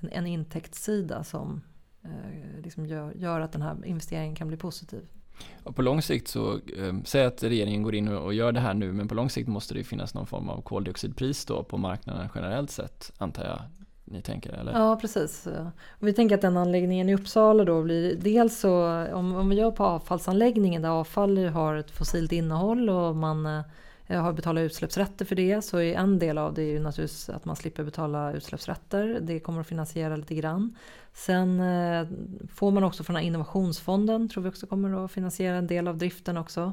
en, 0.00 0.08
en 0.08 0.26
intäktssida 0.26 1.24
som 1.24 1.62
eh, 2.02 2.62
liksom 2.62 2.86
gör, 2.86 3.12
gör, 3.12 3.40
att 3.40 3.52
den 3.52 3.62
här 3.62 3.86
investeringen 3.86 4.34
kan 4.34 4.48
bli 4.48 4.56
positiv. 4.56 5.06
Och 5.62 5.76
på 5.76 5.82
lång 5.82 6.02
sikt 6.02 6.28
så, 6.28 6.52
eh, 6.52 6.94
säg 7.04 7.24
att 7.24 7.42
regeringen 7.42 7.82
går 7.82 7.94
in 7.94 8.08
och, 8.08 8.24
och 8.24 8.34
gör 8.34 8.52
det 8.52 8.60
här 8.60 8.74
nu, 8.74 8.92
men 8.92 9.08
på 9.08 9.14
lång 9.14 9.30
sikt 9.30 9.48
måste 9.48 9.74
det 9.74 9.84
finnas 9.84 10.14
någon 10.14 10.26
form 10.26 10.48
av 10.48 10.62
koldioxidpris 10.62 11.44
då 11.44 11.64
på 11.64 11.78
marknaden 11.78 12.28
generellt 12.34 12.70
sett, 12.70 13.12
antar 13.18 13.44
jag 13.44 13.60
ni 14.04 14.22
tänker? 14.22 14.52
Eller? 14.52 14.72
Ja, 14.72 14.96
precis. 15.00 15.46
Och 16.00 16.08
vi 16.08 16.12
tänker 16.12 16.34
att 16.34 16.40
den 16.40 16.56
anläggningen 16.56 17.08
i 17.08 17.14
Uppsala 17.14 17.64
då 17.64 17.82
blir 17.82 18.16
dels 18.16 18.58
så, 18.58 19.06
om, 19.12 19.36
om 19.36 19.48
vi 19.48 19.56
gör 19.56 19.70
på 19.70 19.84
avfallsanläggningen 19.84 20.82
där 20.82 20.88
avfall 20.88 21.46
har 21.48 21.76
ett 21.76 21.90
fossilt 21.90 22.32
innehåll 22.32 22.90
och 22.90 23.16
man 23.16 23.46
eh, 24.06 24.22
har 24.22 24.32
betalat 24.32 24.60
utsläppsrätter 24.60 25.24
för 25.24 25.36
det 25.36 25.62
så 25.62 25.78
är 25.78 25.94
en 25.94 26.18
del 26.18 26.38
av 26.38 26.54
det 26.54 26.62
ju 26.62 26.80
naturligtvis 26.80 27.28
att 27.28 27.44
man 27.44 27.56
slipper 27.56 27.84
betala 27.84 28.32
utsläppsrätter. 28.32 29.18
Det 29.22 29.40
kommer 29.40 29.60
att 29.60 29.66
finansiera 29.66 30.16
lite 30.16 30.34
grann. 30.34 30.76
Sen 31.12 31.60
eh, 31.60 32.06
får 32.54 32.70
man 32.70 32.84
också 32.84 33.04
från 33.04 33.18
innovationsfonden, 33.18 34.28
tror 34.28 34.42
vi 34.42 34.48
också 34.48 34.66
kommer 34.66 35.04
att 35.04 35.12
finansiera 35.12 35.56
en 35.56 35.66
del 35.66 35.88
av 35.88 35.98
driften 35.98 36.36
också. 36.36 36.72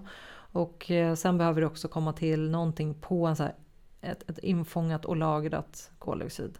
Och 0.53 0.91
eh, 0.91 1.15
sen 1.15 1.37
behöver 1.37 1.61
det 1.61 1.67
också 1.67 1.87
komma 1.87 2.13
till 2.13 2.49
någonting 2.49 2.93
på 2.93 3.25
en 3.25 3.35
så 3.35 3.43
här, 3.43 3.55
ett, 4.01 4.29
ett 4.29 4.37
infångat 4.37 5.05
och 5.05 5.15
lagrat 5.15 5.91
koldioxid 5.99 6.57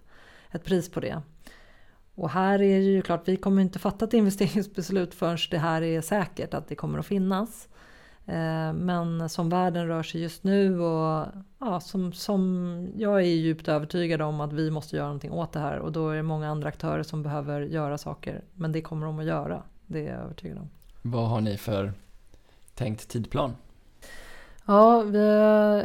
ett 0.51 0.63
pris 0.63 0.91
på 0.91 0.99
det. 0.99 1.21
Och 2.15 2.29
här 2.29 2.61
är 2.61 2.79
det 2.79 2.85
ju 2.85 3.01
klart, 3.01 3.27
vi 3.27 3.37
kommer 3.37 3.61
inte 3.61 3.79
fatta 3.79 4.05
ett 4.05 4.13
investeringsbeslut 4.23 5.13
förrän 5.13 5.37
det 5.51 5.57
här 5.57 5.81
är 5.81 6.01
säkert 6.01 6.53
att 6.53 6.67
det 6.67 6.75
kommer 6.75 6.99
att 6.99 7.05
finnas. 7.05 7.67
Eh, 8.25 8.73
men 8.73 9.29
som 9.29 9.49
världen 9.49 9.87
rör 9.87 10.03
sig 10.03 10.21
just 10.21 10.43
nu 10.43 10.79
och 10.79 11.27
ja, 11.59 11.79
som, 11.79 12.13
som 12.13 12.87
jag 12.95 13.19
är 13.19 13.25
djupt 13.25 13.67
övertygad 13.67 14.21
om 14.21 14.41
att 14.41 14.53
vi 14.53 14.71
måste 14.71 14.95
göra 14.95 15.07
någonting 15.07 15.31
åt 15.31 15.51
det 15.51 15.59
här 15.59 15.79
och 15.79 15.91
då 15.91 16.09
är 16.09 16.15
det 16.15 16.23
många 16.23 16.49
andra 16.49 16.69
aktörer 16.69 17.03
som 17.03 17.23
behöver 17.23 17.61
göra 17.61 17.97
saker. 17.97 18.43
Men 18.53 18.71
det 18.71 18.81
kommer 18.81 19.05
de 19.05 19.19
att 19.19 19.25
göra, 19.25 19.63
det 19.85 20.07
är 20.07 20.11
jag 20.11 20.23
övertygad 20.23 20.57
om. 20.57 20.69
Vad 21.01 21.29
har 21.29 21.41
ni 21.41 21.57
för 21.57 21.93
tänkt 22.75 23.09
tidplan? 23.09 23.55
Ja, 24.65 25.01
vi, 25.01 25.17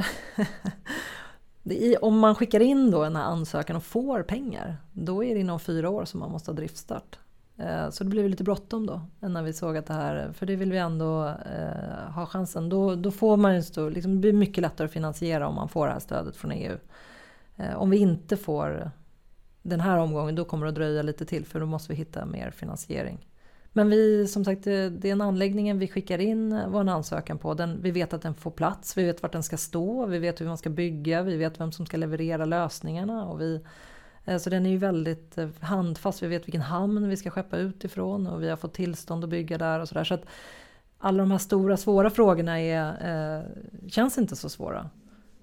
om 2.00 2.18
man 2.18 2.34
skickar 2.34 2.60
in 2.60 2.90
då 2.90 3.04
en 3.04 3.16
ansökan 3.16 3.76
och 3.76 3.84
får 3.84 4.22
pengar, 4.22 4.76
då 4.92 5.24
är 5.24 5.34
det 5.34 5.40
inom 5.40 5.60
fyra 5.60 5.90
år 5.90 6.04
som 6.04 6.20
man 6.20 6.30
måste 6.30 6.50
ha 6.50 6.56
driftstart. 6.56 7.18
Eh, 7.58 7.90
så 7.90 8.04
det 8.04 8.10
blev 8.10 8.28
lite 8.28 8.44
bråttom 8.44 8.86
då, 8.86 9.00
när 9.20 9.42
vi 9.42 9.52
såg 9.52 9.76
att 9.76 9.86
det 9.86 9.94
här, 9.94 10.32
för 10.32 10.46
det 10.46 10.56
vill 10.56 10.72
vi 10.72 10.78
ändå 10.78 11.26
eh, 11.26 12.10
ha 12.14 12.26
chansen. 12.26 12.68
Då, 12.68 12.94
då 12.94 13.10
får 13.10 13.36
man 13.36 13.54
ju 13.54 13.62
stor, 13.62 13.90
liksom, 13.90 14.14
det 14.14 14.18
blir 14.20 14.32
mycket 14.32 14.62
lättare 14.62 14.84
att 14.84 14.92
finansiera 14.92 15.48
om 15.48 15.54
man 15.54 15.68
får 15.68 15.86
det 15.86 15.92
här 15.92 16.00
stödet 16.00 16.36
från 16.36 16.52
EU. 16.52 16.76
Eh, 17.56 17.76
om 17.76 17.90
vi 17.90 17.96
inte 17.96 18.36
får 18.36 18.90
den 19.62 19.80
här 19.80 19.98
omgången, 19.98 20.34
då 20.34 20.44
kommer 20.44 20.66
det 20.66 20.68
att 20.68 20.74
dröja 20.74 21.02
lite 21.02 21.24
till, 21.24 21.46
för 21.46 21.60
då 21.60 21.66
måste 21.66 21.92
vi 21.92 21.98
hitta 21.98 22.26
mer 22.26 22.50
finansiering. 22.50 23.26
Men 23.77 23.91
vi, 23.91 24.27
som 24.27 24.45
sagt, 24.45 24.64
det 24.64 25.05
är 25.05 25.07
en 25.07 25.20
anläggningen 25.20 25.79
vi 25.79 25.89
skickar 25.89 26.18
in 26.18 26.61
vår 26.68 26.89
ansökan 26.89 27.39
på. 27.39 27.55
Den, 27.55 27.83
vi 27.83 27.91
vet 27.91 28.12
att 28.12 28.22
den 28.22 28.35
får 28.35 28.51
plats, 28.51 28.99
vi 28.99 29.05
vet 29.05 29.22
vart 29.22 29.33
den 29.33 29.43
ska 29.43 29.57
stå, 29.57 30.07
vi 30.07 30.18
vet 30.18 30.41
hur 30.41 30.47
man 30.47 30.59
ska 30.59 30.70
bygga, 30.70 31.22
vi 31.22 31.37
vet 31.37 31.61
vem 31.61 31.72
som 31.72 31.87
ska 31.87 31.97
leverera 31.97 32.45
lösningarna. 32.45 33.27
Och 33.27 33.41
vi, 33.41 33.61
eh, 34.24 34.39
så 34.39 34.51
den 34.51 34.66
är 34.66 34.70
ju 34.70 34.77
väldigt 34.77 35.39
eh, 35.39 35.49
handfast, 35.61 36.22
vi 36.22 36.27
vet 36.27 36.47
vilken 36.47 36.61
hamn 36.61 37.09
vi 37.09 37.16
ska 37.16 37.31
skeppa 37.31 37.57
ut 37.57 37.85
ifrån 37.85 38.27
och 38.27 38.43
vi 38.43 38.49
har 38.49 38.57
fått 38.57 38.74
tillstånd 38.74 39.24
att 39.24 39.31
bygga 39.31 39.59
där 39.59 39.81
och 39.81 39.89
sådär. 39.89 40.05
Så 40.05 40.14
att 40.14 40.27
alla 40.99 41.22
de 41.22 41.31
här 41.31 41.39
stora 41.39 41.77
svåra 41.77 42.11
frågorna 42.11 42.61
är, 42.61 42.89
eh, 42.89 43.45
känns 43.89 44.18
inte 44.18 44.37
så 44.37 44.49
svåra. 44.49 44.91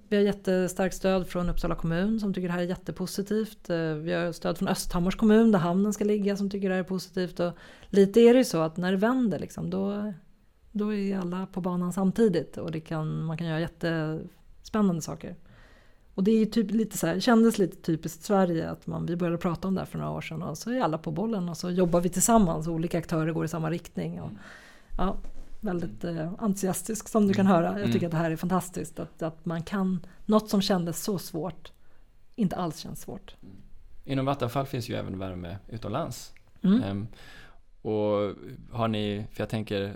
Vi 0.09 0.15
har 0.15 0.23
jättestarkt 0.23 0.95
stöd 0.95 1.27
från 1.27 1.49
Uppsala 1.49 1.75
kommun 1.75 2.19
som 2.19 2.33
tycker 2.33 2.47
det 2.47 2.53
här 2.53 2.61
är 2.61 2.67
jättepositivt. 2.67 3.69
Eh, 3.69 3.93
vi 3.93 4.13
har 4.13 4.31
stöd 4.31 4.57
från 4.57 4.67
Östhammars 4.67 5.15
kommun 5.15 5.51
där 5.51 5.59
hamnen 5.59 5.93
ska 5.93 6.03
ligga 6.03 6.37
som 6.37 6.49
tycker 6.49 6.69
det 6.69 6.75
här 6.75 6.83
är 6.83 6.87
positivt. 6.87 7.39
Och 7.39 7.53
lite 7.89 8.19
är 8.19 8.33
det 8.33 8.37
ju 8.37 8.45
så 8.45 8.61
att 8.61 8.77
när 8.77 8.91
det 8.91 8.97
vänder 8.97 9.39
liksom, 9.39 9.69
då, 9.69 10.13
då 10.71 10.93
är 10.93 11.17
alla 11.17 11.45
på 11.45 11.61
banan 11.61 11.93
samtidigt 11.93 12.57
och 12.57 12.71
det 12.71 12.79
kan, 12.79 13.23
man 13.23 13.37
kan 13.37 13.47
göra 13.47 13.59
jättespännande 13.59 15.01
saker. 15.01 15.35
Och 16.15 16.23
det 16.23 16.31
är 16.31 16.45
typ 16.45 16.71
lite 16.71 16.97
så 16.97 17.07
här, 17.07 17.19
kändes 17.19 17.57
lite 17.57 17.77
typiskt 17.77 18.23
Sverige 18.23 18.69
att 18.69 18.87
man, 18.87 19.05
vi 19.05 19.15
började 19.15 19.37
prata 19.37 19.67
om 19.67 19.75
det 19.75 19.81
här 19.81 19.85
för 19.85 19.97
några 19.97 20.11
år 20.11 20.21
sedan 20.21 20.41
och 20.41 20.57
så 20.57 20.71
är 20.71 20.81
alla 20.81 20.97
på 20.97 21.11
bollen 21.11 21.49
och 21.49 21.57
så 21.57 21.69
jobbar 21.69 22.01
vi 22.01 22.09
tillsammans 22.09 22.67
och 22.67 22.73
olika 22.73 22.97
aktörer 22.97 23.31
går 23.31 23.45
i 23.45 23.47
samma 23.47 23.69
riktning. 23.69 24.21
Och, 24.21 24.31
ja, 24.97 25.17
väldigt 25.63 26.03
eh, 26.03 26.33
entusiastisk 26.37 27.09
som 27.09 27.27
du 27.27 27.33
kan 27.33 27.47
höra. 27.47 27.79
Jag 27.79 27.87
tycker 27.87 27.97
mm. 27.97 28.05
att 28.05 28.11
det 28.11 28.17
här 28.17 28.31
är 28.31 28.35
fantastiskt. 28.35 28.99
Att, 28.99 29.21
att 29.21 29.45
man 29.45 29.63
kan, 29.63 30.05
något 30.25 30.49
som 30.49 30.61
kändes 30.61 31.03
så 31.03 31.19
svårt, 31.19 31.71
inte 32.35 32.55
alls 32.55 32.77
känns 32.77 33.01
svårt. 33.01 33.35
Mm. 33.43 33.55
Inom 34.05 34.25
Vattenfall 34.25 34.65
finns 34.65 34.89
ju 34.89 34.95
även 34.95 35.19
värme 35.19 35.57
utomlands. 35.69 36.33
Mm. 36.61 36.83
Um, 36.83 37.07
och 37.81 38.35
har 38.71 38.87
ni, 38.87 39.25
för 39.31 39.41
jag 39.41 39.49
tänker, 39.49 39.95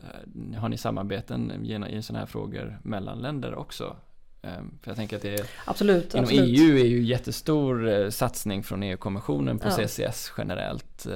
har 0.58 0.70
ni 0.70 0.78
samarbeten 0.78 1.66
i 1.66 2.02
sådana 2.02 2.20
här 2.20 2.26
frågor 2.26 2.80
mellan 2.84 3.20
länder 3.20 3.56
också? 3.56 3.96
Um, 4.42 4.80
för 4.82 4.92
jag 4.92 4.96
tänker 4.96 5.16
att 5.16 5.22
det 5.22 5.40
är, 5.40 5.46
absolut, 5.66 6.14
inom 6.14 6.24
absolut. 6.24 6.60
EU 6.60 6.78
är 6.78 6.86
ju 6.86 7.04
jättestor 7.04 7.88
uh, 7.88 8.10
satsning 8.10 8.64
från 8.64 8.84
EU-kommissionen 8.84 9.60
på 9.60 9.68
ja. 9.68 9.88
CCS 9.88 10.34
generellt. 10.38 11.08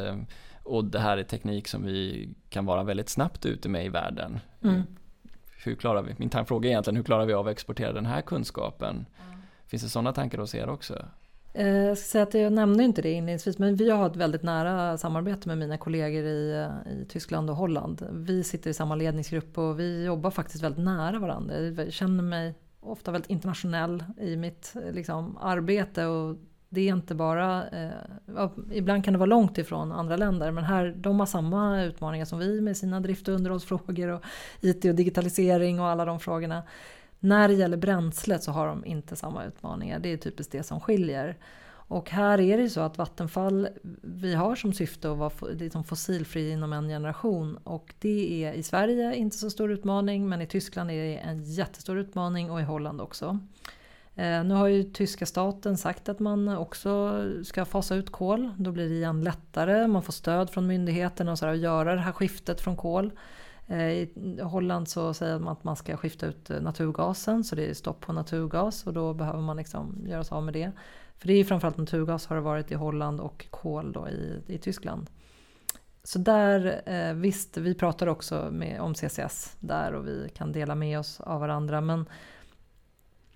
Och 0.72 0.86
det 0.86 1.00
här 1.00 1.18
är 1.18 1.24
teknik 1.24 1.68
som 1.68 1.84
vi 1.86 2.30
kan 2.50 2.66
vara 2.66 2.84
väldigt 2.84 3.10
snabbt 3.10 3.46
ute 3.46 3.70
med 3.70 3.86
i 3.86 3.90
världen. 3.90 4.40
Mm. 4.64 4.82
Hur 5.64 5.76
klarar 5.76 6.04
vi, 6.04 6.16
min 6.18 6.46
fråga 6.46 6.70
är 6.70 6.72
egentligen 6.72 6.96
hur 6.98 7.04
klarar 7.04 7.26
vi 7.26 7.34
av 7.34 7.48
att 7.48 7.52
exportera 7.52 7.94
den 7.94 8.06
här 8.06 8.22
kunskapen? 8.22 9.06
Finns 9.68 9.84
det 9.84 9.90
sådana 9.90 10.14
tankar 10.14 10.38
hos 10.38 10.56
er 10.56 10.70
också? 10.70 11.06
Eh, 11.54 11.68
jag 11.68 11.98
ska 11.98 12.06
säga 12.06 12.24
att 12.24 12.34
jag 12.34 12.54
nämnde 12.54 12.84
inte 12.84 13.02
det 13.02 13.12
inledningsvis 13.12 13.58
men 13.58 13.76
vi 13.76 13.90
har 13.90 14.08
ett 14.08 14.16
väldigt 14.16 14.44
nära 14.44 14.98
samarbete 14.98 15.48
med 15.48 15.58
mina 15.58 15.78
kollegor 15.78 16.24
i, 16.24 16.70
i 16.92 17.06
Tyskland 17.10 17.50
och 17.50 17.56
Holland. 17.56 18.08
Vi 18.12 18.44
sitter 18.44 18.70
i 18.70 18.74
samma 18.74 18.96
ledningsgrupp 18.96 19.58
och 19.58 19.80
vi 19.80 20.06
jobbar 20.06 20.32
faktiskt 20.32 20.64
väldigt 20.64 20.86
nära 20.86 21.20
varandra. 21.20 21.60
Jag 21.60 21.94
känner 21.94 22.24
mig 22.24 22.56
ofta 22.80 23.12
väldigt 23.12 23.32
internationell 23.32 24.04
i 24.22 24.36
mitt 24.36 24.74
liksom, 24.92 25.38
arbete 25.38 26.06
och 26.06 26.38
det 26.74 26.82
är 26.82 26.94
inte 26.94 27.16
bara, 27.16 27.68
eh, 27.70 28.50
ibland 28.72 29.06
kan 29.06 29.14
det 29.14 29.18
vara 29.18 29.28
långt 29.28 29.58
ifrån 29.58 29.92
andra 29.92 30.18
länder 30.18 30.52
men 30.52 30.64
här, 30.64 30.94
de 30.98 31.20
har 31.20 31.26
samma 31.28 31.84
utmaningar 31.84 32.26
som 32.26 32.40
vi 32.40 32.62
med 32.62 32.78
sina 32.78 33.00
drift 33.00 33.28
och 33.28 33.34
underhållsfrågor 33.34 34.08
och 34.08 34.24
IT 34.62 34.86
och 34.86 34.96
digitalisering 34.96 35.80
och 35.80 35.88
alla 35.88 36.06
de 36.06 36.20
frågorna. 36.20 36.64
När 37.20 37.48
det 37.48 37.54
gäller 37.54 37.78
bränslet 37.78 38.44
så 38.44 38.52
har 38.52 38.68
de 38.68 38.86
inte 38.86 39.16
samma 39.16 39.46
utmaningar, 39.46 40.00
det 40.00 40.14
är 40.14 40.18
typiskt 40.18 40.52
det 40.52 40.64
som 40.64 40.80
skiljer. 40.80 41.38
Och 41.72 42.10
här 42.10 42.40
är 42.40 42.58
det 42.58 42.64
ju 42.64 42.70
så 42.70 42.82
att 42.82 42.98
Vattenfall, 42.98 43.68
vi 44.02 44.36
har 44.36 44.56
som 44.56 44.74
syfte 44.74 45.12
att 45.12 45.18
vara 45.18 45.32
liksom 45.52 45.84
fossilfri 45.84 46.52
inom 46.52 46.74
en 46.74 46.88
generation. 46.88 47.58
Och 47.64 47.94
det 48.00 48.44
är 48.44 48.54
i 48.54 48.64
Sverige 48.64 49.16
inte 49.16 49.38
så 49.38 49.50
stor 49.50 49.72
utmaning 49.72 50.30
men 50.30 50.42
i 50.42 50.48
Tyskland 50.48 50.92
är 50.92 51.04
det 51.04 51.18
en 51.18 51.44
jättestor 51.44 51.98
utmaning 51.98 52.52
och 52.52 52.60
i 52.60 52.64
Holland 52.64 53.02
också. 53.02 53.40
Eh, 54.16 54.44
nu 54.44 54.54
har 54.54 54.68
ju 54.68 54.84
tyska 54.84 55.26
staten 55.26 55.78
sagt 55.78 56.10
att 56.10 56.20
man 56.20 56.58
också 56.58 57.24
ska 57.44 57.66
fasa 57.66 57.96
ut 57.96 58.12
kol. 58.12 58.52
Då 58.58 58.72
blir 58.72 58.90
det 58.90 58.96
igen 58.96 59.22
lättare, 59.24 59.88
man 59.88 60.04
får 60.04 60.14
stöd 60.14 60.50
från 60.50 60.68
myndigheterna 60.68 61.32
och 61.32 61.40
så 61.40 61.46
att 61.46 61.58
göra 61.58 61.96
det 61.96 62.02
här 62.02 62.12
skiftet 62.12 62.62
från 62.62 62.78
kol. 62.78 63.12
Eh, 63.68 63.92
I 63.92 64.40
Holland 64.42 64.88
så 64.88 65.14
säger 65.14 65.40
man 65.40 65.54
att 65.54 65.64
man 65.64 65.76
ska 65.76 65.98
skifta 65.98 66.26
ut 66.26 66.50
eh, 66.50 66.62
naturgasen 66.62 67.44
så 67.44 67.56
det 67.56 67.70
är 67.70 67.74
stopp 67.74 68.00
på 68.00 68.14
naturgas 68.14 68.88
och 68.88 68.94
då 68.94 69.14
behöver 69.14 69.42
man 69.42 69.58
liksom 69.58 70.04
göra 70.06 70.24
sig 70.24 70.36
av 70.36 70.44
med 70.44 70.54
det. 70.54 70.72
För 71.18 71.28
det 71.28 71.34
är 71.34 71.38
ju 71.38 71.46
framförallt 71.46 71.78
naturgas 71.78 72.28
har 72.28 72.36
det 72.36 72.42
varit 72.42 72.72
i 72.72 72.76
Holland 72.76 73.20
och 73.20 73.48
kol 73.50 73.92
då 73.92 74.10
i, 74.10 74.42
i 74.48 74.58
Tyskland. 74.58 75.10
Så 76.04 76.20
där, 76.20 77.14
visst, 77.14 77.58
vi 77.58 77.76
pratar 77.76 78.08
också 78.08 78.50
med, 78.52 78.82
om 78.82 78.96
CCS 78.96 79.56
där 79.60 79.94
och 79.94 80.08
vi 80.08 80.30
kan 80.36 80.52
dela 80.52 80.76
med 80.76 81.00
oss 81.00 81.22
av 81.22 81.40
varandra. 81.40 81.82
Men 81.82 82.06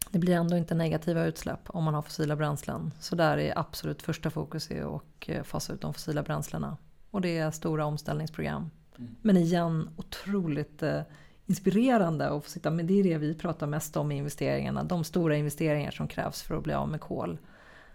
det 0.10 0.20
blir 0.20 0.36
ändå 0.36 0.58
inte 0.58 0.76
negativa 0.76 1.26
utsläpp 1.26 1.60
om 1.66 1.84
man 1.84 1.93
har 1.93 2.01
fossila 2.01 2.36
bränslen. 2.36 2.91
Så 2.99 3.16
där 3.16 3.38
är 3.38 3.60
absolut 3.60 4.01
första 4.01 4.30
fokus 4.30 4.72
är 4.72 4.95
att 4.95 5.03
eh, 5.28 5.43
fasa 5.43 5.74
ut 5.74 5.82
de 5.82 5.93
fossila 5.93 6.24
bränslena. 6.24 6.78
Och 7.12 7.22
det 7.22 7.38
är 7.38 7.51
stora 7.51 7.86
omställningsprogram. 7.86 8.70
Mm. 8.97 9.16
Men 9.22 9.38
igen, 9.38 9.89
otroligt 9.97 10.84
eh, 10.84 11.01
inspirerande 11.45 12.30
att 12.30 12.43
få 12.43 12.49
sitta 12.49 12.72
med. 12.72 12.86
Det 12.86 12.99
är 12.99 13.03
det 13.03 13.18
vi 13.18 13.36
pratar 13.36 13.68
mest 13.68 13.97
om 13.97 14.12
i 14.12 14.18
investeringarna. 14.18 14.84
De 14.84 15.03
stora 15.03 15.38
investeringar 15.38 15.91
som 15.91 16.08
krävs 16.08 16.41
för 16.41 16.58
att 16.58 16.64
bli 16.64 16.74
av 16.74 16.89
med 16.89 17.01
kol. 17.01 17.38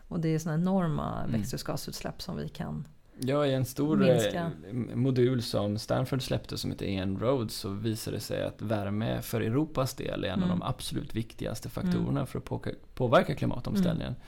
Och 0.09 0.21
det 0.21 0.29
är 0.29 0.39
sådana 0.39 0.63
enorma 0.63 1.19
mm. 1.19 1.33
växthusgasutsläpp 1.33 2.23
som 2.23 2.37
vi 2.37 2.49
kan 2.49 2.87
Ja, 3.23 3.47
i 3.47 3.55
en 3.55 3.65
stor 3.65 4.03
eh, 4.03 4.13
minska. 4.13 4.51
modul 4.95 5.43
som 5.43 5.79
Stanford 5.79 6.23
släppte 6.23 6.59
som 6.59 6.71
heter 6.71 6.87
En 6.87 7.19
Road 7.19 7.51
så 7.51 7.69
visade 7.69 8.17
det 8.17 8.21
sig 8.21 8.45
att 8.45 8.63
värme 8.63 9.23
för 9.23 9.41
Europas 9.41 9.95
del 9.95 10.25
är 10.25 10.29
en 10.29 10.35
mm. 10.35 10.51
av 10.51 10.59
de 10.59 10.63
absolut 10.63 11.15
viktigaste 11.15 11.69
faktorerna 11.69 12.11
mm. 12.11 12.27
för 12.27 12.39
att 12.39 12.95
påverka 12.95 13.35
klimatomställningen. 13.35 14.13
Mm. 14.13 14.23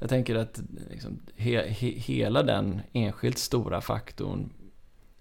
Jag 0.00 0.08
tänker 0.08 0.34
att 0.34 0.60
liksom, 0.90 1.20
he, 1.36 1.68
he, 1.68 1.88
hela 1.88 2.42
den 2.42 2.80
enskilt 2.92 3.38
stora 3.38 3.80
faktorn 3.80 4.50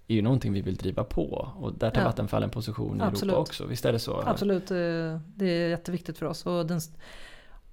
är 0.07 0.15
ju 0.15 0.21
någonting 0.21 0.53
vi 0.53 0.61
vill 0.61 0.75
driva 0.75 1.03
på 1.03 1.51
och 1.59 1.73
där 1.73 1.89
tar 1.89 2.01
ja. 2.01 2.07
Vattenfall 2.07 2.43
en 2.43 2.49
position 2.49 2.97
i 2.97 3.03
Absolut. 3.03 3.33
Europa 3.33 3.41
också. 3.41 3.65
Visst 3.65 3.85
är 3.85 3.93
det 3.93 3.99
så? 3.99 4.23
Absolut, 4.25 4.71
eh, 4.71 4.77
det 5.35 5.45
är 5.45 5.69
jätteviktigt 5.69 6.17
för 6.17 6.25
oss. 6.25 6.45
Och 6.45 6.65
den, 6.65 6.79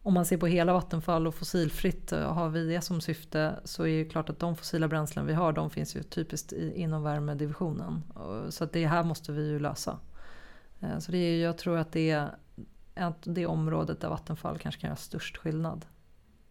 om 0.07 0.15
man 0.15 0.25
ser 0.25 0.37
på 0.37 0.47
hela 0.47 0.73
Vattenfall 0.73 1.27
och 1.27 1.35
fossilfritt 1.35 2.13
eh, 2.13 2.33
har 2.33 2.49
vi 2.49 2.67
det 2.67 2.81
som 2.81 3.01
syfte 3.01 3.61
så 3.65 3.87
är 3.87 3.99
det 3.99 4.11
klart 4.11 4.31
att 4.31 4.39
de 4.39 4.57
fossila 4.57 4.89
bränslen 4.89 5.27
vi 5.27 5.33
har 5.33 5.53
de 5.53 5.71
finns 5.71 5.97
ju 5.97 6.03
typiskt 6.03 6.53
inom 6.53 7.03
värmedivisionen. 7.03 8.03
Så 8.49 8.65
att 8.65 8.73
det 8.73 8.87
här 8.87 9.05
måste 9.05 9.33
vi 9.33 9.49
ju 9.49 9.59
lösa. 9.59 9.99
Eh, 10.81 10.99
så 10.99 11.13
det 11.13 11.19
är, 11.19 11.43
jag 11.43 11.59
tror 11.59 11.79
att 11.79 11.93
det 11.93 12.11
är 12.11 13.15
det 13.25 13.47
området 13.47 14.01
där 14.01 14.09
Vattenfall 14.09 14.59
kanske 14.59 14.81
kan 14.81 14.89
göra 14.89 14.97
störst 14.97 15.37
skillnad. 15.37 15.87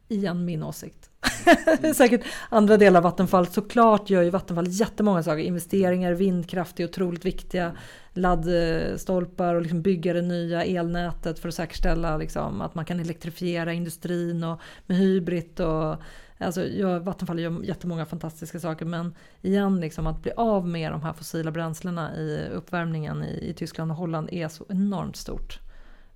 Igen 0.07 0.45
min 0.45 0.63
åsikt. 0.63 1.09
är 1.45 1.93
säkert 1.93 2.25
andra 2.49 2.77
delar 2.77 2.99
av 2.99 3.03
Vattenfall. 3.03 3.47
Såklart 3.47 4.09
gör 4.09 4.21
ju 4.21 4.29
Vattenfall 4.29 4.67
jättemånga 4.67 5.23
saker. 5.23 5.43
Investeringar, 5.43 6.13
vindkraft 6.13 6.79
är 6.79 6.85
otroligt 6.85 7.25
viktiga. 7.25 7.71
Laddstolpar 8.13 9.55
och 9.55 9.61
liksom 9.61 9.81
bygga 9.81 10.13
det 10.13 10.21
nya 10.21 10.63
elnätet 10.63 11.39
för 11.39 11.49
att 11.49 11.55
säkerställa 11.55 12.17
liksom 12.17 12.61
att 12.61 12.75
man 12.75 12.85
kan 12.85 12.99
elektrifiera 12.99 13.73
industrin 13.73 14.43
och 14.43 14.61
med 14.85 14.97
hybrid. 14.97 15.59
Och, 15.59 15.95
alltså, 16.37 16.65
ja, 16.65 16.99
Vattenfall 16.99 17.39
gör 17.39 17.63
jättemånga 17.63 18.05
fantastiska 18.05 18.59
saker 18.59 18.85
men 18.85 19.15
igen 19.41 19.79
liksom 19.79 20.07
att 20.07 20.21
bli 20.21 20.31
av 20.31 20.67
med 20.67 20.91
de 20.91 21.01
här 21.01 21.13
fossila 21.13 21.51
bränslena 21.51 22.15
i 22.15 22.49
uppvärmningen 22.53 23.23
i, 23.23 23.49
i 23.49 23.53
Tyskland 23.53 23.91
och 23.91 23.97
Holland 23.97 24.29
är 24.31 24.47
så 24.47 24.65
enormt 24.69 25.15
stort. 25.15 25.59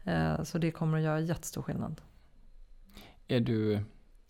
Eh, 0.04 0.44
så 0.44 0.58
det 0.58 0.72
kommer 0.72 0.98
att 0.98 1.04
göra 1.04 1.20
jättestor 1.20 1.62
skillnad. 1.62 2.02
Är 3.28 3.40
du 3.40 3.80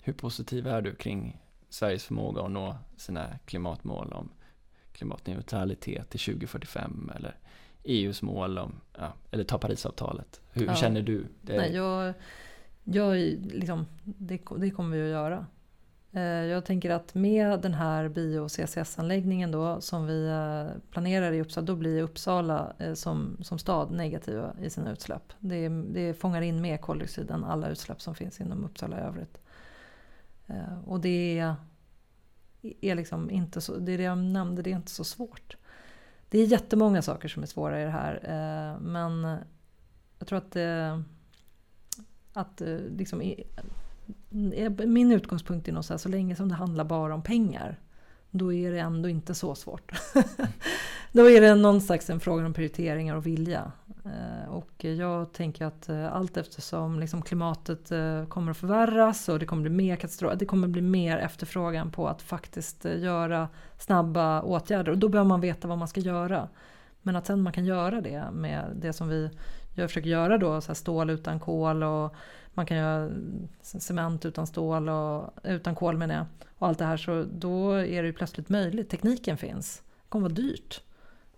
hur 0.03 0.13
positiv 0.13 0.67
är 0.67 0.81
du 0.81 0.95
kring 0.95 1.41
Sveriges 1.69 2.03
förmåga 2.03 2.41
att 2.41 2.51
nå 2.51 2.77
sina 2.97 3.37
klimatmål 3.45 4.13
om 4.13 4.29
klimatneutralitet 4.91 6.09
till 6.09 6.19
2045 6.19 7.11
eller 7.15 7.35
EUs 7.83 8.21
mål 8.21 8.57
om, 8.57 8.81
ja, 8.97 9.13
eller 9.31 9.43
ta 9.43 9.57
Parisavtalet. 9.57 10.41
Hur, 10.51 10.65
ja. 10.65 10.75
känner 10.75 11.01
du? 11.01 11.25
Det... 11.41 11.57
Nej, 11.57 11.73
jag, 11.73 12.13
jag 12.83 13.15
liksom, 13.53 13.85
det, 14.03 14.41
det 14.57 14.71
kommer 14.71 14.97
vi 14.97 15.03
att 15.03 15.09
göra. 15.09 15.45
Eh, 16.11 16.21
jag 16.21 16.65
tänker 16.65 16.89
att 16.89 17.15
med 17.15 17.61
den 17.61 17.73
här 17.73 18.09
bio-CCS-anläggningen 18.09 19.51
då 19.51 19.81
som 19.81 20.07
vi 20.07 20.27
eh, 20.27 20.81
planerar 20.91 21.31
i 21.31 21.41
Uppsala, 21.41 21.65
då 21.65 21.75
blir 21.75 22.01
Uppsala 22.01 22.73
eh, 22.79 22.93
som, 22.93 23.37
som 23.41 23.59
stad 23.59 23.91
negativa 23.91 24.55
i 24.61 24.69
sina 24.69 24.91
utsläpp. 24.91 25.33
Det, 25.39 25.69
det 25.69 26.13
fångar 26.13 26.41
in 26.41 26.61
mer 26.61 26.77
koldioxid 26.77 27.31
än 27.31 27.43
alla 27.43 27.69
utsläpp 27.69 28.01
som 28.01 28.15
finns 28.15 28.41
inom 28.41 28.65
Uppsala 28.65 28.97
i 28.97 29.01
övrigt. 29.01 29.37
Och 30.85 30.99
det 30.99 31.39
är, 31.39 31.55
är 32.81 32.95
liksom 32.95 33.29
inte 33.29 33.61
så, 33.61 33.77
det 33.77 33.91
är 33.91 33.97
det 33.97 34.03
jag 34.03 34.17
nämnde, 34.17 34.61
det 34.61 34.71
är 34.71 34.75
inte 34.75 34.91
så 34.91 35.03
svårt. 35.03 35.57
Det 36.29 36.39
är 36.39 36.45
jättemånga 36.45 37.01
saker 37.01 37.27
som 37.27 37.43
är 37.43 37.47
svåra 37.47 37.81
i 37.81 37.83
det 37.83 37.89
här 37.89 38.19
men 38.79 39.37
jag 40.19 40.27
tror 40.27 40.37
att, 40.37 40.55
att 42.33 42.61
liksom 42.89 43.21
min 44.87 45.11
utgångspunkt 45.11 45.67
är 45.67 45.71
nog 45.71 45.85
så 45.85 45.93
här, 45.93 45.97
så 45.97 46.09
länge 46.09 46.35
som 46.35 46.49
det 46.49 46.55
handlar 46.55 46.83
bara 46.83 47.13
om 47.13 47.21
pengar, 47.21 47.79
då 48.31 48.53
är 48.53 48.71
det 48.71 48.79
ändå 48.79 49.09
inte 49.09 49.35
så 49.35 49.55
svårt. 49.55 49.91
då 51.11 51.29
är 51.29 51.41
det 51.41 51.55
någon 51.55 51.81
slags 51.81 52.09
en 52.09 52.19
fråga 52.19 52.45
om 52.45 52.53
prioriteringar 52.53 53.15
och 53.15 53.25
vilja. 53.25 53.71
Eh, 54.05 54.49
och 54.49 54.83
jag 54.83 55.33
tänker 55.33 55.65
att 55.65 55.89
eh, 55.89 56.13
allt 56.13 56.37
eftersom 56.37 56.99
liksom 56.99 57.21
klimatet 57.21 57.91
eh, 57.91 58.25
kommer 58.25 58.51
att 58.51 58.57
förvärras 58.57 59.29
och 59.29 59.39
det 59.39 59.45
kommer 59.45 59.61
bli 59.61 59.71
mer 59.71 59.95
katastrof, 59.95 60.33
det 60.39 60.45
kommer 60.45 60.67
bli 60.67 60.81
mer 60.81 61.17
efterfrågan 61.17 61.91
på 61.91 62.07
att 62.07 62.21
faktiskt 62.21 62.85
göra 62.85 63.49
snabba 63.79 64.41
åtgärder 64.41 64.91
och 64.91 64.97
då 64.97 65.09
behöver 65.09 65.29
man 65.29 65.41
veta 65.41 65.67
vad 65.67 65.77
man 65.77 65.87
ska 65.87 65.99
göra. 65.99 66.47
Men 67.01 67.15
att 67.15 67.25
sen 67.25 67.41
man 67.41 67.53
kan 67.53 67.65
göra 67.65 68.01
det 68.01 68.23
med 68.31 68.65
det 68.75 68.93
som 68.93 69.09
vi 69.09 69.29
jag 69.77 69.89
försöker 69.89 70.09
göra 70.09 70.37
då, 70.37 70.61
så 70.61 70.75
stål 70.75 71.09
utan 71.09 71.39
kol 71.39 71.83
och 71.83 72.15
man 72.57 72.65
kan 72.65 72.77
göra 72.77 73.11
cement 73.61 74.25
utan 74.25 74.47
stål 74.47 74.89
och 74.89 75.29
utan 75.43 75.75
kol 75.75 75.97
menar 75.97 76.15
jag. 76.15 76.25
Och 76.57 76.67
allt 76.67 76.79
det 76.79 76.85
här 76.85 76.97
så 76.97 77.25
då 77.31 77.71
är 77.71 78.01
det 78.01 78.07
ju 78.07 78.13
plötsligt 78.13 78.49
möjligt. 78.49 78.89
Tekniken 78.89 79.37
finns. 79.37 79.81
Det 79.85 80.09
kommer 80.09 80.29
vara 80.29 80.33
dyrt. 80.33 80.81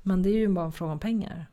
Men 0.02 0.24
det 0.24 0.30
är 0.30 0.38
ju 0.38 0.48
bara 0.48 0.66
en 0.66 0.72
fråga 0.72 0.92
om 0.92 1.00
pengar. 1.00 1.46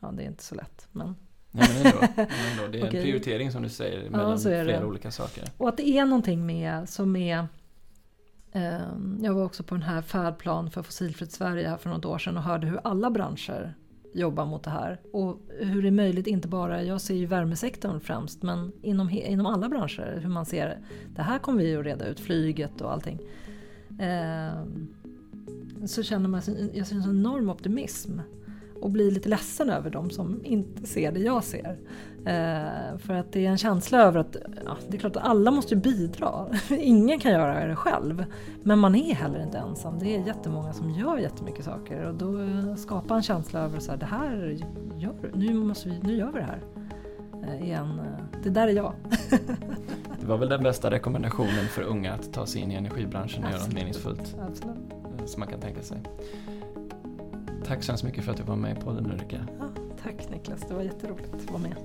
Ja, 0.00 0.10
det 0.10 0.22
är 0.22 0.26
inte 0.26 0.44
så 0.44 0.54
lätt. 0.54 0.88
Men... 0.92 1.16
Nej, 1.50 1.68
men 1.74 1.86
ändå, 1.86 1.98
ändå. 2.16 2.66
Det 2.72 2.80
är 2.80 2.84
en 2.84 2.90
prioritering 2.90 3.52
som 3.52 3.62
du 3.62 3.68
säger 3.68 4.10
mellan 4.10 4.30
ja, 4.30 4.38
flera 4.38 4.86
olika 4.86 5.10
saker. 5.10 5.44
Och 5.56 5.68
att 5.68 5.76
det 5.76 5.88
är 5.88 6.06
någonting 6.06 6.46
med 6.46 6.88
som 6.88 7.16
är 7.16 7.46
eh, 8.52 8.78
jag 9.20 9.34
var 9.34 9.44
också 9.44 9.62
på 9.62 9.74
den 9.74 9.82
här 9.82 10.02
färdplan 10.02 10.70
för 10.70 10.82
fossilfritt 10.82 11.32
Sverige 11.32 11.68
här 11.68 11.76
för 11.76 11.90
något 11.90 12.04
år 12.04 12.18
sedan 12.18 12.36
och 12.36 12.42
hörde 12.42 12.66
hur 12.66 12.80
alla 12.84 13.10
branscher 13.10 13.74
jobba 14.12 14.44
mot 14.44 14.62
det 14.62 14.70
här. 14.70 15.00
Och 15.12 15.40
hur 15.58 15.82
det 15.82 15.88
är 15.88 15.92
möjligt, 15.92 16.26
inte 16.26 16.48
bara, 16.48 16.82
jag 16.82 17.00
ser 17.00 17.14
ju 17.14 17.26
värmesektorn 17.26 18.00
främst, 18.00 18.42
men 18.42 18.72
inom, 18.82 19.10
inom 19.10 19.46
alla 19.46 19.68
branscher, 19.68 20.20
hur 20.22 20.28
man 20.28 20.46
ser 20.46 20.78
det 21.16 21.22
här 21.22 21.38
kommer 21.38 21.62
vi 21.62 21.76
att 21.76 21.84
reda 21.84 22.06
ut, 22.06 22.20
flyget 22.20 22.80
och 22.80 22.92
allting. 22.92 23.18
Eh, 24.00 24.64
så 25.86 26.02
känner 26.02 26.28
man, 26.28 26.42
jag 26.74 26.86
ser 26.86 26.96
en 26.96 27.02
enorm 27.02 27.50
optimism 27.50 28.20
och 28.80 28.90
blir 28.90 29.10
lite 29.10 29.28
ledsen 29.28 29.70
över 29.70 29.90
dem 29.90 30.10
som 30.10 30.40
inte 30.44 30.86
ser 30.86 31.12
det 31.12 31.20
jag 31.20 31.44
ser. 31.44 31.78
Eh, 32.18 32.98
för 32.98 33.14
att 33.14 33.32
det 33.32 33.46
är 33.46 33.50
en 33.50 33.58
känsla 33.58 34.02
över 34.02 34.20
att 34.20 34.36
ja, 34.64 34.76
det 34.88 34.96
är 34.96 35.00
klart 35.00 35.16
att 35.16 35.22
alla 35.22 35.50
måste 35.50 35.76
bidra. 35.76 36.46
Ingen 36.70 37.18
kan 37.18 37.32
göra 37.32 37.66
det 37.66 37.76
själv. 37.76 38.24
Men 38.62 38.78
man 38.78 38.94
är 38.94 39.14
heller 39.14 39.42
inte 39.42 39.58
ensam. 39.58 39.98
Det 39.98 40.16
är 40.16 40.26
jättemånga 40.26 40.72
som 40.72 40.90
gör 40.90 41.18
jättemycket 41.18 41.64
saker 41.64 42.04
och 42.04 42.14
då 42.14 42.38
skapar 42.76 43.16
en 43.16 43.22
känsla 43.22 43.60
över 43.60 43.92
att 43.92 44.00
det 44.00 44.06
här 44.06 44.58
gör 44.96 45.14
nu, 45.34 45.54
måste 45.54 45.88
vi, 45.88 45.98
nu 46.02 46.16
gör 46.16 46.32
vi 46.32 46.38
det 46.38 46.46
här. 46.46 46.62
Eh, 47.48 47.64
igen. 47.64 48.00
Eh, 48.00 48.40
det 48.42 48.50
där 48.50 48.68
är 48.68 48.72
jag. 48.72 48.92
det 50.20 50.26
var 50.26 50.38
väl 50.38 50.48
den 50.48 50.62
bästa 50.62 50.90
rekommendationen 50.90 51.66
för 51.68 51.82
unga 51.82 52.12
att 52.14 52.32
ta 52.32 52.46
sig 52.46 52.62
in 52.62 52.72
i 52.72 52.74
energibranschen 52.74 53.44
och 53.44 53.50
göra 53.50 53.60
något 53.60 53.74
meningsfullt. 53.74 54.36
Absolut. 54.48 54.76
Eh, 55.18 55.24
som 55.26 55.40
man 55.40 55.48
kan 55.48 55.60
tänka 55.60 55.82
sig. 55.82 55.98
Tack 57.64 57.82
så 57.82 57.92
hemskt 57.92 58.04
mycket 58.04 58.24
för 58.24 58.30
att 58.32 58.38
du 58.38 58.42
var 58.42 58.56
med 58.56 58.78
i 58.78 58.80
podden 58.80 59.06
Ulrika. 59.12 59.46
Ja, 59.58 59.68
tack 60.02 60.30
Niklas, 60.30 60.60
det 60.68 60.74
var 60.74 60.82
jätteroligt 60.82 61.34
att 61.34 61.50
vara 61.50 61.62
med. 61.62 61.76